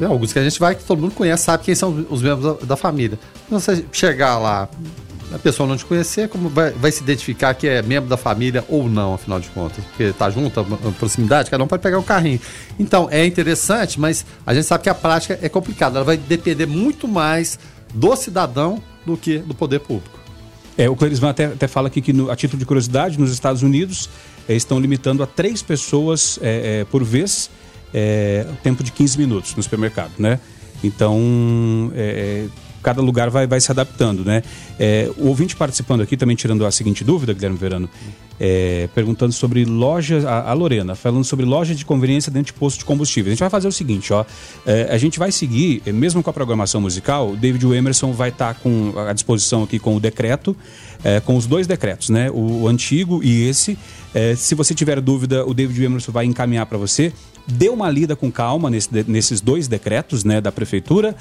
é, 0.02 0.06
alguns 0.06 0.32
que 0.32 0.40
a 0.40 0.44
gente 0.44 0.60
vai 0.60 0.76
que 0.76 0.84
todo 0.84 1.02
mundo 1.02 1.14
conhece, 1.14 1.44
sabe 1.44 1.64
quem 1.64 1.76
são 1.76 2.06
os 2.10 2.22
membros 2.22 2.60
da, 2.60 2.66
da 2.68 2.76
família. 2.78 3.20
Então, 3.46 3.60
você 3.60 3.84
chegar 3.92 4.38
lá, 4.38 4.70
a 5.34 5.38
pessoa 5.38 5.68
não 5.68 5.76
te 5.76 5.86
conhecer, 5.86 6.30
como 6.30 6.50
vai, 6.50 6.72
vai, 6.72 6.92
se 6.92 7.04
identificar 7.04 7.54
que 7.54 7.68
é 7.68 7.82
membro 7.82 8.10
da 8.10 8.18
família 8.18 8.64
ou 8.70 8.90
não, 8.90 9.14
afinal 9.14 9.40
de 9.40 9.50
contas? 9.50 9.84
Porque 9.86 10.14
tá 10.14 10.30
junto, 10.30 10.60
a, 10.60 10.64
proximidade, 10.98 11.52
cada 11.52 11.64
um 11.64 11.68
pode 11.68 11.84
pegar 11.84 12.00
um 12.00 12.04
carrinho. 12.04 12.40
Então, 12.80 13.08
é 13.12 13.26
interessante, 13.26 14.00
mas 14.00 14.26
a 14.46 14.54
gente 14.54 14.66
sabe 14.66 14.84
que 14.84 14.90
a 14.90 14.96
prática 14.96 15.38
é 15.42 15.50
complicada. 15.50 15.98
Ela 15.98 16.06
vai 16.06 16.18
depender 16.18 16.66
muito 16.66 17.08
mais 17.08 17.60
do 17.94 18.16
cidadão 18.16 18.82
do 19.06 19.18
que 19.18 19.40
do 19.40 19.54
poder 19.54 19.80
público. 19.80 20.19
É, 20.80 20.90
o 20.90 20.96
Clerisman 20.96 21.32
até, 21.32 21.44
até 21.48 21.68
fala 21.68 21.90
aqui 21.90 22.00
que, 22.00 22.14
no, 22.14 22.32
a 22.32 22.38
título 22.38 22.58
de 22.58 22.66
curiosidade, 22.66 23.20
nos 23.20 23.34
Estados 23.34 23.64
Unidos 23.64 24.10
é, 24.48 24.56
estão 24.56 24.80
limitando 24.80 25.22
a 25.22 25.28
três 25.28 25.62
pessoas 25.62 26.40
é, 26.42 26.86
por 26.90 27.04
vez, 27.04 27.52
tempo 28.64 28.82
de 28.82 28.90
15 28.90 29.18
minutos 29.18 29.56
no 29.56 29.64
supermercado, 29.64 30.12
né? 30.18 30.40
Então, 30.82 31.92
cada 32.82 33.02
lugar 33.02 33.30
vai, 33.30 33.48
vai 33.48 33.60
se 33.60 33.70
adaptando, 33.72 34.24
né? 34.24 34.42
É, 34.80 35.12
o 35.18 35.28
ouvinte 35.28 35.56
participando 35.56 36.02
aqui, 36.02 36.16
também 36.16 36.36
tirando 36.36 36.66
a 36.66 36.72
seguinte 36.72 37.04
dúvida, 37.04 37.34
Guilherme 37.34 37.58
Verano, 37.58 37.90
é, 38.40 38.88
perguntando 38.96 39.34
sobre 39.34 39.66
lojas, 39.66 40.24
a, 40.26 40.50
a, 40.50 40.54
Lorena, 40.54 40.96
falando 40.96 41.24
sobre 41.24 41.46
lojas 41.46 41.78
de 41.78 41.84
conveniência 41.84 42.32
dentro 42.32 42.54
de 42.54 42.60
posto 42.60 42.80
de 42.80 42.86
combustível. 42.86 43.30
A 43.30 43.34
gente 43.34 43.40
vai 43.40 43.50
fazer 43.50 43.68
o 43.68 43.72
seguinte, 43.72 44.14
ó, 44.14 44.24
é, 44.66 44.88
a 44.90 44.98
gente 44.98 45.20
vai 45.20 45.32
seguir, 45.32 45.82
é, 45.86 45.92
mesmo 45.92 46.24
com 46.24 46.30
a 46.30 46.34
programação 46.34 46.80
musical, 46.80 47.32
o 47.32 47.36
David 47.36 47.66
Emerson 47.66 48.14
vai 48.14 48.30
estar 48.30 48.54
tá 48.54 48.60
com 48.60 48.94
à 48.98 49.14
disposição 49.14 49.64
aqui 49.64 49.78
com 49.78 49.96
o 49.96 50.00
decreto, 50.00 50.56
é, 51.04 51.20
com 51.20 51.36
os 51.36 51.46
dois 51.46 51.68
decretos, 51.68 52.10
né? 52.10 52.30
O, 52.32 52.62
o 52.64 52.68
antigo 52.68 53.22
e 53.24 53.48
esse. 53.48 53.78
É, 54.14 54.36
se 54.36 54.56
você 54.56 54.74
tiver 54.74 55.00
dúvida, 55.02 55.46
o 55.46 55.54
David 55.54 55.84
Emerson 55.84 56.12
vai 56.12 56.26
encaminhar 56.26 56.66
para 56.66 56.78
você. 56.78 57.14
Dê 57.48 57.70
uma 57.70 57.90
lida 57.90 58.16
com 58.16 58.32
calma 58.32 58.70
nesse, 58.70 58.90
nesses 59.08 59.42
dois 59.42 59.68
decretos, 59.68 60.24
né, 60.24 60.40
da 60.40 60.52
prefeitura. 60.52 61.16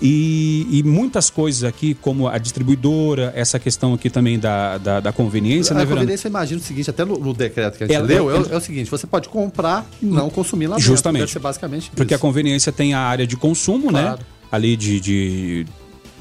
E, 0.00 0.66
e, 0.70 0.82
muitas 0.82 1.30
coisas 1.30 1.64
aqui, 1.64 1.94
como 1.94 2.28
a 2.28 2.36
distribuidora, 2.36 3.32
essa 3.34 3.58
questão 3.58 3.94
aqui 3.94 4.10
também 4.10 4.38
da, 4.38 4.76
da, 4.76 5.00
da 5.00 5.12
conveniência. 5.12 5.74
A 5.74 5.78
né, 5.78 5.86
conveniência, 5.86 6.28
imagina 6.28 6.60
o 6.60 6.64
seguinte, 6.64 6.90
até 6.90 7.04
no, 7.04 7.18
no 7.18 7.32
decreto 7.32 7.78
que 7.78 7.84
a 7.84 7.86
gente 7.86 7.96
ela, 7.96 8.06
leu, 8.06 8.30
é, 8.30 8.54
é, 8.54 8.56
o 8.56 8.60
seguinte, 8.60 8.90
você 8.90 9.06
pode 9.06 9.28
comprar 9.28 9.88
e 10.02 10.06
não 10.06 10.28
consumir 10.28 10.66
lá 10.66 10.78
Justamente. 10.78 11.22
Deve 11.22 11.32
ser 11.32 11.38
basicamente 11.38 11.90
Porque 11.94 12.14
isso. 12.14 12.20
a 12.22 12.26
conveniência 12.26 12.70
tem 12.70 12.92
a 12.92 13.00
área 13.00 13.26
de 13.26 13.36
consumo, 13.36 13.90
né? 13.90 14.02
claro. 14.02 14.18
né? 14.18 14.26
Ali 14.52 14.76
de, 14.76 15.00
de 15.00 15.66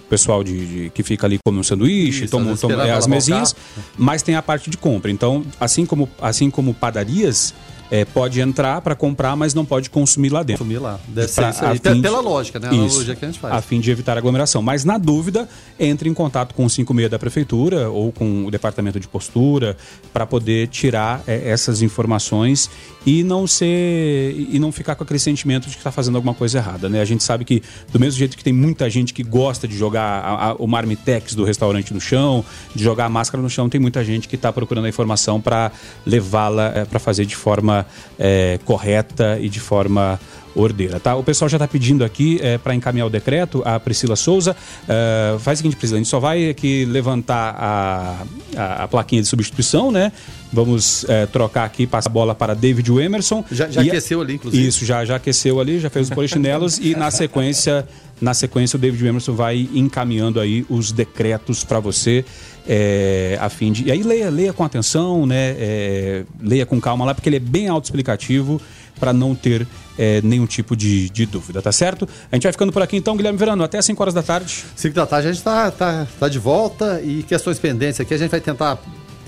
pessoal 0.10 0.44
de, 0.44 0.66
de, 0.66 0.90
que 0.90 1.04
fica 1.04 1.28
ali 1.28 1.38
come 1.46 1.60
um 1.60 1.64
sanduíche, 1.64 2.24
Isso, 2.24 2.32
toma, 2.32 2.56
toma 2.56 2.88
é, 2.88 2.92
as 2.92 3.08
mesinhas, 3.08 3.56
mas 3.98 4.22
tem 4.22 4.36
a 4.36 4.42
parte 4.42 4.70
de 4.70 4.78
compra. 4.78 5.12
Então, 5.12 5.46
assim 5.60 5.86
como, 5.86 6.10
assim 6.22 6.50
como 6.50 6.74
padarias, 6.74 7.54
é, 7.96 8.04
pode 8.04 8.42
entrar 8.42 8.82
para 8.82 8.94
comprar, 8.94 9.36
mas 9.36 9.54
não 9.54 9.64
pode 9.64 9.90
consumir 9.90 10.30
lá 10.30 10.44
dentro. 10.44 10.64
Consumir 10.64 10.80
lá. 10.80 11.00
Deve 11.08 11.32
pra, 11.32 11.54
ser 11.54 11.76
isso. 11.76 12.02
Pela 12.02 12.20
lógica, 12.20 12.60
né? 12.60 12.70
A 12.70 12.74
isso, 12.74 13.06
que 13.06 13.26
a 13.26 13.28
gente 13.28 13.40
faz. 13.40 13.54
A 13.54 13.62
fim 13.62 13.80
de 13.80 13.90
evitar 13.90 14.18
aglomeração. 14.18 14.62
Mas 14.62 14.84
na 14.84 14.98
dúvida, 14.98 15.48
entre 15.80 16.10
em 16.10 16.14
contato 16.14 16.54
com 16.54 16.66
o 16.66 16.70
56 16.70 17.10
da 17.10 17.18
prefeitura 17.18 17.90
ou 17.90 18.12
com 18.12 18.46
o 18.46 18.52
departamento 18.52 19.00
de 19.00 19.08
postura 19.08 19.78
para 20.12 20.26
poder 20.26 20.68
tirar 20.68 21.24
é, 21.26 21.50
essas 21.50 21.82
informações 21.82 22.70
e 23.06 23.24
não 23.24 23.46
ser 23.46 24.36
e 24.50 24.58
não 24.60 24.72
ficar 24.72 24.96
com 24.96 25.04
aquele 25.04 25.20
sentimento 25.20 25.68
de 25.68 25.72
que 25.72 25.78
está 25.78 25.92
fazendo 25.92 26.16
alguma 26.16 26.34
coisa 26.34 26.58
errada, 26.58 26.90
né? 26.90 27.00
A 27.02 27.06
gente 27.06 27.24
sabe 27.24 27.46
que 27.46 27.62
do 27.92 28.00
mesmo 28.00 28.18
jeito 28.18 28.36
que 28.36 28.44
tem 28.44 28.54
muita 28.54 28.90
gente 28.90 29.14
que 29.14 29.24
gosta 29.24 29.68
de 29.68 29.78
jogar 29.78 30.02
a, 30.02 30.50
a, 30.50 30.54
o 30.56 30.68
marmitex 30.68 31.36
do 31.36 31.44
restaurante 31.44 31.94
no 31.94 32.02
chão, 32.02 32.44
de 32.74 32.84
jogar 32.84 33.06
a 33.06 33.10
máscara 33.10 33.42
no 33.42 33.50
chão, 33.50 33.70
tem 33.70 33.80
muita 33.80 34.04
gente 34.04 34.28
que 34.28 34.36
está 34.36 34.52
procurando 34.52 34.86
a 34.86 34.90
informação 34.90 35.40
para 35.40 35.72
levá-la 36.06 36.72
é, 36.76 36.86
para 36.86 37.00
fazer 37.00 37.26
de 37.26 37.36
forma 37.36 37.85
é, 38.18 38.60
correta 38.66 39.38
e 39.40 39.50
de 39.50 39.60
forma 39.60 40.20
ordeira, 40.56 41.00
tá? 41.00 41.16
O 41.16 41.24
pessoal 41.24 41.50
já 41.50 41.58
está 41.58 41.68
pedindo 41.68 42.04
aqui 42.04 42.40
é, 42.42 42.58
para 42.58 42.74
encaminhar 42.74 43.06
o 43.06 43.10
decreto, 43.10 43.62
a 43.66 43.80
Priscila 43.80 44.16
Souza. 44.16 44.56
É, 44.88 45.38
faz 45.40 45.60
o 45.60 45.62
seguinte, 45.62 45.76
Priscila, 45.76 45.98
a 45.98 46.02
gente 46.02 46.10
só 46.10 46.20
vai 46.20 46.50
aqui 46.50 46.86
levantar 46.86 47.56
a, 47.58 48.24
a, 48.56 48.84
a 48.84 48.88
plaquinha 48.88 49.22
de 49.22 49.28
substituição, 49.28 49.92
né? 49.92 50.12
Vamos 50.54 51.06
é, 51.10 51.26
trocar 51.26 51.66
aqui, 51.66 51.86
passar 51.86 52.10
a 52.10 52.14
bola 52.14 52.34
para 52.34 52.54
David 52.54 52.90
Emerson. 52.90 53.44
Já, 53.52 53.70
já 53.70 53.82
aqueceu 53.82 54.22
ali, 54.22 54.36
inclusive. 54.36 54.66
Isso, 54.66 54.86
já, 54.86 55.04
já 55.04 55.18
aqueceu 55.18 55.60
ali, 55.60 55.80
já 55.80 55.90
fez 55.90 56.08
os 56.08 56.16
polichinelos 56.16 56.78
e 56.78 56.96
na 56.96 57.12
sequência, 57.12 57.86
na 58.22 58.34
sequência 58.34 58.78
o 58.78 58.80
David 58.80 59.06
Emerson 59.06 59.34
vai 59.34 59.68
encaminhando 59.74 60.40
aí 60.40 60.66
os 60.70 60.94
decretos 60.94 61.66
para 61.66 61.80
você. 61.82 62.24
É, 62.68 63.38
a 63.40 63.50
fim 63.50 63.72
de. 63.72 63.86
E 63.86 63.92
aí 63.92 64.02
leia, 64.02 64.30
leia 64.30 64.52
com 64.52 64.64
atenção, 64.64 65.26
né? 65.26 65.56
É, 65.58 66.24
leia 66.42 66.66
com 66.66 66.82
calma 66.82 67.06
lá, 67.06 67.14
porque 67.14 67.30
ele 67.30 67.36
é 67.36 67.40
bem 67.40 67.68
autoexplicativo 67.68 68.60
para 69.00 69.14
não 69.14 69.36
ter 69.36 69.68
é, 69.98 70.22
nenhum 70.22 70.46
tipo 70.46 70.76
de, 70.76 71.10
de, 71.10 71.26
dúvida, 71.26 71.62
tá 71.62 71.72
certo? 71.72 72.08
A 72.32 72.36
gente 72.36 72.44
vai 72.44 72.52
ficando 72.52 72.72
por 72.72 72.82
aqui 72.82 72.96
então, 72.98 73.16
Guilherme 73.16 73.38
Verano, 73.38 73.64
até 73.64 73.82
5 73.82 74.02
horas 74.02 74.14
da 74.14 74.24
tarde. 74.24 74.64
5 74.76 74.96
da 74.96 75.06
tarde 75.06 75.28
a 75.28 75.32
gente 75.32 75.40
está 75.40 75.70
tá, 75.70 76.08
tá 76.20 76.30
de 76.30 76.40
volta 76.40 77.02
e 77.02 77.24
questões 77.24 77.60
pendentes 77.60 78.00
aqui 78.00 78.14
a 78.14 78.18
gente 78.18 78.32
vai 78.32 78.42
tentar 78.42 78.80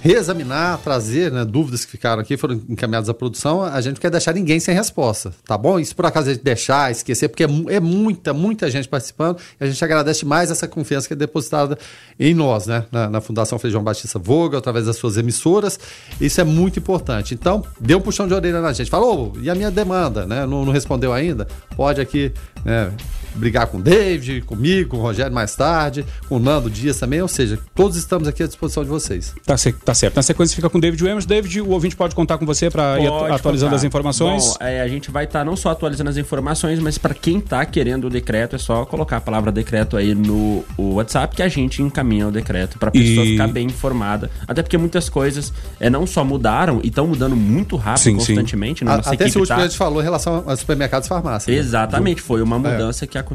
reexaminar, 0.02 0.78
trazer 0.80 1.32
né, 1.32 1.44
dúvidas 1.44 1.84
que 1.86 1.92
ficaram 1.92 2.22
aqui, 2.22 2.38
foram 2.38 2.62
encaminhadas 2.70 3.10
à 3.10 3.14
produção, 3.14 3.64
a 3.64 3.80
gente 3.82 3.96
não 3.96 4.02
quer 4.02 4.12
deixar 4.12 4.34
ninguém 4.34 4.60
sem 4.60 4.74
resposta, 4.74 5.34
tá 5.46 5.58
bom? 5.58 5.80
Isso 5.80 5.96
por 5.96 6.06
acaso 6.06 6.30
a 6.30 6.34
gente 6.34 6.44
deixar, 6.44 6.92
esquecer, 6.92 7.30
porque 7.30 7.44
é, 7.44 7.48
é, 7.70 7.80
muita, 7.80 8.34
muita 8.34 8.70
gente 8.70 8.88
participando 8.88 9.40
e 9.60 9.64
a 9.64 9.68
gente 9.68 9.84
agradece 9.84 10.26
mais 10.26 10.52
essa 10.52 10.68
confiança 10.68 11.08
que 11.08 11.14
é 11.14 11.18
depositada 11.18 11.78
em 12.20 12.34
nós, 12.34 12.68
né? 12.68 12.86
Na, 12.92 13.10
na 13.10 13.22
Fundação 13.22 13.58
Feijão 13.58 13.84
Batista 13.84 14.20
Voga, 14.20 14.58
através 14.58 14.86
das 14.86 14.96
suas 14.98 15.18
emissoras, 15.18 15.80
isso 16.20 16.40
é 16.40 16.44
muito 16.44 16.80
importante. 16.80 17.34
Então, 17.34 17.64
dê 17.80 17.96
um 17.96 18.02
puxão 18.02 18.28
de 18.28 18.34
orelha 18.34 18.62
na 18.62 18.74
gente. 18.74 18.90
Falou, 18.90 19.34
e 19.42 19.50
a 19.50 19.56
minha 19.56 19.72
demanda, 19.72 20.26
né? 20.26 20.46
Não, 20.46 20.66
não 20.66 20.72
respondeu 20.74 21.12
ainda? 21.14 21.48
Pode 21.76 22.00
aqui, 22.00 22.32
né? 22.64 22.92
Brigar 23.38 23.68
com 23.68 23.78
o 23.78 23.82
David, 23.82 24.42
comigo, 24.42 24.92
com 24.92 24.98
o 24.98 25.02
Rogério 25.02 25.34
mais 25.34 25.56
tarde, 25.56 26.06
com 26.28 26.38
o 26.38 26.40
Nando 26.40 26.70
Dias 26.70 27.00
também, 27.00 27.22
ou 27.22 27.28
seja, 27.28 27.60
todos 27.76 27.98
estamos 27.98 28.28
aqui 28.28 28.44
à 28.44 28.48
disposição 28.48 28.84
de 28.84 28.90
vocês. 28.90 29.34
Tá, 29.46 29.56
tá 29.84 29.94
certo. 29.94 30.16
Na 30.16 30.24
sequência 30.24 30.56
fica 30.56 30.70
com 30.70 30.78
o 30.78 30.82
David 30.82 31.04
Williams. 31.04 31.26
David, 31.26 31.62
o 31.62 31.70
ouvinte 31.70 31.96
pode 31.96 32.16
contar 32.16 32.38
com 32.38 32.46
você 32.46 32.70
para 32.70 33.00
ir 33.00 33.08
atualizando 33.08 33.72
contar. 33.72 33.76
as 33.76 33.84
informações? 33.84 34.44
Bom, 34.44 34.56
é, 34.60 34.82
a 34.82 34.88
gente 34.88 35.12
vai 35.12 35.26
estar 35.26 35.40
tá 35.40 35.46
não 35.46 35.56
só 35.56 35.70
atualizando 35.70 36.10
as 36.10 36.18
informações, 36.18 36.80
mas 36.80 36.98
para 36.98 37.14
quem 37.14 37.40
está 37.40 37.66
querendo 37.66 38.08
o 38.08 38.10
decreto, 38.10 38.56
é 38.56 38.60
só 38.60 38.86
colocar 38.86 39.18
a 39.18 39.22
palavra 39.22 39.52
decreto 39.52 39.98
aí 39.98 40.14
no 40.16 40.64
WhatsApp 40.78 41.36
que 41.36 41.44
a 41.44 41.48
gente 41.48 41.82
encaminha 41.82 42.28
o 42.28 42.32
decreto 42.32 42.78
para 42.78 42.90
a 42.90 42.92
pessoa 42.92 43.26
e... 43.26 43.32
ficar 43.32 43.48
bem 43.48 43.68
informada. 43.68 44.30
Até 44.48 44.62
porque 44.62 44.78
muitas 44.78 45.10
coisas 45.10 45.54
é, 45.80 45.90
não 45.90 46.06
só 46.08 46.24
mudaram 46.24 46.80
e 46.84 46.88
estão 46.88 47.08
mudando 47.08 47.36
muito 47.36 47.76
rápido, 47.76 48.04
sim, 48.04 48.16
constantemente. 48.16 48.84
Sim. 48.84 48.90
A, 48.90 48.96
até 48.96 49.28
esse 49.28 49.38
último 49.38 49.48
tá... 49.48 49.56
que 49.56 49.62
a 49.62 49.68
gente 49.68 49.78
falou 49.78 50.02
em 50.02 50.04
relação 50.04 50.44
aos 50.46 50.60
supermercados 50.60 51.06
e 51.06 51.10
farmácias. 51.10 51.56
Né? 51.56 51.62
Exatamente, 51.62 52.18
né? 52.18 52.24
foi 52.26 52.42
uma 52.42 52.56
é. 52.56 52.60
mudança 52.60 53.06
é. 53.06 53.08
que 53.08 53.18
aconteceu 53.18 53.27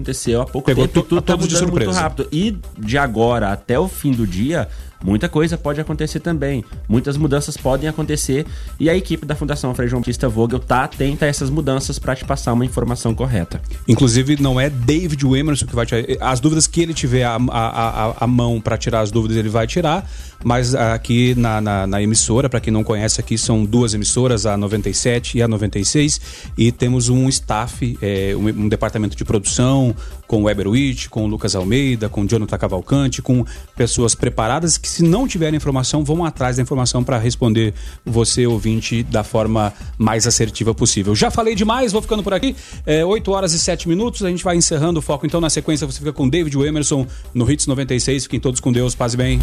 há 0.43 0.47
pouco 0.47 0.67
Pegou 0.67 0.87
tempo. 0.87 1.07
Tudo 1.07 1.23
tá 1.23 1.37
mudando 1.37 1.71
muito 1.71 1.91
rápido. 1.91 2.29
E 2.33 2.57
de 2.79 2.99
agora 2.99 3.53
até 3.53 3.79
o 3.79 3.89
fim 3.89 4.13
do 4.13 4.27
dia, 4.27 4.69
muita 5.05 5.29
coisa 5.29 5.57
pode 5.57 5.81
acontecer 5.81 6.21
também. 6.21 6.65
Muitas 6.89 7.17
mudanças 7.17 7.57
podem 7.57 7.89
acontecer 7.89 8.47
e 8.79 8.89
a 8.89 8.97
equipe 8.97 9.27
da 9.27 9.35
Fundação 9.35 9.75
Frei 9.75 9.89
João 9.89 10.01
Batista 10.01 10.29
Vogel 10.29 10.59
tá 10.59 10.85
atenta 10.85 11.25
a 11.25 11.29
essas 11.29 11.51
mudanças 11.51 11.99
para 11.99 12.15
te 12.15 12.25
passar 12.25 12.53
uma 12.53 12.65
informação 12.65 13.15
correta. 13.15 13.61
Inclusive, 13.87 14.41
não 14.41 14.61
é 14.61 14.69
David 14.71 15.25
Emerson 15.27 15.67
que 15.67 15.75
vai 15.75 15.87
tirar. 15.87 16.03
As 16.21 16.41
dúvidas 16.41 16.67
que 16.67 16.81
ele 16.81 16.95
tiver 16.95 17.25
a, 17.25 17.37
a, 17.37 18.07
a, 18.09 18.15
a 18.21 18.27
mão 18.27 18.61
para 18.61 18.77
tirar 18.77 19.01
as 19.01 19.11
dúvidas, 19.11 19.37
ele 19.37 19.49
vai 19.49 19.67
tirar. 19.67 20.09
Mas 20.45 20.75
aqui 20.75 21.35
na, 21.37 21.61
na, 21.61 21.87
na 21.87 22.03
emissora, 22.03 22.49
para 22.49 22.61
quem 22.61 22.73
não 22.73 22.83
conhece, 22.83 23.21
aqui 23.21 23.39
são 23.39 23.65
duas 23.65 23.95
emissoras, 23.95 24.45
a 24.47 24.57
97 24.57 25.39
e 25.39 25.43
a 25.43 25.49
96, 25.49 26.21
e 26.59 26.73
temos 26.73 27.09
um 27.09 27.29
staff, 27.29 27.97
é, 28.03 28.35
um, 28.37 28.65
um, 28.65 28.69
departamento 28.69 29.17
de 29.17 29.25
produção, 29.25 29.95
com 30.33 30.41
o 30.41 30.45
Weber 30.45 30.67
Witt, 30.67 31.11
com 31.11 31.25
o 31.25 31.27
Lucas 31.27 31.55
Almeida, 31.55 32.09
com 32.09 32.23
o 32.23 32.27
Jonathan 32.27 32.57
Cavalcante, 32.57 33.21
com 33.21 33.45
pessoas 33.77 34.15
preparadas 34.15 34.79
que 34.79 34.89
se 34.89 35.03
não 35.03 35.29
tiverem 35.29 35.59
informação, 35.59 36.03
vão 36.03 36.25
atrás 36.25 36.57
da 36.57 36.63
informação 36.63 37.05
para 37.05 37.19
responder 37.19 37.75
você, 38.03 38.47
ouvinte, 38.47 39.03
da 39.03 39.23
forma 39.23 39.75
mais 39.99 40.27
assertiva 40.27 40.73
possível. 40.73 41.15
Já 41.15 41.31
falei 41.31 41.55
demais, 41.55 41.93
vou 41.93 42.01
ficando 42.01 42.23
por 42.23 42.33
aqui. 42.33 42.57
É, 42.87 43.05
8 43.05 43.31
horas 43.31 43.53
e 43.53 43.59
7 43.59 43.87
minutos, 43.87 44.25
a 44.25 44.31
gente 44.31 44.43
vai 44.43 44.57
encerrando 44.57 45.01
o 45.01 45.03
foco. 45.03 45.27
Então, 45.27 45.39
na 45.39 45.51
sequência, 45.51 45.87
você 45.87 45.99
fica 45.99 46.15
com 46.15 46.27
David 46.27 46.57
Emerson 46.59 47.07
no 47.35 47.51
Hits 47.51 47.67
96. 47.67 48.23
Fiquem 48.23 48.41
todos 48.41 48.59
com 48.59 48.73
Deus, 48.73 48.95
paz 48.95 49.13
e 49.13 49.19
bem. 49.19 49.43